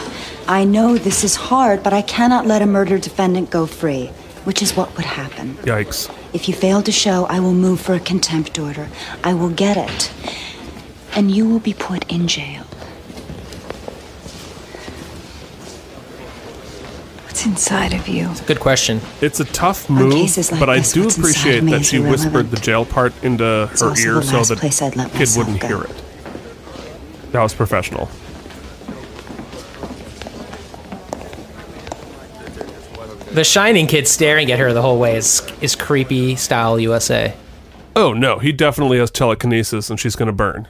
I 0.47 0.63
know 0.63 0.97
this 0.97 1.25
is 1.25 1.35
hard, 1.35 1.83
but 1.83 1.91
I 1.91 2.03
cannot 2.03 2.45
let 2.45 2.61
a 2.61 2.65
murder 2.65 2.97
defendant 2.97 3.49
go 3.49 3.65
free, 3.65 4.07
which 4.45 4.61
is 4.61 4.77
what 4.77 4.95
would 4.95 5.05
happen. 5.05 5.55
Yikes. 5.63 6.09
If 6.33 6.47
you 6.47 6.53
fail 6.53 6.81
to 6.83 6.91
show, 6.91 7.25
I 7.25 7.41
will 7.41 7.53
move 7.53 7.81
for 7.81 7.95
a 7.95 7.99
contempt 7.99 8.57
order. 8.59 8.87
I 9.25 9.33
will 9.33 9.49
get 9.49 9.75
it. 9.75 10.11
And 11.15 11.31
you 11.31 11.49
will 11.49 11.59
be 11.59 11.73
put 11.73 12.09
in 12.09 12.29
jail. 12.29 12.66
Inside 17.47 17.93
of 17.93 18.07
you? 18.07 18.29
Good 18.45 18.59
question. 18.59 18.99
It's 19.21 19.39
a 19.39 19.45
tough 19.45 19.89
move, 19.89 20.13
like 20.51 20.59
but 20.59 20.69
I 20.69 20.81
do 20.81 21.07
appreciate 21.07 21.61
that 21.61 21.71
that 21.71 21.81
is 21.81 21.87
she 21.87 21.99
whispered 21.99 22.51
the 22.51 22.57
jail 22.57 22.85
part 22.85 23.13
into 23.23 23.69
It's 23.71 23.81
her 23.81 23.97
ear 23.97 24.15
the 24.15 24.21
so 24.43 24.55
that 24.55 24.59
place 24.59 24.79
kid 25.35 25.37
wouldn't 25.37 25.61
go. 25.61 25.67
hear 25.67 25.81
it. 25.83 26.03
That 27.31 27.41
was 27.41 27.53
professional. 27.53 28.09
The 33.31 33.43
Shining 33.43 33.87
kid 33.87 34.07
staring 34.07 34.51
at 34.51 34.57
her 34.59 34.73
the 34.73 34.81
whole 34.81 34.99
way 34.99 35.15
is 35.15 35.41
is 35.61 35.75
creepy 35.75 36.35
style 36.35 36.79
USA. 36.79 37.33
Oh 37.95 38.13
no, 38.13 38.39
he 38.39 38.51
definitely 38.51 38.97
has 38.99 39.11
telekinesis, 39.11 39.89
and 39.89 39.99
she's 39.99 40.15
gonna 40.15 40.31
burn. 40.31 40.67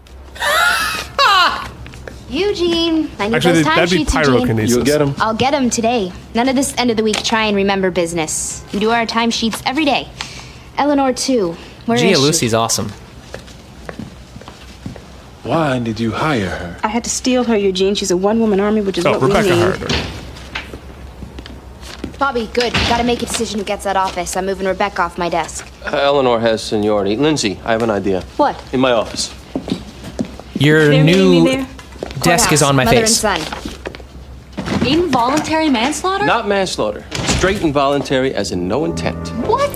Eugene, 2.30 3.10
I 3.20 3.28
need 3.30 3.36
Actually, 3.36 3.54
those 3.54 3.64
that'd 3.66 3.90
be 3.90 4.04
timesheets, 4.04 4.28
Eugene. 4.28 4.48
pyrokinesis. 4.58 4.70
You'll 4.70 4.84
get 4.84 5.02
'em? 5.02 5.16
I'll 5.20 5.34
get 5.34 5.52
them 5.52 5.70
today. 5.70 6.12
None 6.36 6.50
of 6.50 6.56
this 6.56 6.74
end 6.78 6.92
of 6.92 6.98
the 6.98 7.04
week 7.04 7.24
try 7.24 7.46
and 7.46 7.56
remember 7.56 7.90
business. 7.90 8.64
We 8.74 8.80
do 8.80 8.92
our 8.92 9.06
timesheets 9.06 9.62
every 9.66 9.86
day. 9.86 10.10
Ellenor 10.78 11.16
too. 11.16 11.56
Where 11.86 11.96
is 11.96 12.02
Gia 12.02 12.10
she? 12.10 12.16
Lucy's 12.18 12.54
awesome. 12.54 12.92
Why 15.44 15.80
did 15.80 16.00
you 16.02 16.12
hire 16.12 16.50
her? 16.50 16.78
I 16.84 16.90
had 16.90 17.06
to 17.06 17.10
steal 17.10 17.46
her, 17.46 17.56
Eugene. 17.56 17.96
She's 17.96 18.12
a 18.12 18.18
one-woman 18.18 18.60
army, 18.60 18.82
which 18.82 18.98
is 18.98 19.06
Oh, 19.06 19.12
what 19.12 19.22
we 19.22 19.28
need. 19.30 19.50
hired 19.54 19.78
her. 19.78 19.88
Bobby, 22.20 22.50
good. 22.54 22.74
Gotta 22.90 23.04
make 23.06 23.22
a 23.24 23.26
decision 23.26 23.60
who 23.60 23.64
gets 23.66 23.86
that 23.86 23.96
office. 23.96 24.36
I'm 24.36 24.46
moving 24.48 24.68
Rebecca 24.68 25.04
off 25.04 25.18
my 25.18 25.30
desk. 25.30 25.66
Uh, 25.86 25.92
Ellenor 25.92 26.42
has 26.42 26.62
seniority. 26.62 27.16
Lindsay, 27.16 27.60
I 27.64 27.72
have 27.72 27.84
an 27.84 27.92
idea. 27.92 28.24
What? 28.36 28.62
In 28.74 28.82
my 28.82 28.92
office. 28.92 29.34
Your 30.60 30.90
They're 30.90 31.04
meeting 31.04 31.32
me 31.32 31.40
new 31.42 31.50
there? 31.50 31.68
Desk 32.22 32.52
is 32.52 32.62
on 32.62 32.76
my 32.76 32.84
mother 32.86 33.02
face. 33.06 33.24
and 33.24 33.42
son. 33.42 34.88
Involuntary 34.88 35.70
manslaughter? 35.70 36.26
Not 36.26 36.48
manslaughter. 36.48 37.06
Straight 37.38 37.62
involuntary, 37.62 38.34
as 38.34 38.52
in 38.52 38.68
no 38.68 38.86
intent. 38.86 39.30
What? 39.48 39.70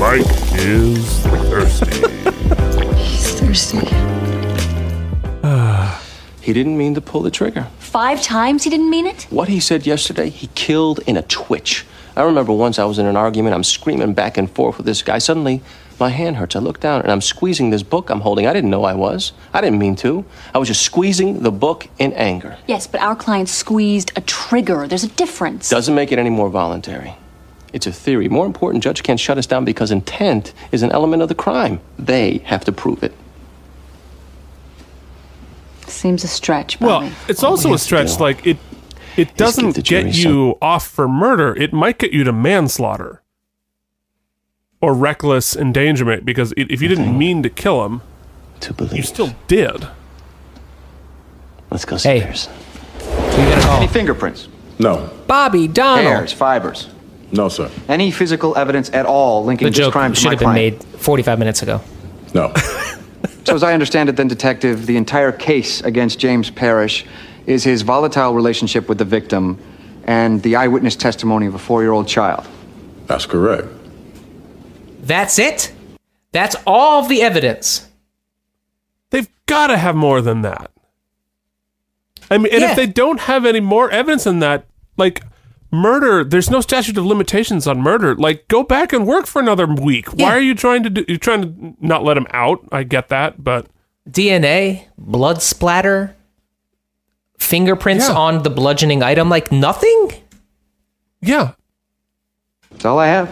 Mike 0.00 0.26
is 0.54 1.20
thirsty. 1.24 2.00
He's 2.96 3.40
thirsty. 3.40 3.88
He 6.42 6.52
didn't 6.52 6.76
mean 6.76 6.94
to 6.94 7.00
pull 7.00 7.22
the 7.22 7.30
trigger. 7.30 7.68
Five 7.78 8.20
times 8.20 8.64
he 8.64 8.70
didn't 8.70 8.90
mean 8.90 9.06
it? 9.06 9.28
What 9.30 9.46
he 9.48 9.60
said 9.60 9.86
yesterday, 9.86 10.28
he 10.28 10.48
killed 10.56 10.98
in 11.06 11.16
a 11.16 11.22
twitch. 11.22 11.86
I 12.16 12.22
remember 12.24 12.52
once 12.52 12.80
I 12.80 12.84
was 12.84 12.98
in 12.98 13.06
an 13.06 13.16
argument, 13.16 13.54
I'm 13.54 13.62
screaming 13.62 14.12
back 14.12 14.36
and 14.36 14.50
forth 14.50 14.76
with 14.78 14.84
this 14.86 15.02
guy. 15.02 15.18
Suddenly, 15.18 15.62
my 16.02 16.08
hand 16.08 16.36
hurts. 16.36 16.56
I 16.56 16.58
look 16.58 16.80
down 16.80 17.00
and 17.02 17.12
I'm 17.12 17.20
squeezing 17.20 17.70
this 17.70 17.84
book 17.84 18.10
I'm 18.10 18.20
holding. 18.22 18.44
I 18.48 18.52
didn't 18.52 18.70
know 18.70 18.82
I 18.82 18.94
was. 18.94 19.32
I 19.54 19.60
didn't 19.60 19.78
mean 19.78 19.94
to. 19.96 20.24
I 20.52 20.58
was 20.58 20.66
just 20.66 20.82
squeezing 20.82 21.42
the 21.44 21.52
book 21.52 21.88
in 22.00 22.12
anger. 22.14 22.56
Yes, 22.66 22.88
but 22.88 23.00
our 23.00 23.14
client 23.14 23.48
squeezed 23.48 24.10
a 24.16 24.20
trigger. 24.22 24.88
There's 24.88 25.04
a 25.04 25.08
difference. 25.24 25.70
Doesn't 25.70 25.94
make 25.94 26.10
it 26.10 26.18
any 26.18 26.30
more 26.30 26.50
voluntary. 26.50 27.14
It's 27.72 27.86
a 27.86 27.92
theory. 27.92 28.28
More 28.28 28.46
important, 28.46 28.82
judge 28.82 29.04
can't 29.04 29.20
shut 29.20 29.38
us 29.38 29.46
down 29.46 29.64
because 29.64 29.92
intent 29.92 30.52
is 30.72 30.82
an 30.82 30.90
element 30.90 31.22
of 31.22 31.28
the 31.28 31.36
crime. 31.36 31.80
They 31.98 32.38
have 32.38 32.64
to 32.64 32.72
prove 32.72 33.04
it. 33.04 33.12
Seems 35.86 36.24
a 36.24 36.28
stretch, 36.28 36.80
Well, 36.80 37.00
Bobby. 37.02 37.14
it's 37.28 37.44
also 37.44 37.74
a 37.74 37.78
stretch. 37.78 38.18
Like 38.18 38.44
it, 38.44 38.58
it 39.16 39.36
doesn't 39.36 39.76
the 39.76 39.82
get 39.82 40.16
you 40.16 40.58
off 40.60 40.84
for 40.88 41.06
murder. 41.06 41.54
It 41.54 41.72
might 41.72 41.98
get 41.98 42.12
you 42.12 42.24
to 42.24 42.32
manslaughter 42.32 43.21
or 44.82 44.92
reckless 44.92 45.56
endangerment 45.56 46.26
because 46.26 46.52
i 46.58 46.66
if 46.68 46.82
you 46.82 46.88
didn't 46.88 47.16
mean 47.16 47.42
to 47.42 47.48
kill 47.48 47.86
him, 47.86 48.02
to 48.60 48.74
believe 48.74 48.96
you 48.96 49.02
still 49.02 49.34
did. 49.46 49.88
Let's 51.70 51.86
go 51.86 51.96
see 51.96 52.10
hey. 52.10 52.20
Pearson. 52.20 52.52
Any 53.00 53.88
fingerprints? 53.88 54.48
No. 54.78 55.08
Bobby 55.26 55.66
Donnell. 55.68 56.04
Hairs, 56.04 56.32
fibers. 56.32 56.88
No, 57.30 57.48
sir. 57.48 57.70
Any 57.88 58.10
physical 58.10 58.54
evidence 58.58 58.90
at 58.90 59.06
all 59.06 59.44
linking 59.44 59.64
The 59.64 59.70
this 59.70 59.78
joke 59.78 59.92
crime 59.92 60.12
to 60.12 60.20
should 60.20 60.26
my 60.26 60.32
have 60.32 60.38
been 60.40 60.48
client? 60.50 60.92
made 60.92 61.00
45 61.00 61.38
minutes 61.38 61.62
ago. 61.62 61.80
No. 62.34 62.52
So, 63.44 63.56
as 63.56 63.64
I 63.64 63.72
understand 63.72 64.08
it, 64.08 64.14
then, 64.14 64.28
Detective, 64.28 64.86
the 64.86 64.96
entire 64.96 65.32
case 65.32 65.80
against 65.80 66.20
James 66.20 66.48
Parrish 66.48 67.04
is 67.46 67.64
his 67.64 67.82
volatile 67.82 68.34
relationship 68.34 68.88
with 68.88 68.98
the 68.98 69.04
victim 69.04 69.58
and 70.04 70.40
the 70.42 70.54
eyewitness 70.54 70.94
testimony 70.94 71.46
of 71.46 71.54
a 71.54 71.58
four 71.58 71.82
year 71.82 71.90
old 71.90 72.06
child. 72.06 72.46
That's 73.08 73.26
correct. 73.26 73.66
That's 75.02 75.38
it? 75.38 75.72
That's 76.32 76.56
all 76.66 77.02
of 77.02 77.08
the 77.08 77.20
evidence. 77.22 77.88
They've 79.10 79.28
got 79.46 79.66
to 79.66 79.76
have 79.76 79.94
more 79.94 80.22
than 80.22 80.42
that. 80.42 80.70
I 82.30 82.38
mean, 82.38 82.52
and 82.52 82.62
Yeah. 82.62 82.70
if 82.70 82.76
they 82.76 82.86
don't 82.86 83.20
have 83.20 83.44
any 83.44 83.60
more 83.60 83.90
evidence 83.90 84.24
than 84.24 84.38
that, 84.38 84.64
like 84.96 85.22
murder, 85.70 86.24
there's 86.24 86.48
no 86.50 86.60
statute 86.62 86.96
of 86.96 87.04
limitations 87.04 87.66
on 87.66 87.80
murder. 87.82 88.14
Like, 88.14 88.46
go 88.48 88.62
back 88.62 88.92
and 88.92 89.06
work 89.06 89.26
for 89.26 89.40
another 89.42 89.66
week. 89.66 90.08
Why 90.14 90.30
are 90.30 90.40
you 90.40 90.54
trying 90.54 90.82
to 90.84 90.90
do? 90.90 91.04
You're 91.08 91.18
trying 91.18 91.42
to 91.42 91.74
not 91.86 92.04
let 92.04 92.16
him 92.16 92.26
out. 92.30 92.60
I 92.72 92.84
get 92.84 93.08
that, 93.08 93.42
but 93.44 93.66
DNA, 94.10 94.86
blood 94.96 95.42
splatter, 95.42 96.14
fingerprints 97.38 98.08
Yeah. 98.08 98.14
on 98.14 98.42
the 98.44 98.50
bludgeoning 98.50 99.02
item, 99.02 99.28
like 99.28 99.52
nothing? 99.52 100.12
Yeah. 101.20 101.52
That's 102.70 102.84
all 102.84 102.98
I 102.98 103.08
have. 103.08 103.30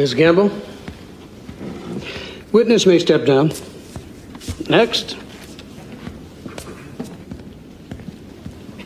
Ms. 0.00 0.14
Gamble? 0.14 0.50
Witness 2.52 2.86
may 2.86 2.98
step 2.98 3.26
down. 3.26 3.52
Next. 4.70 5.14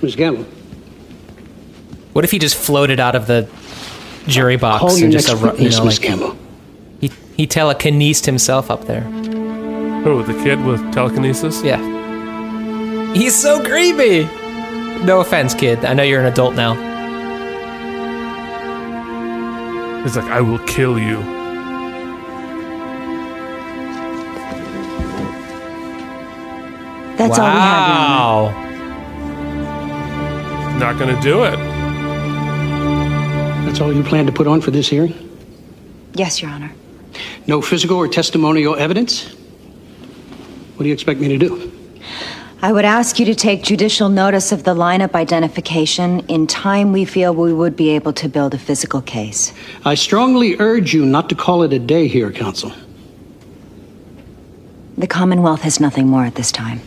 Ms. 0.03 0.17
Gamble. 0.17 0.43
What 2.15 2.25
if 2.25 2.33
he 2.33 2.41
just 2.41 2.57
floated 2.57 2.99
out 2.99 3.15
of 3.15 3.29
the 3.29 3.49
jury 4.27 4.57
box 4.57 4.81
Call 4.81 5.05
and 5.05 5.13
just 5.13 5.29
next 5.29 5.41
a, 5.41 5.63
you 5.63 5.71
know, 5.71 5.85
Miss 5.85 6.01
like 6.01 6.09
Gamble. 6.09 6.37
he 7.01 7.13
he 7.37 7.47
telekinesed 7.47 8.27
himself 8.27 8.69
up 8.69 8.87
there. 8.87 9.03
Who, 9.03 10.25
the 10.25 10.35
kid 10.43 10.65
with 10.65 10.81
telekinesis? 10.93 11.63
Yeah. 11.63 11.79
He's 13.15 13.37
so 13.41 13.63
creepy. 13.65 14.25
No 15.05 15.21
offense, 15.21 15.55
kid. 15.55 15.85
I 15.85 15.95
know 15.95 16.03
you're 16.03 16.19
an 16.19 16.27
adult 16.27 16.57
now. 16.57 16.94
He's 20.05 20.17
like, 20.17 20.27
I 20.27 20.43
will 20.43 20.59
kill 20.61 20.99
you. 20.99 21.17
That's 27.17 27.39
all 27.39 27.47
we 27.47 27.59
have, 27.59 27.89
Your 27.89 27.97
Honor. 27.97 28.53
Wow. 28.53 28.65
Not 30.79 30.99
gonna 30.99 31.19
do 31.23 31.45
it. 31.45 31.57
That's 33.65 33.81
all 33.81 33.95
you 33.95 34.03
plan 34.03 34.27
to 34.27 34.33
put 34.33 34.47
on 34.47 34.61
for 34.61 34.71
this 34.71 34.89
hearing? 34.91 35.15
Yes, 36.13 36.43
Your 36.43 36.51
Honor. 36.51 36.71
No 37.47 37.63
physical 37.63 37.97
or 37.97 38.07
testimonial 38.07 38.77
evidence? 38.77 39.35
What 40.75 40.83
do 40.83 40.87
you 40.87 40.93
expect 40.93 41.19
me 41.19 41.29
to 41.29 41.39
do? 41.39 41.73
I 42.65 42.73
would 42.73 42.87
ask 42.87 43.19
you 43.19 43.27
to 43.27 43.35
take 43.35 43.63
judicial 43.63 44.09
notice 44.09 44.51
of 44.51 44.65
the 44.65 44.75
lineup 44.75 45.15
identification. 45.15 46.21
In 46.29 46.47
time, 46.47 46.93
we 46.93 47.05
feel 47.05 47.35
we 47.35 47.53
would 47.53 47.77
be 47.77 47.91
able 47.91 48.15
to 48.15 48.27
build 48.27 48.55
a 48.55 48.59
physical 48.59 49.03
case. 49.03 49.53
I 49.85 49.95
strongly 49.97 50.57
urge 50.59 50.95
you 50.95 51.05
not 51.05 51.29
to 51.29 51.35
call 51.35 51.63
it 51.63 51.75
a 51.75 51.79
day 51.79 52.09
here, 52.09 52.33
counsel. 52.33 52.73
The 54.97 55.07
Commonwealth 55.07 55.61
has 55.61 55.79
nothing 55.79 56.09
more 56.09 56.25
at 56.25 56.37
this 56.37 56.51
time. 56.51 56.81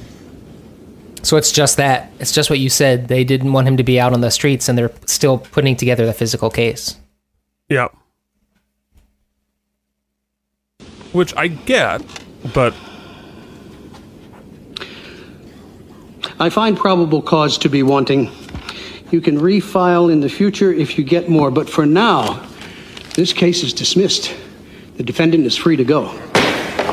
So 1.22 1.38
it's 1.38 1.52
just 1.52 1.78
that. 1.78 2.12
It's 2.20 2.32
just 2.32 2.49
what 2.49 2.58
you 2.58 2.70
said. 2.70 3.08
They 3.08 3.24
didn't 3.24 3.54
want 3.54 3.68
him 3.68 3.78
to 3.78 3.84
be 3.84 3.99
out 3.99 4.14
on 4.14 4.22
the 4.22 4.32
streets, 4.32 4.68
and 4.68 4.80
they're 4.80 4.91
still 5.06 5.38
putting 5.38 5.76
together 5.76 6.08
the 6.08 6.14
physical 6.14 6.49
case. 6.49 6.98
Yeah. 7.70 7.90
Which 11.12 11.36
I 11.36 11.49
get, 11.49 12.02
but 12.52 12.74
I 16.39 16.49
find 16.49 16.77
probable 16.77 17.22
cause 17.22 17.57
to 17.59 17.69
be 17.69 17.84
wanting. 17.84 18.31
You 19.11 19.22
can 19.22 19.39
refile 19.39 20.11
in 20.11 20.19
the 20.19 20.30
future 20.30 20.72
if 20.72 20.97
you 20.97 21.03
get 21.03 21.30
more, 21.30 21.49
but 21.49 21.69
for 21.69 21.85
now, 21.85 22.45
this 23.15 23.34
case 23.34 23.64
is 23.64 23.73
dismissed. 23.73 24.35
The 24.97 25.03
defendant 25.03 25.45
is 25.45 25.55
free 25.55 25.76
to 25.76 25.84
go. 25.84 26.14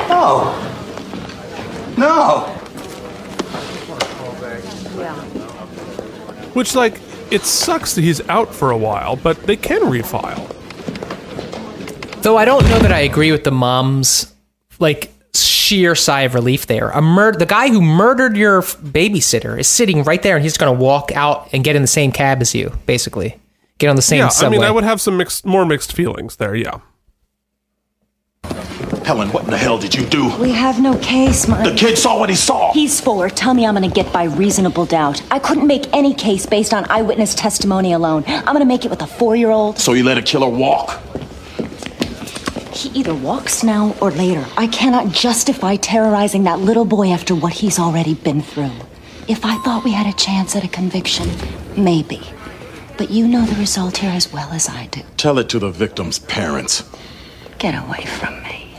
No. 0.08 0.70
No. 1.96 2.60
which 6.54 6.74
like 6.74 7.00
it 7.30 7.42
sucks 7.42 7.94
that 7.94 8.02
he's 8.02 8.26
out 8.28 8.54
for 8.54 8.70
a 8.70 8.76
while, 8.76 9.16
but 9.16 9.36
they 9.42 9.56
can 9.56 9.82
refile. 9.82 10.50
Though 12.22 12.38
I 12.38 12.44
don't 12.44 12.64
know 12.64 12.78
that 12.78 12.92
I 12.92 13.00
agree 13.00 13.32
with 13.32 13.44
the 13.44 13.50
mom's 13.50 14.32
like 14.78 15.12
sheer 15.64 15.94
sigh 15.94 16.22
of 16.22 16.34
relief 16.34 16.66
there. 16.66 16.90
A 16.90 17.00
murder, 17.00 17.38
the 17.38 17.46
guy 17.46 17.68
who 17.68 17.80
murdered 17.80 18.36
your 18.36 18.58
f- 18.58 18.76
babysitter 18.78 19.58
is 19.58 19.66
sitting 19.66 20.02
right 20.04 20.22
there, 20.22 20.36
and 20.36 20.42
he's 20.42 20.58
going 20.58 20.74
to 20.74 20.78
walk 20.80 21.10
out 21.14 21.48
and 21.52 21.64
get 21.64 21.74
in 21.74 21.82
the 21.82 21.88
same 21.88 22.12
cab 22.12 22.42
as 22.42 22.54
you, 22.54 22.72
basically, 22.86 23.40
get 23.78 23.88
on 23.88 23.96
the 23.96 24.02
same 24.02 24.18
yeah, 24.18 24.28
subway. 24.28 24.58
I 24.58 24.60
mean, 24.60 24.68
I 24.68 24.70
would 24.70 24.84
have 24.84 25.00
some 25.00 25.16
mixed, 25.16 25.46
more 25.46 25.64
mixed 25.64 25.92
feelings 25.92 26.36
there. 26.36 26.54
Yeah. 26.54 26.80
Helen, 29.04 29.30
what 29.32 29.44
in 29.44 29.50
the 29.50 29.58
hell 29.58 29.78
did 29.78 29.94
you 29.94 30.06
do? 30.06 30.34
We 30.38 30.50
have 30.52 30.80
no 30.80 30.96
case, 30.98 31.46
my. 31.46 31.68
The 31.68 31.76
kid 31.76 31.98
saw 31.98 32.18
what 32.18 32.30
he 32.30 32.34
saw. 32.34 32.72
He's 32.72 33.00
fuller. 33.00 33.28
Tell 33.28 33.52
me 33.52 33.66
I'm 33.66 33.74
gonna 33.74 33.88
get 33.88 34.10
by 34.12 34.24
reasonable 34.24 34.86
doubt. 34.86 35.22
I 35.30 35.38
couldn't 35.38 35.66
make 35.66 35.92
any 35.92 36.14
case 36.14 36.46
based 36.46 36.72
on 36.72 36.86
eyewitness 36.90 37.34
testimony 37.34 37.92
alone. 37.92 38.24
I'm 38.26 38.54
gonna 38.54 38.64
make 38.64 38.86
it 38.86 38.90
with 38.90 39.02
a 39.02 39.06
four 39.06 39.36
year 39.36 39.50
old. 39.50 39.78
So 39.78 39.92
you 39.92 40.04
let 40.04 40.16
a 40.16 40.22
killer 40.22 40.48
walk? 40.48 41.02
He 42.74 42.88
either 42.90 43.14
walks 43.14 43.62
now 43.62 43.94
or 44.00 44.10
later. 44.10 44.44
I 44.56 44.66
cannot 44.66 45.12
justify 45.12 45.76
terrorizing 45.76 46.42
that 46.44 46.58
little 46.58 46.84
boy 46.84 47.10
after 47.12 47.32
what 47.34 47.52
he's 47.52 47.78
already 47.78 48.14
been 48.14 48.42
through. 48.42 48.72
If 49.28 49.44
I 49.44 49.56
thought 49.62 49.84
we 49.84 49.92
had 49.92 50.12
a 50.12 50.16
chance 50.16 50.56
at 50.56 50.64
a 50.64 50.68
conviction, 50.68 51.28
maybe. 51.76 52.20
But 52.98 53.10
you 53.10 53.28
know 53.28 53.46
the 53.46 53.54
result 53.54 53.98
here 53.98 54.10
as 54.10 54.32
well 54.32 54.50
as 54.52 54.68
I 54.68 54.86
do. 54.86 55.02
Tell 55.16 55.38
it 55.38 55.48
to 55.50 55.60
the 55.60 55.70
victim's 55.70 56.18
parents. 56.18 56.82
Get 57.58 57.74
away 57.74 58.04
from 58.06 58.42
me. 58.42 58.76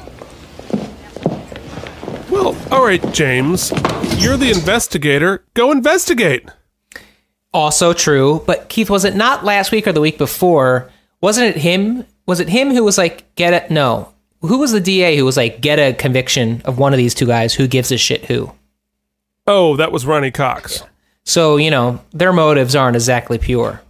Well, 2.29 2.55
all 2.71 2.85
right, 2.85 3.01
James, 3.13 3.71
you're 4.17 4.35
the 4.35 4.51
investigator. 4.53 5.45
Go 5.53 5.71
investigate. 5.71 6.49
Also 7.53 7.93
true, 7.93 8.43
but 8.45 8.67
Keith, 8.67 8.89
was 8.89 9.05
it 9.05 9.15
not 9.15 9.45
last 9.45 9.71
week 9.71 9.87
or 9.87 9.93
the 9.93 10.01
week 10.01 10.17
before? 10.17 10.91
Wasn't 11.21 11.47
it 11.47 11.61
him? 11.61 12.05
Was 12.25 12.39
it 12.39 12.49
him 12.49 12.71
who 12.71 12.83
was 12.83 12.97
like, 12.97 13.33
get 13.35 13.53
it? 13.53 13.69
No. 13.71 14.13
Who 14.41 14.59
was 14.59 14.71
the 14.71 14.79
DA 14.79 15.15
who 15.17 15.25
was 15.25 15.37
like, 15.37 15.61
get 15.61 15.79
a 15.79 15.93
conviction 15.93 16.61
of 16.65 16.77
one 16.77 16.93
of 16.93 16.97
these 16.97 17.13
two 17.13 17.27
guys? 17.27 17.53
Who 17.53 17.67
gives 17.67 17.91
a 17.91 17.97
shit 17.97 18.25
who? 18.25 18.51
Oh, 19.47 19.75
that 19.75 19.91
was 19.91 20.05
Ronnie 20.05 20.31
Cox. 20.31 20.83
So, 21.23 21.57
you 21.57 21.71
know, 21.71 22.01
their 22.11 22.33
motives 22.33 22.75
aren't 22.75 22.95
exactly 22.95 23.37
pure. 23.37 23.81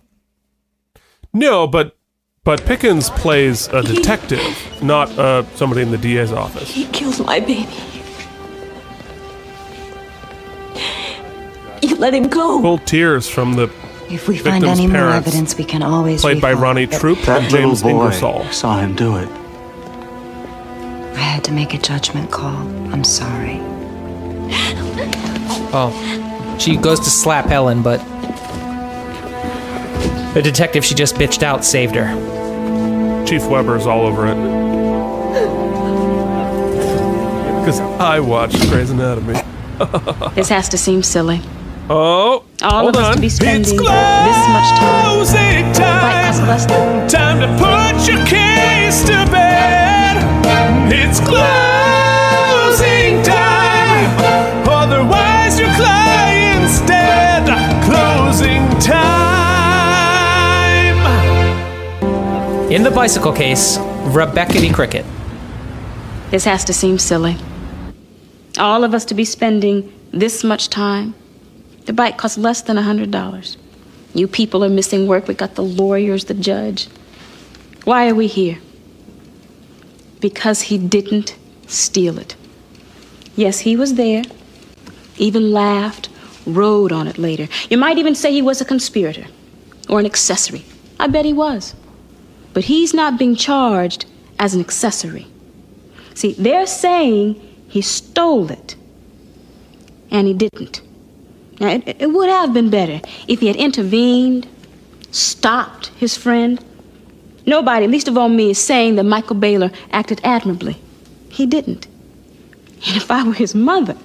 No, 1.34 1.68
but 1.68 1.98
but 2.46 2.64
Pickens 2.66 3.10
plays 3.10 3.68
a 3.70 3.82
detective, 3.82 4.40
not 4.82 5.10
uh, 5.18 5.44
somebody 5.56 5.82
in 5.82 5.92
the 5.92 5.98
DA's 5.98 6.32
office. 6.32 6.70
He 6.70 6.86
kills 6.88 7.20
my 7.20 7.40
baby. 7.40 7.68
You 11.82 11.96
let 11.98 12.14
him 12.14 12.28
go. 12.28 12.62
Full 12.62 12.78
tears 12.80 13.28
from 13.28 13.54
the 13.54 13.68
If 14.10 14.28
we 14.28 14.38
find 14.38 14.64
victim's 14.64 14.80
any 14.80 14.88
more 14.88 15.10
evidence, 15.10 15.58
we 15.58 15.64
can 15.64 15.82
always. 15.82 16.22
played 16.22 16.42
by 16.42 16.54
refile. 16.54 16.62
Ronnie 16.62 16.88
Troop 16.88 17.20
That 17.22 17.42
and 17.44 17.50
James 17.52 17.84
little 17.84 18.00
boy 18.00 18.06
Ingersoll. 18.06 18.46
saw 18.52 18.80
him 18.80 18.96
do 18.96 19.18
it. 19.18 19.28
I 21.16 21.20
had 21.20 21.44
to 21.46 21.52
make 21.52 21.74
a 21.74 21.78
judgment 21.80 22.32
call. 22.32 22.56
I'm 22.94 23.04
sorry. 23.04 23.60
Oh, 25.78 26.58
she 26.60 26.78
goes 26.78 27.00
to 27.02 27.10
slap 27.10 27.46
Helen, 27.46 27.82
but 27.82 27.98
the 30.34 30.42
detective 30.42 30.86
she 30.86 30.94
just 30.96 31.16
bitched 31.16 31.44
out 31.44 31.66
saved 31.66 31.96
her. 31.96 33.26
Chief 33.26 33.46
Webber's 33.48 33.86
all 33.88 34.06
over 34.06 34.28
it. 34.28 34.36
Because 37.60 37.80
I 38.00 38.20
watched 38.20 38.60
Grey's 38.70 38.92
Anatomy. 38.92 39.40
This 40.36 40.48
has 40.50 40.70
to 40.70 40.78
seem 40.78 41.04
silly. 41.04 41.42
Oh, 41.88 42.44
All 42.64 42.82
hold 42.82 42.96
of 42.96 43.02
us 43.02 43.08
on. 43.10 43.16
to 43.16 43.22
be 43.22 43.30
spending 43.30 43.62
It's 43.62 43.72
this 43.72 43.80
much 43.80 44.80
time. 44.80 45.04
closing 45.04 45.74
Fight 45.74 46.26
costs 46.26 46.42
less 46.42 46.66
than 46.66 47.08
Time 47.08 47.40
to 47.42 47.48
put 47.62 48.08
your 48.08 48.26
case 48.26 49.04
to 49.04 49.26
bed. 49.32 50.18
It's 50.92 51.20
closing 51.20 53.22
time. 53.22 54.10
Otherwise, 54.68 55.60
your 55.60 55.70
client's 55.76 56.80
dead. 56.88 57.46
Closing 57.86 58.68
time. 58.80 59.06
In 62.72 62.82
the 62.84 62.90
bicycle 62.92 63.32
case, 63.32 63.78
Rebecca 64.08 64.54
D. 64.54 64.72
Cricket. 64.72 65.06
This 66.32 66.46
has 66.46 66.66
to 66.66 66.74
seem 66.74 66.98
silly. 66.98 67.38
All 68.58 68.84
of 68.84 68.94
us 68.96 69.06
to 69.06 69.14
be 69.14 69.24
spending 69.26 69.94
this 70.12 70.44
much 70.44 70.70
time. 70.70 71.14
The 71.86 71.94
bike 71.94 72.18
costs 72.18 72.38
less 72.38 72.62
than 72.62 72.78
a 72.78 72.82
$100. 72.82 73.58
You 74.14 74.28
people 74.28 74.64
are 74.64 74.70
missing 74.70 75.08
work. 75.08 75.28
We 75.28 75.34
got 75.34 75.56
the 75.56 75.64
lawyers, 75.64 76.26
the 76.26 76.34
judge. 76.34 76.88
Why 77.84 78.10
are 78.10 78.16
we 78.16 78.28
here? 78.28 78.60
Because 80.20 80.64
he 80.64 80.78
didn't 80.78 81.38
steal 81.68 82.18
it. 82.18 82.36
Yes, 83.36 83.60
he 83.60 83.76
was 83.76 83.96
there, 83.96 84.24
even 85.18 85.52
laughed, 85.52 86.10
rode 86.46 86.92
on 86.92 87.08
it 87.08 87.18
later. 87.18 87.48
You 87.70 87.78
might 87.78 87.98
even 87.98 88.16
say 88.16 88.32
he 88.32 88.42
was 88.42 88.62
a 88.62 88.66
conspirator 88.66 89.26
or 89.90 90.00
an 90.00 90.06
accessory. 90.06 90.66
I 91.00 91.08
bet 91.08 91.26
he 91.26 91.34
was. 91.34 91.76
But 92.54 92.64
he's 92.64 92.94
not 92.94 93.20
being 93.20 93.36
charged 93.36 94.06
as 94.40 94.54
an 94.54 94.62
accessory. 94.62 95.28
See, 96.14 96.34
they're 96.34 96.66
saying 96.66 97.42
he 97.68 97.82
stole 97.82 98.50
it, 98.50 98.76
and 100.10 100.28
he 100.28 100.34
didn't. 100.34 100.82
Now, 101.60 101.70
it, 101.70 101.84
it 102.00 102.08
would 102.08 102.30
have 102.30 102.54
been 102.54 102.70
better 102.70 103.02
if 103.28 103.40
he 103.40 103.48
had 103.48 103.56
intervened, 103.56 104.48
stopped 105.12 105.88
his 105.98 106.18
friend. 106.18 106.64
Nobody, 107.46 107.88
least 107.88 108.08
of 108.08 108.18
all 108.18 108.30
me, 108.30 108.52
is 108.52 108.58
saying 108.60 108.96
that 108.96 109.04
Michael 109.04 109.36
Baylor 109.36 109.72
acted 109.92 110.20
admirably. 110.24 110.78
He 111.30 111.46
didn't. 111.46 111.88
And 112.88 112.98
if 112.98 113.10
I 113.10 113.24
were 113.24 113.34
his 113.34 113.56
mother, 113.56 113.98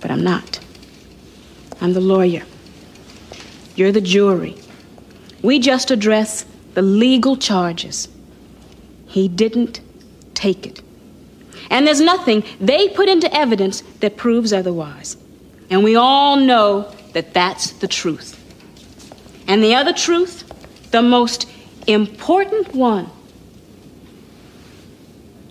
but 0.00 0.10
I'm 0.10 0.22
not. 0.22 0.60
I'm 1.80 1.92
the 1.94 2.00
lawyer. 2.00 2.44
You're 3.74 3.92
the 3.92 4.00
jury. 4.00 4.56
We 5.42 5.58
just 5.58 5.90
address 5.90 6.44
the 6.74 6.82
legal 6.82 7.36
charges. 7.36 8.08
He 9.06 9.28
didn't 9.28 9.80
take 10.34 10.66
it. 10.66 10.83
And 11.70 11.86
there's 11.86 12.00
nothing 12.00 12.44
they 12.60 12.88
put 12.88 13.08
into 13.08 13.32
evidence 13.34 13.82
that 14.00 14.16
proves 14.16 14.52
otherwise. 14.52 15.16
And 15.70 15.82
we 15.82 15.96
all 15.96 16.36
know 16.36 16.94
that 17.12 17.32
that's 17.32 17.72
the 17.72 17.88
truth. 17.88 18.40
And 19.46 19.62
the 19.62 19.74
other 19.74 19.92
truth, 19.92 20.44
the 20.90 21.02
most 21.02 21.48
important 21.86 22.74
one, 22.74 23.10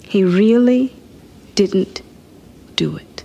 he 0.04 0.24
really 0.24 0.96
didn't 1.56 2.02
do 2.76 2.98
it. 2.98 3.24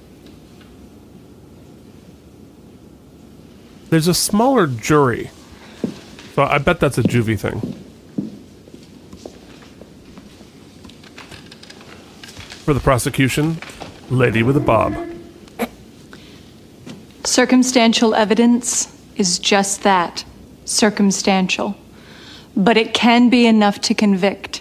There's 3.90 4.08
a 4.08 4.14
smaller 4.14 4.66
jury. 4.66 5.30
So 6.34 6.42
I 6.44 6.58
bet 6.58 6.80
that's 6.80 6.98
a 6.98 7.02
juvie 7.02 7.38
thing. 7.38 7.87
For 12.68 12.74
the 12.74 12.80
prosecution, 12.80 13.56
lady 14.10 14.42
with 14.42 14.54
a 14.54 14.60
bob. 14.60 14.94
Circumstantial 17.24 18.14
evidence 18.14 18.94
is 19.16 19.38
just 19.38 19.84
that 19.84 20.22
circumstantial. 20.66 21.78
But 22.54 22.76
it 22.76 22.92
can 22.92 23.30
be 23.30 23.46
enough 23.46 23.80
to 23.80 23.94
convict. 23.94 24.60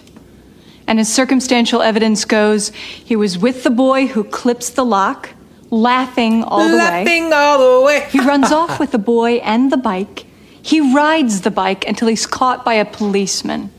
And 0.86 0.98
as 0.98 1.12
circumstantial 1.12 1.82
evidence 1.82 2.24
goes, 2.24 2.70
he 2.70 3.14
was 3.14 3.36
with 3.36 3.62
the 3.62 3.68
boy 3.68 4.06
who 4.06 4.24
clips 4.24 4.70
the 4.70 4.86
lock, 4.86 5.28
laughing 5.68 6.44
all 6.44 6.66
the 6.66 6.78
way. 6.78 7.04
Laughing 7.04 7.30
all 7.34 7.58
the 7.58 7.84
way. 7.84 8.08
he 8.08 8.20
runs 8.20 8.50
off 8.50 8.80
with 8.80 8.92
the 8.92 8.98
boy 8.98 9.32
and 9.32 9.70
the 9.70 9.76
bike. 9.76 10.24
He 10.62 10.94
rides 10.94 11.42
the 11.42 11.50
bike 11.50 11.86
until 11.86 12.08
he's 12.08 12.26
caught 12.26 12.64
by 12.64 12.72
a 12.72 12.86
policeman. 12.86 13.70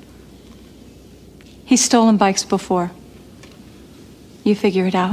He's 1.65 1.83
stolen 1.83 2.17
bikes 2.17 2.43
before. 2.43 2.91
You 4.43 4.55
figure 4.55 4.85
it 4.85 4.95
out. 4.95 5.11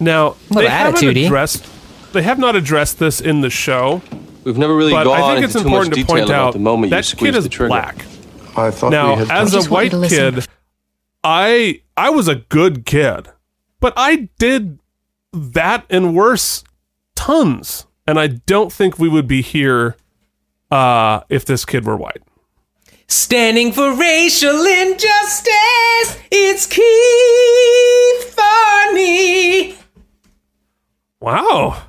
Now 0.00 0.36
Little 0.50 0.62
they 0.62 0.68
haven't 0.68 0.96
attitude-y. 0.96 1.22
addressed. 1.22 1.66
They 2.12 2.22
have 2.22 2.38
not 2.38 2.54
addressed 2.56 2.98
this 2.98 3.20
in 3.20 3.40
the 3.40 3.50
show. 3.50 4.02
We've 4.44 4.56
never 4.58 4.74
really 4.76 4.92
but 4.92 5.04
gone 5.04 5.20
I 5.20 5.34
think 5.34 5.44
into 5.44 5.58
it's 5.58 5.62
too 5.64 5.68
much 5.70 5.86
important 5.86 5.94
to 5.94 6.00
detail 6.00 6.14
point 6.14 6.24
about 6.30 6.46
out 6.48 6.52
the 6.52 6.58
moment 6.58 6.90
you 6.90 6.96
that 6.96 7.04
squeezed 7.04 7.34
kid 7.34 7.38
is 7.38 7.44
the 7.44 7.50
trigger. 7.50 7.68
black. 7.68 7.96
I 8.56 8.70
thought 8.70 8.90
now, 8.90 9.16
we 9.16 9.26
had 9.26 9.30
as 9.30 9.54
a 9.54 9.70
white 9.70 9.92
kid, 10.08 10.46
I 11.22 11.82
I 11.96 12.10
was 12.10 12.28
a 12.28 12.36
good 12.36 12.86
kid, 12.86 13.28
but 13.80 13.92
I 13.96 14.28
did 14.38 14.78
that 15.32 15.84
and 15.90 16.14
worse 16.14 16.64
tons, 17.14 17.86
and 18.06 18.18
I 18.18 18.26
don't 18.28 18.72
think 18.72 18.98
we 18.98 19.08
would 19.08 19.28
be 19.28 19.42
here 19.42 19.96
uh, 20.70 21.20
if 21.28 21.44
this 21.44 21.64
kid 21.64 21.84
were 21.84 21.96
white. 21.96 22.22
Standing 23.10 23.72
for 23.72 23.94
racial 23.94 24.66
injustice, 24.66 26.18
it's 26.30 26.66
Keith 26.66 28.34
Farney. 28.34 29.74
Wow, 31.18 31.84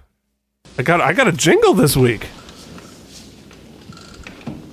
I 0.77 0.83
got 0.83 1.01
I 1.01 1.11
got 1.11 1.27
a 1.27 1.33
jingle 1.33 1.73
this 1.73 1.97
week. 1.97 2.27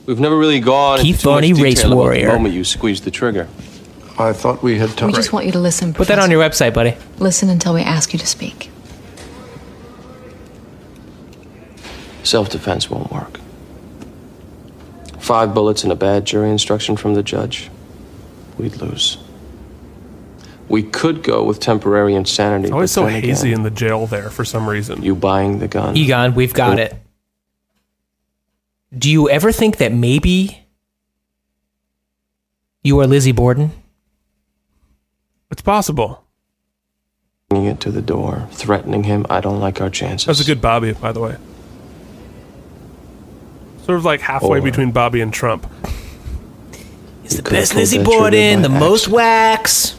We've 0.07 0.21
never 0.21 0.39
really 0.39 0.61
gone 0.61 1.01
Keith 1.01 1.17
into 1.17 1.23
too 1.23 1.29
much 1.31 1.35
Barney, 1.35 1.49
detail 1.49 1.65
race 1.65 1.83
about 1.85 1.97
warrior. 1.97 2.27
the 2.29 2.33
moment 2.35 2.55
you 2.55 2.63
squeezed 2.63 3.03
the 3.03 3.11
trigger. 3.11 3.49
I 4.17 4.33
thought 4.33 4.63
we 4.63 4.79
had 4.79 4.91
We 4.91 4.95
talked. 4.97 5.15
just 5.17 5.33
want 5.33 5.47
you 5.47 5.53
to 5.53 5.59
listen. 5.59 5.93
Put 5.95 6.07
that 6.09 6.21
on 6.21 6.31
your 6.31 6.41
website, 6.41 6.73
buddy. 6.73 6.95
Listen 7.19 7.51
until 7.51 7.75
we 7.75 7.83
ask 7.83 8.13
you 8.13 8.21
to 8.21 8.27
speak. 8.27 8.71
Self-defense 12.23 12.89
won't 12.89 13.11
work. 13.11 13.41
Five 15.27 15.55
bullets 15.55 15.83
and 15.83 15.91
a 15.91 15.97
bad 15.97 16.25
jury 16.25 16.51
instruction 16.51 16.97
from 16.97 17.15
the 17.15 17.23
judge. 17.25 17.69
We'd 18.59 18.77
lose. 18.77 19.19
We 20.69 20.85
could 20.85 21.25
go 21.25 21.43
with 21.43 21.59
temporary 21.59 22.15
insanity. 22.15 22.67
It's 22.67 22.73
always 22.73 22.91
but 22.95 23.01
so 23.01 23.07
then 23.07 23.23
hazy 23.25 23.49
again, 23.49 23.59
in 23.59 23.65
the 23.65 23.73
jail 23.73 24.07
there 24.07 24.31
for 24.31 24.45
some 24.45 24.69
reason. 24.69 25.03
You 25.03 25.17
buying 25.17 25.59
the 25.59 25.67
gun? 25.67 25.97
Egon, 25.97 26.37
we've 26.37 26.55
got 26.55 26.79
it. 26.79 26.95
Do 28.97 29.11
you 29.11 29.29
ever 29.29 29.51
think 29.51 29.79
that 29.79 29.91
maybe 29.91 30.65
you 32.85 33.01
are 33.01 33.07
Lizzie 33.09 33.33
Borden? 33.33 33.73
It's 35.51 35.61
possible. 35.61 36.23
Bringing 37.49 37.67
it 37.67 37.81
to 37.81 37.91
the 37.91 38.01
door, 38.01 38.47
threatening 38.53 39.03
him. 39.03 39.27
I 39.29 39.41
don't 39.41 39.59
like 39.59 39.81
our 39.81 39.91
chances. 39.91 40.27
That's 40.29 40.41
a 40.41 40.45
good 40.45 40.63
Bobby, 40.63 40.93
by 40.93 41.11
the 41.11 41.19
way. 41.19 41.37
Sort 43.87 43.99
of 43.99 44.05
like 44.05 44.21
halfway 44.21 44.59
Or- 44.59 44.63
between 44.63 44.91
Bobby 44.91 45.21
and 45.21 45.33
Trump. 45.33 45.67
He's 47.23 47.37
the 47.37 47.43
best 47.43 47.75
Lizzie 47.75 47.99
that 47.99 48.05
trigger 48.05 48.19
Borden, 48.21 48.63
by 48.63 48.69
the 48.69 48.75
most 48.81 49.09
wax. 49.09 49.95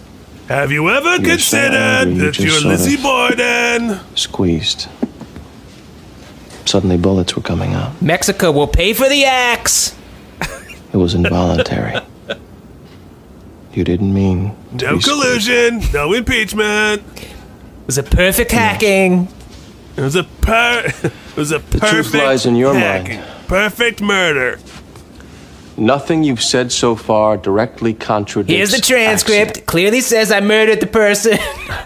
Have 0.49 0.71
you 0.71 0.89
ever 0.89 1.15
You're 1.15 1.29
considered 1.29 2.09
you 2.09 2.21
that 2.21 2.37
you're 2.39 2.49
sort 2.51 2.73
of- 2.73 2.79
Lizzie 2.81 2.97
Borden? 3.01 3.99
Squeezed. 4.15 4.87
Suddenly, 6.65 6.97
bullets 6.97 7.35
were 7.35 7.41
coming 7.41 7.73
out. 7.73 8.01
Mexico 8.01 8.51
will 8.51 8.67
pay 8.67 8.91
for 8.93 9.07
the 9.07 9.23
axe. 9.25 9.95
It 10.93 10.97
was 10.97 11.13
involuntary. 11.13 11.99
you 13.73 13.83
didn't 13.83 14.13
mean. 14.13 14.55
No 14.73 14.95
be 14.95 15.01
squeezed. 15.01 15.07
collusion, 15.07 15.81
no 15.93 16.11
impeachment. 16.13 17.03
It 17.17 17.85
was 17.87 17.97
a 17.97 18.03
perfect 18.03 18.51
hacking. 18.51 19.27
It 19.95 20.01
was 20.01 20.15
a 20.15 20.23
per. 20.23 20.91
It 21.03 21.39
was 21.41 21.51
a 21.51 21.59
The 21.59 21.77
perfect. 21.79 21.93
truth 21.93 22.13
lies 22.15 22.45
in 22.47 22.55
your 22.55 22.73
hacking. 22.73 23.19
mind. 23.19 23.27
Perfect 23.47 24.01
murder. 24.01 24.59
Nothing 25.77 26.23
you've 26.23 26.41
said 26.41 26.71
so 26.71 26.95
far 26.95 27.37
directly 27.37 27.93
contradicts. 27.93 28.53
Here's 28.53 28.71
the 28.71 28.81
transcript. 28.81 29.65
Clearly 29.65 30.01
says 30.01 30.31
I 30.31 30.41
murdered 30.41 30.79
the 30.79 30.87
person. 30.87 31.37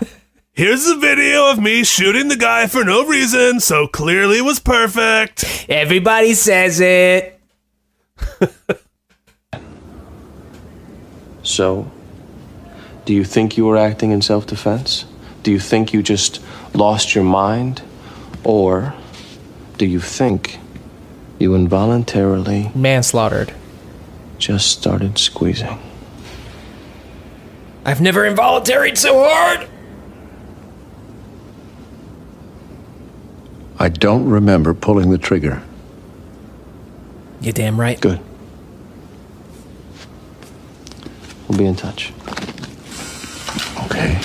Here's 0.53 0.87
a 0.87 0.95
video 0.95 1.49
of 1.51 1.59
me 1.59 1.83
shooting 1.83 2.27
the 2.27 2.35
guy 2.35 2.67
for 2.67 2.83
no 2.83 3.05
reason, 3.05 3.59
so 3.59 3.87
clearly 3.87 4.39
it 4.39 4.45
was 4.45 4.59
perfect. 4.59 5.65
Everybody 5.69 6.33
says 6.33 6.79
it. 6.79 7.39
So, 11.43 11.91
do 13.05 13.13
you 13.13 13.23
think 13.23 13.57
you 13.57 13.65
were 13.65 13.77
acting 13.77 14.11
in 14.11 14.21
self 14.21 14.45
defense? 14.45 15.05
Do 15.43 15.51
you 15.51 15.59
think 15.59 15.93
you 15.93 16.03
just 16.03 16.39
lost 16.73 17.15
your 17.15 17.23
mind? 17.23 17.81
Or 18.43 18.93
do 19.77 19.85
you 19.85 19.99
think 19.99 20.59
you 21.41 21.55
involuntarily 21.55 22.71
manslaughtered? 22.75 23.53
Just 24.37 24.71
started 24.71 25.17
squeezing. 25.17 25.79
I've 27.85 27.99
never 27.99 28.21
involuntaried 28.21 28.97
so 28.97 29.27
hard. 29.27 29.67
I 33.79 33.89
don't 33.89 34.29
remember 34.29 34.75
pulling 34.75 35.09
the 35.09 35.17
trigger. 35.17 35.63
You're 37.41 37.53
damn 37.53 37.79
right. 37.79 37.99
Good. 37.99 38.19
We'll 41.47 41.57
be 41.57 41.65
in 41.65 41.75
touch. 41.75 42.13
Okay. 43.85 44.21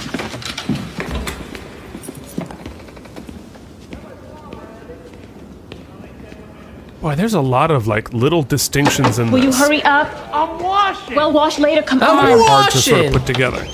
Boy, 7.00 7.14
there's 7.14 7.34
a 7.34 7.40
lot 7.40 7.70
of 7.70 7.86
like 7.86 8.12
little 8.12 8.42
distinctions 8.42 9.18
in 9.18 9.30
Will 9.30 9.42
you 9.44 9.52
hurry 9.52 9.82
up? 9.82 10.08
I'm 10.32 10.62
washing. 10.62 11.14
Well, 11.14 11.32
wash 11.32 11.58
later. 11.58 11.82
Come 11.82 11.98
That 12.00 12.10
on. 12.10 12.24
are 12.24 12.38
hard 12.38 12.70
to 12.72 12.78
sort 12.78 13.06
of 13.06 13.12
put 13.12 13.26
together. 13.26 13.64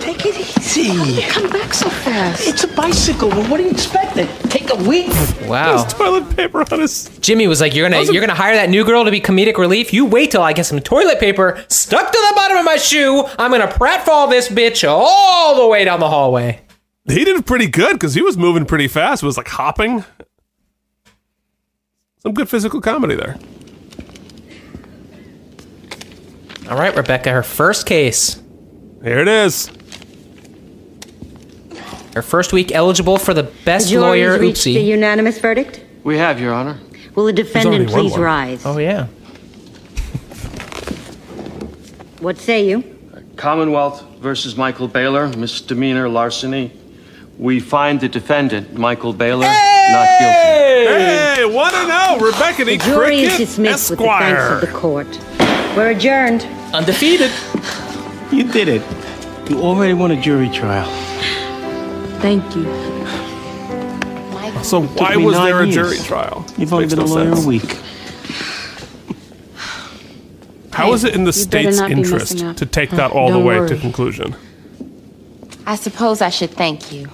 Take 0.00 0.26
it 0.26 0.38
easy. 0.40 1.22
Come 1.30 1.48
back 1.48 1.72
so 1.72 1.88
fast. 1.88 2.46
It's 2.46 2.64
a 2.64 2.68
bicycle. 2.68 3.28
Well, 3.28 3.48
what 3.50 3.56
do 3.58 3.62
you 3.64 3.70
expect? 3.70 4.16
It 4.18 4.28
take 4.50 4.70
a 4.70 4.76
week. 4.88 5.08
Wow. 5.46 5.76
There's 5.78 5.94
toilet 5.94 6.36
paper 6.36 6.60
on 6.72 6.80
his. 6.80 7.08
Jimmy 7.20 7.46
was 7.46 7.60
like, 7.60 7.74
"You're 7.74 7.88
gonna, 7.88 8.02
you're 8.12 8.20
gonna 8.20 8.34
hire 8.34 8.54
that 8.56 8.68
new 8.68 8.84
girl 8.84 9.04
to 9.04 9.10
be 9.10 9.20
comedic 9.20 9.56
relief. 9.56 9.92
You 9.94 10.04
wait 10.04 10.30
till 10.30 10.42
I 10.42 10.52
get 10.52 10.66
some 10.66 10.80
toilet 10.80 11.20
paper 11.20 11.64
stuck 11.68 12.10
to 12.12 12.18
the 12.28 12.32
bottom 12.34 12.58
of 12.58 12.64
my 12.64 12.76
shoe. 12.76 13.24
I'm 13.38 13.50
gonna 13.50 13.68
pratfall 13.68 14.28
this 14.28 14.48
bitch 14.48 14.86
all 14.86 15.62
the 15.62 15.68
way 15.68 15.84
down 15.84 16.00
the 16.00 16.08
hallway." 16.08 16.60
He 17.06 17.24
did 17.24 17.44
pretty 17.46 17.66
good 17.68 17.92
because 17.94 18.14
he 18.14 18.22
was 18.22 18.36
moving 18.36 18.64
pretty 18.66 18.88
fast. 18.88 19.22
It 19.22 19.26
was 19.26 19.36
like 19.36 19.48
hopping. 19.48 20.04
Some 22.24 22.32
good 22.32 22.48
physical 22.48 22.80
comedy 22.80 23.16
there. 23.16 23.38
All 26.70 26.78
right, 26.78 26.96
Rebecca, 26.96 27.30
her 27.30 27.42
first 27.42 27.84
case. 27.84 28.40
Here 29.02 29.18
it 29.18 29.28
is. 29.28 29.70
Her 32.14 32.22
first 32.22 32.54
week 32.54 32.72
eligible 32.72 33.18
for 33.18 33.34
the 33.34 33.42
best 33.42 33.90
the 33.90 33.98
lawyer. 33.98 34.38
reached 34.38 34.64
a 34.64 34.70
Oopsie. 34.70 34.86
unanimous 34.86 35.38
verdict? 35.38 35.84
We 36.02 36.16
have, 36.16 36.40
Your 36.40 36.54
Honor. 36.54 36.78
Will 37.14 37.26
the 37.26 37.32
defendant 37.34 37.90
please 37.90 38.12
one. 38.12 38.20
rise? 38.22 38.64
Oh 38.64 38.78
yeah. 38.78 39.08
What 42.20 42.38
say 42.38 42.66
you? 42.66 42.82
Commonwealth 43.36 44.02
versus 44.20 44.56
Michael 44.56 44.88
Baylor, 44.88 45.28
misdemeanor 45.28 46.08
larceny. 46.08 46.72
We 47.36 47.60
find 47.60 48.00
the 48.00 48.08
defendant, 48.08 48.72
Michael 48.72 49.12
Baylor, 49.12 49.48
not 49.92 50.08
guilty. 50.18 51.34
Hey, 51.36 51.44
one 51.44 51.72
to 51.72 51.86
know, 51.86 52.18
Rebecca 52.20 52.64
The 52.64 52.78
D. 52.78 52.84
jury 52.84 53.20
is 53.22 53.28
Cricket, 53.30 53.46
dismissed 53.48 53.90
with 53.90 53.98
the 53.98 54.04
thanks 54.06 54.42
of 54.52 54.60
the 54.60 54.78
court. 54.78 55.06
We're 55.76 55.90
adjourned. 55.90 56.42
Undefeated. 56.74 57.30
You 58.32 58.44
did 58.52 58.68
it. 58.68 58.82
You 59.50 59.60
already 59.60 59.94
won 59.94 60.10
a 60.10 60.20
jury 60.20 60.48
trial. 60.48 60.88
Thank 62.20 62.56
you. 62.56 62.64
So 64.62 64.82
why 64.82 65.16
me 65.16 65.24
was 65.26 65.34
nine 65.34 65.46
there 65.50 65.60
a 65.60 65.66
years. 65.66 65.74
jury 65.74 65.98
trial? 65.98 66.46
You've 66.56 66.72
only 66.72 66.86
Makes 66.86 66.94
been 66.94 67.04
a 67.04 67.06
no 67.06 67.14
lawyer 67.14 67.34
sense. 67.34 67.44
a 67.44 67.48
week. 67.48 67.78
How 70.72 70.92
is 70.94 71.04
it 71.04 71.14
in 71.14 71.24
the 71.24 71.28
You 71.28 71.32
state's 71.32 71.80
interest 71.80 72.38
to 72.56 72.66
take 72.66 72.90
that 72.90 73.10
all 73.12 73.28
the 73.28 73.34
Don't 73.34 73.44
way 73.44 73.68
to 73.68 73.76
conclusion? 73.76 74.34
I 75.66 75.76
suppose 75.76 76.20
I 76.22 76.30
should 76.30 76.50
thank 76.50 76.90
you. 76.92 77.08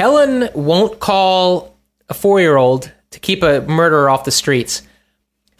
Helen 0.00 0.48
won't 0.54 0.98
call 0.98 1.76
a 2.08 2.14
four 2.14 2.40
year 2.40 2.56
old 2.56 2.90
to 3.10 3.20
keep 3.20 3.42
a 3.42 3.60
murderer 3.68 4.08
off 4.08 4.24
the 4.24 4.30
streets. 4.30 4.80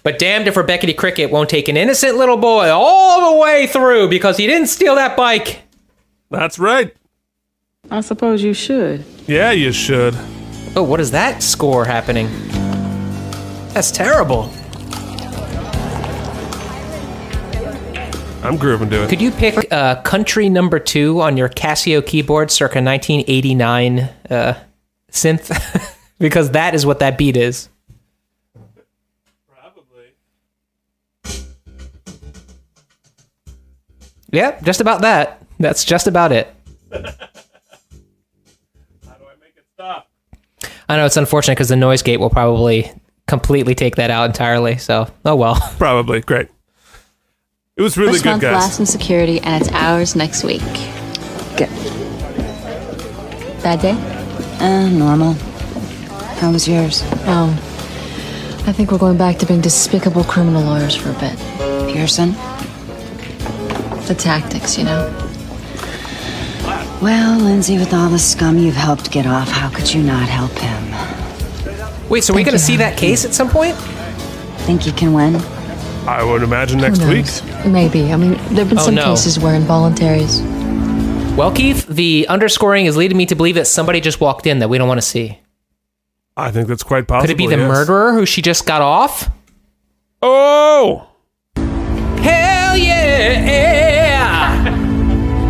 But 0.02 0.18
damned 0.18 0.48
if 0.48 0.56
Rebecca 0.56 0.90
Cricket 0.94 1.30
won't 1.30 1.50
take 1.50 1.68
an 1.68 1.76
innocent 1.76 2.16
little 2.16 2.38
boy 2.38 2.70
all 2.70 3.34
the 3.34 3.38
way 3.38 3.66
through 3.66 4.08
because 4.08 4.38
he 4.38 4.46
didn't 4.46 4.68
steal 4.68 4.94
that 4.94 5.14
bike. 5.14 5.60
That's 6.30 6.58
right. 6.58 6.96
I 7.90 8.00
suppose 8.00 8.42
you 8.42 8.54
should. 8.54 9.04
Yeah, 9.26 9.50
you 9.50 9.72
should. 9.72 10.14
Oh, 10.74 10.84
what 10.84 11.00
is 11.00 11.10
that 11.10 11.42
score 11.42 11.84
happening? 11.84 12.30
That's 13.74 13.90
terrible. 13.90 14.50
I'm 18.42 18.56
grooving 18.56 18.88
to 18.90 19.04
it. 19.04 19.10
Could 19.10 19.20
you 19.20 19.30
pick 19.30 19.70
uh, 19.72 20.00
country 20.02 20.48
number 20.48 20.78
two 20.78 21.20
on 21.20 21.36
your 21.36 21.48
Casio 21.48 22.04
keyboard 22.04 22.50
circa 22.50 22.82
1989 22.82 23.98
uh, 24.30 24.54
synth? 25.10 25.96
because 26.18 26.52
that 26.52 26.74
is 26.74 26.86
what 26.86 27.00
that 27.00 27.18
beat 27.18 27.36
is. 27.36 27.68
Probably. 29.48 30.14
Yeah, 34.30 34.60
just 34.62 34.80
about 34.80 35.02
that. 35.02 35.42
That's 35.58 35.84
just 35.84 36.06
about 36.06 36.32
it. 36.32 36.54
How 36.92 36.98
do 37.00 37.12
I 39.04 39.36
make 39.40 39.56
it 39.56 39.64
stop? 39.74 40.08
I 40.88 40.96
know 40.96 41.04
it's 41.04 41.18
unfortunate 41.18 41.56
because 41.56 41.68
the 41.68 41.76
noise 41.76 42.02
gate 42.02 42.20
will 42.20 42.30
probably 42.30 42.90
completely 43.26 43.74
take 43.74 43.96
that 43.96 44.10
out 44.10 44.24
entirely. 44.24 44.78
So, 44.78 45.10
oh 45.24 45.36
well. 45.36 45.56
Probably. 45.78 46.20
Great. 46.20 46.48
It 47.80 47.82
was 47.82 47.96
really 47.96 48.12
First 48.12 48.24
good, 48.24 48.30
month 48.32 48.42
guys. 48.42 48.52
last 48.52 48.80
in 48.80 48.84
security, 48.84 49.40
and 49.40 49.62
it's 49.62 49.72
ours 49.72 50.14
next 50.14 50.44
week. 50.44 50.60
Good. 51.56 51.70
Bad 53.62 53.80
day? 53.80 53.92
Uh, 54.60 54.90
normal. 54.90 55.32
How 56.40 56.52
was 56.52 56.68
yours? 56.68 57.00
Oh, 57.24 57.48
I 58.66 58.72
think 58.72 58.92
we're 58.92 58.98
going 58.98 59.16
back 59.16 59.38
to 59.38 59.46
being 59.46 59.62
despicable 59.62 60.24
criminal 60.24 60.62
lawyers 60.62 60.94
for 60.94 61.08
a 61.08 61.14
bit. 61.14 61.38
Pearson? 61.90 62.32
The 64.08 64.14
tactics, 64.14 64.76
you 64.76 64.84
know. 64.84 65.08
Well, 67.00 67.38
Lindsay, 67.38 67.78
with 67.78 67.94
all 67.94 68.10
the 68.10 68.18
scum 68.18 68.58
you've 68.58 68.74
helped 68.74 69.10
get 69.10 69.26
off, 69.26 69.48
how 69.48 69.70
could 69.70 69.90
you 69.90 70.02
not 70.02 70.28
help 70.28 70.52
him? 70.58 72.10
Wait, 72.10 72.24
so 72.24 72.34
are 72.34 72.36
we 72.36 72.44
going 72.44 72.52
to 72.52 72.58
see 72.58 72.76
that 72.76 72.98
case 72.98 73.24
at 73.24 73.32
some 73.32 73.48
point? 73.48 73.74
Think 74.66 74.84
you 74.86 74.92
can 74.92 75.14
win? 75.14 75.40
I 76.06 76.22
would 76.24 76.42
imagine 76.42 76.78
next 76.80 77.02
week. 77.04 77.26
Maybe. 77.66 78.12
I 78.12 78.16
mean, 78.16 78.32
there 78.54 78.64
have 78.64 78.68
been 78.68 78.78
Oh, 78.78 78.82
some 78.86 78.94
no. 78.94 79.04
cases 79.04 79.38
where 79.38 79.54
involuntaries. 79.54 80.40
Well, 81.36 81.52
Keith, 81.52 81.86
the 81.86 82.26
underscoring 82.28 82.86
is 82.86 82.96
leading 82.96 83.16
me 83.16 83.26
to 83.26 83.34
believe 83.34 83.54
that 83.54 83.66
somebody 83.66 84.00
just 84.00 84.20
walked 84.20 84.46
in 84.46 84.58
that 84.60 84.68
we 84.68 84.78
don't 84.78 84.88
want 84.88 84.98
to 85.00 85.06
see. 85.06 85.38
I 86.36 86.50
think 86.50 86.68
that's 86.68 86.82
quite 86.82 87.06
possible. 87.06 87.22
Could 87.26 87.30
it 87.30 87.38
be 87.38 87.46
the 87.46 87.58
yes. 87.58 87.68
murderer 87.68 88.12
who 88.14 88.24
she 88.26 88.40
just 88.42 88.66
got 88.66 88.80
off? 88.82 89.28
Oh! 90.22 91.06
Hell 91.56 92.76
yeah! 92.76 94.64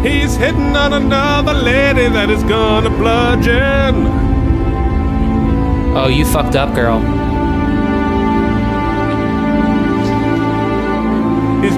He's 0.03 0.37
hitting 0.37 0.77
on 0.77 0.93
another 0.95 1.53
lady 1.55 2.09
that 2.09 2.29
is 2.31 2.43
gonna 2.45 2.91
bludgeon. 2.91 4.07
Oh, 5.97 6.09
you 6.09 6.25
fucked 6.25 6.57
up, 6.57 6.75
girl. 6.75 7.01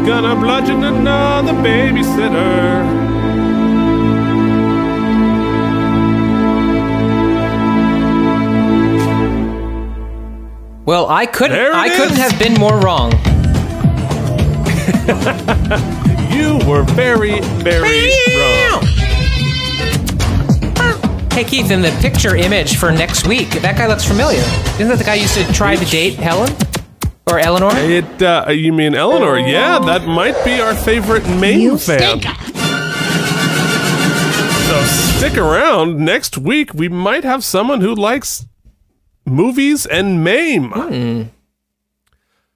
Gonna 0.06 0.34
bludgeon 0.36 0.84
another 0.84 1.52
babysitter. 1.52 3.02
Well, 10.84 11.08
I 11.08 11.26
couldn't. 11.26 11.56
I 11.58 11.88
couldn't 11.96 12.16
have 12.16 12.38
been 12.38 12.54
more 12.54 12.80
wrong. 12.80 13.12
You 16.32 16.58
were 16.66 16.82
very, 16.82 17.40
very 17.40 18.10
wrong. 18.34 18.82
Hey 21.30 21.44
Keith, 21.44 21.70
in 21.70 21.82
the 21.82 21.94
picture 22.00 22.36
image 22.36 22.78
for 22.78 22.90
next 22.90 23.26
week, 23.26 23.50
that 23.60 23.76
guy 23.76 23.86
looks 23.86 24.04
familiar. 24.04 24.40
Isn't 24.74 24.88
that 24.88 24.96
the 24.96 25.04
guy 25.04 25.16
who 25.16 25.22
used 25.22 25.34
to 25.34 25.52
try 25.52 25.76
to 25.76 25.84
date 25.84 26.14
Helen 26.14 26.50
or 27.27 27.39
Ellenor? 27.39 27.73
It, 27.89 28.23
uh, 28.23 28.51
you 28.51 28.73
mean 28.73 28.93
Ellenor? 28.93 29.39
Yeah, 29.51 29.78
that 29.81 30.07
might 30.07 30.43
be 30.44 30.61
our 30.61 30.74
favorite 30.74 31.27
main 31.28 31.78
fan. 31.78 32.20
So 34.69 34.82
stick 35.19 35.36
around. 35.36 35.99
Next 35.99 36.39
week, 36.39 36.73
we 36.74 36.89
might 36.89 37.24
have 37.24 37.44
someone 37.44 37.81
who 37.81 37.94
likes 37.94 38.47
movies 39.27 39.86
and 39.86 40.24
MAME. 40.24 41.31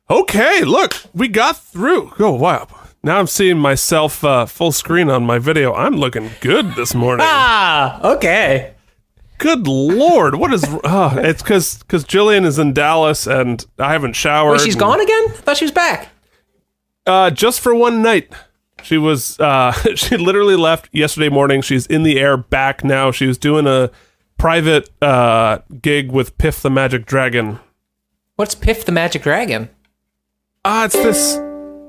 Okay, 0.09 0.63
look, 0.65 0.95
we 1.13 1.29
got 1.29 1.57
through. 1.59 2.13
Oh, 2.19 2.33
wow. 2.33 2.69
Now 3.03 3.19
I'm 3.19 3.27
seeing 3.27 3.59
myself 3.59 4.25
uh, 4.25 4.47
full 4.47 4.73
screen 4.73 5.11
on 5.11 5.25
my 5.25 5.39
video. 5.39 5.75
I'm 5.75 5.97
looking 5.97 6.31
good 6.41 6.75
this 6.75 6.95
morning. 6.95 7.27
Ah, 7.29 8.01
okay. 8.15 8.76
Good 9.39 9.67
lord, 9.67 10.37
what 10.37 10.53
is? 10.53 10.65
Oh, 10.85 11.15
it's 11.19 11.43
because 11.43 11.79
because 11.79 12.05
Jillian 12.05 12.45
is 12.45 12.59
in 12.59 12.73
Dallas 12.73 13.27
and 13.27 13.65
I 13.79 13.93
haven't 13.93 14.15
showered. 14.15 14.53
Wait, 14.53 14.61
she's 14.63 14.75
and- 14.75 14.81
gone 14.81 15.01
again? 15.01 15.25
I 15.29 15.33
thought 15.33 15.57
she 15.59 15.65
was 15.65 15.73
back. 15.73 16.09
Uh, 17.07 17.31
just 17.31 17.61
for 17.61 17.75
one 17.75 18.03
night. 18.03 18.33
She 18.83 18.99
was. 18.99 19.39
Uh, 19.41 19.73
she 19.95 20.17
literally 20.17 20.57
left 20.57 20.89
yesterday 20.93 21.29
morning. 21.29 21.61
She's 21.63 21.87
in 21.87 22.03
the 22.03 22.19
air 22.19 22.37
back 22.37 22.83
now. 22.85 23.11
She 23.11 23.27
was 23.27 23.37
doing 23.39 23.67
a 23.67 23.91
private 24.39 24.91
uh 25.03 25.59
gig 25.81 26.11
with 26.13 26.37
Piff 26.39 26.61
the 26.63 26.71
Magic 26.71 27.07
Dragon. 27.07 27.59
What's 28.37 28.55
Piff 28.55 28.85
the 28.85 28.93
Magic 28.93 29.23
Dragon? 29.23 29.71
Ah, 30.65 30.85
it's 30.85 30.95
this. 30.95 31.37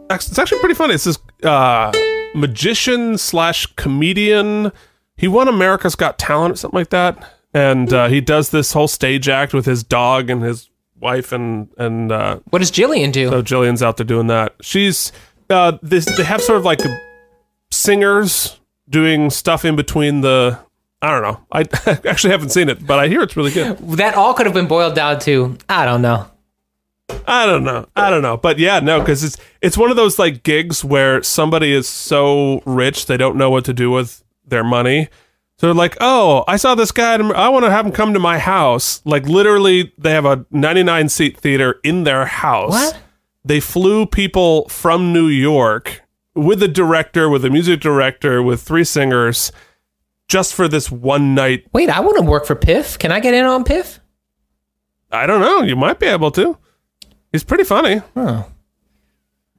It's 0.09 0.39
actually 0.39 0.59
pretty 0.59 0.75
funny. 0.75 0.93
It's 0.95 1.03
this 1.03 1.19
uh 1.43 1.91
magician 2.35 3.17
slash 3.17 3.65
comedian. 3.75 4.71
He 5.17 5.27
won 5.27 5.47
America's 5.47 5.95
Got 5.95 6.17
Talent 6.19 6.53
or 6.53 6.57
something 6.57 6.77
like 6.77 6.89
that, 6.91 7.17
and 7.57 7.91
uh, 7.93 8.07
he 8.07 8.21
does 8.21 8.49
this 8.51 8.73
whole 8.73 8.87
stage 8.87 9.27
act 9.27 9.53
with 9.53 9.65
his 9.65 9.83
dog 9.83 10.29
and 10.29 10.43
his 10.43 10.69
wife 10.99 11.31
and 11.31 11.69
and 11.77 12.11
uh, 12.11 12.39
What 12.49 12.59
does 12.59 12.71
Jillian 12.71 13.11
do? 13.11 13.29
so 13.29 13.41
Jillian's 13.41 13.81
out 13.81 13.97
there 13.97 14.05
doing 14.05 14.27
that. 14.27 14.55
She's 14.61 15.11
uh 15.49 15.77
this 15.81 16.05
they 16.17 16.23
have 16.23 16.41
sort 16.41 16.57
of 16.59 16.65
like 16.65 16.79
singers 17.71 18.59
doing 18.89 19.29
stuff 19.29 19.65
in 19.65 19.75
between 19.75 20.21
the 20.21 20.59
I 21.01 21.11
don't 21.11 21.21
know. 21.21 21.39
I 21.51 21.61
actually 22.09 22.31
haven't 22.31 22.49
seen 22.49 22.69
it, 22.69 22.85
but 22.85 22.97
I 22.99 23.07
hear 23.07 23.21
it's 23.21 23.37
really 23.37 23.51
good. 23.51 23.77
That 23.97 24.15
all 24.15 24.33
could 24.33 24.45
have 24.47 24.55
been 24.55 24.67
boiled 24.67 24.95
down 24.95 25.19
to 25.21 25.57
I 25.69 25.85
don't 25.85 26.01
know. 26.01 26.27
I 27.25 27.45
don't 27.45 27.63
know. 27.63 27.87
I 27.95 28.09
don't 28.09 28.21
know. 28.21 28.35
But 28.35 28.57
yeah, 28.59 28.79
no, 28.79 28.99
because 28.99 29.23
it's 29.23 29.37
it's 29.61 29.77
one 29.77 29.89
of 29.91 29.95
those 29.95 30.17
like 30.19 30.43
gigs 30.43 30.83
where 30.83 31.21
somebody 31.23 31.71
is 31.71 31.87
so 31.87 32.61
rich 32.65 33.05
they 33.05 33.17
don't 33.17 33.37
know 33.37 33.49
what 33.49 33.65
to 33.65 33.73
do 33.73 33.91
with 33.91 34.23
their 34.45 34.63
money. 34.63 35.09
So 35.59 35.67
they're 35.67 35.73
like, 35.73 35.97
oh, 35.99 36.43
I 36.47 36.57
saw 36.57 36.75
this 36.75 36.91
guy. 36.91 37.15
and 37.15 37.33
I 37.33 37.49
want 37.49 37.65
to 37.65 37.71
have 37.71 37.85
him 37.85 37.91
come 37.91 38.13
to 38.13 38.19
my 38.19 38.37
house. 38.37 39.01
Like 39.05 39.25
literally, 39.27 39.91
they 39.97 40.11
have 40.11 40.25
a 40.25 40.45
99 40.51 41.09
seat 41.09 41.37
theater 41.37 41.79
in 41.83 42.03
their 42.03 42.25
house. 42.27 42.71
What? 42.71 42.97
They 43.43 43.59
flew 43.59 44.05
people 44.05 44.67
from 44.69 45.13
New 45.13 45.27
York 45.27 46.01
with 46.35 46.61
a 46.61 46.67
director, 46.67 47.27
with 47.29 47.43
a 47.43 47.49
music 47.49 47.79
director, 47.79 48.43
with 48.43 48.61
three 48.61 48.83
singers, 48.83 49.51
just 50.27 50.53
for 50.53 50.67
this 50.67 50.91
one 50.91 51.33
night. 51.33 51.65
Wait, 51.73 51.89
I 51.89 52.01
want 52.01 52.17
to 52.17 52.23
work 52.23 52.45
for 52.45 52.55
Piff. 52.55 52.99
Can 52.99 53.11
I 53.11 53.19
get 53.19 53.33
in 53.33 53.45
on 53.45 53.63
Piff? 53.63 53.99
I 55.11 55.25
don't 55.25 55.41
know. 55.41 55.61
You 55.63 55.75
might 55.75 55.99
be 55.99 56.05
able 56.05 56.29
to. 56.31 56.57
He's 57.31 57.43
pretty 57.43 57.63
funny. 57.63 58.01
Oh. 58.15 58.45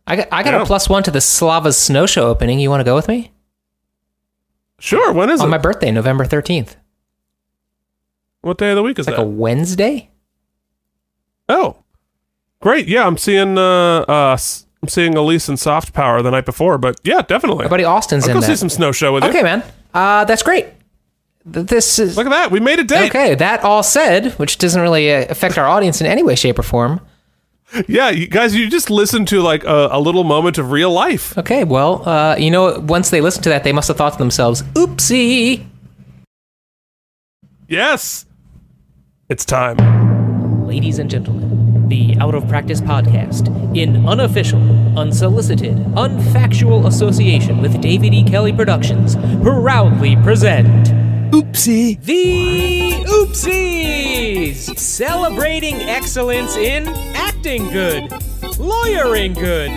I 0.07 0.17
got 0.17 0.29
I 0.31 0.43
got 0.45 0.55
Yeah. 0.55 0.63
a 0.63 0.67
plus 0.67 0.89
one 0.89 1.03
to 1.03 1.11
the 1.11 1.21
Slava's 1.21 1.77
Snow 1.77 2.07
Show 2.07 2.29
opening. 2.29 2.61
You 2.61 2.71
want 2.71 2.81
to 2.81 2.85
go 2.85 2.95
with 2.95 3.09
me? 3.09 3.33
Sure. 4.79 5.13
When 5.13 5.31
is 5.31 5.41
it? 5.41 5.45
On 5.45 5.49
it? 5.49 5.51
my 5.51 5.59
birthday, 5.59 5.91
November 5.91 6.25
13th. 6.25 6.77
what 8.43 8.59
day 8.59 8.71
of 8.71 8.77
the 8.77 8.83
week 8.83 8.99
is 8.99 9.07
it? 9.07 9.11
Like 9.11 9.17
that? 9.19 9.23
a 9.25 9.27
Wednesday? 9.27 10.11
Oh, 11.49 11.77
great! 12.61 12.87
Yeah, 12.89 13.07
I'm 13.07 13.17
seeing 13.17 13.57
uh, 13.57 14.01
uh, 14.03 14.37
I'm 14.83 14.89
seeing 14.89 15.17
Elise 15.17 15.49
and 15.49 15.59
Soft 15.59 15.93
Power 15.95 16.21
the 16.23 16.31
night 16.31 16.45
before, 16.45 16.77
but 16.79 17.01
yeah, 17.03 17.23
definitely. 17.23 17.65
My 17.65 17.71
buddy 17.71 17.85
Austin's 17.85 18.25
I'll 18.25 18.31
in 18.31 18.37
go 18.37 18.41
that. 18.43 18.47
see 18.47 18.57
some 18.57 18.69
snow 18.69 18.93
show 18.93 19.13
with 19.15 19.25
you. 19.25 19.31
Okay, 19.31 19.43
man. 19.43 19.63
Uh, 19.95 20.25
that's 20.27 20.43
great. 20.43 20.67
Th- 21.51 21.67
This 21.67 21.99
is 21.99 22.17
Look 22.19 22.27
at 22.27 22.31
that, 22.31 22.51
we 22.51 22.61
made 22.61 22.79
a 22.79 22.85
date. 22.85 23.09
okay. 23.09 23.35
That 23.35 23.65
all 23.65 23.83
said, 23.83 24.33
which 24.35 24.59
doesn't 24.59 24.81
really 24.81 25.13
uh, 25.13 25.25
affect 25.31 25.57
our 25.57 25.67
audience 25.67 26.01
in 26.03 26.07
any 26.07 26.23
way, 26.23 26.35
shape, 26.35 26.59
or 26.59 26.63
form. 26.63 27.01
Yeah, 27.87 28.09
you 28.11 28.27
guys, 28.27 28.55
you 28.55 28.69
just 28.71 28.89
listen 28.89 29.27
to 29.27 29.41
like 29.43 29.63
a, 29.65 29.89
a 29.93 30.01
little 30.01 30.25
moment 30.25 30.57
of 30.59 30.73
real 30.73 30.91
life. 30.91 31.37
Okay, 31.37 31.65
well, 31.65 32.09
uh, 32.09 32.37
you 32.37 32.51
know, 32.51 32.81
once 32.81 33.11
they 33.11 33.21
listen 33.21 33.43
to 33.43 33.49
that, 33.51 33.63
they 33.65 33.73
must 33.73 33.89
have 33.89 33.97
thought 33.99 34.13
to 34.13 34.19
themselves, 34.19 34.63
"Oopsie." 34.75 35.67
Yes, 37.69 38.25
it's 39.29 39.45
time. 39.45 39.77
Ladies 40.67 40.99
and 40.99 41.11
gentlemen, 41.11 41.89
the 41.89 42.17
Out 42.21 42.35
of 42.35 42.49
Practice 42.49 42.81
podcast, 42.81 43.49
in 43.77 44.07
unofficial, 44.07 44.61
unsolicited, 44.99 45.77
unfactual 45.95 46.87
association 46.87 47.61
with 47.61 47.81
David 47.83 48.15
E. 48.15 48.25
Kelley 48.25 48.53
Productions, 48.53 49.17
proudly 49.43 50.17
present. 50.17 50.89
Oopsie. 51.31 52.03
The 52.03 53.05
Oopsies! 53.07 54.79
Celebrating 54.79 55.75
excellence 55.77 56.57
in 56.57 56.89
acting 57.15 57.69
good, 57.69 58.11
lawyering 58.59 59.35
good, 59.35 59.71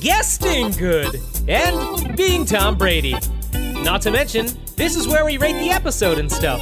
guesting 0.00 0.72
good, 0.72 1.20
and 1.46 2.16
being 2.16 2.44
Tom 2.44 2.76
Brady. 2.76 3.14
Not 3.54 4.02
to 4.02 4.10
mention, 4.10 4.48
this 4.74 4.96
is 4.96 5.06
where 5.06 5.24
we 5.24 5.38
rate 5.38 5.60
the 5.60 5.70
episode 5.70 6.18
and 6.18 6.30
stuff. 6.30 6.60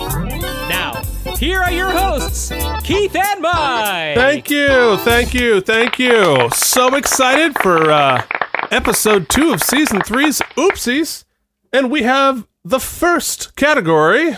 Now, 0.68 1.02
here 1.38 1.62
are 1.62 1.72
your 1.72 1.90
hosts, 1.90 2.50
Keith 2.84 3.16
and 3.16 3.40
Mike. 3.40 4.16
Thank 4.16 4.50
you, 4.50 4.98
thank 4.98 5.32
you, 5.32 5.62
thank 5.62 5.98
you. 5.98 6.50
So 6.50 6.94
excited 6.94 7.56
for 7.62 7.90
uh, 7.90 8.22
episode 8.70 9.30
two 9.30 9.54
of 9.54 9.62
season 9.62 10.02
three's 10.02 10.40
Oopsies. 10.56 11.24
And 11.72 11.90
we 11.90 12.02
have 12.02 12.46
the 12.66 12.80
first 12.80 13.54
category. 13.54 14.36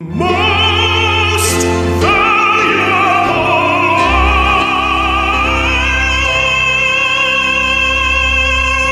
Most 0.00 1.60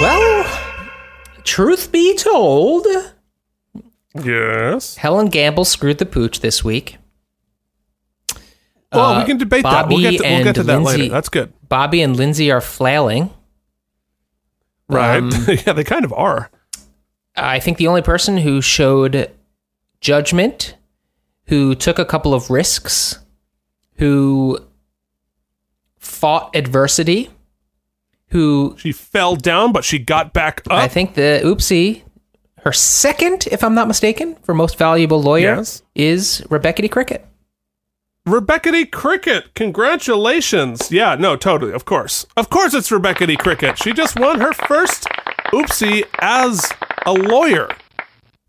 Well, 0.01 0.44
truth 1.43 1.90
be 1.90 2.15
told, 2.16 2.86
Yes. 4.23 4.97
Helen 4.97 5.27
Gamble 5.27 5.65
screwed 5.65 5.98
the 5.98 6.06
pooch 6.06 6.39
this 6.40 6.62
week. 6.62 6.98
Well, 8.93 9.05
Uh, 9.16 9.19
we 9.20 9.27
can 9.27 9.39
debate 9.39 9.65
that. 9.65 9.89
We'll 9.89 9.98
get 10.01 10.19
to, 10.19 10.23
we'll 10.23 10.39
get 10.39 10.47
and 10.47 10.55
to 10.55 10.62
that 10.62 10.77
Lindsay- 10.82 11.02
later. 11.02 11.12
That's 11.15 11.28
good. 11.28 11.52
Bobby 11.69 12.01
and 12.01 12.16
Lindsay 12.16 12.51
are 12.52 12.60
flailing. 12.60 13.31
Right. 14.89 15.19
Um, 15.19 15.31
yeah, 15.66 15.73
they 15.73 15.82
kind 15.85 16.05
of 16.05 16.12
are. 16.12 16.48
I 17.39 17.60
think 17.60 17.78
the 17.78 17.86
only 17.86 18.02
person 18.02 18.39
who 18.39 18.60
showed 18.60 19.31
judgment, 20.01 20.74
who 21.47 21.74
took 21.74 21.98
a 21.98 22.05
couple 22.05 22.35
of 22.35 22.51
risks, 22.51 23.19
who 23.97 24.59
fought 25.98 26.55
adversity, 26.55 27.31
who 28.28 28.77
She 28.78 28.93
fell 28.93 29.36
down, 29.36 29.73
but 29.73 29.85
she 29.85 29.98
got 29.98 30.32
back 30.32 30.62
up. 30.66 30.73
I 30.73 30.89
think 30.89 31.15
the 31.15 31.40
oopsie, 31.44 32.02
her 32.62 32.73
second, 32.73 33.47
if 33.51 33.65
I'm 33.65 33.74
not 33.74 33.89
mistaken, 33.89 34.36
for 34.43 34.55
most 34.55 34.77
valuable 34.78 35.23
lawyer 35.23 35.56
Yes. 35.56 35.82
is 35.94 36.44
Rebecca 36.51 36.82
D. 36.82 36.89
Cricket. 36.89 37.24
Rebecca 38.27 38.70
D. 38.73 38.85
Cricket, 38.85 39.55
congratulations. 39.55 40.93
Yeah, 40.93 41.15
no, 41.15 41.35
totally. 41.36 41.73
Of 41.73 41.86
course. 41.86 42.27
Of 42.36 42.51
course 42.51 42.74
it's 42.74 42.93
Rebecca 42.93 43.27
D. 43.27 43.36
Cricket. 43.36 43.78
She 43.78 43.93
just 43.94 44.19
won 44.20 44.40
her 44.40 44.52
first 44.52 45.06
oopsie 45.55 46.05
as 46.20 46.70
a 47.09 47.12
lawyer. 47.12 47.68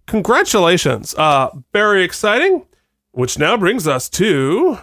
Congratulations. 0.07 1.15
Uh, 1.15 1.49
very 1.72 2.03
exciting. 2.03 2.65
Which 3.11 3.40
now 3.40 3.57
brings 3.57 3.88
us 3.88 4.10
to. 4.10 4.77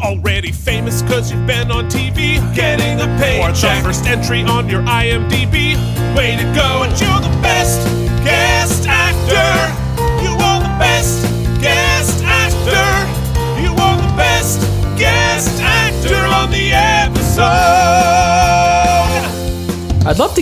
Already 0.00 0.52
famous 0.52 1.02
because 1.02 1.32
you've 1.32 1.46
been 1.46 1.70
on 1.70 1.90
TV, 1.90 2.38
getting 2.54 3.00
a 3.00 3.18
paycheck. 3.18 3.48
Or 3.48 3.52
the 3.52 3.84
first 3.84 4.06
entry 4.06 4.42
on 4.42 4.68
your 4.68 4.82
IMDb. 4.82 5.74
Way 6.16 6.36
to 6.36 6.44
go, 6.54 6.84
and 6.84 7.00
you're 7.00 7.20
the 7.20 7.42
best 7.42 7.97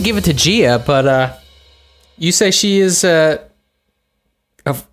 give 0.07 0.17
it 0.17 0.25
to 0.25 0.33
Gia, 0.33 0.83
but 0.87 1.07
uh, 1.07 1.37
you 2.17 2.31
say 2.31 2.51
she 2.51 2.79
is. 2.79 3.05
Uh, 3.05 3.39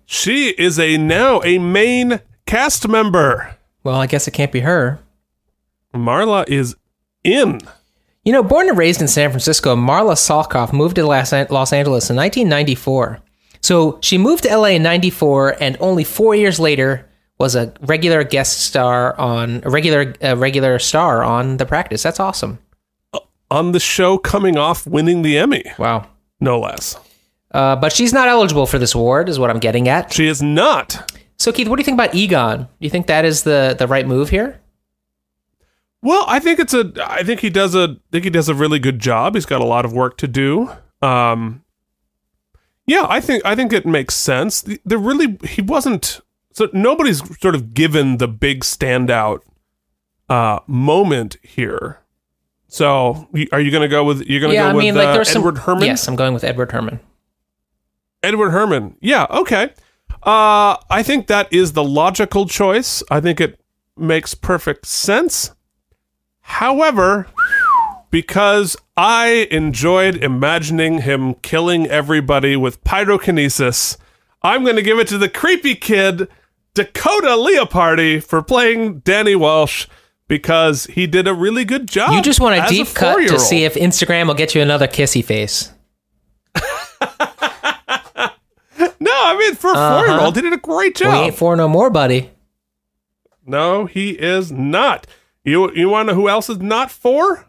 She 0.06 0.48
is 0.50 0.78
a 0.78 0.96
now 0.98 1.40
a 1.42 1.58
main 1.58 2.20
cast 2.46 2.88
member. 2.88 3.56
well, 3.84 3.96
I 3.96 4.06
guess 4.06 4.26
it 4.28 4.32
can't 4.32 4.52
be 4.52 4.60
her. 4.60 4.98
Marla 5.94 6.48
is 6.48 6.74
in. 7.22 7.60
You 8.24 8.32
know, 8.32 8.42
born 8.42 8.68
and 8.68 8.76
raised 8.78 9.00
in 9.00 9.08
San 9.08 9.30
Francisco, 9.30 9.76
Marla 9.76 10.14
Sokoloff 10.16 10.72
moved 10.72 10.96
to 10.96 11.06
Los 11.06 11.32
Los 11.32 11.72
Angeles 11.72 12.10
in 12.10 12.16
1994. 12.16 13.20
So 13.60 13.98
she 14.02 14.18
moved 14.18 14.42
to 14.44 14.56
LA 14.56 14.74
in 14.76 14.82
94 14.82 15.56
and 15.60 15.76
only 15.80 16.04
4 16.04 16.34
years 16.34 16.58
later 16.58 17.08
was 17.38 17.54
a 17.56 17.72
regular 17.80 18.24
guest 18.24 18.62
star 18.62 19.18
on 19.18 19.62
a 19.64 19.70
regular 19.70 20.14
a 20.20 20.36
regular 20.36 20.78
star 20.78 21.22
on 21.22 21.56
The 21.58 21.66
Practice. 21.66 22.02
That's 22.02 22.20
awesome. 22.20 22.58
On 23.50 23.72
the 23.72 23.80
show 23.80 24.18
coming 24.18 24.56
off 24.56 24.86
winning 24.86 25.22
the 25.22 25.38
Emmy. 25.38 25.64
Wow. 25.78 26.08
No 26.40 26.60
less. 26.60 26.96
Uh, 27.50 27.76
but 27.76 27.92
she's 27.92 28.12
not 28.12 28.28
eligible 28.28 28.66
for 28.66 28.78
this 28.78 28.94
award 28.94 29.28
is 29.28 29.38
what 29.38 29.48
I'm 29.50 29.60
getting 29.60 29.88
at. 29.88 30.12
She 30.12 30.26
is 30.26 30.42
not. 30.42 31.12
So 31.38 31.52
Keith, 31.52 31.68
what 31.68 31.76
do 31.76 31.80
you 31.80 31.84
think 31.84 31.96
about 31.96 32.14
Egon? 32.14 32.62
Do 32.62 32.68
you 32.80 32.90
think 32.90 33.06
that 33.06 33.24
is 33.24 33.42
the 33.44 33.76
the 33.78 33.86
right 33.86 34.06
move 34.06 34.30
here? 34.30 34.60
Well, 36.02 36.24
I 36.28 36.38
think 36.38 36.58
it's 36.58 36.74
a 36.74 36.92
I 37.00 37.22
think 37.22 37.40
he 37.40 37.50
does 37.50 37.74
a 37.74 37.96
I 37.98 38.10
think 38.12 38.24
he 38.24 38.30
does 38.30 38.48
a 38.48 38.54
really 38.54 38.78
good 38.78 38.98
job. 38.98 39.34
He's 39.34 39.46
got 39.46 39.60
a 39.60 39.64
lot 39.66 39.84
of 39.84 39.92
work 39.92 40.16
to 40.18 40.28
do. 40.28 40.70
Um 41.00 41.62
Yeah, 42.86 43.06
I 43.08 43.20
think 43.20 43.44
I 43.44 43.54
think 43.54 43.72
it 43.72 43.86
makes 43.86 44.14
sense. 44.14 44.60
The, 44.62 44.80
the 44.84 44.98
really 44.98 45.38
he 45.46 45.62
wasn't 45.62 46.20
so 46.52 46.68
nobody's 46.72 47.22
sort 47.40 47.54
of 47.54 47.72
given 47.74 48.18
the 48.18 48.28
big 48.28 48.60
standout 48.64 49.40
uh 50.28 50.58
moment 50.66 51.36
here. 51.42 52.00
So, 52.74 53.28
are 53.52 53.60
you 53.60 53.70
going 53.70 53.82
to 53.82 53.88
go 53.88 54.02
with 54.02 54.26
you're 54.26 54.40
going 54.40 54.50
to 54.50 54.56
yeah, 54.56 54.62
go 54.62 54.70
I 54.70 54.72
with 54.72 54.84
mean, 54.84 54.96
like 54.96 55.06
uh, 55.06 55.12
there's 55.12 55.28
some. 55.28 55.42
Edward 55.42 55.58
Herrmann? 55.58 55.84
Yes, 55.84 56.08
I'm 56.08 56.16
going 56.16 56.34
with 56.34 56.42
Edward 56.42 56.72
Herrmann. 56.72 56.98
Edward 58.20 58.50
Herrmann. 58.50 58.96
Yeah, 59.00 59.28
okay. 59.30 59.70
Uh, 60.24 60.76
I 60.90 61.04
think 61.04 61.28
that 61.28 61.52
is 61.52 61.74
the 61.74 61.84
logical 61.84 62.46
choice. 62.46 63.00
I 63.12 63.20
think 63.20 63.40
it 63.40 63.60
makes 63.96 64.34
perfect 64.34 64.86
sense. 64.86 65.52
However, 66.40 67.28
because 68.10 68.76
I 68.96 69.46
enjoyed 69.52 70.16
imagining 70.16 71.02
him 71.02 71.34
killing 71.34 71.86
everybody 71.86 72.56
with 72.56 72.82
pyrokinesis, 72.82 73.98
I'm 74.42 74.64
going 74.64 74.74
to 74.74 74.82
give 74.82 74.98
it 74.98 75.06
to 75.08 75.18
the 75.18 75.28
creepy 75.28 75.76
kid, 75.76 76.26
Dakota 76.74 77.36
Leopardi, 77.36 78.20
for 78.20 78.42
playing 78.42 78.98
Danny 78.98 79.36
Walsh 79.36 79.86
because 80.28 80.86
he 80.86 81.06
did 81.06 81.26
a 81.28 81.34
really 81.34 81.64
good 81.64 81.86
job. 81.88 82.12
You 82.12 82.22
just 82.22 82.40
want 82.40 82.56
a 82.64 82.66
deep 82.68 82.88
cut 82.94 83.16
to 83.28 83.38
see 83.38 83.64
if 83.64 83.74
Instagram 83.74 84.26
will 84.26 84.34
get 84.34 84.54
you 84.54 84.62
another 84.62 84.86
kissy 84.88 85.24
face. 85.24 85.72
No, 89.00 89.10
I 89.12 89.36
mean, 89.38 89.54
for 89.54 89.70
a 89.70 89.74
Uh-huh. 89.74 89.98
four 89.98 90.06
year 90.08 90.20
old, 90.20 90.34
he 90.36 90.40
did 90.42 90.52
a 90.54 90.56
great 90.56 90.96
job. 90.96 91.12
We 91.12 91.18
ain't 91.26 91.34
four 91.34 91.56
no 91.56 91.68
more, 91.68 91.90
buddy. 91.90 92.30
No, 93.44 93.84
he 93.84 94.10
is 94.12 94.50
not. 94.50 95.06
You 95.44 95.70
you 95.72 95.90
want 95.90 96.08
to 96.08 96.14
know 96.14 96.20
who 96.20 96.28
else 96.28 96.48
is 96.48 96.58
not 96.58 96.90
for? 96.90 97.46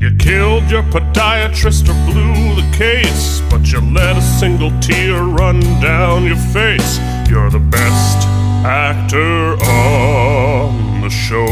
You 0.00 0.16
killed 0.18 0.68
your 0.68 0.82
podiatrist 0.84 1.88
or 1.88 2.12
blew 2.12 2.56
the 2.60 2.68
case, 2.76 3.40
but 3.50 3.70
you 3.70 3.80
let 3.80 4.16
a 4.16 4.20
single 4.20 4.72
tear 4.80 5.22
run 5.22 5.60
down 5.80 6.24
your 6.24 6.36
face. 6.36 6.98
You're 7.30 7.50
the 7.50 7.60
best 7.70 8.26
actor 8.64 9.62
on 9.62 11.00
the 11.02 11.10
show. 11.10 11.46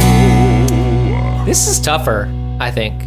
This 1.45 1.67
is 1.69 1.79
tougher, 1.81 2.33
I 2.61 2.71
think. 2.71 3.03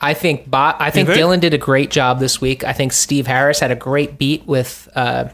I 0.00 0.14
think 0.14 0.50
Bo- 0.50 0.74
I 0.78 0.90
think, 0.90 1.08
think? 1.08 1.18
Dylan 1.20 1.40
did 1.40 1.54
a 1.54 1.58
great 1.58 1.90
job 1.90 2.20
this 2.20 2.40
week. 2.40 2.64
I 2.64 2.72
think 2.72 2.92
Steve 2.92 3.26
Harris 3.26 3.60
had 3.60 3.70
a 3.70 3.76
great 3.76 4.18
beat 4.18 4.46
with 4.46 4.88
uh, 4.94 5.28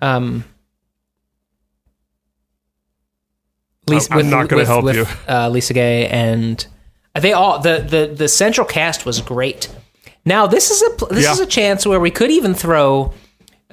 um 0.00 0.44
Lisa, 3.86 4.12
I'm 4.12 4.16
with, 4.18 4.26
not 4.26 4.48
gonna 4.48 4.60
with- 4.60 4.68
help 4.68 4.84
with, 4.84 4.96
you. 4.96 5.06
Uh, 5.28 5.48
Lisa 5.50 5.74
Gay 5.74 6.06
and 6.08 6.66
they 7.14 7.32
all 7.32 7.58
the, 7.60 7.78
the 7.86 8.14
the 8.14 8.28
central 8.28 8.66
cast 8.66 9.04
was 9.06 9.20
great. 9.20 9.68
Now 10.24 10.46
this 10.46 10.70
is 10.70 10.82
a 10.82 11.06
this 11.14 11.24
Yeah. 11.24 11.32
is 11.32 11.40
a 11.40 11.46
chance 11.46 11.86
where 11.86 12.00
we 12.00 12.10
could 12.10 12.30
even 12.30 12.54
throw 12.54 13.12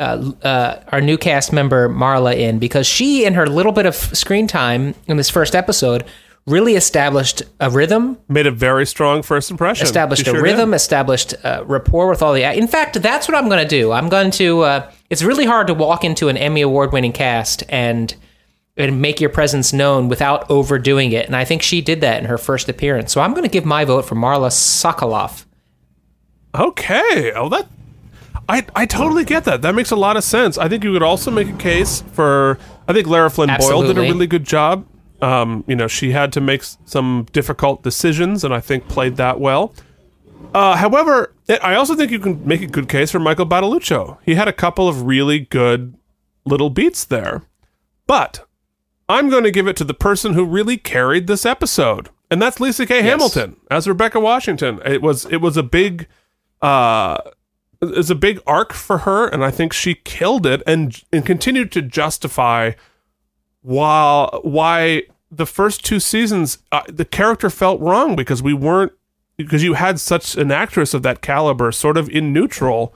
uh, 0.01 0.31
uh, 0.43 0.83
our 0.91 0.99
new 0.99 1.17
cast 1.17 1.53
member 1.53 1.87
Marla 1.87 2.35
in 2.35 2.59
because 2.59 2.87
she, 2.87 3.23
in 3.23 3.35
her 3.35 3.45
little 3.47 3.71
bit 3.71 3.85
of 3.85 3.95
screen 3.95 4.47
time 4.47 4.95
in 5.07 5.17
this 5.17 5.29
first 5.29 5.55
episode, 5.55 6.03
really 6.47 6.73
established 6.75 7.43
a 7.59 7.69
rhythm, 7.69 8.17
Made 8.27 8.47
a 8.47 8.51
very 8.51 8.85
strong 8.87 9.21
first 9.21 9.51
impression. 9.51 9.83
established 9.85 10.25
She 10.25 10.31
a 10.31 10.41
rhythm, 10.41 10.71
did. 10.71 10.75
established 10.75 11.35
uh, 11.45 11.63
rapport 11.67 12.09
with 12.09 12.23
all 12.23 12.33
the. 12.33 12.43
In 12.43 12.67
fact, 12.67 13.01
that's 13.01 13.27
what 13.27 13.37
I'm 13.37 13.47
going 13.47 13.61
to 13.61 13.69
do. 13.69 13.91
I'm 13.91 14.09
going 14.09 14.31
to. 14.31 14.61
Uh, 14.61 14.91
it's 15.11 15.21
really 15.23 15.45
hard 15.45 15.67
to 15.67 15.73
walk 15.75 16.03
into 16.03 16.29
an 16.29 16.37
Emmy 16.37 16.61
award 16.61 16.91
winning 16.93 17.13
cast 17.13 17.63
and 17.69 18.15
and 18.77 19.01
make 19.01 19.21
your 19.21 19.29
presence 19.29 19.71
known 19.73 20.07
without 20.07 20.49
overdoing 20.49 21.11
it. 21.11 21.27
And 21.27 21.35
I 21.35 21.45
think 21.45 21.61
she 21.61 21.81
did 21.81 22.01
that 22.01 22.17
in 22.19 22.25
her 22.25 22.37
first 22.39 22.69
appearance. 22.69 23.11
So 23.11 23.21
I'm 23.21 23.31
going 23.33 23.43
to 23.43 23.49
give 23.49 23.65
my 23.65 23.85
vote 23.85 24.05
for 24.05 24.15
Marla 24.15 24.49
Sokoloff. 24.49 25.45
Okay. 26.55 27.31
Oh, 27.33 27.49
that 27.49 27.67
I 28.49 28.65
I 28.75 28.85
totally 28.85 29.23
get 29.23 29.45
that. 29.45 29.61
That 29.61 29.75
makes 29.75 29.91
a 29.91 29.95
lot 29.95 30.17
of 30.17 30.23
sense. 30.23 30.57
I 30.57 30.67
think 30.67 30.83
you 30.83 30.93
could 30.93 31.03
also 31.03 31.31
make 31.31 31.49
a 31.49 31.57
case 31.57 32.01
for 32.13 32.57
I 32.87 32.93
think 32.93 33.07
Lara 33.07 33.29
Flynn 33.29 33.49
Boyle 33.59 33.83
did 33.83 33.97
a 33.97 34.01
really 34.01 34.27
good 34.27 34.43
job. 34.43 34.85
Um, 35.21 35.63
you 35.67 35.75
know, 35.75 35.87
she 35.87 36.11
had 36.11 36.33
to 36.33 36.41
make 36.41 36.63
some 36.85 37.27
difficult 37.31 37.83
decisions, 37.83 38.43
and 38.43 38.53
I 38.53 38.59
think 38.59 38.87
played 38.87 39.17
that 39.17 39.39
well. 39.39 39.73
Uh, 40.53 40.75
however, 40.75 41.33
I 41.61 41.75
also 41.75 41.95
think 41.95 42.11
you 42.11 42.19
can 42.19 42.45
make 42.45 42.61
a 42.61 42.67
good 42.67 42.89
case 42.89 43.11
for 43.11 43.19
Michael 43.19 43.45
Badalucco. 43.45 44.17
He 44.25 44.35
had 44.35 44.47
a 44.47 44.53
couple 44.53 44.87
of 44.87 45.03
really 45.03 45.39
good 45.39 45.95
little 46.45 46.69
beats 46.69 47.05
there. 47.05 47.43
But 48.07 48.45
I'm 49.07 49.29
going 49.29 49.43
to 49.43 49.51
give 49.51 49.67
it 49.67 49.75
to 49.77 49.83
the 49.83 49.93
person 49.93 50.33
who 50.33 50.43
really 50.43 50.77
carried 50.77 51.27
this 51.27 51.45
episode, 51.45 52.09
and 52.29 52.41
that's 52.41 52.59
Lisa 52.59 52.85
Gay 52.85 53.01
Hamilton 53.03 53.55
as 53.69 53.87
Rebecca 53.87 54.19
Washington. 54.19 54.81
It 54.85 55.01
was 55.01 55.25
it 55.25 55.37
was 55.37 55.55
a 55.55 55.63
big 55.63 56.07
uh 56.61 57.17
it's 57.81 58.09
a 58.09 58.15
big 58.15 58.39
arc 58.45 58.73
for 58.73 58.99
her, 58.99 59.27
and 59.27 59.43
I 59.43 59.51
think 59.51 59.73
she 59.73 59.95
killed 59.95 60.45
it 60.45 60.61
and 60.67 61.01
and 61.11 61.25
continued 61.25 61.71
to 61.73 61.81
justify 61.81 62.73
while 63.61 64.39
why 64.43 65.03
the 65.29 65.45
first 65.45 65.85
two 65.85 65.99
seasons 65.99 66.59
uh, 66.71 66.83
the 66.87 67.05
character 67.05 67.49
felt 67.49 67.79
wrong 67.79 68.15
because 68.15 68.43
we 68.43 68.53
weren't 68.53 68.91
because 69.37 69.63
you 69.63 69.73
had 69.73 69.99
such 69.99 70.35
an 70.35 70.51
actress 70.51 70.93
of 70.93 71.03
that 71.03 71.21
caliber 71.21 71.71
sort 71.71 71.97
of 71.97 72.09
in 72.09 72.33
neutral 72.33 72.93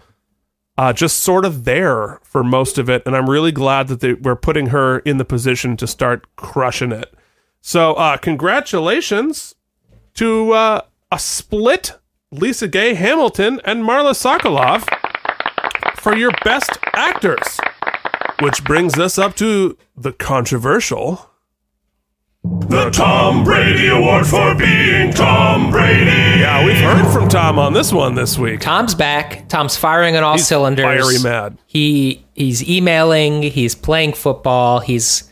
uh, 0.77 0.91
just 0.91 1.21
sort 1.21 1.45
of 1.45 1.63
there 1.63 2.19
for 2.23 2.43
most 2.43 2.77
of 2.77 2.89
it 2.89 3.01
and 3.05 3.15
i'm 3.15 3.29
really 3.29 3.51
glad 3.51 3.87
that 3.87 4.01
they 4.01 4.13
were 4.13 4.35
putting 4.35 4.67
her 4.67 4.99
in 4.99 5.17
the 5.17 5.25
position 5.25 5.77
to 5.77 5.87
start 5.87 6.25
crushing 6.35 6.91
it. 6.91 7.13
So 7.61 7.93
uh, 7.93 8.17
congratulations 8.17 9.55
to 10.15 10.51
uh, 10.51 10.81
a 11.11 11.17
split 11.17 11.97
lisa 12.31 12.67
gay 12.67 12.93
hamilton 12.93 13.59
and 13.65 13.83
marla 13.83 14.11
sokoloff 14.13 14.85
for 15.97 16.15
your 16.15 16.31
best 16.43 16.71
actors 16.93 17.59
which 18.41 18.63
brings 18.63 18.97
us 18.99 19.17
up 19.17 19.35
to 19.35 19.77
the 19.95 20.11
controversial 20.11 21.29
The 22.43 22.89
Tom 22.91 23.43
Brady 23.43 23.87
Award 23.87 24.27
for 24.27 24.53
being 24.55 25.11
Tom 25.13 25.71
Brady. 25.71 26.11
Yeah, 26.41 26.63
we've 26.65 26.77
heard 26.77 27.11
from 27.13 27.27
Tom 27.29 27.57
on 27.57 27.73
this 27.73 27.91
one 27.93 28.13
this 28.13 28.37
week. 28.37 28.59
Tom's 28.59 28.93
back. 28.93 29.47
Tom's 29.47 29.75
firing 29.77 30.15
on 30.17 30.23
all 30.23 30.33
He's 30.33 30.45
cylinders. 30.47 30.83
fiery 30.85 31.17
mad. 31.23 31.57
He 31.65 32.23
he's 32.35 32.61
emailing. 32.69 33.41
He's 33.41 33.73
playing 33.73 34.13
football. 34.13 34.79
He's 34.79 35.31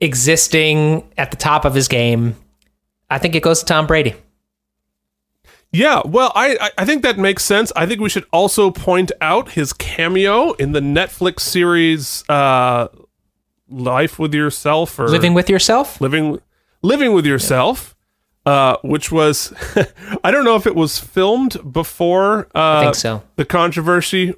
existing 0.00 1.02
at 1.18 1.30
the 1.30 1.36
top 1.36 1.64
of 1.64 1.74
his 1.74 1.88
game. 1.88 2.36
I 3.10 3.18
think 3.18 3.34
it 3.34 3.42
goes 3.42 3.58
to 3.60 3.66
Tom 3.66 3.86
Brady. 3.86 4.14
Yeah, 5.76 6.00
well, 6.04 6.32
I 6.34 6.70
I- 6.78 6.84
think 6.86 7.02
that 7.02 7.18
makes 7.18 7.44
sense. 7.44 7.72
I 7.76 7.84
think 7.86 8.00
we 8.00 8.08
should 8.08 8.26
also 8.32 8.70
point 8.70 9.12
out 9.20 9.50
his 9.52 9.72
cameo 9.72 10.52
in 10.52 10.72
the 10.72 10.80
Netflix 10.80 11.40
series 11.40 12.24
uh, 12.28 12.88
"Life 13.68 14.18
with 14.18 14.32
Yourself" 14.34 14.98
or 14.98 15.08
Living 15.08 15.34
with 15.34 15.50
yourself. 15.50 16.00
living 16.00 16.40
living 16.82 17.12
with 17.12 17.26
yourself, 17.26 17.94
uh, 18.46 18.76
which 18.82 19.10
was 19.12 19.52
I 20.24 20.30
don't 20.30 20.44
know 20.44 20.56
if 20.56 20.66
it 20.66 20.74
was 20.74 20.98
filmed 20.98 21.56
before. 21.72 22.46
Uh, 22.54 22.78
I 22.78 22.82
think 22.84 22.94
so. 22.94 23.22
The 23.36 23.44
controversy 23.44 24.34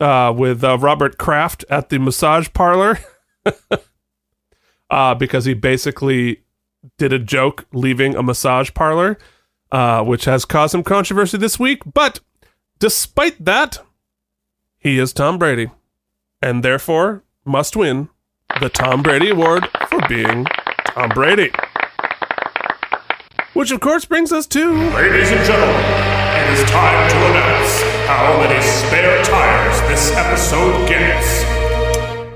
uh, 0.00 0.32
with 0.36 0.64
uh, 0.64 0.78
Robert 0.78 1.18
Kraft 1.18 1.64
at 1.70 1.88
the 1.90 1.98
massage 1.98 2.48
parlor, 2.54 2.98
uh, 4.90 5.14
because 5.14 5.44
he 5.44 5.54
basically 5.54 6.42
did 6.98 7.12
a 7.12 7.18
joke 7.18 7.66
leaving 7.72 8.16
a 8.16 8.22
massage 8.22 8.70
parlor, 8.74 9.18
uh, 9.72 10.04
which 10.04 10.26
has 10.26 10.44
caused 10.44 10.72
some 10.72 10.84
controversy 10.84 11.38
this 11.38 11.58
week. 11.58 11.82
But 11.92 12.20
despite 12.78 13.44
that, 13.44 13.78
he 14.78 14.98
is 14.98 15.12
Tom 15.12 15.38
Brady, 15.38 15.70
and 16.40 16.62
therefore 16.62 17.24
must 17.44 17.74
win 17.74 18.10
the 18.60 18.68
Tom 18.68 19.02
Brady 19.02 19.30
Award 19.30 19.66
for 19.88 20.00
being 20.08 20.46
Tom 20.86 21.08
Brady. 21.10 21.50
Which, 23.54 23.70
of 23.70 23.80
course, 23.80 24.04
brings 24.04 24.32
us 24.32 24.46
to. 24.48 24.72
Ladies 24.72 25.30
and 25.30 25.44
gentlemen, 25.44 25.74
it 25.76 26.58
is 26.58 26.70
time 26.70 27.10
to 27.10 27.16
announce 27.16 27.82
how 28.06 28.38
many 28.38 28.60
spare 28.62 29.22
tires 29.24 29.80
this 29.82 30.12
episode 30.12 30.88
gets. 30.88 31.51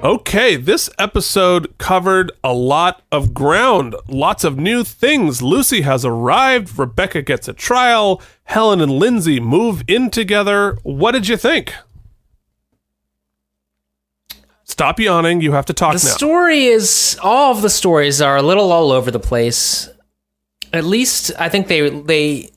Okay, 0.06 0.54
this 0.54 0.88
episode 1.00 1.76
covered 1.78 2.30
a 2.44 2.54
lot 2.54 3.02
of 3.10 3.34
ground, 3.34 3.96
lots 4.06 4.44
of 4.44 4.56
new 4.56 4.84
things. 4.84 5.42
Lucy 5.42 5.80
has 5.80 6.04
arrived, 6.04 6.78
Rebecca 6.78 7.22
gets 7.22 7.48
a 7.48 7.52
trial, 7.52 8.22
Helen 8.44 8.80
and 8.80 8.92
Lindsay 8.92 9.40
move 9.40 9.82
in 9.88 10.10
together. 10.10 10.78
What 10.84 11.10
did 11.10 11.26
you 11.26 11.36
think? 11.36 11.74
Stop 14.62 15.00
yawning, 15.00 15.40
you 15.40 15.50
have 15.50 15.66
to 15.66 15.72
talk 15.72 15.94
now. 15.94 15.98
the 15.98 16.06
now. 16.06 16.14
story 16.14 16.66
is 16.66 17.18
all 17.20 17.50
of 17.50 17.62
the 17.62 17.68
stories 17.68 18.20
are 18.22 18.36
a 18.36 18.42
little 18.42 18.70
all 18.70 18.92
over 18.92 19.10
the 19.10 19.18
place. 19.18 19.88
At 20.72 20.84
least 20.84 21.32
I 21.36 21.48
think 21.48 21.66
they 21.66 21.88
they 21.88 22.50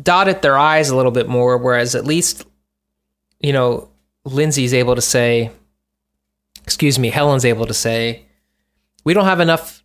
dotted 0.00 0.40
their 0.40 0.56
eyes 0.56 0.90
a 0.90 0.94
little 0.94 1.10
bit 1.10 1.28
more, 1.28 1.58
whereas 1.58 1.96
at 1.96 2.04
least 2.04 2.46
you 3.40 3.52
know 3.52 3.88
Lindsay's 4.24 4.72
able 4.72 4.94
to 4.94 5.02
say, 5.02 5.50
excuse 6.64 6.98
me, 6.98 7.10
Helen's 7.10 7.44
able 7.44 7.66
to 7.66 7.74
say, 7.74 8.24
we 9.04 9.14
don't 9.14 9.24
have 9.24 9.40
enough 9.40 9.82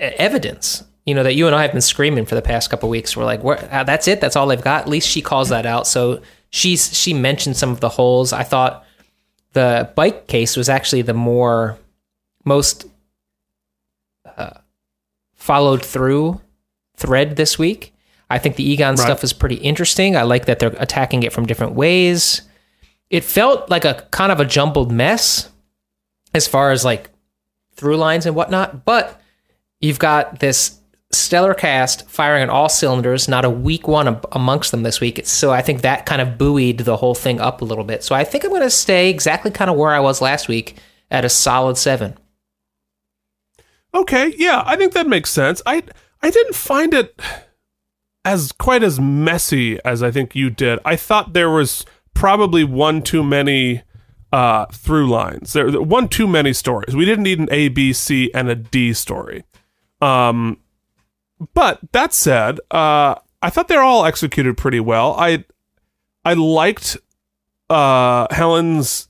e- 0.00 0.04
evidence. 0.04 0.84
You 1.06 1.14
know 1.14 1.22
that 1.24 1.34
you 1.34 1.46
and 1.46 1.54
I 1.56 1.62
have 1.62 1.72
been 1.72 1.80
screaming 1.80 2.26
for 2.26 2.34
the 2.36 2.42
past 2.42 2.70
couple 2.70 2.88
weeks. 2.88 3.16
We're 3.16 3.24
like, 3.24 3.42
"What? 3.42 3.64
uh, 3.72 3.82
that's 3.84 4.06
it. 4.06 4.20
That's 4.20 4.36
all 4.36 4.46
they've 4.46 4.60
got. 4.62 4.82
At 4.82 4.88
least 4.88 5.08
she 5.08 5.20
calls 5.20 5.48
that 5.48 5.66
out. 5.66 5.86
So 5.88 6.22
she's 6.50 6.96
she 6.96 7.12
mentioned 7.12 7.56
some 7.56 7.70
of 7.70 7.80
the 7.80 7.88
holes. 7.88 8.32
I 8.32 8.44
thought 8.44 8.84
the 9.52 9.90
bike 9.96 10.28
case 10.28 10.56
was 10.56 10.68
actually 10.68 11.02
the 11.02 11.12
more 11.14 11.76
most 12.44 12.86
uh, 14.36 14.58
followed 15.34 15.84
through 15.84 16.40
thread 16.96 17.34
this 17.36 17.58
week. 17.58 17.92
I 18.30 18.38
think 18.38 18.56
the 18.56 18.68
Egon 18.68 18.94
Right. 18.94 18.98
stuff 19.04 19.24
is 19.24 19.32
pretty 19.32 19.56
interesting. 19.56 20.16
I 20.16 20.22
like 20.22 20.46
that 20.46 20.58
they're 20.60 20.74
attacking 20.78 21.22
it 21.24 21.32
from 21.32 21.46
different 21.46 21.74
ways. 21.74 22.42
It 23.10 23.24
felt 23.24 23.68
like 23.68 23.84
a 23.84 24.06
kind 24.10 24.30
of 24.32 24.40
a 24.40 24.44
jumbled 24.44 24.90
mess 24.92 25.50
as 26.34 26.46
far 26.46 26.70
as 26.70 26.84
like 26.84 27.10
through 27.74 27.96
lines 27.96 28.26
and 28.26 28.36
whatnot, 28.36 28.84
but 28.84 29.20
you've 29.80 29.98
got 29.98 30.40
this 30.40 30.78
stellar 31.10 31.54
cast 31.54 32.08
firing 32.08 32.42
on 32.42 32.50
all 32.50 32.68
cylinders, 32.68 33.28
not 33.28 33.44
a 33.44 33.50
weak 33.50 33.86
one 33.86 34.08
am- 34.08 34.20
amongst 34.32 34.70
them 34.70 34.82
this 34.82 35.00
week. 35.00 35.20
So 35.24 35.50
I 35.50 35.62
think 35.62 35.82
that 35.82 36.06
kind 36.06 36.22
of 36.22 36.38
buoyed 36.38 36.78
the 36.78 36.96
whole 36.96 37.14
thing 37.14 37.40
up 37.40 37.60
a 37.60 37.64
little 37.64 37.84
bit. 37.84 38.02
So 38.02 38.14
I 38.14 38.24
think 38.24 38.44
I'm 38.44 38.50
going 38.50 38.62
to 38.62 38.70
stay 38.70 39.10
exactly 39.10 39.50
kind 39.50 39.70
of 39.70 39.76
where 39.76 39.92
I 39.92 40.00
was 40.00 40.22
last 40.22 40.48
week 40.48 40.76
at 41.10 41.24
a 41.24 41.28
solid 41.28 41.76
seven. 41.76 42.16
Okay, 43.94 44.32
yeah, 44.38 44.62
I 44.64 44.76
think 44.76 44.94
that 44.94 45.06
makes 45.06 45.30
sense. 45.30 45.60
I 45.66 45.82
I 46.22 46.30
didn't 46.30 46.54
find 46.54 46.94
it 46.94 47.20
as 48.24 48.52
quite 48.52 48.82
as 48.82 48.98
messy 48.98 49.78
as 49.84 50.02
I 50.02 50.10
think 50.10 50.34
you 50.34 50.48
did. 50.48 50.78
I 50.84 50.96
thought 50.96 51.34
there 51.34 51.50
was 51.50 51.84
probably 52.14 52.64
one 52.64 53.02
too 53.02 53.22
many 53.22 53.82
uh, 54.32 54.66
through 54.66 55.08
lines. 55.08 55.52
There 55.52 55.70
one 55.80 56.08
too 56.08 56.26
many 56.26 56.52
stories. 56.52 56.96
We 56.96 57.04
didn't 57.04 57.24
need 57.24 57.38
an 57.38 57.48
A, 57.50 57.68
B, 57.68 57.92
C, 57.92 58.30
and 58.34 58.48
a 58.48 58.54
D 58.54 58.92
story. 58.92 59.44
Um, 60.00 60.58
but 61.54 61.80
that 61.92 62.12
said, 62.12 62.58
uh, 62.70 63.16
I 63.40 63.50
thought 63.50 63.68
they're 63.68 63.82
all 63.82 64.04
executed 64.04 64.56
pretty 64.56 64.80
well. 64.80 65.14
I 65.18 65.44
I 66.24 66.34
liked 66.34 66.96
uh, 67.68 68.26
Helen's 68.30 69.08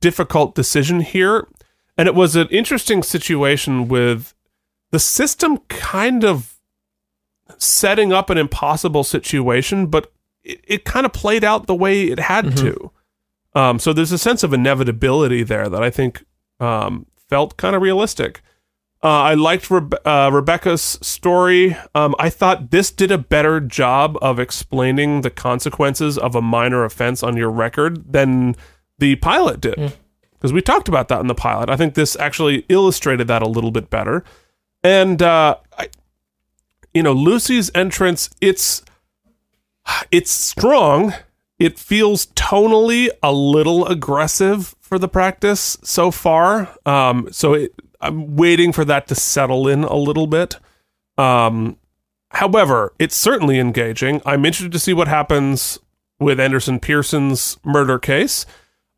difficult 0.00 0.54
decision 0.54 1.00
here. 1.00 1.48
And 1.96 2.08
it 2.08 2.14
was 2.14 2.36
an 2.36 2.48
interesting 2.48 3.02
situation 3.02 3.88
with 3.88 4.34
the 4.90 4.98
system 4.98 5.58
kind 5.68 6.24
of 6.24 6.58
setting 7.58 8.12
up 8.12 8.30
an 8.30 8.38
impossible 8.38 9.04
situation, 9.04 9.86
but 9.86 10.10
it, 10.42 10.60
it 10.64 10.84
kind 10.84 11.06
of 11.06 11.12
played 11.12 11.44
out 11.44 11.66
the 11.66 11.74
way 11.74 12.04
it 12.04 12.18
had 12.18 12.56
to. 12.58 12.90
Um, 13.54 13.78
so 13.78 13.92
there's 13.92 14.12
a 14.12 14.18
sense 14.18 14.42
of 14.42 14.52
inevitability 14.52 15.42
there 15.42 15.68
that 15.68 15.82
I 15.82 15.90
think 15.90 16.24
um, 16.60 17.06
felt 17.28 17.56
kind 17.56 17.76
of 17.76 17.82
realistic. 17.82 18.42
Uh, 19.04 19.08
I 19.08 19.34
liked 19.34 19.68
Rebe- 19.68 19.98
uh, 20.04 20.30
Rebecca's 20.32 20.80
story. 21.02 21.76
Um, 21.94 22.14
I 22.20 22.30
thought 22.30 22.70
this 22.70 22.90
did 22.92 23.10
a 23.10 23.18
better 23.18 23.58
job 23.60 24.16
of 24.22 24.38
explaining 24.38 25.22
the 25.22 25.30
consequences 25.30 26.16
of 26.16 26.36
a 26.36 26.40
minor 26.40 26.84
offense 26.84 27.22
on 27.22 27.36
your 27.36 27.50
record 27.50 28.12
than 28.12 28.54
the 28.98 29.16
pilot 29.16 29.60
did. 29.60 29.76
Because 30.34 30.52
we 30.52 30.62
talked 30.62 30.88
about 30.88 31.08
that 31.08 31.20
in 31.20 31.26
the 31.26 31.34
pilot. 31.34 31.68
I 31.68 31.76
think 31.76 31.94
this 31.94 32.16
actually 32.16 32.64
illustrated 32.68 33.26
that 33.28 33.42
a 33.42 33.48
little 33.48 33.70
bit 33.72 33.90
better. 33.90 34.24
And, 34.84 35.20
uh, 35.20 35.56
I, 35.78 35.88
you 36.94 37.02
know, 37.02 37.12
Lucy's 37.12 37.70
entrance, 37.74 38.30
it's 38.40 38.82
it's 40.12 40.30
strong. 40.30 41.12
It 41.62 41.78
feels 41.78 42.26
tonally 42.26 43.08
a 43.22 43.32
little 43.32 43.86
aggressive 43.86 44.74
for 44.80 44.98
the 44.98 45.06
practice 45.06 45.78
so 45.84 46.10
far. 46.10 46.76
Um, 46.84 47.28
so 47.30 47.52
it, 47.54 47.72
I'm 48.00 48.34
waiting 48.34 48.72
for 48.72 48.84
that 48.84 49.06
to 49.06 49.14
settle 49.14 49.68
in 49.68 49.84
a 49.84 49.94
little 49.94 50.26
bit. 50.26 50.56
Um, 51.16 51.76
however, 52.32 52.92
it's 52.98 53.14
certainly 53.14 53.60
engaging. 53.60 54.20
I'm 54.26 54.44
interested 54.44 54.72
to 54.72 54.80
see 54.80 54.92
what 54.92 55.06
happens 55.06 55.78
with 56.18 56.40
Anderson 56.40 56.80
Pearson's 56.80 57.58
murder 57.62 58.00
case. 58.00 58.44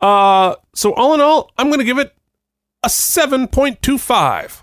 Uh, 0.01 0.55
so 0.75 0.95
all 0.95 1.13
in 1.13 1.21
all, 1.21 1.51
I'm 1.59 1.67
going 1.67 1.81
to 1.81 1.85
give 1.85 1.99
it 1.99 2.15
a 2.83 2.89
7.25. 2.89 4.63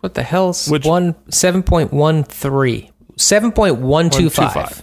What 0.00 0.12
the 0.12 0.24
hell's 0.24 0.68
Which, 0.68 0.84
one 0.84 1.14
7.13? 1.30 2.90
7.125. 3.16 4.82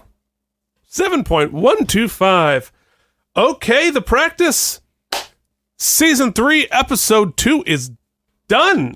7.125. 0.96 2.72
Okay, 3.36 3.90
the 3.90 4.02
practice. 4.02 4.80
Season 5.78 6.32
3, 6.32 6.68
episode 6.72 7.36
2 7.36 7.64
is 7.68 7.92
done. 8.48 8.96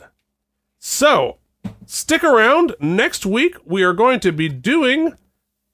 So, 0.78 1.40
stick 1.86 2.24
around. 2.24 2.74
Next 2.80 3.26
week, 3.26 3.58
we 3.66 3.84
are 3.84 3.92
going 3.92 4.22
to 4.22 4.32
be 4.32 4.48
doing 4.48 5.16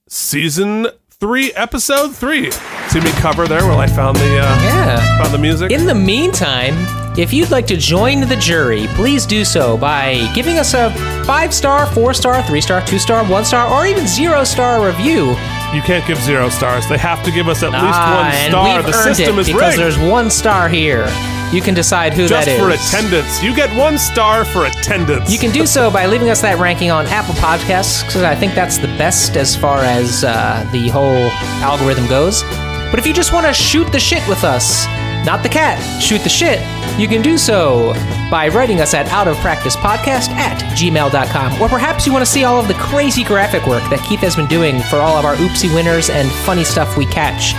season 0.09 0.87
3, 1.11 1.53
episode 1.53 2.15
3. 2.15 2.49
See 2.49 2.99
me 3.01 3.11
cover 3.11 3.47
there 3.47 3.67
while 3.67 3.77
I 3.79 3.85
found 3.87 4.17
the, 4.17 4.39
uh, 4.39 4.63
Yeah. 4.63 5.21
found 5.21 5.31
the 5.31 5.37
music? 5.37 5.71
In 5.71 5.85
the 5.85 5.93
meantime, 5.93 6.73
if 7.17 7.31
you'd 7.33 7.49
like 7.51 7.65
to 7.67 7.77
join 7.77 8.21
the 8.21 8.35
jury, 8.35 8.87
please 8.95 9.25
do 9.25 9.45
so 9.45 9.77
by 9.77 10.29
giving 10.35 10.57
us 10.57 10.73
a 10.73 10.91
five 11.25 11.53
star, 11.53 11.85
four 11.87 12.13
star, 12.13 12.43
three 12.43 12.61
star, 12.61 12.85
two 12.85 12.99
star, 12.99 13.23
one 13.25 13.45
star, 13.45 13.71
or 13.71 13.85
even 13.85 14.05
zero 14.07 14.43
star 14.43 14.85
review. 14.85 15.29
You 15.73 15.81
can't 15.81 16.05
give 16.07 16.17
zero 16.19 16.49
stars. 16.49 16.87
They 16.87 16.97
have 16.97 17.23
to 17.23 17.31
give 17.31 17.47
us 17.47 17.63
at 17.63 17.71
least 17.71 17.83
Ah, 17.83 18.15
one 18.23 18.35
and 18.35 18.51
star. 18.51 18.75
we've 18.77 18.85
The 18.85 18.97
earned 18.97 19.15
system 19.15 19.37
it 19.37 19.41
is 19.41 19.47
because 19.47 19.77
rigged. 19.77 19.79
there's 19.79 19.97
one 20.11 20.29
star 20.29 20.67
here. 20.69 21.07
You 21.53 21.61
can 21.61 21.73
decide 21.73 22.13
who 22.13 22.27
Just 22.27 22.45
that 22.47 22.51
is. 22.51 22.59
for 22.59 22.69
attendance. 22.71 23.41
You 23.41 23.55
get 23.55 23.73
one 23.77 23.97
star 23.97 24.43
for 24.45 24.65
attendance. 24.65 25.31
You 25.31 25.39
can 25.39 25.51
do 25.51 25.65
so 25.65 25.89
by 25.91 26.05
leaving 26.07 26.29
us 26.29 26.41
that 26.41 26.57
ranking 26.59 26.91
on 26.91 27.05
Apple 27.07 27.35
Podcasts 27.35 28.05
because 28.05 28.23
I 28.23 28.35
think 28.35 28.55
that's 28.55 28.77
the 28.77 28.87
best 28.97 29.37
as 29.37 29.55
far 29.55 29.79
as 29.79 30.23
uh, 30.23 30.67
the 30.73 30.89
whole 30.89 31.29
algorithm 31.63 32.07
goes. 32.07 32.43
But 32.91 32.99
if 32.99 33.05
you 33.07 33.13
just 33.13 33.31
want 33.31 33.45
to 33.45 33.53
shoot 33.53 33.89
the 33.91 33.99
shit 33.99 34.27
with 34.27 34.43
us, 34.43 34.85
not 35.25 35.43
the 35.43 35.49
cat, 35.49 35.79
shoot 36.01 36.21
the 36.21 36.29
shit, 36.29 36.59
you 36.99 37.07
can 37.07 37.21
do 37.21 37.37
so 37.37 37.93
by 38.29 38.47
writing 38.47 38.81
us 38.81 38.93
at 38.93 39.07
outofpracticepodcast 39.07 40.29
at 40.29 40.61
gmail.com. 40.77 41.61
Or 41.61 41.67
perhaps 41.67 42.05
you 42.05 42.13
want 42.13 42.23
to 42.23 42.31
see 42.31 42.43
all 42.43 42.59
of 42.59 42.67
the 42.67 42.73
crazy 42.75 43.23
graphic 43.23 43.65
work 43.65 43.83
that 43.89 44.05
Keith 44.07 44.19
has 44.19 44.35
been 44.35 44.47
doing 44.47 44.81
for 44.83 44.97
all 44.97 45.17
of 45.17 45.25
our 45.25 45.35
oopsie 45.35 45.73
winners 45.73 46.09
and 46.09 46.31
funny 46.45 46.63
stuff 46.63 46.97
we 46.97 47.05
catch. 47.05 47.53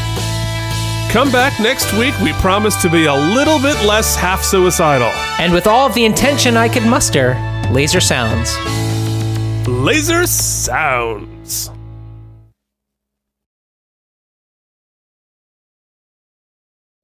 Come 1.12 1.32
back 1.32 1.60
next 1.60 1.94
week. 1.94 2.18
We 2.22 2.34
promise 2.34 2.76
to 2.82 2.90
be 2.90 3.06
a 3.06 3.14
little 3.14 3.60
bit 3.60 3.86
less 3.86 4.16
half 4.16 4.44
suicidal. 4.44 5.10
And 5.40 5.54
with 5.54 5.68
all 5.68 5.86
of 5.86 5.94
the 5.94 6.06
intention 6.06 6.58
I 6.58 6.68
could 6.68 6.82
muster, 6.84 7.36
laser 7.70 8.02
sounds. 8.02 8.58
Laser 9.68 10.26
sounds. 10.26 11.70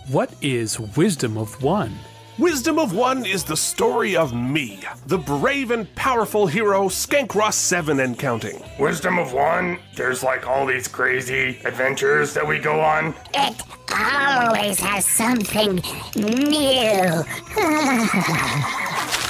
What 0.09 0.33
is 0.41 0.79
Wisdom 0.79 1.37
of 1.37 1.61
One? 1.61 1.93
Wisdom 2.39 2.79
of 2.79 2.95
One 2.95 3.27
is 3.27 3.43
the 3.43 3.55
story 3.55 4.15
of 4.15 4.33
me, 4.33 4.79
the 5.05 5.19
brave 5.19 5.69
and 5.69 5.93
powerful 5.93 6.47
hero 6.47 6.87
Skankross 6.87 7.53
7 7.53 7.99
and 7.99 8.17
counting. 8.17 8.59
Wisdom 8.79 9.19
of 9.19 9.33
one, 9.33 9.77
there's 9.95 10.23
like 10.23 10.47
all 10.47 10.65
these 10.65 10.87
crazy 10.87 11.59
adventures 11.63 12.33
that 12.33 12.47
we 12.47 12.57
go 12.57 12.81
on. 12.81 13.13
It 13.35 13.61
always 13.93 14.79
has 14.79 15.05
something 15.05 15.75
new. 16.15 17.23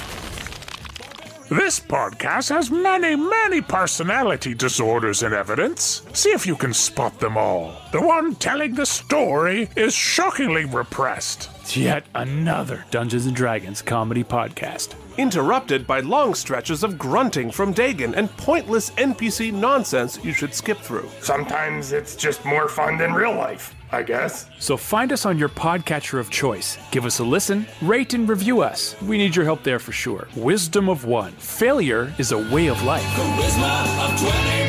This 1.49 1.79
podcast 1.79 2.49
has 2.49 2.69
many, 2.69 3.15
many 3.15 3.59
personality 3.59 4.53
disorders 4.53 5.23
in 5.23 5.33
evidence. 5.33 6.03
See 6.13 6.29
if 6.29 6.45
you 6.45 6.55
can 6.55 6.75
spot 6.75 7.19
them 7.19 7.37
all. 7.37 7.73
The 7.91 7.99
one 7.99 8.35
telling 8.35 8.75
the 8.75 8.85
story 8.85 9.67
is 9.75 9.95
shockingly 9.95 10.65
repressed. 10.65 11.49
It's 11.61 11.75
yet 11.75 12.05
another 12.13 12.85
Dungeons 12.91 13.25
and 13.25 13.35
Dragons 13.35 13.81
comedy 13.81 14.23
podcast. 14.23 14.93
Interrupted 15.17 15.87
by 15.87 16.01
long 16.01 16.35
stretches 16.35 16.83
of 16.83 16.99
grunting 16.99 17.49
from 17.49 17.73
Dagon 17.73 18.13
and 18.13 18.29
pointless 18.37 18.91
NPC 18.91 19.51
nonsense 19.51 20.23
you 20.23 20.33
should 20.33 20.53
skip 20.53 20.77
through. 20.77 21.09
Sometimes 21.21 21.93
it's 21.93 22.15
just 22.15 22.45
more 22.45 22.67
fun 22.69 22.95
than 22.99 23.11
real 23.11 23.33
life, 23.33 23.73
I 23.91 24.03
guess. 24.03 24.49
So 24.59 24.77
find 24.77 25.11
us 25.11 25.25
on 25.25 25.37
your 25.37 25.49
podcatcher 25.49 26.19
of 26.19 26.29
choice. 26.29 26.77
Give 26.91 27.05
us 27.05 27.19
a 27.19 27.23
listen, 27.23 27.65
rate 27.81 28.13
and 28.13 28.27
review 28.27 28.61
us. 28.61 28.95
We 29.01 29.17
need 29.17 29.35
your 29.35 29.45
help 29.45 29.63
there 29.63 29.79
for 29.79 29.91
sure. 29.91 30.27
Wisdom 30.35 30.89
of 30.89 31.05
One. 31.05 31.31
Failure 31.33 32.13
is 32.17 32.31
a 32.31 32.37
way 32.37 32.67
of 32.67 32.81
life. 32.83 33.03
Charisma 33.03 34.05
of 34.05 34.19
20. 34.19 34.59